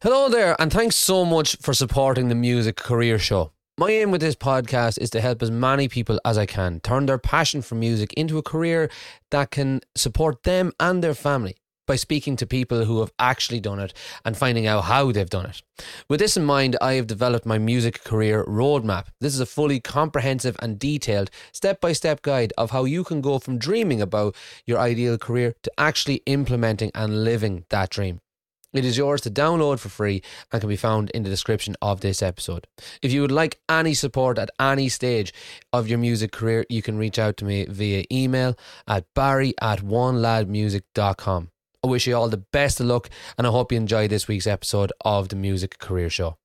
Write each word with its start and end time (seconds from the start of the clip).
Hello 0.00 0.28
there, 0.28 0.54
and 0.60 0.72
thanks 0.72 0.94
so 0.94 1.24
much 1.24 1.56
for 1.56 1.74
supporting 1.74 2.28
the 2.28 2.36
Music 2.36 2.76
Career 2.76 3.18
Show. 3.18 3.50
My 3.76 3.90
aim 3.90 4.12
with 4.12 4.20
this 4.20 4.36
podcast 4.36 4.96
is 5.00 5.10
to 5.10 5.20
help 5.20 5.42
as 5.42 5.50
many 5.50 5.88
people 5.88 6.20
as 6.24 6.38
I 6.38 6.46
can 6.46 6.78
turn 6.78 7.06
their 7.06 7.18
passion 7.18 7.62
for 7.62 7.74
music 7.74 8.12
into 8.12 8.38
a 8.38 8.42
career 8.42 8.90
that 9.32 9.50
can 9.50 9.80
support 9.96 10.44
them 10.44 10.70
and 10.78 11.02
their 11.02 11.14
family 11.14 11.56
by 11.88 11.96
speaking 11.96 12.36
to 12.36 12.46
people 12.46 12.84
who 12.84 13.00
have 13.00 13.10
actually 13.18 13.58
done 13.58 13.80
it 13.80 13.92
and 14.24 14.36
finding 14.36 14.68
out 14.68 14.84
how 14.84 15.10
they've 15.10 15.28
done 15.28 15.46
it. 15.46 15.62
With 16.08 16.20
this 16.20 16.36
in 16.36 16.44
mind, 16.44 16.76
I 16.80 16.92
have 16.92 17.08
developed 17.08 17.44
my 17.44 17.58
music 17.58 18.04
career 18.04 18.44
roadmap. 18.44 19.06
This 19.20 19.34
is 19.34 19.40
a 19.40 19.46
fully 19.46 19.80
comprehensive 19.80 20.56
and 20.62 20.78
detailed 20.78 21.28
step 21.50 21.80
by 21.80 21.92
step 21.92 22.22
guide 22.22 22.52
of 22.56 22.70
how 22.70 22.84
you 22.84 23.02
can 23.02 23.20
go 23.20 23.40
from 23.40 23.58
dreaming 23.58 24.00
about 24.00 24.36
your 24.64 24.78
ideal 24.78 25.18
career 25.18 25.56
to 25.64 25.72
actually 25.76 26.22
implementing 26.24 26.92
and 26.94 27.24
living 27.24 27.64
that 27.70 27.90
dream. 27.90 28.20
It 28.74 28.84
is 28.84 28.98
yours 28.98 29.22
to 29.22 29.30
download 29.30 29.78
for 29.78 29.88
free 29.88 30.22
and 30.52 30.60
can 30.60 30.68
be 30.68 30.76
found 30.76 31.08
in 31.10 31.22
the 31.22 31.30
description 31.30 31.74
of 31.80 32.00
this 32.00 32.22
episode. 32.22 32.66
If 33.00 33.12
you 33.12 33.22
would 33.22 33.32
like 33.32 33.60
any 33.68 33.94
support 33.94 34.38
at 34.38 34.50
any 34.60 34.90
stage 34.90 35.32
of 35.72 35.88
your 35.88 35.98
music 35.98 36.32
career, 36.32 36.66
you 36.68 36.82
can 36.82 36.98
reach 36.98 37.18
out 37.18 37.38
to 37.38 37.46
me 37.46 37.64
via 37.64 38.04
email 38.12 38.58
at 38.86 39.06
barry 39.14 39.54
at 39.60 39.80
oneladmusic.com. 39.80 41.50
I 41.82 41.86
wish 41.86 42.06
you 42.06 42.16
all 42.16 42.28
the 42.28 42.44
best 42.52 42.80
of 42.80 42.86
luck 42.86 43.08
and 43.38 43.46
I 43.46 43.50
hope 43.50 43.72
you 43.72 43.78
enjoy 43.78 44.08
this 44.08 44.28
week's 44.28 44.46
episode 44.46 44.92
of 45.02 45.28
the 45.28 45.36
Music 45.36 45.78
Career 45.78 46.10
Show. 46.10 46.36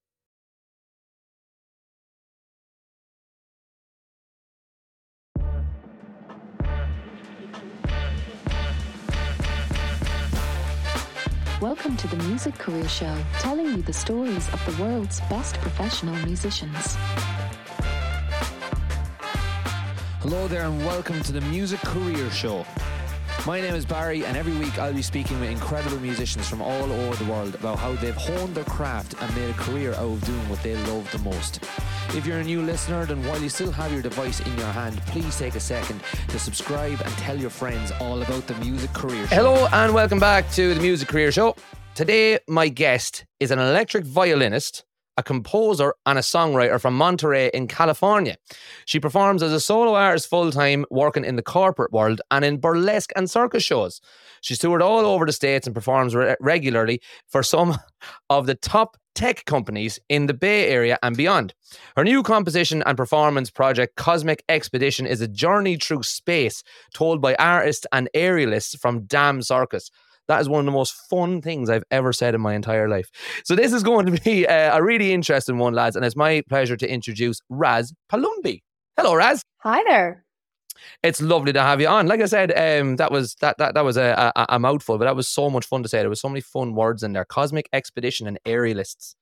Welcome 11.63 11.95
to 11.95 12.08
the 12.09 12.17
Music 12.26 12.55
Career 12.55 12.90
Show, 12.90 13.16
telling 13.40 13.67
you 13.67 13.81
the 13.81 13.94
stories 13.94 14.49
of 14.52 14.59
the 14.66 14.84
world's 14.84 15.22
best 15.30 15.55
professional 15.62 16.13
musicians. 16.26 16.97
Hello 20.20 20.50
there, 20.50 20.66
and 20.66 20.86
welcome 20.86 21.22
to 21.22 21.31
the 21.31 21.39
Music 21.39 21.80
Career 21.80 22.30
Show. 22.31 22.66
My 23.45 23.59
name 23.59 23.75
is 23.75 23.86
Barry, 23.86 24.23
and 24.23 24.38
every 24.38 24.55
week 24.55 24.80
I'll 24.80 24.94
be 24.94 25.02
speaking 25.02 25.38
with 25.41 25.49
incredible 25.49 25.99
musicians 25.99 26.47
from 26.47 26.61
all 26.61 26.89
over 26.89 27.22
the 27.22 27.30
world 27.30 27.55
about 27.55 27.77
how 27.77 27.91
they've 27.95 28.16
honed 28.16 28.55
their 28.55 28.63
craft 28.63 29.16
and 29.19 29.36
made 29.36 29.49
a 29.49 29.53
career 29.55 29.91
out 29.95 29.99
of 30.03 30.23
doing 30.23 30.49
what 30.49 30.63
they 30.63 30.77
love 30.77 31.11
the 31.11 31.17
most. 31.19 31.59
If 32.16 32.25
you're 32.25 32.38
a 32.38 32.44
new 32.45 32.61
listener, 32.61 33.05
then 33.05 33.21
while 33.27 33.41
you 33.41 33.49
still 33.49 33.73
have 33.73 33.91
your 33.91 34.02
device 34.02 34.39
in 34.39 34.58
your 34.58 34.67
hand, 34.67 34.97
please 35.08 35.38
take 35.38 35.55
a 35.55 35.59
second 35.59 36.02
to 36.30 36.39
subscribe 36.39 37.02
and 37.02 37.14
tell 37.16 37.38
your 37.38 37.49
friends 37.49 37.91
all 37.99 38.21
about 38.21 38.47
the 38.47 38.55
Music 38.55 38.94
Career 38.94 39.27
Show. 39.27 39.36
Hello, 39.36 39.67
and 39.73 39.94
welcome 39.94 40.19
back 40.19 40.49
to 40.52 40.73
the 40.73 40.80
Music 40.80 41.09
Career 41.09 41.30
Show. 41.33 41.58
Today, 41.95 42.39
my 42.47 42.69
guest 42.69 43.25
is 43.41 43.52
an 43.52 43.59
electric 43.59 44.05
violinist 44.05 44.86
a 45.17 45.23
composer 45.23 45.94
and 46.06 46.17
a 46.17 46.22
songwriter 46.22 46.80
from 46.80 46.95
Monterey 46.97 47.50
in 47.53 47.67
California. 47.67 48.38
She 48.86 49.00
performs 49.00 49.44
as 49.44 49.53
a 49.53 49.59
solo 49.59 49.95
artist 49.95 50.30
full 50.30 50.52
time, 50.52 50.86
working 50.89 51.25
in 51.25 51.36
the 51.36 51.44
corporate 51.44 51.92
world 51.92 52.22
and 52.31 52.44
in 52.44 52.58
burlesque 52.58 53.11
and 53.16 53.30
circus 53.30 53.64
shows. 53.64 54.02
She's 54.42 54.59
toured 54.59 54.81
all 54.81 55.05
over 55.05 55.25
the 55.25 55.31
States 55.31 55.67
and 55.67 55.75
performs 55.75 56.16
re- 56.16 56.36
regularly 56.39 57.02
for 57.28 57.44
some 57.44 57.78
of 58.30 58.45
the 58.45 58.55
top 58.55 58.97
tech 59.16 59.45
companies 59.45 60.00
in 60.09 60.25
the 60.25 60.33
Bay 60.33 60.70
Area 60.70 60.97
and 61.03 61.16
beyond. 61.16 61.53
Her 61.95 62.03
new 62.03 62.23
composition 62.23 62.83
and 62.86 62.98
performance 62.98 63.50
project, 63.50 63.95
Cosmic 63.95 64.44
Expedition, 64.50 65.05
is 65.05 65.22
a 65.22 65.27
journey 65.27 65.77
through 65.77 66.03
space 66.03 66.64
told 66.94 67.22
by 67.22 67.36
artists 67.36 67.86
and 67.92 68.09
aerialists 68.16 68.77
from 68.80 69.05
DAM 69.05 69.42
Circus. 69.42 69.92
That 70.27 70.41
is 70.41 70.47
one 70.49 70.59
of 70.59 70.66
the 70.66 70.71
most 70.71 70.93
fun 71.09 71.41
things 71.41 71.69
I've 71.69 71.83
ever 71.91 72.13
said 72.13 72.35
in 72.35 72.41
my 72.41 72.53
entire 72.53 72.88
life. 72.88 73.09
So 73.43 73.55
this 73.55 73.73
is 73.73 73.83
going 73.83 74.05
to 74.05 74.21
be 74.21 74.47
uh, 74.47 74.77
a 74.77 74.83
really 74.83 75.13
interesting 75.13 75.57
one, 75.57 75.73
lads, 75.73 75.95
and 75.95 76.05
it's 76.05 76.15
my 76.15 76.41
pleasure 76.49 76.77
to 76.77 76.91
introduce 76.91 77.41
Razz 77.49 77.93
Palumbi. 78.11 78.61
Hello, 78.97 79.15
Razz. 79.15 79.43
Hi 79.59 79.83
there. 79.88 80.23
It's 81.02 81.21
lovely 81.21 81.53
to 81.53 81.61
have 81.61 81.81
you 81.81 81.87
on. 81.87 82.08
Like 82.08 82.21
I 82.21 82.25
said, 82.25 82.52
um, 82.52 82.95
that 82.98 83.11
was 83.11 83.36
that 83.36 83.58
that 83.58 83.73
that 83.75 83.86
was 83.86 83.98
a, 83.98 84.31
a, 84.36 84.45
a 84.49 84.59
mouthful, 84.59 84.98
but 84.98 85.05
that 85.05 85.15
was 85.15 85.27
so 85.27 85.49
much 85.49 85.65
fun 85.65 85.83
to 85.83 85.89
say. 85.89 85.99
There 85.99 86.09
was 86.09 86.21
so 86.21 86.30
many 86.30 86.42
fun 86.42 86.75
words 86.75 87.03
in 87.03 87.14
there: 87.14 87.25
cosmic 87.25 87.69
expedition 87.73 88.27
and 88.27 88.39
aerialists. 88.45 89.15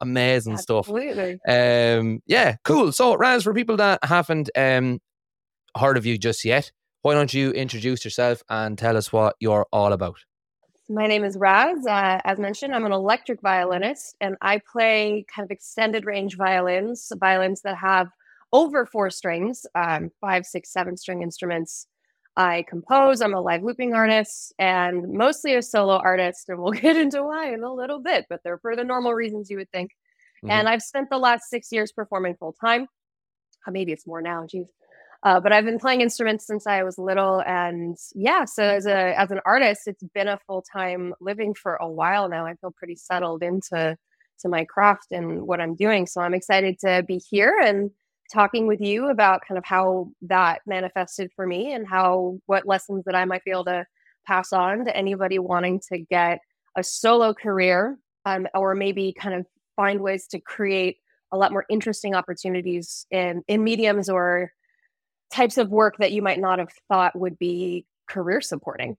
Amazing 0.00 0.54
Absolutely. 0.54 1.38
stuff. 1.44 2.00
Um, 2.00 2.20
yeah, 2.26 2.56
cool. 2.64 2.92
So, 2.92 3.16
Razz, 3.16 3.44
for 3.44 3.54
people 3.54 3.76
that 3.76 4.00
haven't 4.02 4.50
um, 4.56 5.00
heard 5.76 5.96
of 5.96 6.04
you 6.04 6.18
just 6.18 6.44
yet, 6.44 6.70
why 7.02 7.14
don't 7.14 7.32
you 7.32 7.50
introduce 7.52 8.04
yourself 8.04 8.42
and 8.48 8.76
tell 8.76 8.96
us 8.96 9.12
what 9.12 9.36
you're 9.40 9.66
all 9.72 9.92
about? 9.92 10.18
My 10.88 11.06
name 11.06 11.24
is 11.24 11.38
Razz. 11.38 11.86
Uh, 11.86 12.20
as 12.24 12.38
mentioned, 12.38 12.74
I'm 12.74 12.84
an 12.84 12.92
electric 12.92 13.40
violinist 13.40 14.16
and 14.20 14.36
I 14.42 14.60
play 14.70 15.24
kind 15.34 15.46
of 15.46 15.50
extended 15.50 16.04
range 16.04 16.36
violins, 16.36 17.10
violins 17.18 17.62
that 17.62 17.78
have 17.78 18.08
over 18.52 18.84
four 18.84 19.08
strings, 19.08 19.64
um, 19.74 20.10
five, 20.20 20.44
six, 20.44 20.70
seven 20.70 20.96
string 20.96 21.22
instruments. 21.22 21.86
I 22.36 22.64
compose, 22.68 23.22
I'm 23.22 23.32
a 23.32 23.40
live 23.40 23.62
looping 23.62 23.94
artist 23.94 24.52
and 24.58 25.14
mostly 25.14 25.54
a 25.54 25.62
solo 25.62 25.96
artist. 25.96 26.48
And 26.48 26.58
we'll 26.62 26.72
get 26.72 26.96
into 26.96 27.22
why 27.22 27.54
in 27.54 27.62
a 27.62 27.72
little 27.72 28.00
bit, 28.00 28.26
but 28.28 28.40
they're 28.44 28.58
for 28.58 28.76
the 28.76 28.84
normal 28.84 29.14
reasons 29.14 29.48
you 29.48 29.56
would 29.56 29.70
think. 29.70 29.90
Mm-hmm. 30.44 30.50
And 30.50 30.68
I've 30.68 30.82
spent 30.82 31.08
the 31.08 31.18
last 31.18 31.48
six 31.48 31.72
years 31.72 31.92
performing 31.92 32.36
full 32.36 32.54
time. 32.60 32.88
Uh, 33.66 33.70
maybe 33.70 33.92
it's 33.92 34.06
more 34.06 34.20
now, 34.20 34.46
geez. 34.46 34.68
Uh, 35.24 35.40
but 35.40 35.52
I've 35.52 35.64
been 35.64 35.78
playing 35.78 36.02
instruments 36.02 36.46
since 36.46 36.66
I 36.66 36.82
was 36.82 36.98
little, 36.98 37.42
and 37.46 37.96
yeah. 38.14 38.44
So 38.44 38.62
as 38.62 38.86
a 38.86 39.18
as 39.18 39.30
an 39.30 39.40
artist, 39.46 39.82
it's 39.86 40.02
been 40.14 40.28
a 40.28 40.38
full 40.46 40.62
time 40.62 41.14
living 41.20 41.54
for 41.54 41.76
a 41.76 41.88
while 41.88 42.28
now. 42.28 42.44
I 42.44 42.54
feel 42.56 42.74
pretty 42.76 42.96
settled 42.96 43.42
into 43.42 43.96
to 44.40 44.48
my 44.48 44.64
craft 44.64 45.12
and 45.12 45.42
what 45.42 45.60
I'm 45.60 45.74
doing. 45.74 46.06
So 46.06 46.20
I'm 46.20 46.34
excited 46.34 46.78
to 46.80 47.04
be 47.06 47.20
here 47.30 47.56
and 47.62 47.90
talking 48.32 48.66
with 48.66 48.80
you 48.80 49.08
about 49.08 49.42
kind 49.46 49.56
of 49.58 49.64
how 49.64 50.10
that 50.22 50.60
manifested 50.66 51.30
for 51.34 51.46
me 51.46 51.72
and 51.72 51.86
how 51.86 52.38
what 52.46 52.66
lessons 52.66 53.04
that 53.06 53.14
I 53.14 53.24
might 53.24 53.44
be 53.44 53.50
able 53.50 53.64
to 53.66 53.86
pass 54.26 54.52
on 54.52 54.84
to 54.84 54.96
anybody 54.96 55.38
wanting 55.38 55.80
to 55.90 55.98
get 55.98 56.40
a 56.76 56.82
solo 56.82 57.32
career 57.32 57.98
um, 58.24 58.46
or 58.54 58.74
maybe 58.74 59.14
kind 59.18 59.34
of 59.34 59.46
find 59.76 60.00
ways 60.00 60.26
to 60.28 60.40
create 60.40 60.98
a 61.32 61.36
lot 61.36 61.52
more 61.52 61.64
interesting 61.70 62.14
opportunities 62.14 63.06
in 63.10 63.42
in 63.48 63.64
mediums 63.64 64.08
or 64.08 64.50
types 65.34 65.58
of 65.58 65.70
work 65.70 65.96
that 65.98 66.12
you 66.12 66.22
might 66.22 66.40
not 66.40 66.58
have 66.58 66.70
thought 66.88 67.18
would 67.18 67.38
be 67.38 67.84
career 68.08 68.40
supporting. 68.40 68.96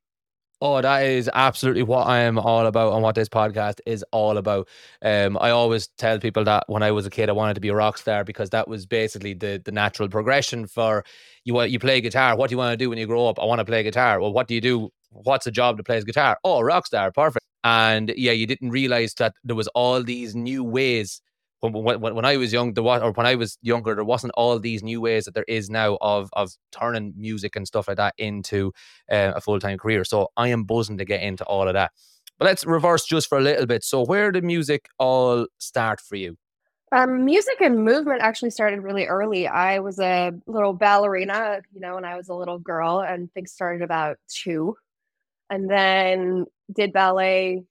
Oh, 0.62 0.82
that 0.82 1.06
is 1.06 1.30
absolutely 1.34 1.84
what 1.84 2.08
I 2.08 2.20
am 2.20 2.40
all 2.40 2.66
about 2.66 2.94
and 2.94 3.04
what 3.04 3.16
this 3.16 3.28
podcast 3.28 3.82
is 3.86 4.06
all 4.12 4.38
about. 4.38 4.68
Um, 5.02 5.38
I 5.40 5.50
always 5.50 5.88
tell 5.98 6.18
people 6.18 6.46
that 6.46 6.64
when 6.68 6.82
I 6.82 6.92
was 6.92 7.06
a 7.06 7.10
kid, 7.10 7.30
I 7.30 7.34
wanted 7.34 7.56
to 7.56 7.62
be 7.62 7.68
a 7.70 7.76
rock 7.76 7.98
star 7.98 8.24
because 8.24 8.50
that 8.52 8.68
was 8.68 8.86
basically 8.86 9.34
the 9.34 9.62
the 9.64 9.72
natural 9.72 10.08
progression 10.08 10.66
for 10.66 11.04
you. 11.44 11.62
You 11.64 11.80
play 11.80 12.00
guitar. 12.00 12.38
What 12.38 12.50
do 12.50 12.54
you 12.54 12.58
want 12.58 12.72
to 12.72 12.78
do 12.78 12.90
when 12.90 12.98
you 12.98 13.06
grow 13.06 13.28
up? 13.28 13.40
I 13.40 13.46
want 13.46 13.60
to 13.60 13.66
play 13.66 13.84
guitar. 13.84 14.20
Well, 14.22 14.32
what 14.32 14.48
do 14.48 14.56
you 14.56 14.62
do? 14.62 14.90
What's 15.12 15.46
a 15.46 15.52
job 15.52 15.78
to 15.78 15.84
play 15.84 16.02
guitar? 16.02 16.38
Oh, 16.44 16.62
rock 16.62 16.88
star, 16.88 17.12
perfect. 17.12 17.46
And 17.64 18.14
yeah, 18.16 18.32
you 18.32 18.48
didn't 18.48 18.70
realize 18.70 19.14
that 19.16 19.34
there 19.44 19.56
was 19.56 19.68
all 19.70 20.04
these 20.04 20.36
new 20.36 20.64
ways 20.64 21.22
when, 21.62 21.74
when, 21.74 22.16
when 22.16 22.26
I 22.26 22.38
was 22.38 22.54
young, 22.54 22.74
there 22.74 22.84
was, 22.84 23.02
or 23.02 23.12
when 23.12 23.26
I 23.26 23.36
was 23.36 23.58
younger, 23.62 23.96
there 23.96 24.04
wasn't 24.04 24.34
all 24.36 24.60
these 24.60 24.84
new 24.84 25.02
ways 25.02 25.26
that 25.26 25.34
there 25.34 25.46
is 25.48 25.70
now 25.70 25.98
of 26.02 26.30
of 26.34 26.52
turning 26.72 27.14
music 27.18 27.56
and 27.56 27.68
stuff 27.68 27.88
like 27.88 27.98
that 27.98 28.14
into 28.18 28.72
uh, 29.12 29.34
a 29.36 29.42
full 29.42 29.60
time 29.60 29.78
career. 29.78 30.04
So 30.04 30.30
I 30.38 30.50
am 30.50 30.64
buzzing 30.64 30.98
to 30.98 31.06
get 31.06 31.22
into 31.22 31.44
all 31.46 31.68
of 31.68 31.74
that. 31.74 31.92
But 32.38 32.46
let's 32.46 32.66
reverse 32.66 33.06
just 33.06 33.28
for 33.30 33.38
a 33.38 33.42
little 33.42 33.66
bit. 33.66 33.84
So 33.84 34.04
where 34.04 34.32
did 34.32 34.44
music 34.44 34.90
all 35.00 35.48
start 35.58 36.02
for 36.02 36.16
you? 36.16 36.38
Um, 36.92 37.26
music 37.26 37.62
and 37.62 37.84
movement 37.84 38.22
actually 38.22 38.52
started 38.52 38.82
really 38.82 39.06
early. 39.06 39.48
I 39.48 39.80
was 39.80 40.00
a 40.00 40.32
little 40.46 40.74
ballerina, 40.74 41.62
you 41.74 41.80
know, 41.80 41.96
when 41.96 42.06
I 42.06 42.16
was 42.16 42.30
a 42.30 42.34
little 42.34 42.60
girl, 42.60 43.00
and 43.00 43.32
things 43.34 43.52
started 43.52 43.82
about 43.82 44.18
two. 44.28 44.76
And 45.50 45.70
then 45.70 46.46
did 46.74 46.94
ballet 46.94 47.64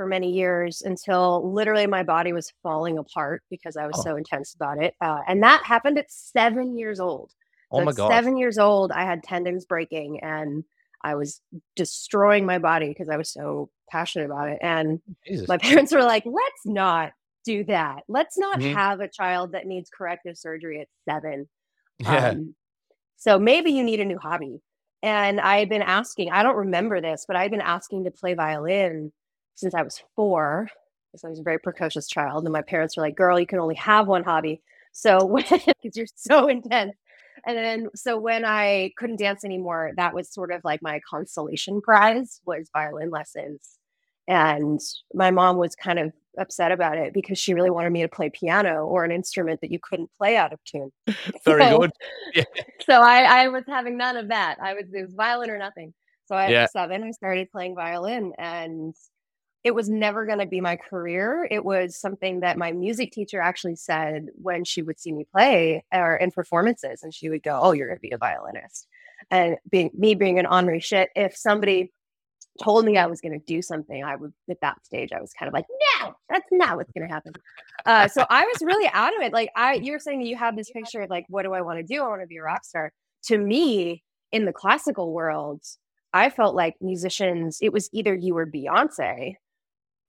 for 0.00 0.06
many 0.06 0.32
years 0.32 0.80
until 0.80 1.52
literally 1.52 1.86
my 1.86 2.02
body 2.02 2.32
was 2.32 2.50
falling 2.62 2.96
apart 2.96 3.42
because 3.50 3.76
I 3.76 3.86
was 3.86 3.96
oh. 3.98 4.02
so 4.02 4.16
intense 4.16 4.54
about 4.54 4.82
it. 4.82 4.94
Uh, 4.98 5.18
and 5.28 5.42
that 5.42 5.62
happened 5.62 5.98
at 5.98 6.10
seven 6.10 6.78
years 6.78 7.00
old. 7.00 7.34
Oh 7.70 7.76
so 7.76 7.82
oh 7.82 7.84
my 7.84 7.92
god! 7.92 8.08
Seven 8.08 8.38
years 8.38 8.56
old, 8.56 8.92
I 8.92 9.02
had 9.04 9.22
tendons 9.22 9.66
breaking 9.66 10.20
and 10.22 10.64
I 11.04 11.16
was 11.16 11.42
destroying 11.76 12.46
my 12.46 12.56
body 12.56 12.88
because 12.88 13.10
I 13.10 13.18
was 13.18 13.30
so 13.30 13.68
passionate 13.90 14.24
about 14.24 14.48
it. 14.48 14.58
And 14.62 15.02
Jesus. 15.26 15.46
my 15.46 15.58
parents 15.68 15.92
were 15.92 16.02
like, 16.02 16.24
"Let's 16.24 16.64
not 16.64 17.12
do 17.44 17.62
that. 17.64 18.04
Let's 18.08 18.38
not 18.38 18.58
mm-hmm. 18.58 18.74
have 18.74 19.00
a 19.00 19.08
child 19.08 19.52
that 19.52 19.66
needs 19.66 19.90
corrective 19.90 20.38
surgery 20.38 20.80
at 20.80 20.88
seven. 21.06 21.46
Yeah. 21.98 22.28
Um, 22.28 22.54
so 23.18 23.38
maybe 23.38 23.72
you 23.72 23.84
need 23.84 24.00
a 24.00 24.06
new 24.06 24.18
hobby." 24.18 24.62
And 25.02 25.42
I 25.42 25.58
had 25.58 25.68
been 25.68 25.82
asking. 25.82 26.30
I 26.30 26.42
don't 26.42 26.56
remember 26.56 27.02
this, 27.02 27.26
but 27.28 27.36
I 27.36 27.42
had 27.42 27.50
been 27.50 27.60
asking 27.60 28.04
to 28.04 28.10
play 28.10 28.32
violin 28.32 29.12
since 29.60 29.74
I 29.74 29.82
was 29.82 30.02
four, 30.16 30.68
because 31.12 31.24
I 31.24 31.28
was 31.28 31.38
a 31.40 31.44
very 31.44 31.58
precocious 31.58 32.08
child. 32.08 32.44
And 32.44 32.52
my 32.52 32.62
parents 32.62 32.96
were 32.96 33.02
like, 33.02 33.16
girl, 33.16 33.38
you 33.38 33.46
can 33.46 33.58
only 33.58 33.74
have 33.76 34.06
one 34.08 34.24
hobby. 34.24 34.62
So 34.92 35.36
because 35.36 35.96
you're 35.96 36.06
so 36.16 36.48
intense. 36.48 36.96
And 37.46 37.56
then 37.56 37.88
so 37.94 38.18
when 38.18 38.44
I 38.44 38.92
couldn't 38.98 39.16
dance 39.18 39.44
anymore, 39.44 39.92
that 39.96 40.14
was 40.14 40.32
sort 40.32 40.52
of 40.52 40.60
like 40.64 40.82
my 40.82 41.00
consolation 41.08 41.80
prize 41.80 42.40
was 42.44 42.68
violin 42.72 43.10
lessons. 43.10 43.78
And 44.28 44.78
my 45.14 45.30
mom 45.30 45.56
was 45.56 45.74
kind 45.74 45.98
of 45.98 46.12
upset 46.38 46.70
about 46.70 46.96
it 46.98 47.12
because 47.12 47.38
she 47.38 47.54
really 47.54 47.70
wanted 47.70 47.90
me 47.90 48.02
to 48.02 48.08
play 48.08 48.30
piano 48.30 48.84
or 48.84 49.04
an 49.04 49.10
instrument 49.10 49.60
that 49.62 49.72
you 49.72 49.80
couldn't 49.82 50.10
play 50.18 50.36
out 50.36 50.52
of 50.52 50.62
tune. 50.64 50.90
Very 51.44 51.64
So- 51.64 51.78
good. 51.78 51.90
Yeah. 52.34 52.44
So 52.86 53.00
I, 53.00 53.44
I 53.44 53.48
was 53.48 53.64
having 53.66 53.96
none 53.96 54.16
of 54.16 54.28
that. 54.28 54.58
I 54.62 54.74
was 54.74 54.84
it 54.92 55.02
was 55.02 55.14
violin 55.14 55.50
or 55.50 55.58
nothing. 55.58 55.94
So 56.26 56.36
at 56.36 56.50
Yeah. 56.50 56.66
seven, 56.66 57.02
I 57.02 57.10
started 57.10 57.50
playing 57.50 57.74
violin, 57.74 58.32
and 58.38 58.94
it 59.62 59.74
was 59.74 59.88
never 59.88 60.24
going 60.24 60.38
to 60.38 60.46
be 60.46 60.60
my 60.60 60.76
career. 60.76 61.46
It 61.50 61.64
was 61.64 61.96
something 61.96 62.40
that 62.40 62.56
my 62.56 62.72
music 62.72 63.12
teacher 63.12 63.40
actually 63.40 63.76
said 63.76 64.28
when 64.34 64.64
she 64.64 64.82
would 64.82 64.98
see 64.98 65.12
me 65.12 65.26
play 65.30 65.84
or 65.92 66.16
in 66.16 66.30
performances, 66.30 67.02
and 67.02 67.12
she 67.12 67.28
would 67.28 67.42
go, 67.42 67.58
"Oh, 67.62 67.72
you're 67.72 67.88
going 67.88 67.98
to 67.98 68.00
be 68.00 68.12
a 68.12 68.18
violinist." 68.18 68.86
And 69.30 69.56
being 69.70 69.90
me 69.94 70.14
being 70.14 70.38
an 70.38 70.46
ornery 70.46 70.80
shit, 70.80 71.10
if 71.14 71.36
somebody 71.36 71.92
told 72.62 72.84
me 72.84 72.98
I 72.98 73.06
was 73.06 73.20
going 73.20 73.38
to 73.38 73.44
do 73.46 73.62
something, 73.62 74.02
I 74.02 74.16
would 74.16 74.32
at 74.48 74.60
that 74.62 74.84
stage 74.84 75.12
I 75.12 75.20
was 75.20 75.32
kind 75.32 75.48
of 75.48 75.52
like, 75.52 75.66
"No, 76.00 76.14
that's 76.30 76.48
not 76.50 76.76
what's 76.76 76.92
going 76.92 77.06
to 77.06 77.12
happen." 77.12 77.32
Uh, 77.84 78.08
so 78.08 78.24
I 78.30 78.44
was 78.44 78.62
really 78.62 78.88
adamant. 78.92 79.32
Like 79.34 79.50
I, 79.56 79.74
you 79.74 79.92
were 79.92 79.98
saying, 79.98 80.22
you 80.22 80.36
have 80.36 80.56
this 80.56 80.70
picture 80.70 81.02
of 81.02 81.10
like, 81.10 81.26
what 81.28 81.42
do 81.42 81.52
I 81.52 81.60
want 81.60 81.78
to 81.78 81.82
do? 81.82 82.02
I 82.02 82.08
want 82.08 82.22
to 82.22 82.26
be 82.26 82.38
a 82.38 82.42
rock 82.42 82.64
star. 82.64 82.92
To 83.24 83.38
me, 83.38 84.02
in 84.32 84.44
the 84.44 84.52
classical 84.52 85.12
world, 85.12 85.62
I 86.12 86.30
felt 86.30 86.54
like 86.54 86.76
musicians. 86.80 87.58
It 87.60 87.72
was 87.72 87.88
either 87.92 88.14
you 88.14 88.34
were 88.34 88.46
Beyonce, 88.46 89.34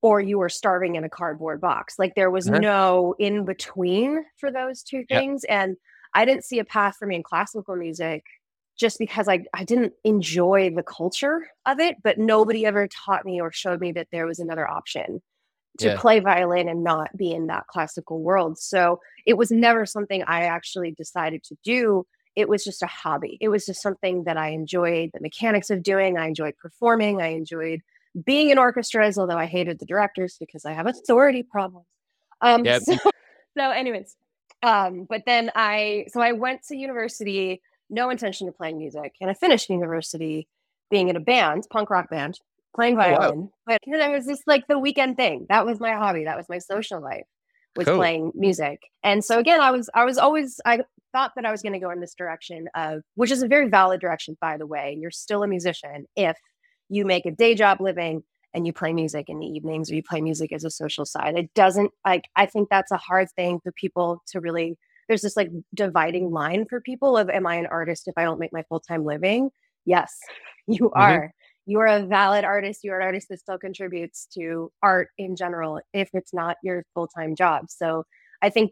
or 0.02 0.20
you 0.22 0.40
were 0.40 0.50
starving 0.50 0.96
in 0.96 1.04
a 1.04 1.10
cardboard 1.10 1.62
box. 1.62 1.96
Like 2.00 2.16
there 2.16 2.32
was 2.32 2.48
Uh-huh. 2.48 2.62
no 2.62 3.16
in 3.20 3.46
between 3.46 4.24
for 4.40 4.52
those 4.52 4.84
two 4.84 5.06
Yep. 5.10 5.26
things, 5.26 5.44
and 5.46 5.78
I 6.14 6.26
didn't 6.26 6.44
see 6.46 6.60
a 6.60 6.66
path 6.66 6.96
for 6.98 7.08
me 7.08 7.16
in 7.18 7.24
classical 7.24 7.76
music. 7.76 8.24
Just 8.80 8.98
because 8.98 9.28
I, 9.28 9.44
I 9.54 9.64
didn't 9.64 9.94
enjoy 10.04 10.72
the 10.76 10.82
culture 10.82 11.48
of 11.68 11.80
it, 11.80 11.98
but 12.04 12.18
nobody 12.18 12.66
ever 12.66 12.88
taught 12.88 13.26
me 13.26 13.40
or 13.40 13.52
showed 13.52 13.80
me 13.80 13.92
that 13.92 14.08
there 14.12 14.26
was 14.26 14.40
another 14.40 14.68
option 14.68 15.22
to 15.80 15.90
Yeah. 15.90 15.96
play 15.96 16.20
violin 16.20 16.70
and 16.70 16.84
not 16.84 17.16
be 17.18 17.32
in 17.32 17.48
that 17.48 17.68
classical 17.68 18.22
world. 18.22 18.58
So 18.60 19.00
it 19.26 19.38
was 19.38 19.52
never 19.52 19.86
something 19.86 20.24
I 20.24 20.44
actually 20.44 20.92
decided 20.92 21.44
to 21.46 21.56
do. 21.64 22.06
It 22.36 22.50
was 22.50 22.64
just 22.64 22.84
a 22.84 22.88
hobby. 22.88 23.38
It 23.42 23.50
was 23.50 23.66
just 23.66 23.82
something 23.82 24.24
that 24.26 24.38
I 24.38 24.50
enjoyed 24.50 25.12
the 25.14 25.22
mechanics 25.22 25.70
of 25.70 25.84
doing. 25.84 26.18
I 26.18 26.28
enjoyed 26.28 26.56
performing. 26.58 27.22
I 27.22 27.30
enjoyed 27.30 27.82
being 28.26 28.50
in 28.50 28.58
orchestras, 28.58 29.18
although 29.18 29.38
I 29.38 29.46
hated 29.46 29.80
the 29.80 29.86
directors 29.86 30.38
because 30.40 30.66
I 30.66 30.74
have 30.74 30.88
authority 30.88 31.44
problems. 31.44 31.86
Um, 32.42 32.66
Yep. 32.66 32.82
so, 32.84 32.98
so, 33.58 33.70
anyways, 33.72 34.16
um, 34.64 35.06
but 35.10 35.24
then 35.26 35.52
I, 35.56 36.06
so 36.10 36.22
I 36.22 36.34
went 36.34 36.64
to 36.68 36.76
university, 36.76 37.62
no 37.90 38.10
intention 38.10 38.48
of 38.48 38.58
playing 38.58 38.78
music, 38.78 39.14
and 39.22 39.30
I 39.30 39.34
finished 39.34 39.70
university 39.70 40.48
being 40.90 41.10
in 41.10 41.16
a 41.16 41.22
band, 41.22 41.64
punk 41.72 41.90
rock 41.90 42.10
band, 42.10 42.40
playing 42.76 42.96
Oh, 42.96 42.98
wow. 42.98 43.18
violin. 43.20 43.50
But 43.66 43.80
you 43.86 43.98
know, 43.98 44.12
it 44.12 44.16
was 44.16 44.26
just 44.26 44.44
like 44.48 44.68
the 44.68 44.80
weekend 44.80 45.18
thing. 45.18 45.46
That 45.50 45.66
was 45.66 45.80
my 45.80 45.94
hobby. 45.94 46.26
That 46.26 46.38
was 46.38 46.50
my 46.50 46.58
social 46.60 47.02
life 47.02 47.26
was 47.76 47.88
Cool. 47.88 47.98
playing 47.98 48.32
music. 48.36 48.82
And 49.04 49.24
so 49.24 49.40
again, 49.40 49.62
I 49.62 49.72
was 49.72 49.90
I 49.94 50.04
was 50.04 50.18
always 50.18 50.60
I 50.66 50.82
thought 51.14 51.32
that 51.36 51.46
I 51.46 51.52
was 51.52 51.62
going 51.62 51.74
to 51.74 51.80
go 51.80 51.90
in 51.90 52.00
this 52.00 52.14
direction 52.14 52.68
of 52.76 53.02
which 53.16 53.32
is 53.32 53.42
a 53.44 53.48
very 53.48 53.70
valid 53.70 54.02
direction 54.02 54.38
by 54.42 54.58
the 54.58 54.68
way. 54.68 54.98
You're 55.00 55.12
still 55.12 55.44
a 55.44 55.48
musician 55.48 56.06
if 56.16 56.38
you 56.92 57.06
make 57.06 57.26
a 57.26 57.32
day 57.32 57.56
job 57.56 57.80
living 57.80 58.22
and 58.54 58.68
you 58.68 58.74
play 58.74 58.92
music 58.92 59.30
in 59.30 59.40
the 59.40 59.46
evenings 59.46 59.90
or 59.90 59.96
you 59.96 60.04
play 60.04 60.20
music 60.20 60.52
as 60.52 60.66
a 60.66 60.70
social 60.70 61.06
side. 61.06 61.38
It 61.38 61.54
doesn't 61.54 61.92
like 62.06 62.26
I 62.36 62.46
think 62.46 62.70
that's 62.70 62.92
a 62.92 62.98
hard 62.98 63.30
thing 63.36 63.60
for 63.64 63.72
people 63.72 64.22
to 64.28 64.42
really 64.42 64.78
there's 65.08 65.22
this 65.22 65.38
like 65.38 65.50
dividing 65.74 66.32
line 66.32 66.66
for 66.70 66.82
people 66.82 67.18
of 67.18 67.30
am 67.30 67.48
I 67.48 67.56
an 67.56 67.66
artist 67.66 68.08
if 68.08 68.14
I 68.18 68.24
don't 68.24 68.40
make 68.40 68.54
my 68.54 68.64
full-time 68.70 69.06
living? 69.06 69.50
Yes, 69.86 70.18
you 70.68 70.90
mm-hmm. 70.90 71.00
are. 71.00 71.34
You 71.68 71.80
are 71.80 71.88
a 71.88 72.06
valid 72.06 72.44
artist. 72.44 72.84
You 72.84 72.92
are 72.92 73.00
an 73.00 73.06
artist 73.06 73.28
that 73.30 73.40
still 73.40 73.58
contributes 73.58 74.28
to 74.34 74.72
art 74.82 75.10
in 75.18 75.36
general 75.36 75.80
if 75.94 76.10
it's 76.14 76.34
not 76.34 76.58
your 76.64 76.84
full-time 76.94 77.36
job. 77.36 77.66
So 77.70 78.04
I 78.42 78.50
think 78.50 78.72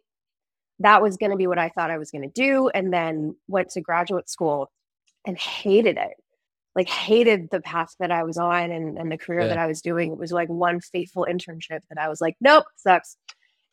that 0.79 1.01
was 1.01 1.15
going 1.15 1.31
to 1.31 1.37
be 1.37 1.47
what 1.47 1.59
I 1.59 1.69
thought 1.69 1.91
I 1.91 1.97
was 1.97 2.09
going 2.09 2.23
to 2.23 2.33
do 2.33 2.69
and 2.69 2.91
then 2.91 3.35
went 3.47 3.69
to 3.71 3.81
graduate 3.81 4.29
school 4.29 4.71
and 5.25 5.37
hated 5.37 5.97
it. 5.97 6.15
Like 6.79 6.87
hated 6.89 7.49
the 7.51 7.59
path 7.59 7.91
that 7.99 8.09
I 8.19 8.23
was 8.23 8.37
on 8.37 8.71
and, 8.71 8.97
and 8.97 9.11
the 9.11 9.17
career 9.17 9.41
Yeah. 9.41 9.47
that 9.49 9.57
I 9.65 9.67
was 9.67 9.81
doing. 9.81 10.13
It 10.13 10.17
was 10.17 10.31
like 10.31 10.47
one 10.47 10.79
fateful 10.79 11.27
internship 11.29 11.81
that 11.89 11.97
I 12.03 12.07
was 12.07 12.21
like, 12.21 12.35
nope, 12.39 12.63
sucks. 12.77 13.17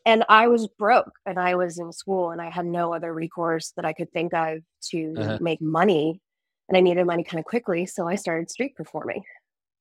And 0.05 0.25
I 0.29 0.49
was 0.49 0.67
broke 0.85 1.13
and 1.25 1.39
I 1.39 1.55
was 1.55 1.79
in 1.79 1.93
school 1.93 2.31
and 2.33 2.41
I 2.47 2.51
had 2.51 2.67
no 2.67 2.93
other 2.97 3.13
recourse 3.15 3.73
that 3.77 3.85
I 3.85 3.93
could 3.93 4.11
think 4.13 4.35
of 4.35 4.59
to 4.91 5.15
Uh-huh. 5.19 5.39
make 5.41 5.61
money. 5.61 6.21
And 6.69 6.77
I 6.77 6.81
needed 6.81 7.05
money 7.07 7.23
kind 7.23 7.39
of 7.39 7.45
quickly. 7.45 7.87
So 7.87 8.09
I 8.09 8.17
started 8.17 8.51
street 8.51 8.75
performing. 8.75 9.23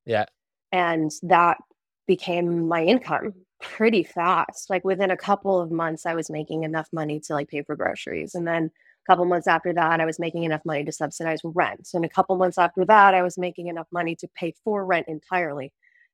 Yeah. 0.06 0.26
And 0.72 1.10
that 1.24 1.58
became 2.06 2.68
my 2.68 2.84
income 2.84 3.34
pretty 3.60 4.04
fast. 4.04 4.70
Like 4.70 4.86
within 4.86 5.10
a 5.10 5.18
couple 5.18 5.60
of 5.60 5.72
months, 5.72 6.06
I 6.06 6.14
was 6.14 6.30
making 6.30 6.64
enough 6.64 6.90
money 6.94 7.20
to 7.22 7.34
like 7.34 7.50
pay 7.50 7.64
for 7.64 7.76
groceries. 7.76 8.36
And 8.36 8.46
then 8.52 8.70
a 9.06 9.12
couple 9.12 9.26
months 9.26 9.48
after 9.48 9.74
that, 9.74 10.00
I 10.00 10.06
was 10.06 10.20
making 10.20 10.44
enough 10.44 10.66
money 10.66 10.84
to 10.84 10.92
subsidize 10.92 11.42
rent. 11.44 11.90
And 11.94 12.04
a 12.06 12.10
couple 12.10 12.36
months 12.38 12.58
after 12.58 12.86
that, 12.86 13.14
I 13.14 13.22
was 13.22 13.38
making 13.38 13.68
enough 13.68 13.88
money 13.92 14.16
to 14.16 14.28
pay 14.36 14.54
for 14.64 14.86
rent 14.86 15.08
entirely. 15.08 15.72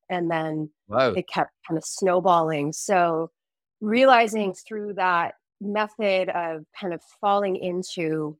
And 0.09 0.29
then 0.29 0.69
Wow. 0.89 1.13
it 1.13 1.27
kept 1.29 1.51
kind 1.67 1.77
of 1.77 1.85
snowballing. 1.85 2.73
So 2.73 3.31
realizing 3.79 4.53
through 4.53 4.95
that 4.95 5.35
method 5.61 6.29
of 6.29 6.65
kind 6.79 6.93
of 6.93 7.01
falling 7.21 7.55
into 7.55 8.37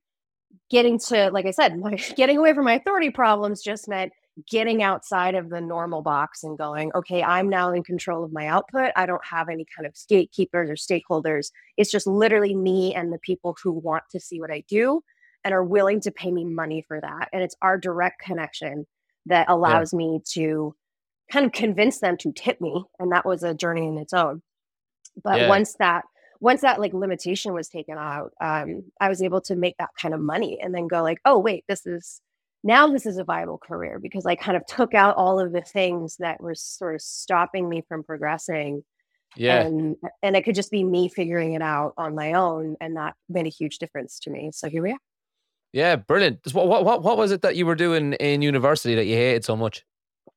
getting 0.69 0.99
to, 0.99 1.29
like 1.31 1.45
I 1.45 1.51
said, 1.51 1.79
my, 1.79 1.95
getting 2.17 2.37
away 2.37 2.53
from 2.53 2.65
my 2.65 2.73
authority 2.73 3.09
problems 3.09 3.61
just 3.61 3.87
meant 3.87 4.11
getting 4.49 4.81
outside 4.81 5.35
of 5.35 5.49
the 5.49 5.61
normal 5.61 6.01
box 6.01 6.43
and 6.43 6.57
going, 6.57 6.91
okay, 6.95 7.21
I'm 7.21 7.49
now 7.49 7.71
in 7.73 7.83
control 7.83 8.23
of 8.23 8.31
my 8.31 8.47
output. 8.47 8.91
I 8.95 9.05
don't 9.05 9.25
have 9.25 9.49
any 9.49 9.65
kind 9.75 9.85
of 9.85 9.95
gatekeepers 10.07 10.69
or 10.69 10.73
stakeholders. 10.75 11.51
It's 11.77 11.91
just 11.91 12.07
literally 12.07 12.55
me 12.55 12.95
and 12.95 13.11
the 13.11 13.19
people 13.19 13.57
who 13.61 13.71
want 13.71 14.03
to 14.11 14.19
see 14.19 14.39
what 14.39 14.51
I 14.51 14.63
do 14.67 15.03
and 15.43 15.53
are 15.53 15.63
willing 15.63 15.99
to 16.01 16.11
pay 16.11 16.31
me 16.31 16.45
money 16.45 16.83
for 16.87 17.01
that. 17.01 17.29
And 17.33 17.43
it's 17.43 17.55
our 17.61 17.77
direct 17.77 18.21
connection 18.21 18.87
that 19.25 19.49
allows 19.49 19.93
me 19.93 20.21
to 20.33 20.75
kind 21.31 21.45
of 21.45 21.51
convince 21.51 21.99
them 21.99 22.17
to 22.17 22.31
tip 22.31 22.61
me. 22.61 22.83
And 22.99 23.11
that 23.11 23.25
was 23.25 23.43
a 23.43 23.53
journey 23.53 23.87
in 23.87 23.97
its 23.97 24.13
own. 24.13 24.41
But 25.23 25.39
Yeah. 25.41 25.49
once 25.49 25.73
that 25.75 26.05
once 26.39 26.61
that 26.61 26.79
like 26.79 26.93
limitation 26.93 27.53
was 27.53 27.69
taken 27.69 27.99
out, 27.99 28.33
um, 28.41 28.83
I 28.99 29.09
was 29.09 29.21
able 29.21 29.41
to 29.41 29.55
make 29.55 29.77
that 29.77 29.91
kind 29.95 30.15
of 30.15 30.19
money 30.19 30.59
and 30.59 30.73
then 30.73 30.87
go 30.87 31.03
like, 31.03 31.19
oh 31.23 31.37
wait, 31.37 31.65
this 31.67 31.85
is 31.85 32.19
now 32.63 32.87
this 32.87 33.05
is 33.05 33.17
a 33.17 33.23
viable 33.23 33.57
career 33.57 33.99
because 33.99 34.25
I 34.25 34.35
kind 34.35 34.55
of 34.55 34.65
took 34.67 34.93
out 34.93 35.15
all 35.15 35.39
of 35.39 35.51
the 35.51 35.61
things 35.61 36.17
that 36.17 36.41
were 36.41 36.55
sort 36.55 36.95
of 36.95 37.01
stopping 37.01 37.67
me 37.67 37.83
from 37.87 38.03
progressing. 38.03 38.83
Yeah. 39.35 39.61
And 39.61 39.95
and 40.21 40.35
it 40.35 40.43
could 40.43 40.55
just 40.55 40.71
be 40.71 40.83
me 40.83 41.09
figuring 41.09 41.53
it 41.53 41.61
out 41.61 41.93
on 41.97 42.15
my 42.15 42.33
own. 42.33 42.75
And 42.79 42.97
that 42.97 43.15
made 43.29 43.47
a 43.47 43.49
huge 43.49 43.79
difference 43.79 44.19
to 44.21 44.29
me. 44.29 44.51
So 44.53 44.69
here 44.69 44.83
we 44.83 44.91
are. 44.91 44.99
Yeah. 45.73 45.95
Brilliant. 45.95 46.39
What, 46.51 46.67
what, 46.67 46.83
what, 46.83 47.01
what 47.01 47.17
was 47.17 47.31
it 47.31 47.41
that 47.43 47.55
you 47.55 47.65
were 47.65 47.75
doing 47.75 48.13
in 48.13 48.41
university 48.41 48.93
that 48.95 49.05
you 49.05 49.15
hated 49.15 49.45
so 49.45 49.55
much? 49.55 49.85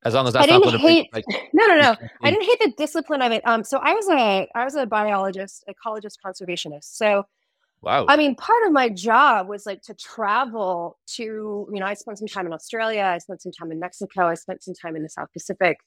As 0.05 0.15
long 0.15 0.29
as 0.29 0.37
I 0.37 0.41
that's 0.41 0.53
not 0.53 0.63
didn't 0.63 0.81
going 0.81 0.83
to 0.83 0.87
be 0.87 0.95
hate 0.95 1.15
like, 1.15 1.25
no 1.53 1.67
no 1.67 1.81
no. 1.81 1.97
I 2.23 2.31
didn't 2.31 2.45
hate 2.45 2.59
the 2.61 2.73
discipline 2.79 3.21
of 3.21 3.33
it. 3.33 3.47
Um 3.47 3.65
so 3.65 3.79
I 3.83 3.93
was 3.95 4.09
a 4.09 4.49
I 4.55 4.65
was 4.65 4.77
a 4.77 4.87
biologist, 4.87 5.65
ecologist, 5.69 6.17
conservationist. 6.25 6.85
So 6.85 7.25
wow. 7.85 8.07
I 8.09 8.17
mean, 8.17 8.35
part 8.35 8.65
of 8.67 8.73
my 8.73 8.89
job 8.89 9.49
was 9.49 9.67
like 9.67 9.83
to 9.83 9.95
travel 9.95 10.99
to, 11.17 11.23
you 11.23 11.81
know, 11.81 11.87
I 11.87 11.95
spent 11.95 12.19
some 12.19 12.29
time 12.29 12.47
in 12.47 12.53
Australia, 12.53 13.03
I 13.03 13.19
spent 13.19 13.43
some 13.43 13.53
time 13.53 13.71
in 13.71 13.79
Mexico, 13.79 14.27
I 14.27 14.35
spent 14.35 14.63
some 14.63 14.75
time 14.75 14.97
in 14.97 15.03
the 15.03 15.09
South 15.09 15.29
Pacific 15.33 15.79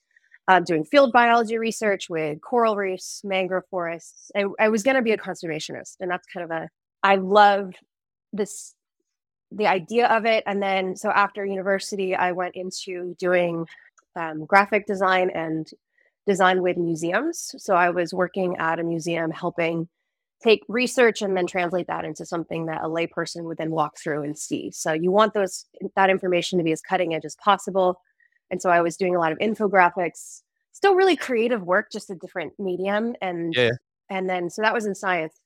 uh, 0.47 0.59
doing 0.59 0.85
field 0.85 1.11
biology 1.11 1.57
research 1.57 2.09
with 2.09 2.39
coral 2.41 2.75
reefs, 2.75 3.21
mangrove 3.23 3.63
forests. 3.69 4.31
I, 4.35 4.45
I 4.59 4.69
was 4.69 4.83
going 4.83 4.95
to 4.95 5.01
be 5.01 5.11
a 5.11 5.17
conservationist, 5.17 5.97
and 5.99 6.09
that's 6.09 6.27
kind 6.27 6.43
of 6.43 6.51
a, 6.51 6.69
I 7.03 7.15
loved 7.15 7.77
this, 8.31 8.73
the 9.51 9.67
idea 9.67 10.07
of 10.07 10.25
it. 10.25 10.43
And 10.47 10.61
then, 10.61 10.95
so 10.95 11.09
after 11.09 11.45
university, 11.45 12.15
I 12.15 12.31
went 12.31 12.55
into 12.55 13.15
doing 13.19 13.65
um, 14.15 14.45
graphic 14.45 14.87
design 14.87 15.29
and 15.31 15.69
design 16.25 16.61
with 16.61 16.77
museums. 16.77 17.55
So 17.57 17.75
I 17.75 17.89
was 17.89 18.13
working 18.13 18.57
at 18.57 18.79
a 18.79 18.83
museum 18.83 19.31
helping 19.31 19.87
take 20.43 20.61
research 20.67 21.21
and 21.21 21.35
then 21.35 21.47
translate 21.47 21.87
that 21.87 22.05
into 22.05 22.25
something 22.25 22.67
that 22.67 22.83
a 22.83 22.87
layperson 22.87 23.43
would 23.43 23.57
then 23.57 23.71
walk 23.71 23.97
through 23.97 24.23
and 24.23 24.37
see. 24.37 24.71
So 24.71 24.93
you 24.93 25.11
want 25.11 25.33
those 25.33 25.65
that 25.95 26.09
information 26.09 26.57
to 26.57 26.63
be 26.63 26.71
as 26.71 26.81
cutting 26.81 27.13
edge 27.15 27.25
as 27.25 27.35
possible. 27.35 27.99
And 28.51 28.61
so 28.61 28.69
I 28.69 28.81
was 28.81 28.97
doing 28.97 29.15
a 29.15 29.19
lot 29.19 29.31
of 29.31 29.39
infographics, 29.39 30.41
still 30.71 30.95
really 30.95 31.15
creative 31.15 31.63
work, 31.63 31.91
just 31.91 32.09
a 32.09 32.15
different 32.15 32.53
medium. 32.59 33.15
And 33.21 33.53
Yeah. 33.55 33.71
and 34.09 34.29
then 34.29 34.49
so 34.49 34.61
that 34.61 34.73
was 34.73 34.85
in 34.85 34.95
science. 34.95 35.39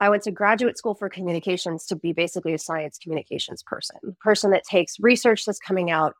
I 0.00 0.08
went 0.08 0.22
to 0.22 0.30
graduate 0.30 0.78
school 0.78 0.94
for 0.94 1.10
communications 1.10 1.84
to 1.86 1.96
be 1.96 2.14
basically 2.14 2.54
a 2.54 2.58
science 2.58 2.98
communications 2.98 3.62
person, 3.62 3.98
person 4.22 4.50
that 4.52 4.64
takes 4.64 4.98
research 4.98 5.44
that's 5.44 5.58
coming 5.58 5.90
out, 5.90 6.14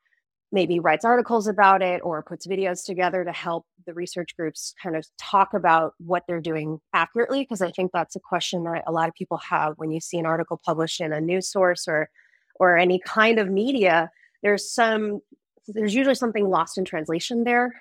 maybe 0.53 0.81
writes 0.81 1.05
articles 1.05 1.47
about 1.47 1.81
it 1.83 2.01
or 2.03 2.23
puts 2.23 2.47
videos 2.47 2.85
together 2.85 3.25
to 3.25 3.33
help 3.33 3.65
the 3.87 3.95
research 3.95 4.37
groups 4.37 4.75
kind 4.83 4.97
of 4.97 5.07
talk 5.19 5.55
about 5.55 5.95
what 5.99 6.25
they're 6.27 6.41
doing 6.41 6.81
accurately. 6.93 7.41
Because 7.43 7.63
I 7.63 7.71
think 7.71 7.93
that's 7.93 8.17
a 8.17 8.21
question 8.21 8.65
that 8.65 8.83
a 8.87 8.93
lot 8.93 9.09
of 9.09 9.15
people 9.15 9.39
have 9.39 9.75
when 9.77 9.91
you 9.91 10.01
see 10.01 10.19
an 10.19 10.27
article 10.27 10.61
published 10.65 11.01
in 11.01 11.13
a 11.13 11.21
news 11.21 11.49
source 11.51 11.87
or 11.89 12.09
or 12.57 12.77
any 12.77 12.99
kind 13.07 13.39
of 13.39 13.49
media. 13.49 14.11
There's 14.43 14.73
some 14.73 15.21
there's 15.69 15.95
usually 15.95 16.15
something 16.17 16.49
lost 16.49 16.79
in 16.79 16.85
translation 16.85 17.45
there, 17.45 17.73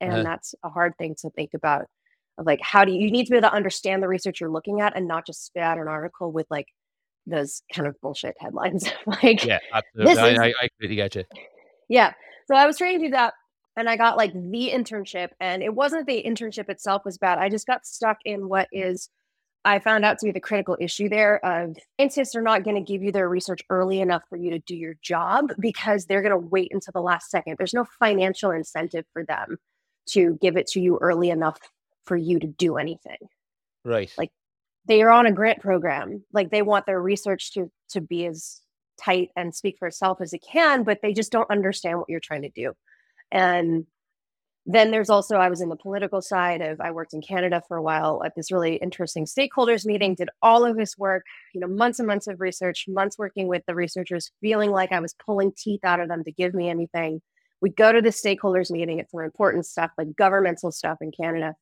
and 0.00 0.12
Uh-huh. 0.12 0.22
that's 0.22 0.54
a 0.62 0.68
hard 0.68 0.92
thing 0.98 1.14
to 1.22 1.30
think 1.30 1.50
about. 1.54 1.86
of 2.36 2.44
like 2.46 2.60
how 2.62 2.84
do 2.84 2.92
you, 2.92 3.00
you 3.06 3.10
need 3.10 3.24
to 3.24 3.30
be 3.30 3.36
able 3.38 3.48
to 3.48 3.54
understand 3.54 4.02
the 4.02 4.08
research 4.08 4.40
you're 4.40 4.50
looking 4.50 4.80
at 4.80 4.94
and 4.96 5.08
not 5.08 5.24
just 5.26 5.46
spit 5.46 5.62
out 5.62 5.78
an 5.78 5.88
article 5.88 6.30
with 6.30 6.46
like 6.50 6.66
those 7.26 7.62
kind 7.74 7.88
of 7.88 7.98
bullshit 8.00 8.34
headlines. 8.38 8.90
like 9.22 9.44
Yeah, 9.44 9.58
absolutely. 9.72 10.14
This 10.14 10.22
I, 10.22 10.28
is- 10.30 10.38
I, 10.38 10.46
I 10.62 10.68
completely 10.68 10.96
get 10.96 11.14
you. 11.16 11.24
Yeah. 11.88 12.12
So 12.46 12.54
I 12.54 12.66
was 12.66 12.78
trying 12.78 12.98
to 12.98 13.06
do 13.06 13.10
that 13.12 13.34
and 13.76 13.88
I 13.88 13.96
got 13.96 14.16
like 14.16 14.32
the 14.32 14.70
internship 14.74 15.28
and 15.40 15.62
it 15.62 15.74
wasn't 15.74 16.06
the 16.06 16.22
internship 16.22 16.68
itself 16.68 17.02
was 17.04 17.18
bad. 17.18 17.38
I 17.38 17.48
just 17.48 17.66
got 17.66 17.86
stuck 17.86 18.18
in 18.24 18.48
what 18.48 18.68
is 18.72 19.08
I 19.64 19.80
found 19.80 20.04
out 20.04 20.18
to 20.18 20.26
be 20.26 20.32
the 20.32 20.40
critical 20.40 20.76
issue 20.80 21.08
there 21.08 21.44
of 21.44 21.76
scientists 21.98 22.34
are 22.34 22.42
not 22.42 22.64
going 22.64 22.76
to 22.76 22.92
give 22.92 23.02
you 23.02 23.12
their 23.12 23.28
research 23.28 23.60
early 23.70 24.00
enough 24.00 24.22
for 24.30 24.36
you 24.36 24.50
to 24.50 24.60
do 24.60 24.74
your 24.74 24.94
job 25.02 25.52
because 25.58 26.06
they're 26.06 26.22
going 26.22 26.32
to 26.32 26.48
wait 26.48 26.72
until 26.72 26.92
the 26.92 27.02
last 27.02 27.30
second. 27.30 27.56
There's 27.58 27.74
no 27.74 27.84
financial 27.98 28.50
incentive 28.50 29.04
for 29.12 29.24
them 29.24 29.58
to 30.10 30.38
give 30.40 30.56
it 30.56 30.66
to 30.68 30.80
you 30.80 30.96
early 31.00 31.28
enough 31.28 31.58
for 32.04 32.16
you 32.16 32.38
to 32.38 32.46
do 32.46 32.76
anything 32.76 33.18
Right. 33.84 34.12
Like- 34.16 34.32
they 34.86 35.02
are 35.02 35.10
on 35.10 35.26
a 35.26 35.32
grant 35.32 35.60
program 35.60 36.24
like 36.32 36.50
they 36.50 36.62
want 36.62 36.86
their 36.86 37.00
research 37.00 37.52
to 37.52 37.70
to 37.90 38.00
be 38.00 38.24
as 38.24 38.62
tight 39.02 39.30
and 39.36 39.54
speak 39.54 39.76
for 39.78 39.88
itself 39.88 40.20
as 40.20 40.32
it 40.32 40.42
can 40.50 40.82
but 40.82 40.98
they 41.02 41.12
just 41.12 41.32
don't 41.32 41.50
understand 41.50 41.98
what 41.98 42.08
you're 42.08 42.20
trying 42.20 42.42
to 42.42 42.50
do 42.50 42.72
and 43.30 43.86
then 44.66 44.90
there's 44.90 45.10
also 45.10 45.36
i 45.36 45.48
was 45.48 45.60
in 45.60 45.68
the 45.68 45.76
political 45.76 46.20
side 46.20 46.60
of 46.60 46.80
i 46.80 46.90
worked 46.90 47.14
in 47.14 47.20
canada 47.22 47.62
for 47.68 47.76
a 47.76 47.82
while 47.82 48.22
at 48.24 48.34
this 48.36 48.50
really 48.52 48.76
interesting 48.76 49.24
stakeholders 49.24 49.86
meeting 49.86 50.14
did 50.14 50.28
all 50.42 50.64
of 50.64 50.76
this 50.76 50.96
work 50.98 51.24
you 51.54 51.60
know 51.60 51.68
months 51.68 51.98
and 51.98 52.08
months 52.08 52.26
of 52.26 52.40
research 52.40 52.84
months 52.88 53.18
working 53.18 53.46
with 53.46 53.62
the 53.66 53.74
researchers 53.74 54.30
feeling 54.40 54.70
like 54.70 54.92
i 54.92 55.00
was 55.00 55.14
pulling 55.24 55.52
teeth 55.56 55.84
out 55.84 56.00
of 56.00 56.08
them 56.08 56.24
to 56.24 56.32
give 56.32 56.54
me 56.54 56.68
anything 56.68 57.20
we 57.60 57.70
go 57.70 57.92
to 57.92 58.02
the 58.02 58.10
stakeholders 58.10 58.70
meeting 58.70 58.98
it's 58.98 59.12
some 59.12 59.20
important 59.20 59.64
stuff 59.64 59.90
like 59.96 60.14
governmental 60.16 60.70
stuff 60.70 60.98
in 61.00 61.10
canada 61.10 61.54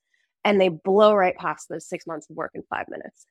and 0.47 0.61
they 0.61 0.69
blow 0.69 1.12
right 1.12 1.37
past 1.37 1.69
those 1.69 1.88
six 1.88 2.07
months 2.07 2.31
of 2.31 2.37
work 2.37 2.52
in 2.55 2.62
five 2.71 2.87
minutes. 2.88 3.26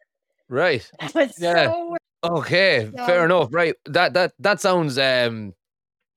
right. 0.50 0.90
That 1.00 1.16
was 1.16 1.36
Yeah. 1.40 1.68
so 1.68 1.96
Okay, 2.32 2.90
So- 2.96 3.06
fair 3.06 3.26
enough. 3.26 3.50
Right, 3.52 3.76
that 3.86 4.14
that 4.14 4.34
that 4.40 4.60
sounds. 4.62 4.98
um 4.98 5.54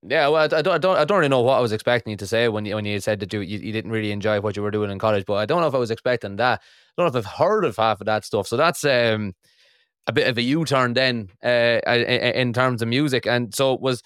Yeah, 0.03 0.29
well, 0.29 0.43
I 0.45 0.47
don't, 0.49 0.69
I 0.69 0.79
don't, 0.79 0.97
I 0.97 1.05
don't 1.05 1.19
really 1.19 1.29
know 1.29 1.43
what 1.43 1.59
I 1.59 1.61
was 1.61 1.73
expecting 1.73 2.13
you 2.13 2.17
to 2.19 2.27
say 2.27 2.49
when 2.49 2.65
you 2.65 2.75
when 2.77 2.85
you 2.85 3.01
said 3.01 3.21
that 3.21 3.33
you, 3.33 3.41
you 3.41 3.59
you 3.59 3.73
didn't 3.73 3.91
really 3.91 4.13
enjoy 4.13 4.41
what 4.41 4.57
you 4.57 4.63
were 4.63 4.71
doing 4.71 4.91
in 4.91 4.99
college, 4.99 5.25
but 5.27 5.35
I 5.35 5.47
don't 5.47 5.61
know 5.61 5.67
if 5.69 5.75
I 5.75 5.79
was 5.79 5.91
expecting 5.91 6.37
that. 6.37 6.61
I 6.61 7.03
don't 7.03 7.13
know 7.13 7.19
if 7.19 7.27
I've 7.27 7.33
heard 7.39 7.65
of 7.65 7.77
half 7.77 8.01
of 8.01 8.07
that 8.07 8.25
stuff. 8.25 8.47
So 8.47 8.57
that's 8.57 8.85
um 8.85 9.35
a 10.07 10.13
bit 10.13 10.29
of 10.29 10.39
a 10.39 10.43
U 10.43 10.65
turn 10.65 10.95
then, 10.95 11.29
uh, 11.45 11.81
in 11.87 12.53
terms 12.55 12.81
of 12.83 12.89
music. 12.89 13.27
And 13.27 13.55
so 13.55 13.75
it 13.75 13.81
was 13.81 14.03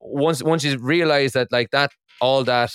once 0.00 0.42
once 0.42 0.64
you 0.64 0.78
realized 0.78 1.34
that 1.34 1.52
like 1.52 1.70
that 1.72 1.92
all 2.20 2.42
that 2.44 2.72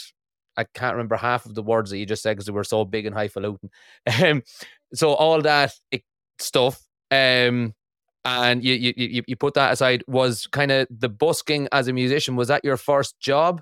I 0.58 0.66
can't 0.76 0.94
remember 0.96 1.16
half 1.18 1.46
of 1.46 1.56
the 1.56 1.64
words 1.64 1.90
that 1.92 1.98
you 1.98 2.06
just 2.06 2.22
said 2.24 2.34
because 2.36 2.46
they 2.46 2.52
were 2.54 2.64
so 2.64 2.86
big 2.86 3.06
and 3.08 3.16
highfalutin. 3.16 3.70
Um, 4.24 4.44
so 4.94 5.14
all 5.14 5.42
that 5.42 5.74
stuff, 6.40 6.80
um, 7.12 7.74
and 8.26 8.64
you 8.64 8.74
you 8.74 8.94
you 8.96 9.24
you 9.28 9.36
put 9.36 9.54
that 9.56 9.74
aside. 9.74 10.04
Was 10.08 10.48
kind 10.48 10.72
of 10.72 10.88
the 10.90 11.10
busking 11.10 11.68
as 11.72 11.88
a 11.88 11.94
musician. 11.94 12.36
Was 12.36 12.48
that 12.50 12.64
your 12.64 12.78
first 12.78 13.20
job 13.20 13.62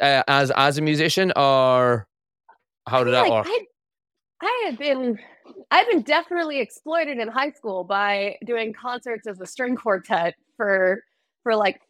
uh, 0.00 0.22
as 0.28 0.50
as 0.52 0.78
a 0.78 0.82
musician, 0.82 1.32
or 1.36 2.06
how 2.86 3.04
did 3.04 3.12
that 3.14 3.28
like, 3.28 3.32
work? 3.32 3.46
I, 3.48 3.64
I 4.42 4.62
had 4.66 4.78
been 4.78 5.18
I've 5.70 5.88
been 5.88 6.02
definitely 6.02 6.60
exploited 6.60 7.18
in 7.18 7.28
high 7.28 7.52
school 7.52 7.84
by 7.84 8.36
doing 8.44 8.72
concerts 8.72 9.26
as 9.26 9.40
a 9.40 9.46
string 9.46 9.76
quartet 9.76 10.34
for 10.56 11.02
for 11.42 11.54
like 11.54 11.80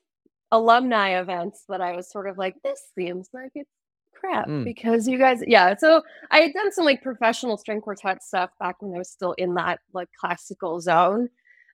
alumni 0.52 1.18
events 1.20 1.64
that 1.68 1.80
I 1.80 1.96
was 1.96 2.10
sort 2.10 2.28
of 2.28 2.38
like, 2.38 2.54
this 2.62 2.80
seems 2.94 3.28
like 3.32 3.50
it's 3.54 3.70
crap 4.14 4.46
Mm. 4.46 4.64
because 4.64 5.06
you 5.08 5.18
guys 5.18 5.42
yeah. 5.46 5.74
So 5.76 6.02
I 6.30 6.40
had 6.40 6.52
done 6.52 6.72
some 6.72 6.84
like 6.84 7.02
professional 7.02 7.56
string 7.56 7.80
quartet 7.80 8.22
stuff 8.22 8.50
back 8.60 8.80
when 8.80 8.94
I 8.94 8.98
was 8.98 9.10
still 9.10 9.32
in 9.32 9.54
that 9.54 9.80
like 9.92 10.08
classical 10.18 10.80
zone. 10.80 11.28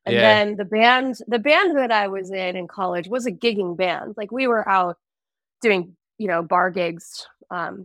And 0.06 0.16
Yeah. 0.16 0.22
then 0.22 0.56
the 0.56 0.64
band 0.64 1.16
the 1.28 1.38
band 1.38 1.76
that 1.78 1.92
I 1.92 2.08
was 2.08 2.30
in 2.30 2.56
in 2.56 2.68
college 2.68 3.08
was 3.08 3.26
a 3.26 3.32
gigging 3.32 3.76
band. 3.76 4.14
Like 4.16 4.32
we 4.32 4.46
were 4.48 4.68
out 4.68 4.96
doing, 5.62 5.96
you 6.18 6.28
know, 6.28 6.42
bar 6.42 6.70
gigs 6.70 7.26
um 7.50 7.84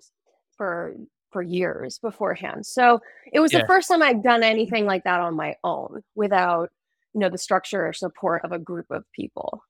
for 0.58 0.96
for 1.32 1.42
years 1.44 2.00
beforehand. 2.00 2.66
So 2.66 3.02
it 3.34 3.40
was 3.42 3.52
Yeah. 3.52 3.62
the 3.62 3.68
first 3.68 3.88
time 3.90 4.02
I'd 4.04 4.24
done 4.24 4.44
anything 4.44 4.86
like 4.86 5.04
that 5.06 5.20
on 5.22 5.36
my 5.36 5.56
own 5.64 6.04
without, 6.16 6.70
you 7.14 7.20
know, 7.22 7.30
the 7.30 7.38
structure 7.38 7.86
or 7.88 7.94
support 7.94 8.44
of 8.46 8.52
a 8.54 8.60
group 8.60 8.88
of 8.92 9.04
people. 9.14 9.62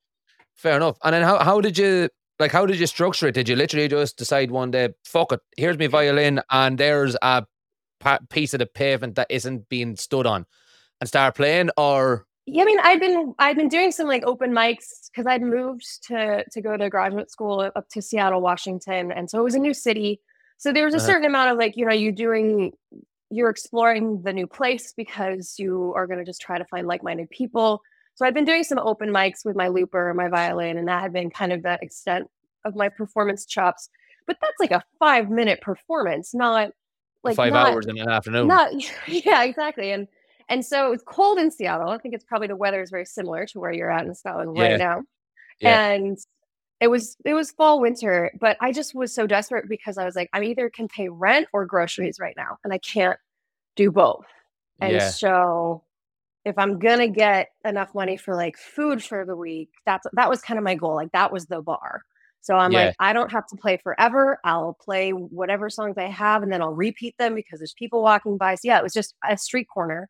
Fair 0.56 0.77
enough. 0.77 0.98
And 1.04 1.13
then 1.13 1.24
how 1.24 1.44
how 1.44 1.62
did 1.62 1.77
you 1.77 2.10
like 2.39 2.51
how 2.51 2.66
did 2.66 2.80
you 2.80 2.88
structure 2.88 3.27
it? 3.27 3.34
Did 3.36 3.50
you 3.50 3.56
literally 3.56 3.88
just 3.88 4.18
decide 4.18 4.51
one 4.51 4.72
day, 4.72 4.89
fuck 5.06 5.32
it, 5.32 5.42
here's 5.58 5.77
my 5.80 5.88
violin 5.88 6.42
and 6.51 6.77
there's 6.77 7.16
a 7.22 7.46
piece 8.30 8.54
of 8.54 8.60
the 8.60 8.68
pavement 8.68 9.16
that 9.16 9.27
isn't 9.32 9.70
being 9.70 9.96
stood 9.98 10.27
on 10.27 10.46
and 11.01 11.08
start 11.10 11.36
playing 11.36 11.72
or 11.77 12.26
Yeah, 12.50 12.63
I 12.63 12.66
mean, 12.66 12.80
I've 12.82 13.00
been 13.01 13.36
I've 13.39 13.58
been 13.58 13.68
doing 13.68 13.92
some 13.92 14.08
like 14.08 14.24
open 14.25 14.51
mics 14.54 15.10
because 15.12 15.27
I'd 15.27 15.42
moved 15.42 15.86
to 16.08 16.46
to 16.50 16.62
go 16.62 16.77
to 16.77 16.89
graduate 16.89 17.30
school 17.30 17.70
up 17.75 17.89
to 17.89 18.01
Seattle, 18.01 18.42
Washington, 18.42 19.12
and 19.12 19.30
so 19.30 19.39
it 19.39 19.44
was 19.44 19.56
a 19.56 19.60
new 19.60 19.74
city. 19.74 20.22
So 20.58 20.72
there 20.72 20.86
was 20.86 20.94
a 20.94 20.98
Uh-huh. 20.98 21.06
certain 21.08 21.25
amount 21.25 21.51
of 21.51 21.58
like, 21.58 21.75
you 21.77 21.86
know, 21.86 21.94
you 21.94 22.12
doing 22.12 22.72
you're 23.30 23.50
exploring 23.50 24.22
the 24.24 24.32
new 24.32 24.48
place 24.48 24.94
because 24.96 25.56
you 25.60 25.94
are 25.96 26.08
going 26.08 26.20
to 26.20 26.25
just 26.25 26.39
try 26.42 26.58
to 26.58 26.66
find 26.66 26.88
like-minded 26.88 27.30
people. 27.30 27.82
So 28.16 28.25
I'd 28.25 28.34
been 28.34 28.46
doing 28.46 28.63
some 28.63 28.80
open 28.80 29.10
mics 29.10 29.44
with 29.46 29.58
my 29.58 29.68
looper, 29.68 30.10
and 30.10 30.18
my 30.18 30.30
violin, 30.30 30.77
and 30.77 30.88
that 30.88 31.01
had 31.01 31.12
been 31.13 31.30
kind 31.30 31.51
of 31.54 31.63
the 31.63 31.77
extent 31.82 32.30
of 32.66 32.75
my 32.75 32.89
performance 32.89 33.46
chops. 33.46 33.89
But 34.25 34.38
that's 34.42 34.60
like 34.60 34.72
a 34.72 34.84
five 35.00 35.30
minute 35.30 35.62
performance, 35.62 36.34
not 36.34 36.72
like 37.24 37.36
five 37.36 37.51
not, 37.54 37.68
hours 37.74 37.88
in 37.88 37.98
an 38.00 38.10
afternoon? 38.10 38.48
not 38.48 38.72
yeah, 39.08 39.44
exactly. 39.44 39.92
And 39.92 40.08
and 40.50 40.66
so 40.66 40.92
it's 40.94 41.04
cold 41.04 41.39
in 41.39 41.51
Seattle. 41.51 41.89
I 41.89 41.98
think 41.98 42.13
it's 42.16 42.24
probably 42.25 42.48
the 42.48 42.56
weather 42.56 42.82
is 42.82 42.89
very 42.89 43.06
similar 43.06 43.46
to 43.48 43.60
where 43.60 43.72
you're 43.72 43.92
at 43.92 44.06
in 44.06 44.16
Scotland 44.16 44.56
Yeah. 44.56 44.62
right 44.63 44.77
now. 44.80 45.04
Yeah. 45.60 45.80
And 45.92 46.18
it 46.82 46.89
was 46.89 47.18
it 47.25 47.34
was 47.34 47.51
fall 47.51 47.82
winter, 47.82 48.32
but 48.39 48.58
I 48.62 48.72
just 48.72 48.96
was 48.96 49.13
so 49.13 49.27
desperate 49.27 49.70
because 49.70 49.98
I 49.98 50.06
was 50.06 50.16
like, 50.16 50.30
I 50.34 50.44
either 50.44 50.70
can 50.70 50.88
pay 50.89 51.10
rent 51.10 51.48
or 51.54 51.66
groceries 51.66 52.20
right 52.20 52.36
now, 52.38 52.58
and 52.63 52.74
I 52.74 52.80
can't 52.80 53.20
do 53.75 53.92
both. 53.92 54.25
And 54.82 54.94
Yeah. 54.94 55.10
so 55.12 55.84
if 56.46 56.58
I'm 56.58 56.80
gonna 56.80 57.08
get 57.10 57.50
enough 57.66 57.94
money 57.96 58.18
for 58.18 58.36
like 58.36 58.58
food 58.58 59.04
for 59.04 59.25
the 59.25 59.36
week, 59.36 59.70
that's 59.86 60.08
that 60.13 60.30
was 60.30 60.42
kind 60.42 60.58
of 60.58 60.63
my 60.63 60.75
goal. 60.75 60.96
Like 60.96 61.12
that 61.13 61.32
was 61.32 61.48
the 61.48 61.62
bar. 61.62 62.04
So 62.42 62.56
I'm 62.56 62.72
Yeah. 62.72 62.86
like, 62.88 62.96
I 63.00 63.13
don't 63.13 63.32
have 63.32 63.48
to 63.48 63.58
play 63.58 63.77
forever. 63.77 64.39
I'll 64.46 64.77
play 64.82 65.12
whatever 65.12 65.70
songs 65.70 65.98
I 65.98 66.06
have 66.08 66.44
and 66.44 66.51
then 66.51 66.62
I'll 66.62 66.74
repeat 66.74 67.16
them 67.20 67.36
because 67.36 67.60
there's 67.60 67.74
people 67.74 68.01
walking 68.01 68.38
by. 68.38 68.56
So 68.56 68.62
yeah, 68.70 68.80
it 68.80 68.84
was 68.84 68.94
just 68.94 69.16
a 69.30 69.38
street 69.38 69.68
corner. 69.74 70.10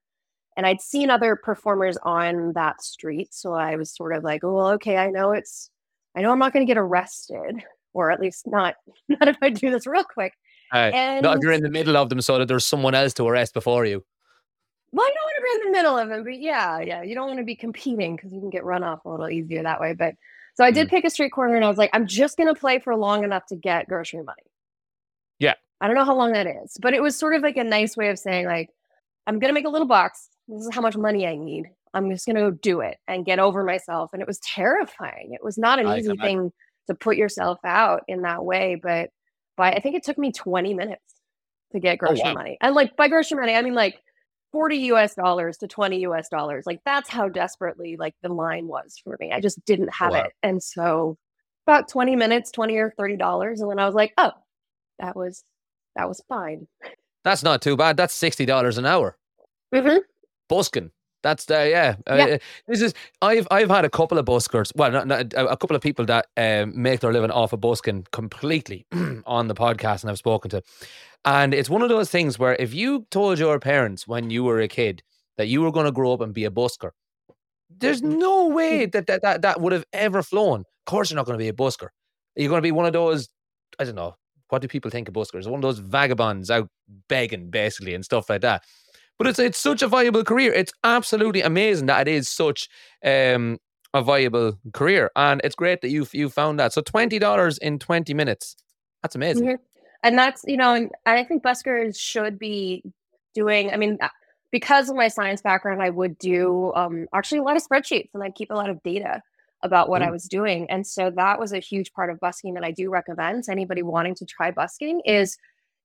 And 0.58 0.66
I'd 0.66 0.82
seen 0.82 1.10
other 1.10 1.36
performers 1.38 1.98
on 2.04 2.52
that 2.54 2.82
street. 2.82 3.32
So 3.34 3.54
I 3.54 3.76
was 3.78 3.92
sort 3.96 4.14
of 4.16 4.24
like, 4.24 4.44
oh, 4.44 4.54
well, 4.54 4.70
okay, 4.72 4.98
I 4.98 5.10
know 5.12 5.32
it's 5.32 5.70
I 6.16 6.22
know 6.22 6.32
I'm 6.32 6.40
not 6.40 6.52
gonna 6.52 6.66
get 6.66 6.78
arrested, 6.80 7.64
or 7.94 8.12
at 8.12 8.20
least 8.20 8.48
not 8.48 8.76
not 9.08 9.28
if 9.30 9.38
I 9.42 9.50
do 9.52 9.70
this 9.72 9.88
real 9.88 10.04
quick. 10.04 10.34
Uh, 10.74 10.92
And 10.94 11.24
not 11.24 11.38
if 11.38 11.44
you're 11.44 11.54
in 11.54 11.62
the 11.64 11.70
middle 11.70 11.96
of 11.96 12.10
them 12.10 12.20
so 12.22 12.38
that 12.40 12.48
there's 12.50 12.66
someone 12.66 12.94
else 12.96 13.14
to 13.14 13.26
arrest 13.26 13.54
before 13.54 13.86
you. 13.86 14.04
Well, 14.92 15.06
I 15.06 15.14
don't 15.14 15.24
want 15.24 15.36
to 15.38 15.44
be 15.44 15.52
in 15.68 15.72
the 15.72 15.78
middle 15.78 15.98
of 15.98 16.10
them, 16.10 16.24
but 16.24 16.40
yeah, 16.42 16.80
yeah, 16.80 17.04
you 17.04 17.14
don't 17.14 17.28
want 17.28 17.40
to 17.40 17.46
be 17.46 17.56
competing 17.56 18.16
because 18.16 18.34
you 18.34 18.40
can 18.40 18.50
get 18.50 18.64
run 18.66 18.84
off 18.84 19.06
a 19.06 19.10
little 19.10 19.30
easier 19.30 19.62
that 19.64 19.80
way. 19.80 19.94
But 19.94 20.16
so 20.56 20.64
I 20.64 20.72
Mm. 20.72 20.76
did 20.76 20.90
pick 20.90 21.06
a 21.06 21.10
street 21.10 21.30
corner, 21.32 21.56
and 21.56 21.64
I 21.64 21.70
was 21.70 21.78
like, 21.78 21.92
I'm 21.94 22.08
just 22.08 22.36
gonna 22.38 22.56
play 22.56 22.80
for 22.80 22.96
long 22.96 23.24
enough 23.24 23.46
to 23.48 23.56
get 23.56 23.88
grocery 23.88 24.24
money. 24.24 24.42
Yeah. 25.40 25.54
I 25.80 25.86
don't 25.88 25.96
know 25.96 26.06
how 26.06 26.16
long 26.16 26.32
that 26.34 26.48
is, 26.48 26.78
but 26.82 26.94
it 26.96 27.02
was 27.04 27.16
sort 27.16 27.36
of 27.36 27.44
like 27.44 27.58
a 27.58 27.64
nice 27.64 27.96
way 27.96 28.10
of 28.10 28.18
saying 28.18 28.48
like, 28.48 28.70
I'm 29.28 29.38
gonna 29.40 29.54
make 29.54 29.66
a 29.66 29.70
little 29.70 29.88
box. 29.88 30.30
This 30.48 30.66
is 30.66 30.74
how 30.74 30.82
much 30.82 30.96
money 30.98 31.28
I 31.28 31.36
need. 31.36 31.66
I'm 31.94 32.10
just 32.12 32.26
gonna 32.26 32.40
go 32.40 32.52
do 32.52 32.82
it 32.82 32.98
and 33.08 33.26
get 33.26 33.40
over 33.40 33.64
myself. 33.64 34.12
And 34.14 34.22
it 34.22 34.28
was 34.28 34.40
terrifying. 34.40 35.32
It 35.34 35.44
was 35.44 35.58
not 35.58 35.80
an 35.80 35.88
I 35.88 35.98
easy 36.00 36.16
thing 36.18 36.52
to 36.88 36.96
put 36.96 37.18
yourself 37.18 37.60
out 37.66 38.04
in 38.08 38.22
that 38.22 38.44
way, 38.46 38.76
but 38.82 39.10
but 39.58 39.76
I 39.76 39.80
think 39.80 39.96
it 39.96 40.04
took 40.04 40.18
me 40.18 40.32
20 40.32 40.74
minutes 40.74 41.16
to 41.72 41.80
get 41.80 41.98
grocery 41.98 42.22
Oh, 42.24 42.30
wow. 42.30 42.34
money. 42.36 42.58
And 42.62 42.76
like 42.76 42.96
by 42.96 43.08
grocery 43.08 43.40
money, 43.40 43.54
I 43.56 43.62
mean 43.62 43.74
like 43.76 44.02
40 44.52 44.78
US 44.92 45.16
dollars 45.16 45.58
to 45.58 45.68
20 45.68 46.00
US 46.02 46.30
dollars. 46.30 46.66
Like 46.66 46.82
that's 46.86 47.10
how 47.10 47.28
desperately 47.30 47.98
like 47.98 48.16
the 48.22 48.30
line 48.30 48.68
was 48.68 48.96
for 49.04 49.18
me. 49.20 49.32
I 49.34 49.42
just 49.42 49.64
didn't 49.66 49.94
have 49.94 50.12
wow. 50.12 50.24
it. 50.24 50.34
And 50.44 50.62
so 50.64 51.18
about 51.66 51.90
20 51.90 52.16
minutes, 52.16 52.52
20 52.52 52.78
or 52.78 52.92
30 52.98 53.18
dollars. 53.18 53.60
And 53.62 53.70
then 53.70 53.80
I 53.80 53.86
was 53.86 53.96
like, 53.96 54.14
oh, 54.18 54.32
that 55.00 55.16
was 55.16 55.44
that 55.96 56.08
was 56.08 56.22
fine. 56.30 56.68
That's 57.24 57.44
not 57.44 57.62
too 57.62 57.76
bad. 57.76 57.98
That's 57.98 58.14
sixty 58.14 58.46
dollars 58.46 58.78
an 58.78 58.86
hour. 58.86 59.18
Mm 59.74 59.84
Mhm. 59.84 60.00
Busking. 60.50 60.92
That's 61.24 61.46
the 61.46 61.70
yeah. 61.70 61.96
Uh, 62.10 62.16
Yeah. 62.16 62.26
uh, 62.26 62.38
this 62.68 62.82
is 62.82 62.94
I've 63.22 63.48
I've 63.52 63.70
had 63.70 63.86
a 63.86 63.90
couple 63.90 64.18
of 64.18 64.26
buskers. 64.26 64.72
Well, 64.76 64.92
not, 64.92 65.08
not 65.08 65.34
a, 65.34 65.48
a 65.48 65.58
couple 65.58 65.76
of 65.76 65.82
people 65.82 66.06
that 66.06 66.28
um, 66.38 66.80
make 66.80 67.00
their 67.00 67.12
living 67.12 67.32
off 67.32 67.54
of 67.54 67.62
busking 67.62 68.06
completely 68.12 68.86
on 69.26 69.48
the 69.48 69.56
podcast, 69.56 70.04
and 70.04 70.10
I've 70.12 70.18
spoken 70.18 70.50
to. 70.52 70.62
And 71.26 71.54
it's 71.54 71.70
one 71.70 71.82
of 71.82 71.90
those 71.90 72.10
things 72.10 72.40
where 72.40 72.56
if 72.56 72.74
you 72.74 73.06
told 73.12 73.40
your 73.40 73.60
parents 73.60 74.08
when 74.08 74.30
you 74.30 74.44
were 74.44 74.62
a 74.62 74.68
kid 74.68 75.04
that 75.38 75.48
you 75.48 75.62
were 75.62 75.72
going 75.72 75.86
to 75.86 75.92
grow 75.92 76.14
up 76.14 76.22
and 76.22 76.34
be 76.34 76.46
a 76.46 76.52
busker, 76.52 76.92
there's 77.70 78.02
no 78.02 78.48
way 78.48 78.86
that 78.86 79.08
that, 79.08 79.22
that 79.24 79.42
that 79.42 79.60
would 79.60 79.74
have 79.74 79.86
ever 79.94 80.24
flown. 80.24 80.62
Of 80.62 80.86
course, 80.92 81.10
you're 81.10 81.16
not 81.18 81.26
going 81.26 81.38
to 81.38 81.44
be 81.44 81.50
a 81.50 81.54
busker. 81.54 81.90
You're 82.36 82.50
going 82.50 82.60
to 82.60 82.68
be 82.68 82.72
one 82.72 82.86
of 82.86 82.94
those, 82.94 83.28
I 83.80 83.84
don't 83.84 83.96
know, 83.96 84.16
what 84.50 84.62
do 84.62 84.68
people 84.68 84.92
think 84.92 85.08
of 85.10 85.14
buskers? 85.14 85.46
One 85.48 85.56
of 85.56 85.62
those 85.64 85.80
vagabonds 85.80 86.50
out 86.50 86.70
begging 87.10 87.50
basically 87.50 87.94
and 87.94 88.06
stuff 88.06 88.30
like 88.30 88.42
that. 88.42 88.64
But 89.18 89.28
it's 89.28 89.40
it's 89.40 89.58
such 89.58 89.82
a 89.82 89.88
viable 89.88 90.24
career. 90.24 90.54
It's 90.54 90.72
absolutely 90.84 91.42
amazing 91.42 91.88
that 91.88 92.08
it 92.08 92.14
is 92.14 92.30
such 92.30 92.70
um, 93.04 93.58
a 93.94 94.02
viable 94.02 94.60
career, 94.74 95.10
and 95.16 95.42
it's 95.44 95.56
great 95.56 95.82
that 95.82 95.90
you 95.90 96.06
you 96.14 96.30
found 96.30 96.60
that. 96.60 96.74
So 96.74 96.82
twenty 96.82 97.20
dollars 97.20 97.58
in 97.58 97.80
twenty 97.80 98.14
minutes. 98.14 98.56
That's 99.02 99.16
amazing. 99.16 99.48
Mhm. 99.48 99.58
And 100.04 100.18
that's, 100.18 100.44
you 100.48 100.58
know, 100.58 100.90
I 101.08 101.24
think 101.24 101.44
buskers 101.44 102.00
should 102.00 102.38
be 102.38 102.84
doing, 103.34 103.72
I 103.72 103.78
mean, 103.78 103.98
uh, 104.00 104.10
because 104.52 104.90
of 104.90 104.96
my 104.96 105.08
science 105.08 105.42
background, 105.42 105.82
I 105.82 105.90
would 105.90 106.18
do 106.20 106.72
um, 106.76 107.08
actually 107.14 107.40
a 107.40 107.44
lot 107.44 107.58
of 107.58 107.64
spreadsheets 107.68 108.10
and 108.14 108.24
I'd 108.24 108.36
keep 108.36 108.52
a 108.52 108.54
lot 108.56 108.70
of 108.70 108.82
data 108.84 109.22
about 109.64 109.90
what 109.90 110.04
I 110.04 110.08
Mm. 110.08 110.12
was 110.12 110.26
doing. 110.26 110.70
And 110.70 110.86
so 110.86 111.10
that 111.16 111.40
was 111.40 111.52
a 111.52 111.60
huge 111.60 111.92
part 111.94 112.12
of 112.12 112.20
busking 112.20 112.54
that 112.54 112.64
I 112.64 112.72
do 112.72 112.92
recommend 112.92 113.46
to 113.46 113.52
anybody 113.52 113.82
wanting 113.82 114.14
to 114.16 114.26
try 114.26 114.52
busking 114.52 115.02
is 115.02 115.36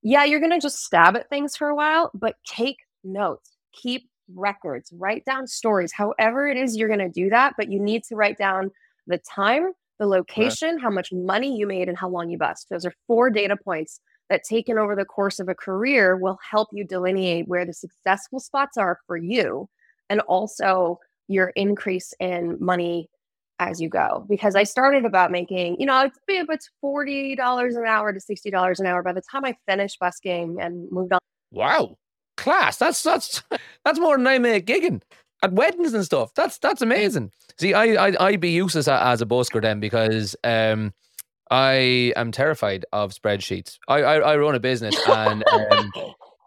yeah, 0.02 0.24
you're 0.24 0.40
going 0.40 0.52
to 0.52 0.58
just 0.60 0.84
stab 0.84 1.16
at 1.16 1.28
things 1.30 1.56
for 1.56 1.68
a 1.68 1.74
while, 1.74 2.10
but 2.12 2.36
take 2.46 2.76
notes, 3.04 3.56
keep 3.72 4.08
records, 4.34 4.92
write 4.96 5.24
down 5.24 5.46
stories, 5.46 5.92
however 5.92 6.46
it 6.46 6.56
is 6.56 6.76
you're 6.76 6.88
going 6.88 7.00
to 7.00 7.08
do 7.08 7.28
that. 7.30 7.54
But 7.56 7.70
you 7.70 7.80
need 7.80 8.04
to 8.04 8.16
write 8.16 8.38
down 8.38 8.70
the 9.06 9.18
time, 9.18 9.72
the 9.98 10.06
location, 10.06 10.78
how 10.78 10.90
much 10.90 11.12
money 11.12 11.56
you 11.56 11.66
made, 11.66 11.88
and 11.88 11.98
how 11.98 12.08
long 12.08 12.30
you 12.30 12.38
bust. 12.38 12.68
Those 12.70 12.86
are 12.86 12.94
four 13.06 13.30
data 13.30 13.56
points 13.56 14.00
that 14.30 14.42
taken 14.44 14.78
over 14.78 14.96
the 14.96 15.04
course 15.04 15.38
of 15.38 15.48
a 15.48 15.54
career 15.54 16.16
will 16.16 16.38
help 16.48 16.68
you 16.72 16.84
delineate 16.84 17.48
where 17.48 17.66
the 17.66 17.74
successful 17.74 18.40
spots 18.40 18.76
are 18.76 18.98
for 19.06 19.16
you 19.16 19.68
and 20.08 20.20
also 20.22 20.98
your 21.28 21.48
increase 21.56 22.14
in 22.20 22.56
money 22.60 23.08
as 23.58 23.80
you 23.80 23.88
go 23.88 24.26
because 24.28 24.56
i 24.56 24.64
started 24.64 25.04
about 25.04 25.30
making 25.30 25.76
you 25.78 25.86
know 25.86 26.00
it's 26.00 26.18
it's 26.26 26.70
$40 26.82 27.76
an 27.76 27.86
hour 27.86 28.12
to 28.12 28.18
$60 28.18 28.80
an 28.80 28.86
hour 28.86 29.02
by 29.02 29.12
the 29.12 29.22
time 29.30 29.44
i 29.44 29.54
finished 29.68 30.00
busking 30.00 30.60
and 30.60 30.90
moved 30.90 31.12
on 31.12 31.20
Wow, 31.52 31.98
class. 32.42 32.76
That's 32.76 33.02
that's 33.02 33.42
that's 33.84 33.98
more 33.98 34.16
than 34.16 34.26
I 34.26 34.38
make 34.38 34.66
gigging 34.66 35.02
at 35.42 35.52
weddings 35.52 35.94
and 35.94 36.04
stuff. 36.04 36.34
That's 36.34 36.58
that's 36.58 36.82
amazing. 36.82 37.30
See, 37.58 37.74
I 37.74 38.08
I 38.08 38.12
I'd 38.20 38.40
be 38.40 38.50
useless 38.50 38.88
as 38.88 39.22
a 39.22 39.26
busker 39.26 39.62
then 39.62 39.80
because 39.80 40.36
um 40.44 40.92
I 41.50 42.12
am 42.16 42.32
terrified 42.32 42.84
of 42.92 43.12
spreadsheets. 43.12 43.78
I 43.88 44.02
I, 44.02 44.16
I 44.18 44.36
run 44.36 44.54
a 44.54 44.60
business 44.60 44.96
and 45.08 45.44
um, 45.48 45.92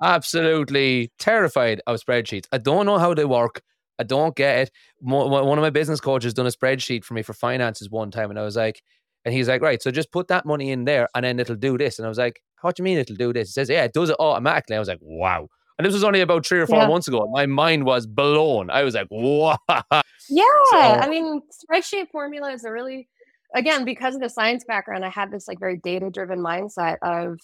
absolutely 0.01 1.11
terrified 1.19 1.81
of 1.87 1.99
spreadsheets. 1.99 2.47
I 2.51 2.57
don't 2.57 2.85
know 2.85 2.97
how 2.97 3.13
they 3.13 3.25
work. 3.25 3.61
I 3.97 4.03
don't 4.03 4.35
get 4.35 4.59
it. 4.59 4.71
One 4.99 5.57
of 5.57 5.61
my 5.61 5.69
business 5.69 6.01
coaches 6.01 6.33
done 6.33 6.47
a 6.47 6.49
spreadsheet 6.49 7.05
for 7.05 7.13
me 7.13 7.21
for 7.21 7.33
finances 7.33 7.89
one 7.89 8.11
time, 8.11 8.29
and 8.29 8.37
I 8.37 8.43
was 8.43 8.57
like, 8.57 8.81
and 9.23 9.33
he's 9.33 9.47
like, 9.47 9.61
right, 9.61 9.81
so 9.81 9.89
just 9.89 10.11
put 10.11 10.27
that 10.27 10.45
money 10.45 10.71
in 10.71 10.83
there, 10.85 11.07
and 11.15 11.23
then 11.23 11.39
it'll 11.39 11.55
do 11.55 11.77
this. 11.77 11.97
And 11.97 12.05
I 12.05 12.09
was 12.09 12.17
like, 12.17 12.41
what 12.61 12.75
do 12.75 12.81
you 12.81 12.85
mean 12.85 12.97
it'll 12.97 13.15
do 13.15 13.31
this? 13.31 13.49
He 13.49 13.51
says, 13.53 13.69
yeah, 13.69 13.83
it 13.83 13.93
does 13.93 14.09
it 14.09 14.17
automatically. 14.19 14.75
I 14.75 14.79
was 14.79 14.87
like, 14.87 14.99
wow. 15.01 15.47
And 15.77 15.86
this 15.86 15.94
was 15.94 16.03
only 16.03 16.22
about 16.22 16.46
three 16.46 16.60
or 16.60 16.67
four 16.67 16.77
Yeah. 16.79 16.88
months 16.88 17.08
ago. 17.08 17.27
My 17.32 17.46
mind 17.46 17.86
was 17.86 18.08
blown. 18.08 18.70
I 18.70 18.84
was 18.84 18.96
like, 18.96 19.08
wow. 19.12 19.58
Yeah, 20.29 20.44
So- 20.72 20.77
I 20.77 21.08
mean, 21.10 21.41
spreadsheet 21.51 22.10
formulas 22.12 22.63
are 22.65 22.72
really, 22.72 23.10
again, 23.53 23.86
because 23.86 24.15
of 24.15 24.22
the 24.22 24.29
science 24.29 24.63
background, 24.63 25.05
I 25.05 25.10
had 25.10 25.32
this 25.32 25.48
like 25.48 25.60
very 25.60 25.77
data-driven 25.77 26.39
mindset 26.39 26.98
of 27.01 27.39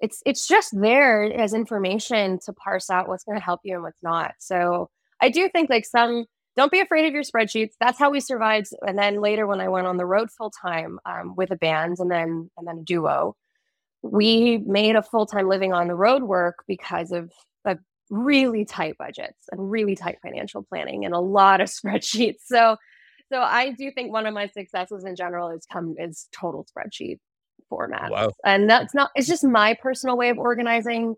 it's 0.00 0.20
it's 0.26 0.48
just 0.48 0.78
there 0.78 1.22
as 1.24 1.54
information 1.54 2.38
to 2.44 2.52
parse 2.52 2.90
out 2.90 3.06
what's 3.08 3.22
going 3.24 3.38
to 3.38 3.44
help 3.44 3.60
you 3.64 3.74
and 3.74 3.82
what's 3.84 4.02
not. 4.02 4.34
So 4.38 4.90
I 5.20 5.28
do 5.28 5.48
think 5.48 5.70
like 5.70 5.84
some 5.86 6.26
don't 6.56 6.72
be 6.72 6.80
afraid 6.80 7.06
of 7.06 7.12
your 7.14 7.22
spreadsheets. 7.22 7.72
That's 7.80 7.98
how 7.98 8.10
we 8.10 8.20
survived. 8.20 8.68
And 8.86 8.98
then 8.98 9.20
later, 9.20 9.46
when 9.46 9.60
I 9.60 9.68
went 9.68 9.86
on 9.86 9.96
the 9.96 10.06
road 10.06 10.30
full 10.36 10.50
time 10.50 10.98
um, 11.06 11.34
with 11.36 11.50
a 11.52 11.56
band 11.56 11.96
and 12.00 12.10
then 12.10 12.50
and 12.56 12.66
then 12.66 12.78
a 12.78 12.82
duo, 12.82 13.36
we 14.02 14.58
made 14.66 14.96
a 14.96 15.02
full 15.02 15.26
time 15.26 15.48
living 15.48 15.72
on 15.72 15.86
the 15.88 15.94
road 15.94 16.24
work 16.24 16.64
because 16.66 17.12
of 17.12 17.24
a 17.26 17.30
really 18.14 18.64
tight 18.64 18.96
budgets 18.98 19.48
and 19.50 19.70
really 19.70 19.96
tight 19.96 20.18
financial 20.22 20.62
planning 20.62 21.04
and 21.04 21.14
a 21.14 21.20
lot 21.20 21.60
of 21.60 21.68
spreadsheets. 21.70 22.40
So 22.44 22.76
so 23.32 23.40
I 23.40 23.70
do 23.70 23.90
think 23.90 24.12
one 24.12 24.26
of 24.26 24.34
my 24.34 24.46
successes 24.48 25.04
in 25.04 25.16
general 25.16 25.50
is 25.50 25.66
come 25.70 25.94
is 25.98 26.28
total 26.32 26.66
spreadsheet 26.66 27.18
format. 27.68 28.10
Wow. 28.10 28.32
And 28.44 28.68
that's 28.68 28.94
not 28.94 29.10
it's 29.14 29.26
just 29.28 29.44
my 29.44 29.74
personal 29.74 30.16
way 30.16 30.28
of 30.28 30.38
organizing 30.38 31.16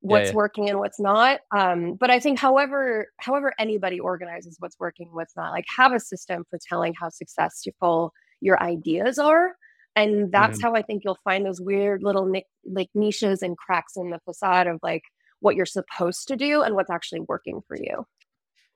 what's 0.00 0.30
yeah. 0.30 0.36
working 0.36 0.68
and 0.68 0.78
what's 0.78 1.00
not. 1.00 1.40
Um, 1.56 1.94
but 1.94 2.10
I 2.10 2.20
think 2.20 2.38
however 2.38 3.08
however 3.18 3.52
anybody 3.58 3.98
organizes 3.98 4.56
what's 4.58 4.78
working, 4.78 5.08
what's 5.12 5.36
not, 5.36 5.52
like 5.52 5.64
have 5.76 5.92
a 5.92 6.00
system 6.00 6.44
for 6.50 6.58
telling 6.68 6.94
how 6.94 7.08
successful 7.08 8.12
your 8.40 8.62
ideas 8.62 9.18
are. 9.18 9.56
And 9.96 10.30
that's 10.30 10.62
how 10.62 10.76
I 10.76 10.82
think 10.82 11.02
you'll 11.04 11.18
find 11.24 11.44
those 11.44 11.60
weird 11.60 12.04
little 12.04 12.26
nick 12.26 12.44
like 12.64 12.88
niches 12.94 13.42
and 13.42 13.56
cracks 13.56 13.96
in 13.96 14.10
the 14.10 14.20
facade 14.24 14.68
of 14.68 14.78
like 14.80 15.02
what 15.40 15.56
you're 15.56 15.66
supposed 15.66 16.28
to 16.28 16.36
do 16.36 16.62
and 16.62 16.74
what's 16.74 16.90
actually 16.90 17.20
working 17.20 17.60
for 17.66 17.76
you. 17.76 18.06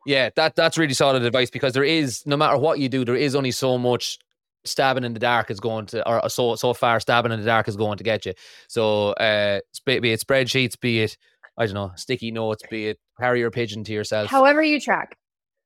Yeah, 0.06 0.30
that 0.36 0.56
that's 0.56 0.78
really 0.78 0.94
solid 0.94 1.22
advice 1.22 1.50
because 1.50 1.74
there 1.74 1.84
is 1.84 2.26
no 2.26 2.36
matter 2.36 2.58
what 2.58 2.78
you 2.78 2.88
do, 2.88 3.04
there 3.04 3.16
is 3.16 3.34
only 3.34 3.52
so 3.52 3.78
much 3.78 4.18
stabbing 4.64 5.04
in 5.04 5.12
the 5.12 5.20
dark 5.20 5.50
is 5.50 5.60
going 5.60 5.86
to 5.86 6.08
or 6.08 6.28
so 6.28 6.54
so 6.54 6.72
far 6.72 7.00
stabbing 7.00 7.32
in 7.32 7.40
the 7.40 7.46
dark 7.46 7.68
is 7.68 7.76
going 7.76 7.98
to 7.98 8.04
get 8.04 8.24
you. 8.26 8.32
So 8.68 9.10
uh 9.12 9.60
be 9.84 10.12
it 10.12 10.20
spreadsheets, 10.20 10.78
be 10.78 11.00
it 11.02 11.16
I 11.56 11.66
don't 11.66 11.74
know, 11.74 11.92
sticky 11.96 12.30
notes, 12.30 12.62
be 12.70 12.88
it 12.88 12.98
carrier 13.18 13.50
pigeon 13.50 13.84
to 13.84 13.92
yourself. 13.92 14.28
However 14.28 14.62
you 14.62 14.80
track. 14.80 15.16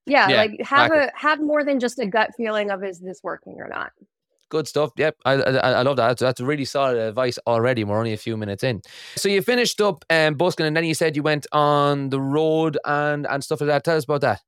Yeah, 0.06 0.28
Yeah, 0.28 0.36
like 0.36 0.50
have 0.60 0.86
exactly. 0.92 0.98
a 0.98 1.10
have 1.14 1.40
more 1.40 1.64
than 1.64 1.80
just 1.80 1.98
a 1.98 2.06
gut 2.06 2.30
feeling 2.36 2.70
of 2.70 2.84
is 2.84 3.00
this 3.00 3.20
working 3.22 3.56
or 3.58 3.68
not. 3.68 3.90
Good 4.48 4.68
stuff. 4.68 4.92
Yep, 4.96 5.16
I, 5.24 5.32
I 5.32 5.72
I 5.72 5.82
love 5.82 5.96
that. 5.96 6.08
That's, 6.08 6.20
that's 6.20 6.40
really 6.40 6.64
solid 6.64 6.98
advice 6.98 7.36
already. 7.48 7.82
We're 7.82 7.98
only 7.98 8.12
a 8.12 8.16
few 8.16 8.36
minutes 8.36 8.62
in. 8.62 8.80
So 9.16 9.28
you 9.28 9.42
finished 9.42 9.80
up 9.80 10.04
um, 10.08 10.34
busking, 10.34 10.66
and 10.66 10.76
then 10.76 10.84
you 10.84 10.94
said 10.94 11.16
you 11.16 11.24
went 11.24 11.46
on 11.50 12.10
the 12.10 12.20
road 12.20 12.78
and 12.84 13.26
and 13.26 13.42
stuff 13.42 13.60
like 13.60 13.68
that. 13.68 13.84
Tell 13.84 13.96
us 13.96 14.04
about 14.04 14.20
that. 14.20 14.42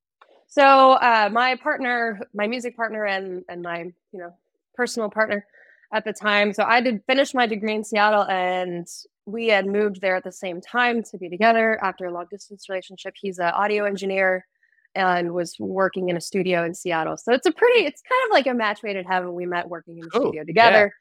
So 0.46 0.92
uh, 0.92 1.30
my 1.32 1.56
partner, 1.56 2.20
my 2.32 2.46
music 2.46 2.76
partner, 2.76 3.04
and 3.06 3.44
and 3.48 3.62
my 3.62 3.92
you 4.12 4.20
know 4.20 4.32
personal 4.74 5.10
partner 5.10 5.44
at 5.92 6.04
the 6.04 6.12
time. 6.12 6.52
So 6.52 6.62
I 6.62 6.80
did 6.80 7.02
finish 7.06 7.34
my 7.34 7.46
degree 7.46 7.74
in 7.74 7.82
Seattle, 7.82 8.24
and 8.24 8.86
we 9.26 9.48
had 9.48 9.66
moved 9.66 10.00
there 10.00 10.16
at 10.16 10.24
the 10.24 10.32
same 10.32 10.60
time 10.60 11.02
to 11.02 11.18
be 11.18 11.28
together 11.28 11.78
after 11.82 12.06
a 12.06 12.12
long 12.12 12.26
distance 12.30 12.68
relationship. 12.68 13.14
He's 13.20 13.38
an 13.38 13.50
audio 13.50 13.84
engineer 13.84 14.46
and 14.98 15.32
was 15.32 15.56
working 15.58 16.08
in 16.10 16.16
a 16.16 16.20
studio 16.20 16.64
in 16.64 16.74
Seattle. 16.74 17.16
So 17.16 17.32
it's 17.32 17.46
a 17.46 17.52
pretty, 17.52 17.86
it's 17.86 18.02
kind 18.02 18.20
of 18.26 18.32
like 18.32 18.46
a 18.46 18.54
match 18.54 18.82
made 18.82 18.96
in 18.96 19.04
heaven. 19.04 19.32
We 19.32 19.46
met 19.46 19.68
working 19.68 19.94
in 19.98 20.04
the 20.04 20.10
Cool. 20.10 20.22
studio 20.22 20.44
together. 20.44 20.92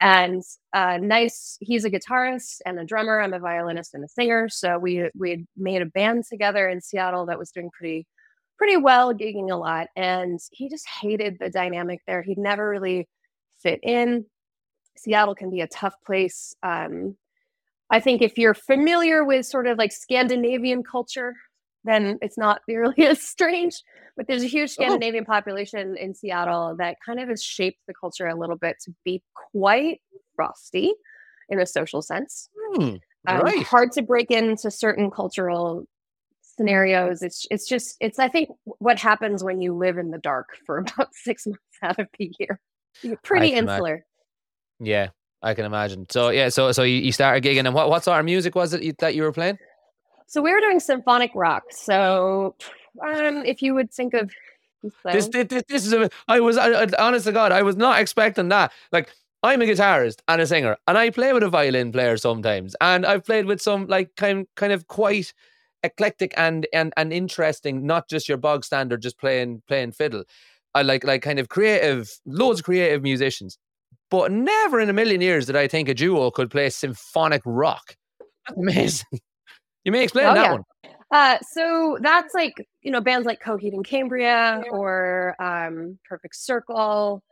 And 0.00 0.42
uh, 0.74 0.98
nice, 0.98 1.56
he's 1.60 1.86
a 1.86 1.90
guitarist 1.90 2.58
and 2.66 2.78
a 2.78 2.84
drummer. 2.84 3.18
I'm 3.18 3.32
a 3.32 3.38
violinist 3.38 3.94
and 3.94 4.04
a 4.04 4.08
singer. 4.08 4.48
So 4.50 4.78
we 4.78 5.08
we 5.18 5.30
had 5.30 5.46
made 5.56 5.80
a 5.80 5.86
band 5.86 6.24
together 6.28 6.68
in 6.68 6.82
Seattle 6.82 7.24
that 7.26 7.38
was 7.38 7.50
doing 7.50 7.70
pretty 7.70 8.06
pretty 8.58 8.76
well, 8.76 9.14
gigging 9.14 9.50
a 9.50 9.56
lot. 9.56 9.88
And 9.96 10.38
he 10.50 10.68
just 10.68 10.86
hated 11.00 11.38
the 11.40 11.48
dynamic 11.48 12.00
there. 12.06 12.22
He'd 12.22 12.38
never 12.38 12.68
really 12.68 13.08
fit 13.62 13.80
in. 13.82 14.26
Seattle 14.98 15.34
can 15.34 15.50
be 15.50 15.62
a 15.62 15.66
tough 15.66 15.94
place. 16.04 16.54
Um, 16.62 17.16
I 17.88 18.00
think 18.00 18.20
if 18.20 18.36
you're 18.36 18.54
familiar 18.54 19.24
with 19.24 19.46
sort 19.46 19.66
of 19.66 19.78
like 19.78 19.92
Scandinavian 19.92 20.82
culture, 20.82 21.34
then 21.86 22.18
it's 22.22 22.36
not 22.38 22.60
nearly 22.68 23.06
as 23.06 23.20
strange. 23.22 23.82
But 24.16 24.26
there's 24.26 24.42
a 24.42 24.46
huge 24.48 24.70
Oh. 24.78 24.82
Scandinavian 24.82 25.24
population 25.24 25.96
in 25.98 26.14
Seattle 26.14 26.74
that 26.78 26.96
kind 27.04 27.20
of 27.20 27.28
has 27.28 27.42
shaped 27.42 27.78
the 27.86 27.94
culture 27.94 28.26
a 28.26 28.34
little 28.38 28.56
bit 28.56 28.76
to 28.84 28.94
be 29.04 29.22
quite 29.52 30.00
frosty 30.34 30.92
in 31.48 31.60
a 31.60 31.66
social 31.66 32.00
sense. 32.02 32.48
Hmm, 32.74 32.94
Um, 33.28 33.40
right. 33.40 33.62
Hard 33.64 33.92
to 33.92 34.02
break 34.02 34.30
into 34.30 34.70
certain 34.70 35.10
cultural 35.10 35.84
scenarios. 36.42 37.22
It's 37.22 37.46
it's 37.50 37.68
just 37.68 37.96
it's 38.00 38.18
I 38.18 38.28
think 38.28 38.48
what 38.64 38.98
happens 38.98 39.44
when 39.44 39.60
you 39.60 39.74
live 39.74 39.98
in 39.98 40.10
the 40.10 40.18
dark 40.18 40.48
for 40.66 40.78
about 40.78 41.08
six 41.14 41.46
months 41.46 41.60
out 41.82 41.98
of 41.98 42.08
the 42.18 42.32
year. 42.38 42.58
You're 43.02 43.18
pretty 43.22 43.52
imagine. 43.52 43.68
insular. 43.68 44.06
Yeah, 44.80 45.08
I 45.42 45.52
can 45.54 45.66
imagine. 45.66 46.06
So 46.10 46.30
yeah, 46.30 46.48
so 46.48 46.72
so 46.72 46.82
you, 46.82 46.96
you 46.96 47.12
started 47.12 47.44
gigging, 47.44 47.66
and 47.66 47.74
what 47.74 47.90
what 47.90 48.04
sort 48.04 48.18
of 48.18 48.24
music 48.24 48.54
was 48.54 48.72
it 48.72 48.82
you, 48.82 48.94
that 49.00 49.14
you 49.14 49.22
were 49.22 49.32
playing? 49.32 49.58
So 50.26 50.42
we 50.42 50.52
were 50.52 50.60
doing 50.60 50.80
symphonic 50.80 51.30
rock. 51.34 51.64
So 51.70 52.54
um, 53.02 53.44
if 53.44 53.62
you 53.62 53.74
would 53.74 53.92
think 53.92 54.14
of 54.14 54.30
who's 54.82 54.92
This, 55.04 55.28
this, 55.28 55.62
this 55.68 55.86
is 55.86 55.92
a, 55.92 56.10
I 56.28 56.40
was 56.40 56.56
I, 56.56 56.82
I- 56.82 56.88
honest 56.98 57.26
to 57.26 57.32
God, 57.32 57.52
I 57.52 57.62
was 57.62 57.76
not 57.76 58.00
expecting 58.00 58.48
that. 58.48 58.72
Like 58.92 59.10
I'm 59.42 59.62
a 59.62 59.66
guitarist 59.66 60.18
and 60.28 60.40
a 60.40 60.46
singer, 60.46 60.76
and 60.88 60.98
I 60.98 61.10
play 61.10 61.32
with 61.32 61.42
a 61.42 61.48
violin 61.48 61.92
player 61.92 62.16
sometimes, 62.16 62.74
and 62.80 63.06
I've 63.06 63.24
played 63.24 63.46
with 63.46 63.60
some 63.60 63.86
like 63.86 64.14
kind 64.16 64.46
kind 64.56 64.72
of 64.72 64.88
quite 64.88 65.32
eclectic 65.82 66.34
and 66.36 66.66
and 66.72 66.92
and 66.96 67.12
interesting, 67.12 67.86
not 67.86 68.08
just 68.08 68.28
your 68.28 68.38
bog 68.38 68.64
standard, 68.64 69.02
just 69.02 69.18
playing 69.18 69.62
playing 69.68 69.92
fiddle. 69.92 70.24
I 70.74 70.82
like 70.82 71.04
like 71.04 71.22
kind 71.22 71.38
of 71.38 71.48
creative, 71.48 72.10
loads 72.26 72.60
of 72.60 72.64
creative 72.64 73.02
musicians, 73.02 73.58
but 74.10 74.32
never 74.32 74.80
in 74.80 74.90
a 74.90 74.92
million 74.92 75.20
years 75.20 75.46
did 75.46 75.56
I 75.56 75.68
think 75.68 75.88
a 75.88 75.94
duo 75.94 76.30
could 76.30 76.50
play 76.50 76.68
symphonic 76.70 77.42
rock. 77.44 77.96
That's 78.48 78.58
amazing. 78.58 79.20
You 79.86 79.92
may 79.92 80.02
explain 80.02 80.26
Oh, 80.26 80.34
that 80.34 80.42
yeah. 80.42 80.52
one. 80.52 80.64
Uh, 81.12 81.38
so 81.52 81.96
that's 82.00 82.34
like 82.34 82.54
you 82.82 82.90
know 82.90 83.00
bands 83.00 83.24
like 83.24 83.40
Coheed 83.40 83.72
and 83.72 83.86
Cambria 83.86 84.64
or 84.68 85.36
um, 85.40 85.96
Perfect 86.08 86.34
Circle. 86.34 87.22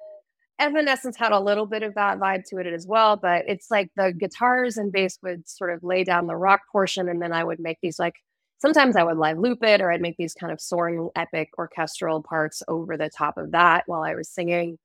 Evanescence 0.61 1.17
had 1.17 1.33
a 1.33 1.41
little 1.41 1.67
bit 1.67 1.83
of 1.83 1.95
that 1.95 2.21
vibe 2.21 2.45
to 2.49 2.59
it 2.59 2.67
as 2.69 2.87
well, 2.87 3.17
but 3.17 3.43
it's 3.49 3.73
like 3.73 3.91
the 3.97 4.13
guitars 4.13 4.77
and 4.77 4.93
bass 4.93 5.19
would 5.25 5.49
sort 5.49 5.73
of 5.73 5.83
lay 5.83 6.05
down 6.05 6.29
the 6.29 6.37
rock 6.37 6.61
portion, 6.71 7.09
and 7.09 7.21
then 7.21 7.33
I 7.33 7.43
would 7.43 7.59
make 7.59 7.79
these 7.83 7.99
like 7.99 8.15
sometimes 8.59 8.95
I 8.95 9.03
would 9.03 9.19
live 9.19 9.37
loop 9.37 9.65
it, 9.65 9.81
or 9.81 9.91
I'd 9.91 10.01
make 10.01 10.17
these 10.17 10.33
kind 10.33 10.53
of 10.53 10.61
soaring, 10.61 11.11
epic 11.17 11.51
orchestral 11.59 12.23
parts 12.23 12.63
over 12.69 12.97
the 12.97 13.11
top 13.11 13.37
of 13.37 13.51
that 13.51 13.83
while 13.87 14.05
I 14.05 14.15
was 14.15 14.29
singing. 14.29 14.79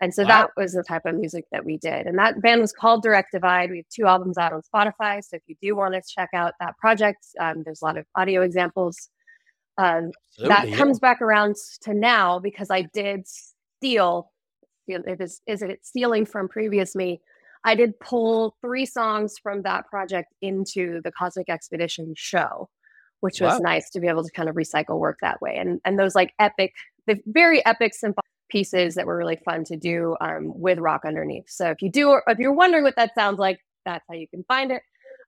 And 0.00 0.12
so 0.12 0.22
wow. 0.22 0.28
that 0.28 0.50
was 0.56 0.72
the 0.72 0.82
type 0.82 1.02
of 1.06 1.14
music 1.14 1.44
that 1.52 1.64
we 1.64 1.78
did. 1.78 2.06
And 2.06 2.18
that 2.18 2.42
band 2.42 2.60
was 2.60 2.72
called 2.72 3.02
Direct 3.02 3.32
Divide. 3.32 3.70
We 3.70 3.78
have 3.78 3.88
two 3.88 4.06
albums 4.06 4.36
out 4.36 4.52
on 4.52 4.62
Spotify. 4.62 5.22
So 5.22 5.36
if 5.36 5.42
you 5.46 5.56
do 5.62 5.76
want 5.76 5.94
to 5.94 6.02
check 6.06 6.30
out 6.34 6.54
that 6.60 6.76
project, 6.78 7.24
um, 7.40 7.62
there's 7.64 7.80
a 7.80 7.84
lot 7.84 7.96
of 7.96 8.04
audio 8.16 8.42
examples. 8.42 9.08
Um, 9.78 10.10
that 10.38 10.68
yeah. 10.68 10.76
comes 10.76 10.98
back 10.98 11.22
around 11.22 11.56
to 11.82 11.94
now 11.94 12.38
because 12.38 12.70
I 12.70 12.82
did 12.92 13.26
steal, 13.26 14.30
it 14.86 15.20
is, 15.20 15.40
is 15.46 15.62
it 15.62 15.80
stealing 15.82 16.26
from 16.26 16.48
previous 16.48 16.94
me? 16.94 17.20
I 17.64 17.74
did 17.74 17.98
pull 17.98 18.56
three 18.60 18.84
songs 18.84 19.36
from 19.42 19.62
that 19.62 19.86
project 19.86 20.34
into 20.42 21.00
the 21.02 21.10
Cosmic 21.12 21.48
Expedition 21.48 22.12
show, 22.16 22.68
which 23.20 23.40
was 23.40 23.54
wow. 23.54 23.58
nice 23.60 23.90
to 23.90 24.00
be 24.00 24.08
able 24.08 24.22
to 24.22 24.30
kind 24.32 24.48
of 24.50 24.54
recycle 24.54 24.98
work 24.98 25.18
that 25.22 25.40
way. 25.40 25.56
And 25.56 25.80
and 25.84 25.98
those 25.98 26.14
like 26.14 26.34
epic, 26.38 26.74
the 27.06 27.18
very 27.26 27.64
epic 27.64 27.94
symphonic 27.94 28.33
pieces 28.54 28.94
that 28.94 29.04
were 29.04 29.16
really 29.16 29.40
fun 29.44 29.64
to 29.64 29.76
do 29.76 30.16
um, 30.20 30.52
with 30.54 30.78
rock 30.78 31.02
underneath. 31.04 31.50
So 31.50 31.70
if 31.70 31.82
you 31.82 31.90
do, 31.90 32.20
if 32.28 32.38
you're 32.38 32.52
wondering 32.52 32.84
what 32.84 32.94
that 32.94 33.10
sounds 33.16 33.40
like, 33.40 33.58
that's 33.84 34.04
how 34.08 34.14
you 34.14 34.28
can 34.28 34.44
find 34.44 34.70
it. 34.70 34.80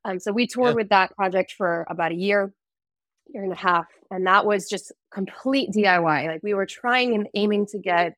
Um, 0.05 0.21
so 0.21 0.31
we 0.31 0.47
toured 0.47 0.71
yeah. 0.71 0.75
with 0.77 0.89
that 0.91 1.17
project 1.17 1.53
for 1.59 1.85
about 1.91 2.13
a 2.13 2.15
year, 2.15 2.55
year 3.27 3.43
and 3.43 3.53
a 3.53 3.57
half, 3.57 3.87
and 4.13 4.25
that 4.29 4.47
was 4.47 4.69
just 4.69 4.93
complete 5.13 5.71
DIY. 5.73 6.29
Like 6.29 6.41
we 6.45 6.55
were 6.55 6.67
trying 6.67 7.17
and 7.17 7.27
aiming 7.35 7.67
to 7.73 7.81
get 7.81 8.15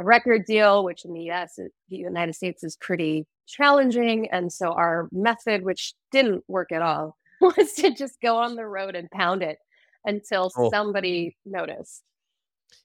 a 0.00 0.04
record 0.04 0.46
deal, 0.46 0.82
which 0.82 1.04
in 1.04 1.12
the 1.12 1.30
US, 1.32 1.56
the 1.56 1.68
United 1.88 2.34
States, 2.34 2.64
is 2.64 2.78
pretty 2.80 3.26
challenging. 3.46 4.30
And 4.30 4.50
so 4.50 4.72
our 4.72 5.10
method, 5.12 5.62
which 5.62 5.92
didn't 6.10 6.42
work 6.48 6.72
at 6.72 6.80
all, 6.80 7.18
was 7.42 7.74
to 7.74 7.94
just 7.94 8.18
go 8.22 8.38
on 8.38 8.56
the 8.56 8.64
road 8.64 8.96
and 8.96 9.10
pound 9.10 9.42
it 9.42 9.58
until 10.06 10.50
oh. 10.56 10.70
somebody 10.70 11.36
noticed. 11.44 12.02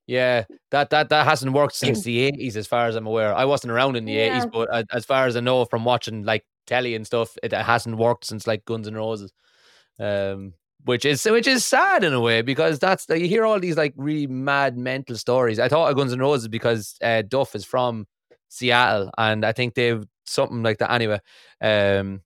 Yeah, 0.06 0.44
that 0.72 0.90
that 0.90 1.10
that 1.10 1.26
hasn't 1.26 1.54
worked 1.54 1.76
since 1.76 2.02
the 2.04 2.20
eighties, 2.20 2.58
as 2.58 2.68
far 2.68 2.88
as 2.88 2.96
I'm 2.96 3.08
aware. 3.08 3.34
I 3.34 3.46
wasn't 3.46 3.72
around 3.72 3.96
in 3.96 4.06
the 4.06 4.18
eighties, 4.18 4.44
yeah. 4.44 4.50
but 4.52 4.86
as 4.92 5.06
far 5.06 5.26
as 5.28 5.36
I 5.36 5.40
know 5.40 5.66
from 5.66 5.86
watching 5.86 6.24
like 6.24 6.46
telly 6.68 6.96
and 6.96 7.06
stuff, 7.06 7.38
it 7.42 7.54
hasn't 7.54 7.98
worked 7.98 8.26
since 8.26 8.48
like 8.48 8.66
Guns 8.66 8.88
N' 8.88 8.96
Roses. 8.96 9.32
Um, 10.00 10.54
which 10.86 11.06
is 11.06 11.24
which 11.26 11.48
is 11.48 11.66
sad 11.66 12.04
in 12.04 12.14
a 12.14 12.20
way 12.20 12.42
because 12.42 12.80
that's 12.80 13.08
you 13.10 13.28
hear 13.28 13.46
all 13.46 13.60
these 13.60 13.78
like 13.78 13.94
really 13.96 14.28
mad 14.28 14.78
mental 14.78 15.16
stories. 15.16 15.60
I 15.60 15.70
thought 15.70 15.90
of 15.90 15.96
Guns 15.96 16.14
N' 16.14 16.20
Roses 16.20 16.48
because 16.48 16.96
uh, 17.02 17.22
Duff 17.22 17.56
is 17.56 17.64
from 17.66 18.06
Seattle, 18.50 19.10
and 19.18 19.46
I 19.46 19.54
think 19.54 19.76
they've 19.76 20.04
something 20.26 20.64
like 20.64 20.80
that. 20.80 20.92
Anyway, 20.92 21.20
um, 21.62 22.22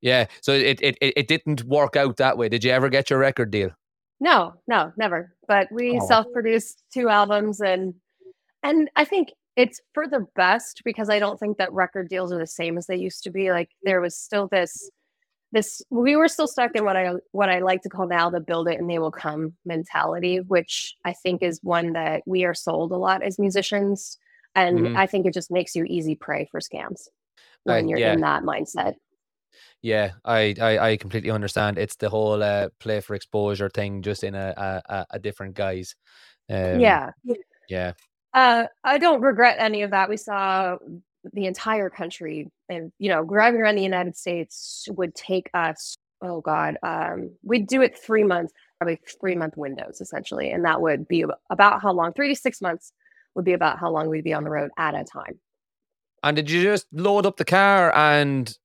yeah. 0.00 0.26
So 0.40 0.52
it, 0.52 0.80
it 0.82 0.96
it 1.00 1.12
it 1.16 1.28
didn't 1.28 1.64
work 1.64 1.96
out 1.96 2.16
that 2.16 2.38
way. 2.38 2.48
Did 2.48 2.64
you 2.64 2.70
ever 2.70 2.88
get 2.88 3.10
your 3.10 3.18
record 3.18 3.50
deal? 3.50 3.70
No, 4.22 4.54
no, 4.68 4.92
never. 4.96 5.34
But 5.48 5.66
we 5.72 5.98
oh. 6.00 6.06
self-produced 6.06 6.84
two 6.94 7.08
albums 7.08 7.60
and 7.60 7.92
and 8.62 8.88
I 8.94 9.04
think 9.04 9.30
it's 9.56 9.80
for 9.92 10.06
the 10.06 10.24
best 10.36 10.82
because 10.84 11.10
I 11.10 11.18
don't 11.18 11.40
think 11.40 11.58
that 11.58 11.72
record 11.72 12.08
deals 12.08 12.32
are 12.32 12.38
the 12.38 12.46
same 12.46 12.78
as 12.78 12.86
they 12.86 12.94
used 12.94 13.24
to 13.24 13.30
be. 13.30 13.50
Like 13.50 13.70
there 13.82 14.00
was 14.00 14.16
still 14.16 14.46
this 14.46 14.88
this 15.50 15.82
we 15.90 16.14
were 16.14 16.28
still 16.28 16.46
stuck 16.46 16.70
in 16.76 16.84
what 16.84 16.96
I 16.96 17.14
what 17.32 17.48
I 17.48 17.58
like 17.58 17.82
to 17.82 17.88
call 17.88 18.06
now 18.06 18.30
the 18.30 18.38
build 18.38 18.68
it 18.68 18.78
and 18.78 18.88
they 18.88 19.00
will 19.00 19.10
come 19.10 19.54
mentality, 19.64 20.38
which 20.38 20.94
I 21.04 21.14
think 21.14 21.42
is 21.42 21.58
one 21.64 21.92
that 21.94 22.22
we 22.24 22.44
are 22.44 22.54
sold 22.54 22.92
a 22.92 22.96
lot 22.96 23.24
as 23.24 23.40
musicians. 23.40 24.18
And 24.54 24.78
mm-hmm. 24.78 24.96
I 24.96 25.08
think 25.08 25.26
it 25.26 25.34
just 25.34 25.50
makes 25.50 25.74
you 25.74 25.82
easy 25.84 26.14
prey 26.14 26.48
for 26.48 26.60
scams 26.60 27.08
when 27.64 27.86
uh, 27.86 27.88
you're 27.88 27.98
yeah. 27.98 28.12
in 28.12 28.20
that 28.20 28.44
mindset. 28.44 28.94
Yeah, 29.82 30.12
I, 30.24 30.54
I, 30.60 30.78
I 30.78 30.96
completely 30.96 31.30
understand. 31.30 31.76
It's 31.76 31.96
the 31.96 32.08
whole 32.08 32.40
uh, 32.40 32.68
play 32.78 33.00
for 33.00 33.14
exposure 33.14 33.68
thing, 33.68 34.02
just 34.02 34.22
in 34.22 34.36
a 34.36 34.82
a, 34.86 35.06
a 35.10 35.18
different 35.18 35.54
guise. 35.54 35.96
Um, 36.48 36.78
yeah, 36.80 37.10
yeah. 37.68 37.92
Uh, 38.32 38.66
I 38.84 38.98
don't 38.98 39.20
regret 39.20 39.56
any 39.58 39.82
of 39.82 39.90
that. 39.90 40.08
We 40.08 40.16
saw 40.16 40.76
the 41.32 41.46
entire 41.46 41.90
country, 41.90 42.48
and 42.68 42.92
you 42.98 43.08
know, 43.08 43.24
driving 43.24 43.60
around 43.60 43.74
the 43.74 43.82
United 43.82 44.16
States 44.16 44.88
would 44.92 45.14
take 45.16 45.50
us. 45.52 45.96
Oh 46.22 46.40
God, 46.40 46.76
um, 46.84 47.32
we'd 47.42 47.66
do 47.66 47.82
it 47.82 47.98
three 47.98 48.22
months, 48.22 48.52
probably 48.78 49.00
three 49.20 49.34
month 49.34 49.56
windows 49.56 50.00
essentially, 50.00 50.50
and 50.50 50.64
that 50.64 50.80
would 50.80 51.08
be 51.08 51.24
about 51.50 51.82
how 51.82 51.92
long? 51.92 52.12
Three 52.12 52.28
to 52.28 52.36
six 52.36 52.60
months 52.60 52.92
would 53.34 53.44
be 53.44 53.52
about 53.52 53.80
how 53.80 53.90
long 53.90 54.08
we'd 54.08 54.22
be 54.22 54.34
on 54.34 54.44
the 54.44 54.50
road 54.50 54.70
at 54.78 54.94
a 54.94 55.02
time. 55.02 55.40
And 56.22 56.36
did 56.36 56.48
you 56.48 56.62
just 56.62 56.86
load 56.92 57.26
up 57.26 57.36
the 57.36 57.44
car 57.44 57.92
and 57.96 58.56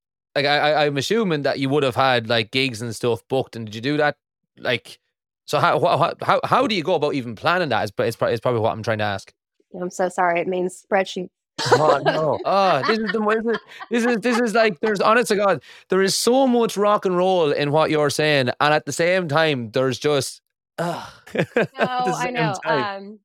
like 0.42 0.46
I, 0.46 0.86
I'm 0.86 0.96
assuming 0.96 1.42
that 1.42 1.58
you 1.58 1.68
would 1.68 1.82
have 1.82 1.96
had 1.96 2.28
like 2.28 2.50
gigs 2.50 2.80
and 2.80 2.94
stuff 2.94 3.26
booked, 3.28 3.56
and 3.56 3.66
did 3.66 3.74
you 3.74 3.80
do 3.80 3.96
that? 3.96 4.16
Like, 4.58 4.98
so 5.46 5.58
how 5.58 5.80
how 5.80 6.14
how, 6.22 6.40
how 6.44 6.66
do 6.66 6.74
you 6.74 6.82
go 6.82 6.94
about 6.94 7.14
even 7.14 7.34
planning 7.34 7.70
that? 7.70 7.84
Is 7.84 7.92
is, 7.98 8.16
is 8.16 8.40
probably 8.40 8.60
what 8.60 8.72
I'm 8.72 8.82
trying 8.82 8.98
to 8.98 9.04
ask. 9.04 9.32
I'm 9.78 9.90
so 9.90 10.08
sorry. 10.08 10.40
It 10.40 10.48
means 10.48 10.84
spreadsheet. 10.90 11.30
oh 11.72 12.00
no! 12.04 12.38
Oh, 12.44 12.82
this 12.86 12.98
is 12.98 13.10
the 13.10 13.58
this 13.90 14.04
is 14.04 14.18
this 14.18 14.40
is 14.40 14.54
like 14.54 14.78
there's 14.80 15.00
honest 15.00 15.28
to 15.28 15.36
God, 15.36 15.62
there 15.88 16.02
is 16.02 16.16
so 16.16 16.46
much 16.46 16.76
rock 16.76 17.04
and 17.04 17.16
roll 17.16 17.50
in 17.50 17.72
what 17.72 17.90
you're 17.90 18.10
saying, 18.10 18.50
and 18.60 18.74
at 18.74 18.86
the 18.86 18.92
same 18.92 19.28
time, 19.28 19.70
there's 19.72 19.98
just. 19.98 20.40
Uh, 20.78 21.04
no, 21.34 21.64
I 21.76 22.30
know. 22.30 22.54
Um, 22.64 23.18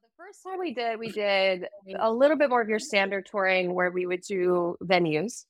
the 0.00 0.16
first 0.16 0.42
time 0.42 0.58
we 0.58 0.72
did, 0.72 0.98
we 0.98 1.10
did 1.10 1.66
a 2.00 2.10
little 2.10 2.38
bit 2.38 2.48
more 2.48 2.62
of 2.62 2.68
your 2.70 2.78
standard 2.78 3.26
touring, 3.30 3.74
where 3.74 3.90
we 3.90 4.06
would 4.06 4.22
do 4.22 4.76
venues. 4.82 5.44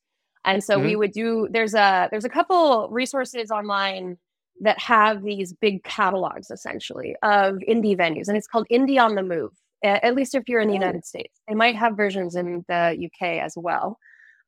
And 0.44 0.62
so 0.62 0.76
mm-hmm. 0.76 0.86
we 0.86 0.96
would 0.96 1.12
do 1.12 1.48
there's 1.50 1.74
a 1.74 2.08
there's 2.10 2.24
a 2.24 2.28
couple 2.28 2.88
resources 2.90 3.50
online 3.50 4.18
that 4.60 4.78
have 4.78 5.22
these 5.22 5.52
big 5.52 5.82
catalogs 5.84 6.50
essentially 6.50 7.16
of 7.22 7.56
indie 7.68 7.98
venues 7.98 8.28
and 8.28 8.36
it's 8.36 8.46
called 8.46 8.66
Indie 8.70 9.00
on 9.00 9.14
the 9.14 9.22
Move. 9.22 9.52
At 9.82 10.14
least 10.14 10.34
if 10.34 10.48
you're 10.48 10.60
in 10.60 10.68
the 10.68 10.74
oh. 10.74 10.80
United 10.80 11.04
States. 11.04 11.40
They 11.46 11.54
might 11.54 11.76
have 11.76 11.96
versions 11.96 12.36
in 12.36 12.64
the 12.68 12.96
UK 13.06 13.42
as 13.42 13.52
well. 13.54 13.98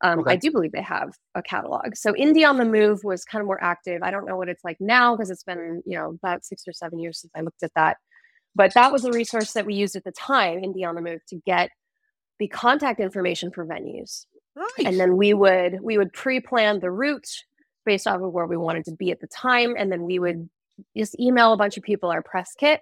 Um, 0.02 0.20
okay. 0.20 0.32
I 0.32 0.36
do 0.36 0.50
believe 0.50 0.72
they 0.72 0.82
have 0.82 1.14
a 1.34 1.42
catalog. 1.42 1.94
So 1.94 2.12
Indie 2.12 2.48
on 2.48 2.58
the 2.58 2.64
Move 2.64 3.00
was 3.02 3.24
kind 3.24 3.40
of 3.40 3.46
more 3.46 3.62
active. 3.62 4.02
I 4.02 4.10
don't 4.10 4.26
know 4.26 4.36
what 4.36 4.48
it's 4.48 4.64
like 4.64 4.76
now 4.80 5.14
because 5.14 5.30
it's 5.30 5.42
been, 5.42 5.82
you 5.86 5.96
know, 5.96 6.18
about 6.22 6.44
six 6.44 6.64
or 6.66 6.72
seven 6.72 6.98
years 6.98 7.20
since 7.20 7.32
I 7.34 7.40
looked 7.40 7.62
at 7.62 7.72
that. 7.76 7.96
But 8.54 8.74
that 8.74 8.92
was 8.92 9.04
a 9.04 9.12
resource 9.12 9.52
that 9.52 9.66
we 9.66 9.74
used 9.74 9.96
at 9.96 10.04
the 10.04 10.12
time, 10.12 10.60
Indie 10.60 10.86
on 10.86 10.94
the 10.94 11.02
Move, 11.02 11.20
to 11.28 11.36
get 11.46 11.70
the 12.38 12.48
contact 12.48 13.00
information 13.00 13.50
for 13.50 13.66
venues. 13.66 14.26
Right. 14.56 14.86
And 14.86 14.98
then 14.98 15.16
we 15.16 15.34
would 15.34 15.80
we 15.82 15.98
would 15.98 16.12
pre-plan 16.12 16.80
the 16.80 16.90
route 16.90 17.28
based 17.84 18.06
off 18.06 18.20
of 18.22 18.32
where 18.32 18.46
we 18.46 18.56
wanted 18.56 18.86
to 18.86 18.92
be 18.92 19.10
at 19.10 19.20
the 19.20 19.26
time, 19.28 19.74
and 19.78 19.92
then 19.92 20.02
we 20.02 20.18
would 20.18 20.48
just 20.96 21.18
email 21.20 21.52
a 21.52 21.56
bunch 21.56 21.76
of 21.76 21.82
people 21.82 22.10
our 22.10 22.22
press 22.22 22.54
kit 22.58 22.80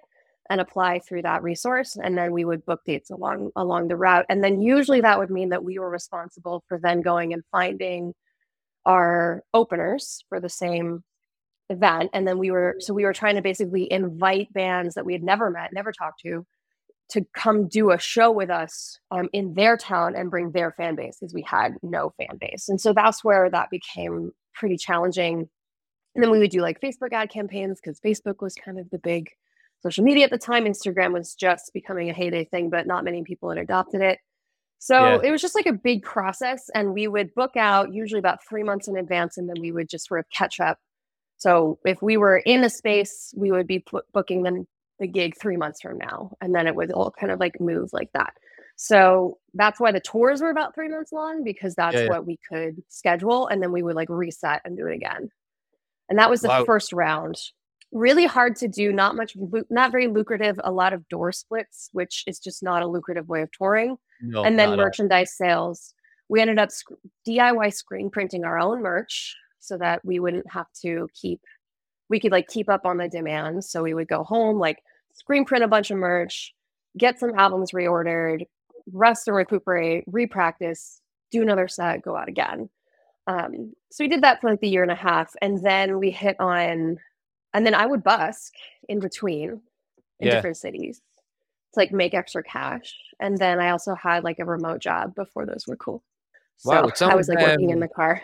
and 0.49 0.61
apply 0.61 0.99
through 0.99 1.23
that 1.23 1.43
resource 1.43 1.97
and 2.01 2.17
then 2.17 2.31
we 2.31 2.45
would 2.45 2.65
book 2.65 2.81
dates 2.85 3.09
along 3.09 3.51
along 3.55 3.87
the 3.87 3.95
route 3.95 4.25
and 4.29 4.43
then 4.43 4.61
usually 4.61 5.01
that 5.01 5.17
would 5.17 5.29
mean 5.29 5.49
that 5.49 5.63
we 5.63 5.79
were 5.79 5.89
responsible 5.89 6.63
for 6.67 6.79
then 6.79 7.01
going 7.01 7.33
and 7.33 7.43
finding 7.51 8.13
our 8.85 9.43
openers 9.53 10.23
for 10.29 10.39
the 10.39 10.49
same 10.49 11.03
event 11.69 12.11
and 12.13 12.27
then 12.27 12.37
we 12.37 12.51
were 12.51 12.75
so 12.79 12.93
we 12.93 13.05
were 13.05 13.13
trying 13.13 13.35
to 13.35 13.41
basically 13.41 13.91
invite 13.91 14.51
bands 14.53 14.93
that 14.95 15.05
we 15.05 15.13
had 15.13 15.23
never 15.23 15.49
met 15.49 15.73
never 15.73 15.91
talked 15.91 16.21
to 16.21 16.45
to 17.09 17.25
come 17.35 17.67
do 17.67 17.91
a 17.91 17.99
show 17.99 18.31
with 18.31 18.49
us 18.49 18.99
um, 19.11 19.29
in 19.31 19.53
their 19.53 19.77
town 19.77 20.15
and 20.15 20.31
bring 20.31 20.51
their 20.51 20.71
fan 20.71 20.95
base 20.95 21.17
because 21.19 21.33
we 21.33 21.43
had 21.43 21.75
no 21.83 22.13
fan 22.17 22.37
base. 22.39 22.67
And 22.67 22.81
so 22.81 22.93
that's 22.93 23.23
where 23.23 23.49
that 23.49 23.69
became 23.69 24.31
pretty 24.53 24.77
challenging. 24.77 25.47
And 26.15 26.23
then 26.23 26.31
we 26.31 26.39
would 26.39 26.51
do 26.51 26.61
like 26.61 26.81
Facebook 26.81 27.13
ad 27.13 27.29
campaigns 27.29 27.79
because 27.79 27.99
Facebook 27.99 28.41
was 28.41 28.55
kind 28.55 28.79
of 28.79 28.89
the 28.89 28.97
big 28.97 29.29
social 29.81 30.03
media 30.03 30.25
at 30.25 30.31
the 30.31 30.37
time. 30.37 30.65
Instagram 30.65 31.13
was 31.13 31.35
just 31.35 31.71
becoming 31.73 32.09
a 32.09 32.13
heyday 32.13 32.45
thing, 32.45 32.69
but 32.69 32.87
not 32.87 33.03
many 33.03 33.23
people 33.23 33.49
had 33.49 33.59
adopted 33.59 34.01
it. 34.01 34.19
So 34.79 34.95
yeah. 34.95 35.19
it 35.23 35.31
was 35.31 35.41
just 35.41 35.55
like 35.55 35.67
a 35.67 35.73
big 35.73 36.03
process. 36.03 36.69
And 36.73 36.93
we 36.93 37.07
would 37.07 37.33
book 37.35 37.55
out 37.55 37.93
usually 37.93 38.19
about 38.19 38.39
three 38.47 38.63
months 38.63 38.87
in 38.87 38.97
advance 38.97 39.37
and 39.37 39.47
then 39.47 39.57
we 39.59 39.71
would 39.71 39.89
just 39.89 40.07
sort 40.07 40.21
of 40.21 40.25
catch 40.31 40.59
up. 40.59 40.79
So 41.37 41.79
if 41.85 42.01
we 42.01 42.17
were 42.17 42.37
in 42.37 42.63
a 42.63 42.69
space, 42.69 43.33
we 43.35 43.51
would 43.51 43.67
be 43.67 43.83
booking 44.13 44.43
them 44.43 44.65
the 44.99 45.07
gig 45.07 45.33
three 45.39 45.57
months 45.57 45.81
from 45.81 45.97
now. 45.97 46.31
And 46.41 46.53
then 46.53 46.67
it 46.67 46.75
would 46.75 46.91
all 46.91 47.11
kind 47.11 47.31
of 47.31 47.39
like 47.39 47.59
move 47.59 47.89
like 47.93 48.11
that. 48.13 48.33
So 48.77 49.37
that's 49.53 49.79
why 49.79 49.91
the 49.91 49.99
tours 49.99 50.41
were 50.41 50.49
about 50.49 50.75
three 50.75 50.89
months 50.89 51.11
long 51.11 51.43
because 51.43 51.75
that's 51.75 51.95
yeah, 51.95 52.03
yeah. 52.03 52.09
what 52.09 52.25
we 52.25 52.39
could 52.49 52.83
schedule. 52.89 53.47
And 53.47 53.61
then 53.61 53.71
we 53.71 53.83
would 53.83 53.95
like 53.95 54.09
reset 54.09 54.61
and 54.65 54.77
do 54.77 54.87
it 54.87 54.95
again. 54.95 55.29
And 56.09 56.19
that 56.19 56.29
was 56.29 56.41
the 56.41 56.49
wow. 56.49 56.65
first 56.65 56.93
round. 56.93 57.35
Really 57.91 58.25
hard 58.25 58.57
to 58.57 58.67
do, 58.67 58.91
not 58.91 59.15
much, 59.15 59.37
not 59.69 59.91
very 59.91 60.07
lucrative, 60.07 60.59
a 60.63 60.71
lot 60.71 60.91
of 60.91 61.07
door 61.07 61.31
splits, 61.31 61.89
which 61.93 62.23
is 62.27 62.39
just 62.39 62.61
not 62.61 62.81
a 62.81 62.87
lucrative 62.87 63.29
way 63.29 63.41
of 63.41 63.49
touring. 63.51 63.97
No, 64.21 64.43
and 64.43 64.59
then 64.59 64.75
merchandise 64.75 65.35
sales. 65.35 65.93
We 66.27 66.41
ended 66.41 66.59
up 66.59 66.71
sc- 66.71 66.91
DIY 67.27 67.73
screen 67.73 68.09
printing 68.09 68.43
our 68.43 68.59
own 68.59 68.81
merch 68.81 69.35
so 69.59 69.77
that 69.77 70.03
we 70.03 70.19
wouldn't 70.19 70.51
have 70.51 70.67
to 70.81 71.07
keep 71.19 71.39
we 72.09 72.19
could 72.19 72.31
like 72.31 72.47
keep 72.47 72.69
up 72.69 72.85
on 72.85 72.97
the 72.97 73.07
demand. 73.07 73.63
So 73.63 73.83
we 73.83 73.93
would 73.93 74.07
go 74.07 74.23
home, 74.23 74.59
like 74.59 74.83
screen 75.13 75.45
print 75.45 75.63
a 75.63 75.67
bunch 75.67 75.91
of 75.91 75.97
merch, 75.97 76.53
get 76.97 77.19
some 77.19 77.37
albums 77.37 77.71
reordered, 77.71 78.45
rest 78.91 79.27
and 79.27 79.35
recuperate, 79.35 80.09
repractice, 80.11 81.01
do 81.31 81.41
another 81.41 81.67
set, 81.67 82.01
go 82.01 82.15
out 82.15 82.29
again. 82.29 82.69
Um, 83.27 83.73
so 83.91 84.03
we 84.03 84.07
did 84.07 84.21
that 84.21 84.39
for 84.39 84.51
like 84.51 84.61
the 84.61 84.69
year 84.69 84.83
and 84.83 84.91
a 84.91 84.95
half, 84.95 85.33
and 85.41 85.63
then 85.63 85.97
we 85.97 86.11
hit 86.11 86.39
on, 86.39 86.97
and 87.53 87.65
then 87.65 87.73
I 87.73 87.87
would 87.87 88.03
busk 88.03 88.53
in 88.87 88.99
between 88.99 89.61
in 90.19 90.27
Yeah. 90.27 90.35
different 90.35 90.57
cities 90.57 91.01
to 91.73 91.79
like 91.79 91.91
make 91.91 92.13
extra 92.13 92.43
cash, 92.43 92.95
and 93.19 93.35
then 93.37 93.59
I 93.59 93.71
also 93.71 93.95
had 93.95 94.23
like 94.23 94.37
a 94.39 94.45
remote 94.45 94.79
job 94.79 95.15
before 95.15 95.47
those 95.47 95.65
were 95.67 95.75
cool. 95.75 96.03
So 96.57 96.69
Wow, 96.69 96.91
I 97.09 97.15
was 97.15 97.27
like 97.27 97.41
working 97.41 97.71
in 97.71 97.79
the 97.79 97.87
car. 97.87 98.21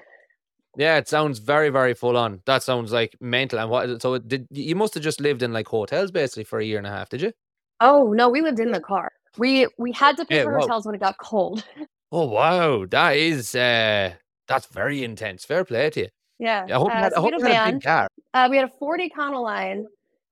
Yeah, 0.78 0.98
it 0.98 1.08
sounds 1.08 1.40
very, 1.40 1.70
very 1.70 1.94
full 1.94 2.16
on. 2.18 2.42
That 2.46 2.64
sounds 2.64 2.92
like 2.92 3.16
mental. 3.20 3.60
And 3.60 3.70
what? 3.70 4.02
So 4.02 4.18
did 4.18 4.48
you 4.52 4.76
must 4.76 4.94
have 4.94 5.04
just 5.04 5.20
lived 5.20 5.44
in 5.44 5.52
like 5.54 5.68
hotels 5.68 6.12
basically 6.12 6.46
for 6.46 6.60
a 6.60 6.66
year 6.66 6.78
and 6.78 6.88
a 6.88 6.92
half, 6.92 7.10
did 7.10 7.22
you? 7.22 7.34
Oh 7.80 8.14
no, 8.14 8.30
we 8.30 8.42
lived 8.42 8.60
in 8.60 8.72
the 8.72 8.80
car. 8.80 9.12
We 9.38 9.68
we 9.78 9.92
had 9.92 10.18
to 10.18 10.26
pay 10.26 10.38
Yeah, 10.38 10.44
for 10.44 10.54
wow. 10.54 10.60
hotels 10.60 10.86
when 10.86 10.96
it 10.96 11.00
got 11.02 11.18
cold. 11.18 11.64
Oh 12.12 12.26
wow, 12.28 12.86
that 12.88 13.16
is 13.18 13.56
uh 13.56 14.14
that's 14.48 14.66
very 14.68 15.04
intense. 15.04 15.46
Fair 15.46 15.64
play 15.64 15.90
to 15.92 16.02
you. 16.02 16.08
yeah. 16.40 16.66
I 16.70 16.74
hope 16.74 16.98
you 16.98 17.00
uh, 17.00 17.04
had, 17.04 17.14
so 17.14 17.22
we 17.22 17.32
hope 17.32 17.32
had 17.32 17.40
you 17.40 17.46
a 17.48 17.54
had 17.54 17.70
a 17.70 17.72
big 17.74 17.82
car. 17.82 18.08
Uh, 18.34 18.48
we 18.50 18.58
had 18.58 18.66
a 18.70 18.72
40 18.80 19.10
Econoline 19.10 19.84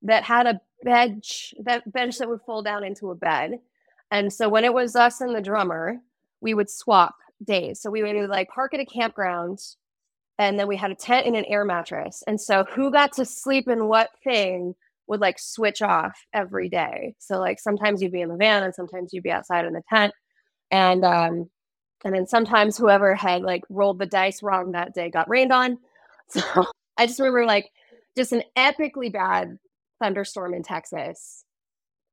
that 0.03 0.23
had 0.23 0.47
a 0.47 0.61
bench, 0.83 1.53
that 1.63 1.89
bench 1.91 2.17
that 2.19 2.29
would 2.29 2.41
fold 2.45 2.65
down 2.65 2.83
into 2.83 3.11
a 3.11 3.15
bed. 3.15 3.59
And 4.11 4.31
so 4.31 4.49
when 4.49 4.63
it 4.65 4.73
was 4.73 4.95
us 4.95 5.21
and 5.21 5.35
the 5.35 5.41
drummer, 5.41 5.97
we 6.41 6.53
would 6.53 6.69
swap 6.69 7.15
days. 7.43 7.81
So 7.81 7.89
we 7.91 8.01
would 8.03 8.29
like 8.29 8.49
park 8.49 8.73
at 8.73 8.79
a 8.79 8.85
campground 8.85 9.59
and 10.39 10.59
then 10.59 10.67
we 10.67 10.77
had 10.77 10.91
a 10.91 10.95
tent 10.95 11.27
and 11.27 11.37
an 11.37 11.45
air 11.45 11.65
mattress. 11.65 12.23
And 12.27 12.41
so 12.41 12.65
who 12.65 12.91
got 12.91 13.13
to 13.13 13.25
sleep 13.25 13.67
in 13.69 13.87
what 13.87 14.11
thing 14.23 14.75
would 15.07 15.21
like 15.21 15.39
switch 15.39 15.83
off 15.83 16.19
every 16.33 16.69
day. 16.69 17.15
So 17.19 17.39
like 17.39 17.59
sometimes 17.59 18.01
you'd 18.01 18.13
be 18.13 18.21
in 18.21 18.29
the 18.29 18.37
van 18.37 18.63
and 18.63 18.75
sometimes 18.75 19.13
you'd 19.13 19.23
be 19.23 19.31
outside 19.31 19.65
in 19.65 19.73
the 19.73 19.83
tent. 19.89 20.13
And 20.71 21.05
um 21.05 21.49
and 22.05 22.15
then 22.15 22.27
sometimes 22.27 22.77
whoever 22.77 23.15
had 23.15 23.43
like 23.43 23.63
rolled 23.69 23.99
the 23.99 24.07
dice 24.07 24.43
wrong 24.43 24.73
that 24.73 24.95
day 24.95 25.11
got 25.11 25.29
rained 25.29 25.53
on. 25.53 25.79
So 26.31 26.65
I 26.97 27.07
just 27.07 27.19
remember 27.19 27.45
like 27.45 27.71
just 28.17 28.33
an 28.33 28.43
epically 28.57 29.11
bad 29.11 29.57
thunderstorm 30.01 30.53
in 30.53 30.63
Texas. 30.63 31.43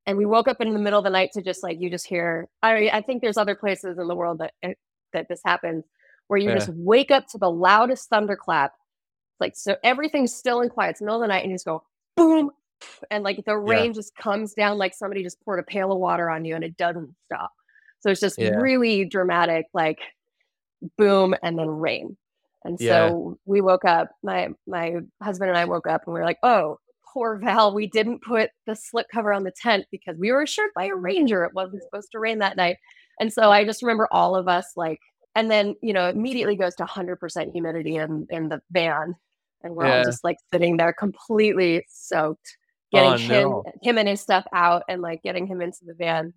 And 0.06 0.18
we 0.18 0.26
woke 0.26 0.48
up 0.48 0.60
in 0.60 0.72
the 0.72 0.78
middle 0.78 0.98
of 0.98 1.04
the 1.04 1.10
night 1.10 1.32
to 1.34 1.42
just 1.42 1.62
like 1.62 1.80
you 1.80 1.90
just 1.90 2.06
hear. 2.06 2.48
I 2.62 2.90
I 2.92 3.02
think 3.02 3.22
there's 3.22 3.36
other 3.38 3.54
places 3.56 3.98
in 3.98 4.08
the 4.08 4.14
world 4.14 4.38
that 4.38 4.54
it- 4.62 4.78
that 5.12 5.28
this 5.28 5.40
happens 5.44 5.84
where 6.28 6.38
you 6.38 6.48
Yeah. 6.48 6.54
just 6.56 6.68
wake 6.70 7.10
up 7.10 7.26
to 7.28 7.38
the 7.38 7.50
loudest 7.50 8.08
thunderclap, 8.08 8.72
like 9.40 9.56
so 9.56 9.76
everything's 9.84 10.34
still 10.34 10.60
and 10.60 10.70
quiet. 10.70 10.90
It's 10.90 11.00
the 11.00 11.06
middle 11.06 11.22
of 11.22 11.24
the 11.24 11.28
night, 11.28 11.42
and 11.42 11.50
you 11.50 11.54
just 11.56 11.66
go 11.66 11.82
boom, 12.16 12.50
and 13.10 13.24
like 13.24 13.44
the 13.44 13.56
rain 13.56 13.92
just 13.92 14.14
comes 14.16 14.54
down 14.54 14.78
like 14.78 14.94
somebody 14.94 15.22
just 15.22 15.40
poured 15.42 15.60
a 15.60 15.62
pail 15.62 15.92
of 15.92 15.98
water 15.98 16.30
on 16.30 16.44
you, 16.44 16.54
and 16.54 16.64
it 16.64 16.76
doesn't 16.76 17.14
stop. 17.26 17.52
So 18.00 18.10
it's 18.10 18.20
just 18.20 18.38
Yeah. 18.38 18.50
really 18.56 19.04
dramatic, 19.04 19.66
like 19.74 19.98
boom 20.98 21.34
and 21.42 21.58
then 21.58 21.68
rain. 21.68 22.16
And 22.64 22.78
Yeah. 22.80 23.08
so 23.10 23.38
we 23.44 23.60
woke 23.60 23.84
up, 23.84 24.10
my 24.22 24.50
my 24.66 24.96
husband 25.22 25.50
and 25.50 25.58
I 25.58 25.64
woke 25.64 25.86
up 25.86 26.02
and 26.06 26.14
we 26.14 26.20
were 26.20 26.26
like, 26.26 26.38
oh, 26.42 26.78
poor 27.12 27.36
Val, 27.38 27.74
we 27.74 27.86
didn't 27.86 28.22
put 28.22 28.50
the 28.66 28.74
slip 28.76 29.06
cover 29.12 29.32
on 29.32 29.44
the 29.44 29.52
tent 29.52 29.86
because 29.90 30.16
we 30.18 30.32
were 30.32 30.42
assured 30.42 30.70
by 30.74 30.86
a 30.86 30.94
ranger 30.94 31.44
it 31.44 31.54
wasn't 31.54 31.82
supposed 31.82 32.10
to 32.12 32.18
rain 32.18 32.40
that 32.40 32.56
night. 32.56 32.76
And 33.20 33.32
so 33.32 33.50
I 33.50 33.64
just 33.64 33.82
remember 33.82 34.08
all 34.10 34.36
of 34.36 34.48
us 34.48 34.72
like, 34.76 35.00
and 35.36 35.50
then, 35.50 35.76
you 35.82 35.92
know, 35.92 36.08
immediately 36.08 36.56
goes 36.56 36.74
to 36.76 36.84
100% 36.84 37.52
humidity 37.52 37.96
in, 37.96 38.26
in 38.30 38.48
the 38.48 38.60
van. 38.72 39.14
And 39.62 39.76
we're 39.76 39.84
Yeah. 39.86 39.98
all 39.98 40.04
just 40.04 40.24
like 40.24 40.38
sitting 40.52 40.78
there 40.78 40.92
completely 40.94 41.84
soaked, 41.88 42.56
Oh, 42.94 42.98
getting 42.98 43.28
him, 43.30 43.48
no. 43.50 43.64
him 43.82 43.98
and 43.98 44.08
his 44.08 44.20
stuff 44.20 44.46
out 44.54 44.82
and 44.88 45.02
like 45.02 45.22
getting 45.22 45.46
him 45.46 45.60
into 45.60 45.84
the 45.84 45.92
van. 45.94 46.32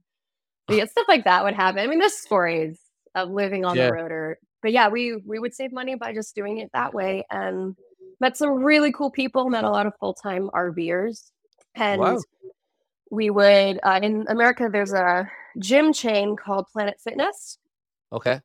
But 0.67 0.77
yeah, 0.77 0.85
stuff 0.85 1.05
like 1.07 1.23
that 1.23 1.45
would 1.45 1.53
happen. 1.55 1.79
I 1.79 1.87
mean, 1.87 1.99
there's 1.99 2.13
stories 2.13 2.77
of 3.15 3.29
living 3.29 3.63
on 3.65 3.77
Yeah. 3.77 3.87
the 3.87 3.93
road 3.93 4.11
or 4.11 4.37
but 4.61 4.73
yeah, 4.73 4.89
we 4.89 5.15
we 5.15 5.39
would 5.39 5.53
save 5.55 5.71
money 5.71 5.95
by 5.95 6.13
just 6.13 6.35
doing 6.35 6.57
it 6.57 6.69
that 6.73 6.93
way 6.93 7.25
and 7.31 7.77
met 8.19 8.35
some 8.35 8.49
really 8.61 8.91
cool 8.91 9.09
people, 9.09 9.49
met 9.49 9.63
a 9.63 9.69
lot 9.69 9.85
of 9.87 9.93
full-time 10.01 10.49
RVers. 10.53 11.31
And 11.75 12.01
Wow. 12.01 12.21
we 13.09 13.29
would 13.29 13.79
uh, 13.81 14.01
in 14.03 14.25
America 14.27 14.67
there's 14.69 14.91
a 14.91 15.31
gym 15.57 15.93
chain 15.93 16.35
called 16.35 16.65
Planet 16.73 16.99
Fitness. 17.01 17.57
Okay. 18.11 18.41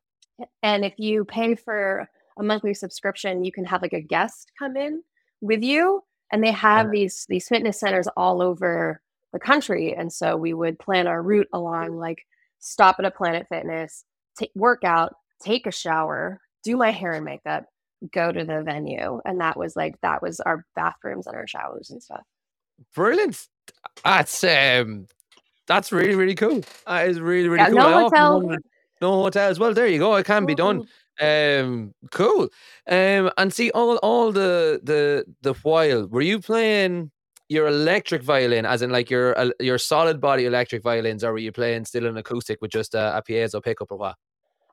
And 0.63 0.83
if 0.85 0.93
you 0.97 1.25
pay 1.25 1.55
for 1.55 2.07
a 2.37 2.43
monthly 2.43 2.73
subscription, 2.73 3.43
you 3.43 3.51
can 3.51 3.65
have 3.65 3.81
like 3.81 3.93
a 3.93 4.01
guest 4.01 4.51
come 4.59 4.75
in 4.75 5.01
with 5.41 5.63
you. 5.63 6.03
And 6.31 6.43
they 6.43 6.51
have 6.51 6.91
these 6.91 7.25
these 7.29 7.47
fitness 7.47 7.79
centers 7.79 8.07
all 8.17 8.41
over 8.41 9.01
the 9.31 9.39
country. 9.39 9.93
And 9.95 10.11
so 10.11 10.35
we 10.35 10.53
would 10.53 10.79
plan 10.79 11.07
our 11.07 11.21
route 11.21 11.47
along 11.53 11.97
like 11.97 12.25
stop 12.59 12.97
at 12.99 13.05
a 13.05 13.11
Planet 13.11 13.45
Fitness, 13.49 14.03
take 14.37 14.51
work 14.55 14.83
out, 14.83 15.13
take 15.41 15.67
a 15.67 15.71
shower, 15.71 16.41
do 16.63 16.75
my 16.77 16.91
hair 16.91 17.11
and 17.11 17.23
makeup, 17.25 17.65
go 18.11 18.31
to 18.31 18.43
the 18.43 18.63
venue. 18.63 19.21
And 19.23 19.39
that 19.39 19.55
was 19.57 19.75
like 19.75 19.99
that 20.01 20.21
was 20.21 20.39
our 20.39 20.65
bathrooms 20.75 21.27
and 21.27 21.35
our 21.35 21.47
showers 21.47 21.91
and 21.91 22.01
stuff. 22.01 22.23
Brilliant. 22.93 23.47
That's 24.03 24.43
um 24.43 25.07
that's 25.67 25.91
really, 25.91 26.15
really 26.15 26.35
cool. 26.35 26.61
That 26.85 27.07
is 27.07 27.19
really, 27.19 27.47
really 27.47 27.63
Yeah, 27.63 27.69
cool. 27.69 27.77
no 27.77 28.09
hotel. 28.09 28.57
No 29.01 29.23
hotels. 29.23 29.59
Well, 29.59 29.73
there 29.73 29.87
you 29.87 29.99
go. 29.99 30.15
It 30.15 30.25
can 30.25 30.45
be 30.45 30.55
done. 30.55 30.87
Um, 31.19 31.93
cool. 32.11 32.49
Um, 32.87 33.31
and 33.37 33.53
see 33.53 33.71
all 33.71 33.97
all 33.97 34.31
the 34.31 34.79
the 34.83 35.25
the 35.41 35.53
while 35.63 36.07
were 36.07 36.21
you 36.21 36.39
playing 36.39 37.11
your 37.47 37.67
electric 37.67 38.23
violin, 38.23 38.65
as 38.65 38.81
in 38.81 38.89
like 38.89 39.09
your 39.09 39.37
uh, 39.37 39.51
your 39.59 39.77
solid 39.77 40.19
body 40.19 40.45
electric 40.45 40.83
violins, 40.83 41.23
or 41.23 41.31
were 41.31 41.37
you 41.37 41.51
playing 41.51 41.85
still 41.85 42.05
an 42.05 42.17
acoustic 42.17 42.61
with 42.61 42.71
just 42.71 42.95
a, 42.95 43.17
a 43.17 43.21
piezo 43.21 43.63
pickup 43.63 43.91
or 43.91 43.97
what? 43.97 44.15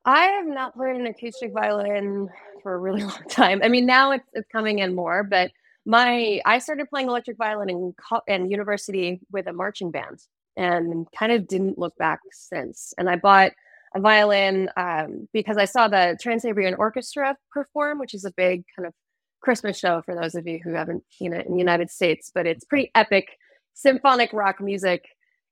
I 0.05 0.25
have 0.25 0.47
not 0.47 0.75
played 0.75 0.97
an 0.97 1.07
acoustic 1.07 1.53
violin 1.53 2.29
for 2.63 2.75
a 2.75 2.79
really 2.79 3.03
long 3.13 3.23
time. 3.29 3.61
I 3.63 3.69
mean, 3.69 3.87
now 3.87 4.13
it's 4.13 4.29
it's 4.33 4.49
coming 4.51 4.79
in 4.81 4.95
more, 4.95 5.23
but 5.23 5.53
my 5.85 6.41
I 6.45 6.59
started 6.59 6.89
playing 6.89 7.09
electric 7.09 7.37
violin 7.37 7.71
in 7.71 7.95
co- 8.09 8.23
in 8.27 8.51
university 8.51 9.21
with 9.31 9.47
a 9.47 9.53
marching 9.53 9.91
band, 9.91 10.21
and 10.57 11.07
kind 11.17 11.33
of 11.33 11.47
didn't 11.47 11.79
look 11.79 11.97
back 11.99 12.21
since. 12.33 12.95
And 12.99 13.09
I 13.09 13.17
bought 13.17 13.53
a 13.95 14.01
violin 14.01 14.71
um, 14.77 15.29
because 15.33 15.57
I 15.57 15.65
saw 15.65 15.89
the 15.89 16.17
Trans 16.21 16.43
Siberian 16.43 16.75
Orchestra 16.75 17.37
perform, 17.51 17.99
which 17.99 18.15
is 18.15 18.25
a 18.25 18.33
big 18.33 18.65
kind 18.77 18.87
of 18.87 18.95
Christmas 19.41 19.79
show 19.79 20.03
for 20.03 20.15
those 20.15 20.35
of 20.35 20.47
you 20.47 20.61
who 20.63 20.73
haven't 20.73 21.03
seen 21.11 21.33
it 21.33 21.47
in 21.47 21.53
the 21.53 21.59
United 21.59 21.91
States. 21.91 22.31
But 22.35 22.47
it's 22.47 22.65
pretty 22.65 22.91
epic 22.95 23.37
symphonic 23.75 24.33
rock 24.33 24.61
music. 24.61 25.05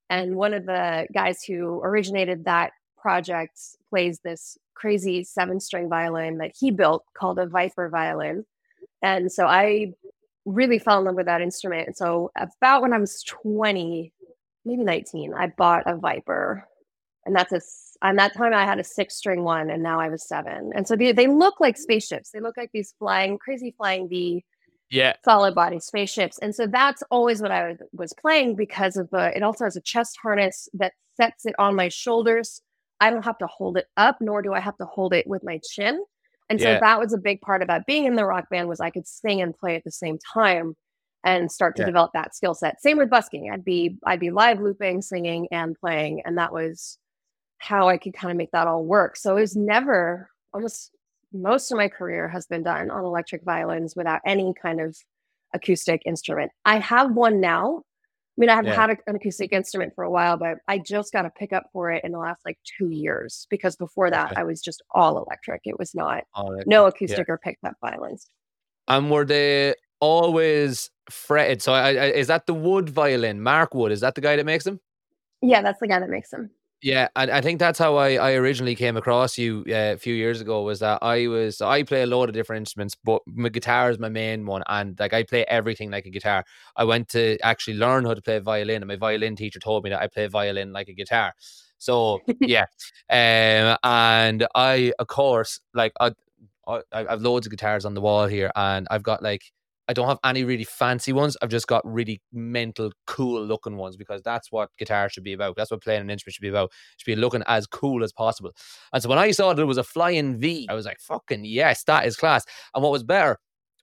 And 0.08 0.36
one 0.36 0.54
of 0.54 0.66
the 0.66 1.06
guys 1.12 1.42
who 1.42 1.80
originated 1.82 2.44
that 2.44 2.72
project 2.98 3.58
plays 3.88 4.20
this 4.20 4.58
crazy 4.74 5.24
seven 5.24 5.60
string 5.60 5.88
violin 5.88 6.38
that 6.38 6.52
he 6.58 6.70
built 6.70 7.04
called 7.16 7.38
a 7.38 7.46
Viper 7.46 7.88
violin. 7.88 8.44
And 9.02 9.30
so 9.30 9.46
I 9.46 9.92
really 10.44 10.78
fell 10.78 10.98
in 10.98 11.04
love 11.04 11.14
with 11.14 11.26
that 11.26 11.42
instrument. 11.42 11.86
And 11.86 11.96
so 11.96 12.30
about 12.36 12.82
when 12.82 12.92
I 12.92 12.98
was 12.98 13.22
20, 13.24 14.12
maybe 14.64 14.82
19, 14.82 15.34
I 15.34 15.48
bought 15.48 15.84
a 15.86 15.96
Viper. 15.96 16.66
And 17.26 17.34
that's 17.36 17.52
a 17.52 17.60
on 18.02 18.16
that 18.16 18.34
time 18.34 18.54
I 18.54 18.64
had 18.64 18.78
a 18.78 18.84
six 18.84 19.16
string 19.16 19.44
one 19.44 19.68
and 19.70 19.82
now 19.82 20.00
I 20.00 20.04
have 20.04 20.12
a 20.14 20.18
seven. 20.18 20.72
And 20.74 20.88
so 20.88 20.96
they, 20.96 21.12
they 21.12 21.26
look 21.26 21.60
like 21.60 21.76
spaceships. 21.76 22.30
They 22.30 22.40
look 22.40 22.56
like 22.56 22.70
these 22.72 22.94
flying, 22.98 23.36
crazy 23.38 23.74
flying 23.76 24.08
V 24.08 24.42
Yeah. 24.88 25.14
solid 25.24 25.54
body 25.54 25.80
spaceships. 25.80 26.38
And 26.38 26.54
so 26.54 26.66
that's 26.66 27.02
always 27.10 27.42
what 27.42 27.50
I 27.50 27.68
was, 27.68 27.78
was 27.92 28.12
playing 28.14 28.56
because 28.56 28.96
of 28.96 29.10
the, 29.10 29.36
it 29.36 29.42
also 29.42 29.64
has 29.64 29.76
a 29.76 29.82
chest 29.82 30.18
harness 30.22 30.68
that 30.74 30.94
sets 31.16 31.44
it 31.44 31.54
on 31.58 31.76
my 31.76 31.88
shoulders. 31.90 32.62
I 33.00 33.10
don't 33.10 33.24
have 33.24 33.38
to 33.38 33.46
hold 33.46 33.76
it 33.76 33.86
up, 33.98 34.16
nor 34.22 34.40
do 34.40 34.54
I 34.54 34.60
have 34.60 34.78
to 34.78 34.86
hold 34.86 35.12
it 35.12 35.26
with 35.26 35.44
my 35.44 35.60
chin. 35.70 36.02
And 36.48 36.58
so 36.60 36.70
Yeah. 36.70 36.80
that 36.80 36.98
was 36.98 37.12
a 37.12 37.18
big 37.18 37.42
part 37.42 37.62
about 37.62 37.86
being 37.86 38.06
in 38.06 38.16
the 38.16 38.24
rock 38.24 38.48
band 38.50 38.66
was 38.68 38.80
I 38.80 38.88
could 38.90 39.06
sing 39.06 39.42
and 39.42 39.54
play 39.54 39.76
at 39.76 39.84
the 39.84 39.92
same 39.92 40.18
time 40.32 40.74
and 41.22 41.52
start 41.52 41.76
to 41.76 41.82
Yeah. 41.82 41.86
develop 41.86 42.12
that 42.14 42.34
skill 42.34 42.54
set. 42.54 42.80
Same 42.80 42.96
with 42.96 43.10
busking. 43.10 43.50
I'd 43.52 43.62
be 43.64 43.98
I'd 44.06 44.20
be 44.20 44.30
live 44.30 44.58
looping, 44.58 45.02
singing 45.02 45.48
and 45.52 45.76
playing 45.78 46.22
and 46.24 46.38
that 46.38 46.50
was 46.50 46.96
how 47.60 47.88
I 47.88 47.98
could 47.98 48.14
kind 48.14 48.30
of 48.32 48.36
make 48.36 48.50
that 48.52 48.66
all 48.66 48.84
work. 48.84 49.16
So 49.16 49.36
it 49.36 49.40
was 49.40 49.54
never 49.54 50.28
almost 50.52 50.90
most 51.32 51.70
of 51.70 51.76
my 51.76 51.88
career 51.88 52.26
has 52.28 52.46
been 52.46 52.64
done 52.64 52.90
on 52.90 53.04
electric 53.04 53.44
violins 53.44 53.94
without 53.94 54.20
any 54.26 54.52
kind 54.60 54.80
of 54.80 54.96
acoustic 55.54 56.02
instrument. 56.04 56.50
I 56.64 56.78
have 56.80 57.12
one 57.12 57.40
now. 57.40 57.82
I 57.84 58.40
mean, 58.40 58.48
I 58.48 58.56
have 58.56 58.66
Yeah. 58.66 58.74
had 58.74 58.90
a- 58.90 59.10
an 59.10 59.16
acoustic 59.16 59.52
instrument 59.52 59.94
for 59.94 60.02
a 60.04 60.10
while, 60.10 60.36
but 60.38 60.58
I 60.66 60.78
just 60.78 61.12
got 61.12 61.26
a 61.26 61.30
pickup 61.30 61.64
for 61.72 61.90
it 61.92 62.02
in 62.02 62.12
the 62.12 62.18
last 62.18 62.40
like 62.44 62.58
two 62.78 62.88
years 62.88 63.46
because 63.50 63.76
before 63.76 64.10
that 64.10 64.32
Okay. 64.32 64.40
I 64.40 64.44
was 64.44 64.60
just 64.62 64.82
all 64.92 65.18
electric. 65.18 65.60
It 65.66 65.78
was 65.78 65.94
not 65.94 66.24
no 66.66 66.86
acoustic 66.86 67.28
or 67.28 67.38
picked 67.38 67.62
up 67.64 67.74
violins. 67.80 68.28
And 68.88 69.10
were 69.10 69.24
they 69.26 69.74
always 70.00 70.90
fretted? 71.10 71.60
So 71.62 71.72
I, 71.74 71.90
I, 71.90 72.04
is 72.06 72.28
that 72.28 72.46
the 72.46 72.54
Wood 72.54 72.88
violin? 72.88 73.42
Mark 73.42 73.74
Wood, 73.74 73.92
is 73.92 74.00
that 74.00 74.14
the 74.14 74.20
guy 74.22 74.36
that 74.36 74.46
makes 74.46 74.64
them? 74.64 74.80
Yeah, 75.42 75.62
that's 75.62 75.78
the 75.80 75.86
guy 75.88 76.00
that 76.00 76.10
makes 76.10 76.30
them. 76.30 76.50
Yeah, 76.82 77.08
and 77.14 77.30
I 77.30 77.42
think 77.42 77.58
that's 77.58 77.78
how 77.78 77.96
I, 77.96 78.14
I 78.14 78.32
originally 78.32 78.74
came 78.74 78.96
across 78.96 79.36
you 79.36 79.64
uh, 79.68 79.92
a 79.94 79.96
few 79.98 80.14
years 80.14 80.40
ago. 80.40 80.62
Was 80.62 80.78
that 80.80 80.98
I 81.02 81.26
was 81.26 81.60
I 81.60 81.82
play 81.82 82.02
a 82.02 82.06
lot 82.06 82.30
of 82.30 82.34
different 82.34 82.60
instruments, 82.60 82.96
but 83.04 83.20
my 83.26 83.50
guitar 83.50 83.90
is 83.90 83.98
my 83.98 84.08
main 84.08 84.46
one, 84.46 84.62
and 84.66 84.98
like 84.98 85.12
I 85.12 85.22
play 85.24 85.44
everything 85.44 85.90
like 85.90 86.06
a 86.06 86.10
guitar. 86.10 86.42
I 86.76 86.84
went 86.84 87.10
to 87.10 87.36
actually 87.42 87.76
learn 87.76 88.06
how 88.06 88.14
to 88.14 88.22
play 88.22 88.38
violin, 88.38 88.76
and 88.76 88.86
my 88.88 88.96
violin 88.96 89.36
teacher 89.36 89.58
told 89.60 89.84
me 89.84 89.90
that 89.90 90.00
I 90.00 90.06
play 90.06 90.26
violin 90.28 90.72
like 90.72 90.88
a 90.88 90.94
guitar. 90.94 91.34
So 91.76 92.20
yeah, 92.40 92.64
um, 93.10 93.76
and 93.84 94.46
I 94.54 94.92
of 94.98 95.06
course 95.06 95.60
like 95.74 95.92
I, 96.00 96.12
I 96.66 96.80
I've 96.92 97.22
loads 97.22 97.46
of 97.46 97.50
guitars 97.50 97.84
on 97.84 97.94
the 97.94 98.00
wall 98.00 98.26
here, 98.26 98.50
and 98.56 98.86
I've 98.90 99.02
got 99.02 99.22
like 99.22 99.42
I 99.90 99.92
don't 99.92 100.06
have 100.06 100.20
any 100.24 100.44
really 100.44 100.62
fancy 100.62 101.12
ones. 101.12 101.36
I've 101.42 101.48
just 101.48 101.66
got 101.66 101.82
really 101.84 102.22
mental, 102.32 102.92
cool 103.08 103.44
looking 103.44 103.76
ones 103.76 103.96
because 103.96 104.22
that's 104.22 104.52
what 104.52 104.70
guitar 104.78 105.08
should 105.08 105.24
be 105.24 105.32
about. 105.32 105.56
That's 105.56 105.72
what 105.72 105.82
playing 105.82 106.02
an 106.02 106.10
instrument 106.10 106.34
should 106.34 106.42
be 106.42 106.48
about. 106.48 106.66
It 106.66 106.98
should 106.98 107.16
be 107.16 107.20
looking 107.20 107.42
as 107.48 107.66
cool 107.66 108.04
as 108.04 108.12
possible. 108.12 108.52
And 108.92 109.02
so 109.02 109.08
when 109.08 109.18
I 109.18 109.32
saw 109.32 109.52
that 109.52 109.60
it 109.60 109.64
was 109.64 109.78
a 109.78 109.82
flying 109.82 110.38
V, 110.38 110.68
I 110.70 110.74
was 110.74 110.86
like, 110.86 111.00
fucking 111.00 111.44
yes, 111.44 111.82
that 111.84 112.06
is 112.06 112.16
class. 112.16 112.44
And 112.72 112.84
what 112.84 112.92
was 112.92 113.02
better 113.02 113.36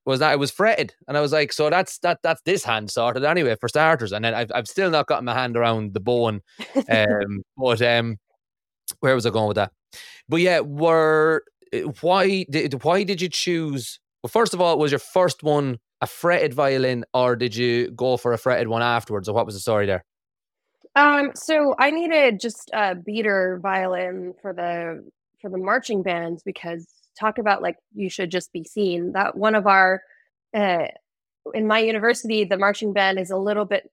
was 0.05 0.21
that 0.21 0.31
it 0.31 0.39
was 0.39 0.49
fretted. 0.49 0.95
And 1.09 1.17
I 1.17 1.19
was 1.19 1.33
like, 1.33 1.51
so 1.51 1.69
that's 1.69 1.97
that 1.99 2.19
that's 2.23 2.41
this 2.43 2.63
hand 2.63 2.89
sorted 2.89 3.25
anyway 3.25 3.57
for 3.59 3.67
starters. 3.67 4.13
And 4.13 4.23
then 4.23 4.33
I've 4.33 4.51
I've 4.55 4.67
still 4.69 4.89
not 4.89 5.07
gotten 5.07 5.25
my 5.25 5.33
hand 5.33 5.57
around 5.57 5.93
the 5.93 5.99
bone. 5.99 6.39
Um, 6.89 7.43
but 7.57 7.81
um 7.81 8.15
where 9.01 9.13
was 9.13 9.25
I 9.25 9.31
going 9.31 9.49
with 9.49 9.55
that? 9.55 9.73
But 10.29 10.37
yeah, 10.37 10.61
were 10.61 11.43
eh, 11.73 11.81
why 11.99 12.45
did 12.49 12.85
why 12.85 13.03
did 13.03 13.21
you 13.21 13.27
choose 13.27 13.99
well, 14.27 14.41
first 14.41 14.53
of 14.53 14.59
all, 14.59 14.77
was 14.77 14.91
your 14.91 14.99
first 14.99 15.41
one 15.41 15.79
a 16.01 16.07
fretted 16.07 16.53
violin, 16.53 17.05
or 17.13 17.37
did 17.37 17.55
you 17.55 17.89
go 17.91 18.17
for 18.17 18.33
a 18.33 18.37
fretted 18.37 18.67
one 18.67 18.81
afterwards, 18.81 19.29
or 19.29 19.33
what 19.33 19.45
was 19.45 19.55
the 19.55 19.61
story 19.61 19.85
there? 19.85 20.03
Um, 20.97 21.31
so 21.33 21.75
I 21.79 21.91
needed 21.91 22.41
just 22.41 22.69
a 22.73 22.93
beater 22.93 23.57
violin 23.63 24.33
for 24.41 24.51
the 24.51 25.09
for 25.41 25.49
the 25.49 25.57
marching 25.57 26.03
bands 26.03 26.43
because 26.43 26.85
talk 27.17 27.37
about 27.37 27.61
like 27.61 27.77
you 27.93 28.09
should 28.09 28.29
just 28.29 28.51
be 28.51 28.65
seen. 28.65 29.13
That 29.13 29.37
one 29.37 29.55
of 29.55 29.65
our 29.65 30.01
uh, 30.53 30.87
in 31.53 31.65
my 31.65 31.79
university, 31.79 32.43
the 32.43 32.57
marching 32.57 32.91
band 32.91 33.19
is 33.19 33.31
a 33.31 33.37
little 33.37 33.65
bit 33.65 33.89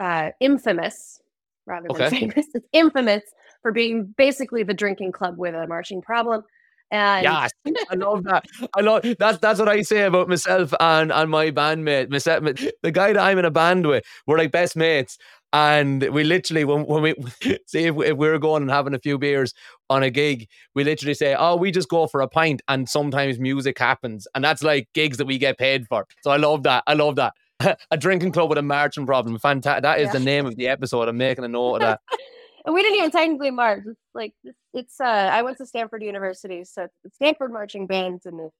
uh, 0.00 0.30
infamous 0.40 1.20
rather 1.66 1.88
than 1.88 1.96
Okay. 2.00 2.10
famous. 2.30 2.46
It's 2.54 2.66
infamous 2.72 3.24
for 3.60 3.72
being 3.72 4.14
basically 4.16 4.62
the 4.62 4.72
drinking 4.72 5.12
club 5.12 5.36
with 5.36 5.54
a 5.54 5.66
marching 5.66 6.00
problem. 6.00 6.44
And 6.90 7.24
Yes, 7.24 7.50
I 7.90 7.94
love 7.96 8.24
that. 8.24 8.44
I 8.76 8.80
love 8.80 9.02
that's 9.18 9.38
that's 9.38 9.58
what 9.58 9.68
I 9.68 9.82
say 9.82 10.02
about 10.02 10.28
myself 10.28 10.72
and 10.78 11.10
and 11.10 11.30
my 11.30 11.50
bandmate. 11.50 12.10
Myself, 12.10 12.44
the 12.82 12.92
guy 12.92 13.12
that 13.12 13.22
I'm 13.22 13.38
in 13.38 13.44
a 13.44 13.50
band 13.50 13.86
with, 13.86 14.04
we're 14.26 14.38
like 14.38 14.52
best 14.52 14.76
mates, 14.76 15.18
and 15.52 16.02
we 16.10 16.22
literally 16.22 16.64
when 16.64 16.86
when 16.86 17.02
we 17.02 17.14
see 17.66 17.86
if, 17.86 17.96
if 17.98 18.16
we're 18.16 18.38
going 18.38 18.62
and 18.62 18.70
having 18.70 18.94
a 18.94 19.00
few 19.00 19.18
beers 19.18 19.52
on 19.90 20.04
a 20.04 20.10
gig, 20.10 20.46
we 20.76 20.84
literally 20.84 21.14
say, 21.14 21.34
"Oh, 21.36 21.56
we 21.56 21.72
just 21.72 21.88
go 21.88 22.06
for 22.06 22.20
a 22.20 22.28
pint," 22.28 22.62
and 22.68 22.88
sometimes 22.88 23.40
music 23.40 23.78
happens, 23.78 24.28
and 24.34 24.44
that's 24.44 24.62
like 24.62 24.88
gigs 24.94 25.16
that 25.18 25.26
we 25.26 25.38
get 25.38 25.58
paid 25.58 25.88
for. 25.88 26.06
So 26.22 26.30
I 26.30 26.36
love 26.36 26.62
that. 26.64 26.84
I 26.86 26.94
love 26.94 27.16
that. 27.16 27.32
a 27.90 27.96
drinking 27.96 28.30
club 28.32 28.48
with 28.48 28.58
a 28.58 28.62
marching 28.62 29.06
problem. 29.06 29.38
Fantastic. 29.40 29.82
That 29.82 29.98
is 29.98 30.06
Yeah. 30.06 30.12
the 30.12 30.20
name 30.20 30.46
of 30.46 30.54
the 30.56 30.68
episode. 30.68 31.08
I'm 31.08 31.16
making 31.16 31.44
a 31.44 31.48
note 31.48 31.76
of 31.76 31.80
that. 31.80 32.00
And 32.66 32.74
we 32.74 32.82
didn't 32.82 32.98
even 32.98 33.10
technically 33.12 33.52
march. 33.52 33.84
Like 34.16 34.32
it's- 34.44 34.56
it's 34.74 35.00
uh 35.00 35.04
I 35.04 35.42
went 35.42 35.58
to 35.58 35.66
Stanford 35.66 36.02
University, 36.02 36.64
so 36.64 36.88
Stanford 37.14 37.52
marching 37.52 37.86
bands 37.86 38.26
and 38.26 38.50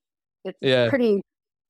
it's 0.45 0.59
Yeah. 0.61 0.85
a 0.85 0.88
pretty 0.90 1.23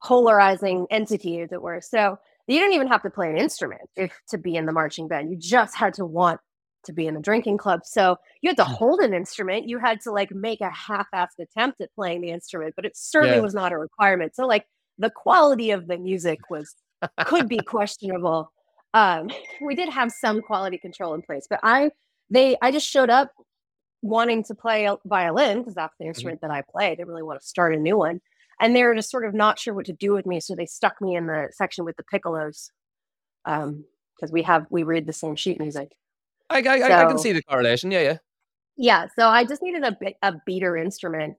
polarizing 0.02 0.86
entity, 0.90 1.40
as 1.40 1.52
it 1.52 1.62
were. 1.62 1.80
So 1.80 2.18
you 2.46 2.58
didn't 2.58 2.74
even 2.74 2.88
have 2.88 3.02
to 3.02 3.10
play 3.10 3.30
an 3.30 3.36
instrument 3.38 3.82
if 3.96 4.12
to 4.30 4.38
be 4.38 4.56
in 4.56 4.66
the 4.66 4.72
marching 4.72 5.08
band. 5.08 5.30
You 5.30 5.36
just 5.36 5.74
had 5.76 5.94
to 5.94 6.04
want 6.04 6.40
to 6.84 6.92
be 6.92 7.06
in 7.08 7.14
the 7.14 7.20
drinking 7.20 7.58
club. 7.58 7.80
So 7.84 8.16
you 8.42 8.48
had 8.50 8.56
to 8.58 8.64
Hmm. 8.64 8.72
hold 8.74 9.00
an 9.00 9.12
instrument. 9.14 9.66
You 9.68 9.78
had 9.78 10.00
to 10.02 10.12
like 10.12 10.30
make 10.32 10.60
a 10.60 10.70
half-assed 10.70 11.38
attempt 11.40 11.80
at 11.80 11.92
playing 11.94 12.20
the 12.20 12.30
instrument, 12.30 12.74
but 12.76 12.84
it 12.84 12.96
certainly 12.96 13.36
Yeah. 13.38 13.42
was 13.42 13.54
not 13.54 13.72
a 13.72 13.78
requirement. 13.78 14.36
So 14.36 14.46
like 14.46 14.66
the 14.98 15.10
quality 15.10 15.70
of 15.72 15.88
the 15.88 15.98
music 15.98 16.38
was 16.50 16.74
could 17.26 17.48
be 17.48 17.58
questionable. 17.66 18.52
Um, 18.94 19.30
we 19.60 19.74
did 19.74 19.88
have 19.88 20.12
some 20.12 20.40
quality 20.40 20.78
control 20.78 21.14
in 21.14 21.22
place, 21.22 21.46
but 21.50 21.60
I 21.62 21.90
they 22.30 22.56
I 22.62 22.70
just 22.70 22.86
showed 22.88 23.10
up 23.10 23.32
wanting 24.06 24.44
to 24.44 24.54
play 24.54 24.88
violin 25.04 25.58
because 25.58 25.74
that's 25.74 25.94
the 25.98 26.04
Mm-hmm. 26.04 26.08
instrument 26.08 26.40
that 26.42 26.50
I 26.50 26.62
play. 26.62 26.86
I 26.86 26.94
didn't 26.94 27.08
really 27.08 27.22
want 27.22 27.40
to 27.40 27.46
start 27.46 27.74
a 27.74 27.78
new 27.78 27.96
one. 27.96 28.20
And 28.60 28.74
they 28.74 28.84
were 28.84 28.94
just 28.94 29.10
sort 29.10 29.26
of 29.26 29.34
not 29.34 29.58
sure 29.58 29.74
what 29.74 29.86
to 29.86 29.92
do 29.92 30.12
with 30.12 30.26
me. 30.26 30.40
So 30.40 30.54
they 30.54 30.66
stuck 30.66 31.00
me 31.00 31.14
in 31.16 31.26
the 31.26 31.48
section 31.52 31.84
with 31.84 31.96
the 31.96 32.04
piccolos. 32.04 32.70
Um, 33.44 33.84
because 34.16 34.32
we 34.32 34.42
have 34.42 34.66
we 34.70 34.82
read 34.82 35.06
the 35.06 35.12
same 35.12 35.36
sheet 35.36 35.60
music. 35.60 35.92
I, 36.48 36.60
I, 36.60 36.78
I, 36.78 37.02
I 37.02 37.06
can 37.06 37.18
see 37.18 37.32
the 37.32 37.42
correlation. 37.42 37.90
Yeah, 37.90 38.00
yeah. 38.00 38.18
Yeah, 38.76 39.06
so 39.16 39.28
I 39.28 39.44
just 39.44 39.62
needed 39.62 39.84
a 39.84 39.96
a 40.22 40.34
beater 40.46 40.76
instrument 40.76 41.36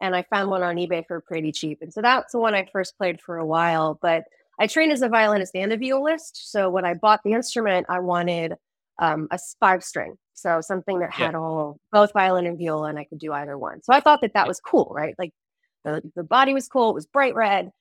and 0.00 0.16
I 0.16 0.22
found 0.24 0.50
one 0.50 0.62
on 0.62 0.76
eBay 0.76 1.06
for 1.06 1.20
pretty 1.20 1.52
cheap. 1.52 1.78
And 1.82 1.92
so 1.92 2.02
that's 2.02 2.32
the 2.32 2.38
one 2.38 2.54
I 2.54 2.68
first 2.72 2.96
played 2.96 3.20
for 3.20 3.36
a 3.36 3.46
while. 3.46 3.98
But 4.00 4.24
I 4.58 4.66
trained 4.66 4.92
as 4.92 5.02
a 5.02 5.08
violinist 5.08 5.54
and 5.54 5.72
a 5.72 5.76
violist. 5.76 6.50
So 6.50 6.70
when 6.70 6.84
I 6.84 6.94
bought 6.94 7.20
the 7.24 7.32
instrument, 7.32 7.86
I 7.88 8.00
wanted 8.00 8.54
um, 9.00 9.28
a 9.32 9.38
five 9.60 9.84
string. 9.84 10.16
So 10.34 10.60
something 10.62 11.00
that 11.00 11.10
Yeah. 11.18 11.26
had 11.26 11.34
all 11.36 11.78
both 11.92 12.12
violin 12.14 12.46
and 12.46 12.58
viola, 12.58 12.88
and 12.90 12.98
I 12.98 13.04
could 13.04 13.18
do 13.20 13.32
either 13.32 13.58
one. 13.58 13.82
So 13.82 13.92
I 13.94 14.00
thought 14.00 14.20
that 14.22 14.34
that 14.34 14.44
Yeah. 14.44 14.48
was 14.48 14.60
cool, 14.60 14.92
right? 14.94 15.14
Like 15.18 15.32
the, 15.84 16.02
the 16.16 16.24
body 16.24 16.54
was 16.54 16.68
cool, 16.68 16.90
it 16.90 16.94
was 16.94 17.06
bright 17.06 17.34
red, 17.34 17.72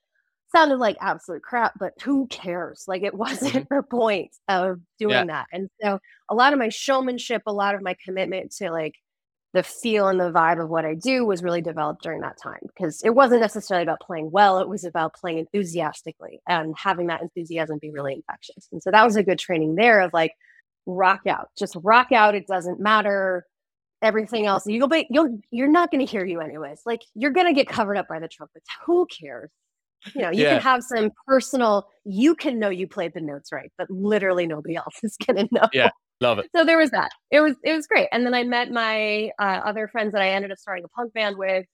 sounded 0.55 0.77
like 0.77 0.97
absolute 1.01 1.43
crap, 1.43 1.73
but 1.79 1.93
who 2.03 2.27
cares? 2.27 2.85
Like 2.87 3.03
it 3.03 3.13
wasn't 3.15 3.69
the 3.69 3.83
point 3.83 4.31
of 4.47 4.79
doing 4.99 5.27
Yeah. 5.27 5.35
that. 5.35 5.47
And 5.53 5.69
so 5.81 5.99
a 6.29 6.35
lot 6.35 6.53
of 6.53 6.59
my 6.59 6.69
showmanship, 6.69 7.43
a 7.47 7.53
lot 7.53 7.75
of 7.75 7.81
my 7.81 7.95
commitment 8.05 8.51
to 8.57 8.71
like 8.71 8.95
the 9.53 9.63
feel 9.63 10.07
and 10.09 10.19
the 10.19 10.31
vibe 10.31 10.61
of 10.63 10.69
what 10.69 10.85
I 10.85 10.93
do 10.93 11.25
was 11.25 11.41
really 11.43 11.61
developed 11.61 12.03
during 12.03 12.21
that 12.21 12.37
time 12.41 12.59
because 12.67 13.01
it 13.03 13.09
wasn't 13.11 13.41
necessarily 13.41 13.83
about 13.83 13.99
playing 13.99 14.29
well, 14.31 14.59
it 14.59 14.69
was 14.69 14.83
about 14.83 15.15
playing 15.15 15.39
enthusiastically 15.39 16.39
and 16.47 16.75
having 16.77 17.07
that 17.07 17.21
enthusiasm 17.23 17.79
be 17.81 17.89
really 17.91 18.13
infectious. 18.13 18.67
And 18.71 18.81
so 18.83 18.91
that 18.91 19.03
was 19.05 19.15
a 19.15 19.23
good 19.23 19.39
training 19.39 19.73
there 19.75 20.01
of 20.01 20.13
like 20.13 20.33
rock 20.85 21.21
out, 21.27 21.49
just 21.57 21.75
rock 21.83 22.11
out. 22.11 22.35
It 22.35 22.47
doesn't 22.47 22.79
matter. 22.79 23.45
Everything 24.01 24.45
else, 24.45 24.65
you'll 24.65 24.87
be 24.87 25.05
you'll 25.09 25.39
you're 25.51 25.67
not 25.67 25.91
going 25.91 26.05
to 26.05 26.09
hear 26.09 26.23
you 26.25 26.39
anyways. 26.39 26.81
Like 26.85 27.01
you're 27.15 27.31
going 27.31 27.47
to 27.47 27.53
get 27.53 27.67
covered 27.67 27.97
up 27.97 28.07
by 28.07 28.19
the 28.19 28.29
trumpets. 28.29 28.65
Who 28.85 29.05
cares? 29.07 29.49
You 30.15 30.21
know, 30.21 30.29
you 30.29 30.43
Yeah. 30.43 30.53
can 30.53 30.61
have 30.61 30.83
some 30.83 31.11
personal. 31.27 31.85
You 32.05 32.33
can 32.33 32.59
know 32.59 32.69
you 32.69 32.87
played 32.87 33.13
the 33.13 33.19
notes 33.19 33.51
right, 33.51 33.69
but 33.77 33.89
literally 33.91 34.47
nobody 34.47 34.77
else 34.77 34.95
is 35.03 35.17
going 35.17 35.47
to 35.47 35.53
know 35.53 35.67
Yeah. 35.73 35.89
Love 36.21 36.39
it. 36.39 36.47
so 36.55 36.63
there 36.63 36.77
was 36.77 36.91
that. 36.91 37.11
It 37.31 37.41
was 37.41 37.55
it 37.63 37.73
was 37.73 37.87
great. 37.87 38.07
And 38.13 38.25
then 38.25 38.33
I 38.33 38.43
met 38.45 38.71
my 38.71 39.31
uh, 39.37 39.61
other 39.65 39.89
friends 39.89 40.13
that 40.13 40.21
I 40.21 40.29
ended 40.29 40.51
up 40.51 40.57
starting 40.59 40.85
a 40.85 40.89
punk 40.89 41.13
band 41.13 41.37
with, 41.37 41.65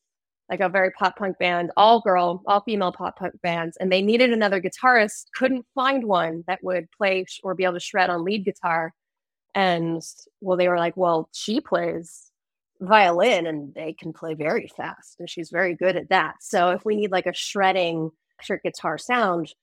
like 0.50 0.60
a 0.60 0.70
very 0.70 0.92
pop 0.92 1.18
punk 1.18 1.38
band, 1.40 1.72
all 1.76 2.02
girl, 2.02 2.44
all 2.46 2.62
female 2.62 2.92
pop 2.92 3.18
punk 3.18 3.42
bands, 3.42 3.78
and 3.78 3.92
they 3.92 4.02
needed 4.02 4.32
another 4.32 4.62
guitarist. 4.62 5.26
Couldn't 5.36 5.66
find 5.74 6.04
one 6.06 6.44
that 6.48 6.64
would 6.64 6.88
play 6.92 7.26
sh- 7.28 7.40
or 7.44 7.56
be 7.56 7.64
able 7.64 7.74
to 7.74 7.80
shred 7.80 8.10
on 8.10 8.24
lead 8.24 8.46
guitar. 8.46 8.94
And 9.56 10.02
well, 10.42 10.58
they 10.58 10.68
were 10.68 10.78
like, 10.78 10.98
well, 10.98 11.30
she 11.34 11.62
plays 11.62 12.32
violin 12.82 13.48
and 13.48 13.74
they 13.74 13.94
can 13.94 14.14
play 14.14 14.34
very 14.34 14.70
fast, 14.76 15.16
and 15.20 15.30
she's 15.30 15.50
very 15.50 15.74
good 15.76 15.96
at 15.96 16.10
that. 16.10 16.36
So 16.42 16.70
if 16.70 16.86
we 16.86 16.96
need 16.96 17.12
like 17.12 17.26
a 17.26 17.34
shredding 17.34 18.12
electric 18.40 18.64
guitar 18.64 18.98
sound, 18.98 19.54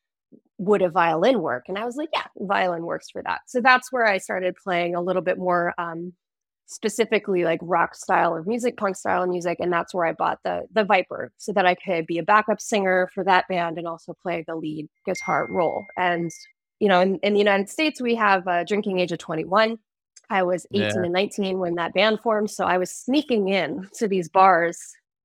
would 0.59 0.83
a 0.83 0.89
violin 0.89 1.41
work? 1.41 1.65
And 1.69 1.79
I 1.79 1.85
was 1.85 1.97
like, 1.97 2.09
yeah, 2.13 2.27
violin 2.39 2.85
works 2.85 3.11
for 3.11 3.23
that. 3.23 3.41
So 3.47 3.61
that's 3.61 3.93
where 3.93 4.07
I 4.07 4.19
started 4.19 4.57
playing 4.63 4.95
a 4.95 5.01
little 5.03 5.23
bit 5.23 5.39
more 5.39 5.75
um, 5.79 6.13
specifically 6.67 7.45
like 7.45 7.61
rock 7.63 7.95
style 7.95 8.37
of 8.37 8.47
music, 8.47 8.77
punk 8.77 8.97
style 8.97 9.23
of 9.23 9.29
music, 9.29 9.59
and 9.61 9.73
that's 9.73 9.93
where 9.95 10.07
I 10.07 10.13
bought 10.13 10.39
the 10.45 10.63
the 10.73 10.85
Viper 10.85 11.33
so 11.39 11.53
that 11.53 11.67
I 11.67 11.75
could 11.75 12.07
be 12.07 12.19
a 12.19 12.23
backup 12.23 12.61
singer 12.61 13.09
for 13.15 13.25
that 13.25 13.47
band 13.49 13.79
and 13.79 13.87
also 13.87 14.15
play 14.23 14.45
the 14.47 14.57
lead 14.57 14.89
guitar 15.07 15.47
role. 15.51 15.85
And 15.97 16.31
you 16.81 16.89
know, 16.89 17.01
in, 17.01 17.19
in 17.23 17.33
the 17.35 17.39
United 17.39 17.69
States, 17.69 18.01
we 18.01 18.15
have 18.17 18.47
a 18.47 18.65
drinking 18.65 18.99
age 18.99 19.13
of 19.13 19.19
21. 19.19 19.79
I 20.31 20.43
was 20.45 20.67
18 20.73 20.83
Yeah. 20.83 21.03
and 21.05 21.13
19 21.13 21.59
when 21.59 21.75
that 21.77 21.95
band 21.95 22.21
formed, 22.21 22.51
so 22.51 22.65
I 22.65 22.79
was 22.79 22.91
sneaking 22.91 23.49
in 23.49 23.89
to 23.97 24.09
these 24.09 24.29
bars 24.29 24.79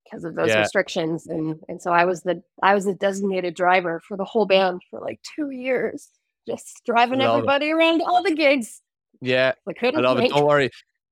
because 0.03 0.23
of 0.23 0.35
those 0.35 0.49
Yeah. 0.49 0.59
restrictions 0.61 1.27
and 1.27 1.59
and 1.69 1.81
so 1.81 1.91
I 1.91 2.05
was 2.05 2.21
the 2.23 2.41
I 2.63 2.73
was 2.73 2.85
the 2.85 2.93
designated 2.93 3.55
driver 3.55 4.01
for 4.07 4.15
the 4.17 4.23
whole 4.25 4.45
band 4.45 4.81
for 4.89 4.99
like 5.01 5.19
2 5.35 5.49
years 5.51 6.09
just 6.47 6.81
driving 6.85 7.21
everybody 7.21 7.71
around 7.71 8.01
all 8.01 8.23
the 8.23 8.33
gigs 8.33 8.81
Yeah, 9.21 9.53
I 9.67 9.73
couldn't 9.73 10.05
I 10.05 10.07
love 10.07 10.19
it. 10.19 10.29
Don't 10.29 10.45
worry. 10.45 10.69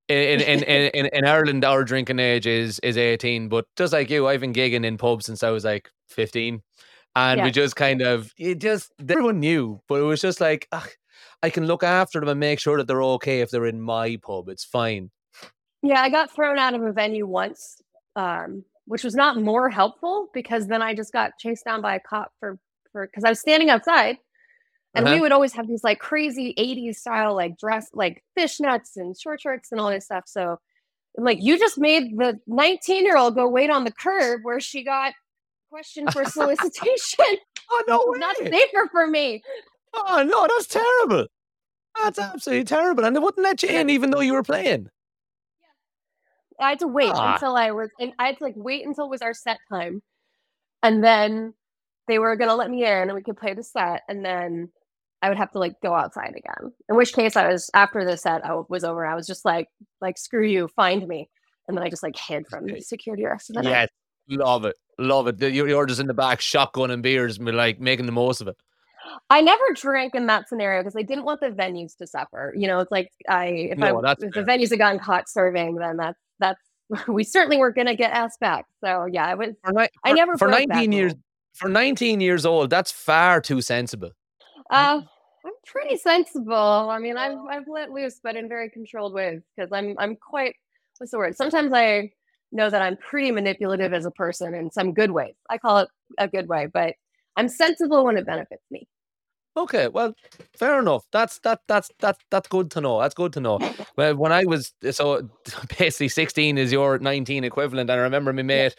In 0.07 0.41
in, 0.41 0.63
in 0.63 1.05
in 1.07 1.25
Ireland, 1.25 1.65
our 1.65 1.83
drinking 1.83 2.19
age 2.19 2.47
is 2.47 2.79
is 2.79 2.97
eighteen. 2.97 3.49
But 3.49 3.65
just 3.75 3.93
like 3.93 4.09
you, 4.09 4.27
I've 4.27 4.41
been 4.41 4.53
gigging 4.53 4.85
in 4.85 4.97
pubs 4.97 5.25
since 5.25 5.43
I 5.43 5.49
was 5.49 5.65
like 5.65 5.89
fifteen, 6.07 6.61
and 7.15 7.43
we 7.43 7.51
just 7.51 7.75
kind 7.75 8.01
of 8.01 8.33
it 8.37 8.59
just 8.59 8.91
everyone 8.99 9.39
knew, 9.39 9.81
but 9.87 9.95
it 9.95 10.03
was 10.03 10.21
just 10.21 10.41
like 10.41 10.67
"Ugh, 10.71 10.89
I 11.41 11.49
can 11.49 11.65
look 11.65 11.83
after 11.83 12.19
them 12.19 12.29
and 12.29 12.39
make 12.39 12.59
sure 12.59 12.77
that 12.77 12.87
they're 12.87 13.03
okay 13.03 13.41
if 13.41 13.51
they're 13.51 13.65
in 13.65 13.81
my 13.81 14.17
pub. 14.21 14.49
It's 14.49 14.63
fine. 14.63 15.11
Yeah, 15.81 16.01
I 16.01 16.09
got 16.09 16.33
thrown 16.33 16.57
out 16.57 16.73
of 16.73 16.81
a 16.81 16.91
venue 16.91 17.27
once, 17.27 17.81
um, 18.15 18.63
which 18.85 19.03
was 19.03 19.15
not 19.15 19.39
more 19.39 19.69
helpful 19.69 20.29
because 20.33 20.67
then 20.67 20.81
I 20.81 20.95
just 20.95 21.13
got 21.13 21.33
chased 21.39 21.65
down 21.65 21.81
by 21.81 21.95
a 21.95 21.99
cop 21.99 22.31
for 22.39 22.57
for 22.91 23.07
because 23.07 23.23
I 23.23 23.29
was 23.29 23.39
standing 23.39 23.69
outside, 23.69 24.17
and 24.95 25.05
Uh-huh. 25.05 25.15
we 25.15 25.21
would 25.21 25.31
always 25.31 25.53
have 25.53 25.67
these 25.67 25.83
like 25.83 25.99
crazy 25.99 26.53
'80s 26.57 26.95
style 26.97 27.35
like 27.35 27.57
dress 27.57 27.89
like 27.93 28.23
fishnets 28.37 28.95
and 28.97 29.17
short 29.19 29.41
shorts 29.41 29.71
and 29.71 29.79
all 29.81 29.89
this 29.89 30.05
stuff. 30.05 30.23
So, 30.27 30.57
I'm 31.17 31.23
like, 31.23 31.41
you 31.41 31.57
just 31.59 31.77
made 31.77 32.17
the 32.17 32.39
19 32.47 33.05
year 33.05 33.17
old 33.17 33.35
go 33.35 33.47
wait 33.49 33.69
on 33.69 33.83
the 33.85 33.91
curb 33.91 34.41
where 34.43 34.59
she 34.59 34.83
got 34.83 35.13
questioned 35.69 36.11
for 36.13 36.25
solicitation. 36.25 37.37
Oh 37.71 37.83
no 37.87 38.03
not 38.19 38.35
way! 38.39 38.51
safer 38.51 38.87
for 38.91 39.07
me. 39.07 39.41
Oh 39.93 40.23
no, 40.23 40.45
that's 40.47 40.67
terrible. 40.67 41.25
That's 41.97 42.19
absolutely 42.19 42.65
terrible. 42.65 43.05
And 43.05 43.15
they 43.15 43.19
wouldn't 43.19 43.43
let 43.43 43.63
you 43.63 43.69
in 43.69 43.89
even 43.89 44.11
though 44.11 44.19
you 44.21 44.33
were 44.33 44.43
playing. 44.43 44.89
Yeah, 46.59 46.65
I 46.67 46.69
had 46.69 46.79
to 46.79 46.87
wait 46.87 47.11
Ah. 47.15 47.33
until 47.33 47.55
I 47.55 47.71
was, 47.71 47.89
and 47.99 48.13
I 48.19 48.27
had 48.27 48.37
to 48.37 48.43
like 48.43 48.53
wait 48.55 48.85
until 48.85 49.05
it 49.05 49.09
was 49.09 49.21
our 49.23 49.33
set 49.33 49.57
time, 49.71 50.03
and 50.83 51.03
then 51.03 51.53
they 52.07 52.19
were 52.19 52.35
gonna 52.35 52.55
let 52.55 52.69
me 52.69 52.83
in, 52.85 52.91
and 53.09 53.13
we 53.15 53.23
could 53.23 53.37
play 53.37 53.53
the 53.55 53.63
set, 53.63 54.03
and 54.07 54.23
then 54.23 54.69
I 55.25 55.29
would 55.29 55.39
have 55.39 55.51
to 55.53 55.59
like 55.59 55.81
go 55.81 55.95
outside 55.95 56.35
again. 56.37 56.71
In 56.87 56.95
which 56.95 57.13
case, 57.13 57.35
I 57.35 57.47
was 57.47 57.71
after 57.73 58.05
the 58.05 58.15
set 58.15 58.45
I 58.45 58.61
was 58.69 58.83
over, 58.83 59.03
I 59.03 59.15
was 59.15 59.25
just 59.25 59.43
like, 59.43 59.67
like 60.01 60.19
screw 60.19 60.45
you, 60.45 60.67
find 60.75 61.07
me, 61.07 61.27
and 61.67 61.75
then 61.75 61.83
I 61.83 61.89
just 61.89 62.03
like 62.03 62.15
hid 62.15 62.45
from 62.47 62.67
the 62.67 62.79
security 62.81 63.23
the 63.23 63.29
rest 63.29 63.49
of 63.49 63.55
the 63.55 63.63
night. 63.63 63.71
Yes, 63.71 63.89
love 64.39 64.65
it, 64.65 64.75
love 64.99 65.27
it. 65.27 65.41
You're, 65.41 65.85
just 65.87 65.99
in 65.99 66.05
the 66.05 66.13
back, 66.13 66.41
shotgun 66.41 66.91
and 66.91 67.01
beers, 67.01 67.39
and 67.39 67.51
like 67.55 67.79
making 67.79 68.05
the 68.05 68.11
most 68.11 68.39
of 68.39 68.47
it. 68.47 68.55
I 69.31 69.41
never 69.41 69.63
drank 69.73 70.13
in 70.13 70.27
that 70.27 70.47
scenario 70.47 70.81
because 70.81 70.95
I 70.95 71.01
didn't 71.01 71.25
want 71.25 71.41
the 71.41 71.47
venues 71.47 71.97
to 71.97 72.05
suffer. 72.05 72.53
You 72.55 72.67
know, 72.67 72.81
it's 72.81 72.91
like 72.91 73.09
I 73.27 73.45
if 73.47 73.79
No, 73.79 74.03
I 74.05 74.11
if 74.11 74.19
fair. 74.19 74.43
the 74.43 74.51
venues 74.51 74.69
had 74.69 74.77
gotten 74.77 74.99
caught 74.99 75.27
serving, 75.27 75.75
then 75.77 75.97
that's 75.97 76.19
that's 76.37 76.61
we 77.07 77.23
certainly 77.23 77.57
weren't 77.57 77.75
gonna 77.75 77.95
get 77.95 78.11
asked 78.11 78.39
back. 78.39 78.65
So 78.83 79.07
yeah, 79.11 79.25
I 79.25 79.33
was 79.33 79.49
For, 79.63 79.87
I 80.03 80.11
never 80.13 80.37
for 80.37 80.49
19 80.49 80.91
years. 80.91 81.13
rule. 81.13 81.21
For 81.55 81.69
19 81.69 82.19
years 82.19 82.45
old, 82.45 82.69
that's 82.69 82.91
far 82.91 83.41
too 83.41 83.61
sensible. 83.61 84.11
Uh, 84.69 85.01
I'm 85.45 85.53
pretty 85.65 85.97
sensible. 85.97 86.89
I 86.89 86.97
mean, 86.97 87.17
I've 87.17 87.37
I've 87.49 87.67
let 87.67 87.91
loose, 87.91 88.19
but 88.23 88.35
in 88.35 88.49
very 88.49 88.69
controlled 88.69 89.13
ways 89.13 89.41
because 89.55 89.71
I'm 89.71 89.95
I'm 89.99 90.15
quite 90.15 90.55
what's 90.97 91.11
the 91.11 91.17
word? 91.17 91.35
Sometimes 91.35 91.71
I 91.73 92.11
know 92.51 92.69
that 92.69 92.81
I'm 92.81 92.97
pretty 92.97 93.31
manipulative 93.31 93.93
as 93.93 94.05
a 94.05 94.11
person 94.11 94.55
in 94.55 94.71
some 94.71 94.93
good 94.93 95.11
ways. 95.11 95.35
I 95.49 95.57
call 95.57 95.79
it 95.79 95.89
a 96.17 96.27
good 96.27 96.47
way, 96.47 96.67
but 96.73 96.95
I'm 97.35 97.49
sensible 97.49 98.05
when 98.05 98.17
it 98.17 98.25
benefits 98.25 98.63
me. 98.71 98.87
Okay, 99.57 99.87
well, 99.87 100.13
fair 100.57 100.79
enough. 100.79 101.05
That's 101.11 101.39
that 101.39 101.61
that's 101.67 101.89
that's 101.99 102.19
that's 102.29 102.47
good 102.47 102.71
to 102.71 102.81
know. 102.81 102.99
That's 102.99 103.15
good 103.15 103.31
to 103.33 103.39
know. 103.39 103.59
Well, 103.95 104.15
when 104.15 104.33
I 104.33 104.43
was 104.45 104.73
so 104.91 105.29
basically 105.79 106.09
16 106.09 106.57
is 106.57 106.71
your 106.71 106.99
19 106.99 107.43
equivalent, 107.43 107.89
and 107.89 107.99
I 107.99 108.03
remember 108.03 108.33
my 108.33 108.41
mate 108.41 108.75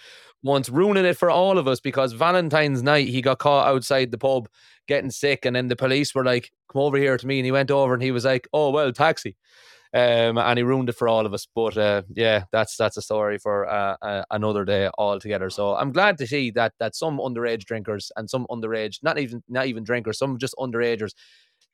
once 0.47 0.68
ruining 0.70 1.05
it 1.05 1.16
for 1.18 1.30
all 1.30 1.59
of 1.59 1.68
us 1.68 1.80
because 1.80 2.12
Valentine's 2.12 2.82
night 2.82 3.09
he 3.09 3.20
got 3.20 3.38
caught 3.38 3.68
outside 3.68 4.11
the 4.11 4.18
pub 4.18 4.49
getting 4.88 5.11
sick, 5.11 5.44
and 5.44 5.57
then 5.57 5.68
the 5.68 5.76
police 5.76 6.14
were 6.14 6.24
like, 6.24 6.51
"Come 6.72 6.82
over 6.82 6.97
here 6.97 7.16
to 7.18 7.26
me," 7.26 7.38
and 7.38 7.44
he 7.44 7.53
went 7.53 7.70
over 7.70 7.94
and 7.94 8.03
he 8.03 8.12
was 8.12 8.24
like, 8.24 8.49
"Oh 8.53 8.70
well, 8.70 8.92
taxi." 8.92 9.36
Um, 9.94 10.36
and 10.36 10.59
he 10.59 10.62
ruined 10.62 10.88
it 10.90 10.97
for 10.97 11.09
all 11.09 11.24
of 11.24 11.32
us. 11.32 11.47
But 11.55 11.78
uh, 11.78 12.03
yeah, 12.11 12.44
that's 12.53 12.76
that's 12.76 12.97
a 12.97 13.03
story 13.03 13.38
for 13.38 13.66
uh, 13.68 13.97
uh, 14.03 14.24
another 14.30 14.64
day 14.64 14.90
altogether. 14.99 15.49
So 15.49 15.74
I'm 15.74 15.92
glad 15.92 16.18
to 16.18 16.26
see 16.26 16.51
that 16.53 16.72
that 16.80 16.94
some 16.94 17.18
underage 17.18 17.64
drinkers 17.64 18.12
and 18.16 18.28
some 18.28 18.47
underage, 18.51 18.99
not 19.03 19.18
even 19.18 19.42
not 19.49 19.66
even 19.66 19.84
drinkers, 19.84 20.18
some 20.18 20.38
just 20.38 20.55
underagers 20.59 21.12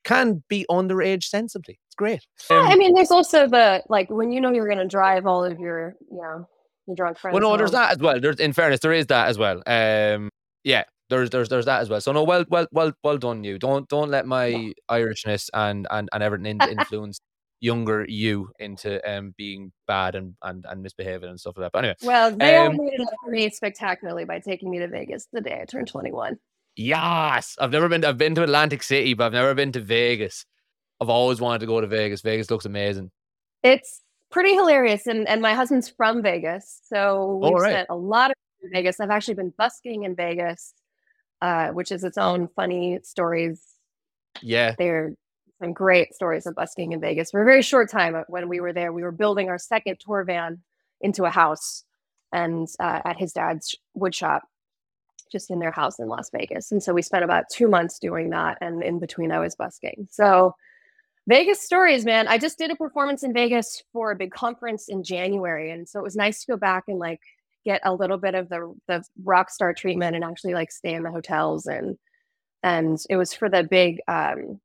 can 0.03 0.43
be 0.47 0.65
underage 0.69 1.23
sensibly. 1.23 1.79
It's 1.87 1.95
great. 1.95 2.25
Yeah, 2.49 2.57
I 2.57 2.73
Um, 2.73 2.79
mean, 2.79 2.93
there's 2.93 3.11
also 3.11 3.47
the 3.47 3.83
like 3.89 4.09
when 4.09 4.31
you 4.31 4.41
know 4.41 4.51
you're 4.51 4.67
going 4.67 4.77
to 4.79 4.87
drive 4.87 5.25
all 5.25 5.43
of 5.43 5.59
your, 5.59 5.95
you 6.11 6.21
know, 6.21 6.47
drunk 6.95 7.17
friends. 7.17 7.33
well, 7.33 7.51
no, 7.51 7.57
there's 7.57 7.71
that 7.71 7.91
as 7.91 7.97
well. 7.99 8.19
There's, 8.19 8.39
in 8.39 8.53
fairness, 8.53 8.79
there 8.81 8.93
is 8.93 9.07
that 9.07 9.27
as 9.29 9.37
well. 9.37 9.61
Um, 9.67 10.29
yeah, 10.63 10.83
there's 11.09 11.29
there's 11.29 11.49
there's 11.49 11.65
that 11.65 11.81
as 11.81 11.89
well. 11.89 12.01
So 12.01 12.11
no, 12.11 12.23
well 12.23 12.45
well 12.49 12.67
well 12.71 12.91
well 13.03 13.17
done 13.17 13.43
you. 13.43 13.57
Don't 13.59 13.87
don't 13.89 14.09
let 14.09 14.25
my 14.25 14.73
Irishness 14.89 15.49
and 15.53 15.87
and 15.91 16.09
and 16.13 16.23
everything 16.23 16.59
influence 16.61 17.19
younger 17.61 18.05
you 18.09 18.51
into 18.59 18.99
um 19.09 19.33
being 19.37 19.71
bad 19.87 20.15
and 20.15 20.35
and 20.41 20.65
and 20.67 20.81
misbehaving 20.83 21.29
and 21.29 21.39
stuff 21.39 21.55
like 21.57 21.65
that. 21.65 21.71
But 21.71 21.79
anyway, 21.79 21.95
Well, 22.03 22.35
they 22.35 22.57
all 22.57 22.67
Um, 22.67 22.77
made 22.77 22.93
it 22.93 23.01
up 23.01 23.07
for 23.23 23.31
me 23.31 23.49
spectacularly 23.49 24.25
by 24.25 24.39
taking 24.39 24.69
me 24.69 24.79
to 24.79 24.87
Vegas 24.87 25.27
the 25.31 25.39
day 25.41 25.59
I 25.61 25.65
turned 25.65 25.87
21. 25.87 26.37
yes, 26.75 27.55
I've 27.59 27.71
never 27.71 27.87
been. 27.89 28.03
I've 28.03 28.17
been 28.17 28.35
to 28.35 28.43
Atlantic 28.43 28.83
City, 28.83 29.13
but 29.13 29.25
I've 29.27 29.33
never 29.33 29.53
been 29.53 29.71
to 29.73 29.79
Vegas. 29.79 30.45
I've 30.99 31.09
always 31.09 31.39
wanted 31.41 31.59
to 31.59 31.65
go 31.67 31.79
to 31.81 31.87
Vegas. 31.87 32.21
Vegas 32.21 32.49
looks 32.51 32.65
amazing. 32.65 33.11
It's 33.63 34.01
pretty 34.33 34.53
hilarious, 34.55 35.07
and 35.07 35.27
and 35.29 35.41
my 35.41 35.53
husband's 35.53 35.87
from 35.87 36.21
Vegas, 36.21 36.81
so 36.83 37.39
we've 37.41 37.53
right. 37.53 37.71
spent 37.71 37.87
a 37.89 37.95
lot 37.95 38.31
of 38.31 38.35
time 38.35 38.67
in 38.67 38.71
Vegas. 38.73 38.99
I've 38.99 39.11
actually 39.11 39.35
been 39.35 39.53
busking 39.57 40.03
in 40.03 40.15
Vegas, 40.15 40.73
uh, 41.41 41.69
which 41.69 41.91
is 41.91 42.03
its 42.03 42.17
own 42.17 42.49
funny 42.55 42.99
stories. 43.03 43.61
Yeah. 44.41 44.73
There 44.77 45.05
are 45.05 45.11
some 45.61 45.71
great 45.71 46.13
stories 46.13 46.47
of 46.47 46.55
busking 46.55 46.91
in 46.91 46.99
Vegas 46.99 47.31
for 47.31 47.41
a 47.43 47.45
very 47.45 47.61
short 47.61 47.89
time. 47.89 48.15
uh, 48.15 48.23
When 48.27 48.49
we 48.49 48.59
were 48.59 48.73
there, 48.73 48.91
we 48.91 49.03
were 49.03 49.11
building 49.11 49.47
our 49.49 49.59
second 49.59 49.97
tour 49.99 50.23
van 50.23 50.61
into 50.99 51.23
a 51.25 51.29
house, 51.29 51.85
and 52.31 52.67
uh, 52.79 53.01
at 53.05 53.17
his 53.17 53.33
dad's 53.33 53.75
wood 53.93 54.15
shop, 54.15 54.41
just 55.31 55.51
in 55.51 55.59
their 55.59 55.71
house 55.71 55.99
in 55.99 56.07
Las 56.07 56.31
Vegas. 56.31 56.71
And 56.71 56.81
so 56.81 56.93
we 56.93 57.03
spent 57.03 57.23
about 57.23 57.45
two 57.51 57.67
months 57.67 57.99
doing 57.99 58.31
that, 58.31 58.57
and 58.61 58.83
in 58.83 58.99
between, 58.99 59.31
I 59.31 59.39
was 59.39 59.55
busking. 59.55 60.07
So 60.09 60.55
Vegas 61.27 61.61
stories, 61.61 62.03
man. 62.05 62.27
I 62.27 62.37
just 62.37 62.57
did 62.57 62.71
a 62.71 62.75
performance 62.75 63.23
in 63.23 63.33
Vegas 63.33 63.81
for 63.93 64.11
a 64.11 64.15
big 64.15 64.31
conference 64.31 64.89
in 64.89 65.03
January, 65.03 65.71
and 65.71 65.87
so 65.87 65.99
it 65.99 66.03
was 66.03 66.15
nice 66.15 66.41
to 66.41 66.51
go 66.51 66.57
back 66.57 66.83
and 66.87 66.99
like 66.99 67.21
get 67.65 67.79
a 67.85 67.93
little 67.93 68.17
bit 68.17 68.35
of 68.35 68.49
the 68.49 68.73
the 68.87 69.03
rock 69.23 69.49
star 69.49 69.73
treatment 69.73 70.15
and 70.15 70.23
actually 70.25 70.53
like 70.53 70.71
stay 70.71 70.93
in 70.93 71.03
the 71.03 71.11
hotels 71.11 71.65
and 71.65 71.97
and 72.61 72.99
it 73.09 73.15
was 73.17 73.33
for 73.33 73.49
the 73.49 73.63
big 73.63 73.99
um 74.09 74.59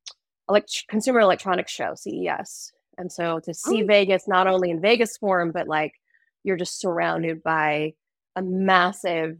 elect- 0.49 0.85
consumer 0.89 1.21
electronics 1.21 1.71
show 1.71 1.93
CES. 1.95 2.71
And 2.97 3.09
so 3.11 3.39
to 3.45 3.53
see 3.53 3.83
Oh. 3.83 3.87
Vegas 3.87 4.27
not 4.27 4.47
only 4.47 4.69
in 4.71 4.81
Vegas 4.81 5.15
form 5.17 5.51
but 5.53 5.67
like 5.67 5.93
you're 6.43 6.57
just 6.57 6.79
surrounded 6.81 7.41
by 7.43 7.93
a 8.35 8.41
massive 8.41 9.37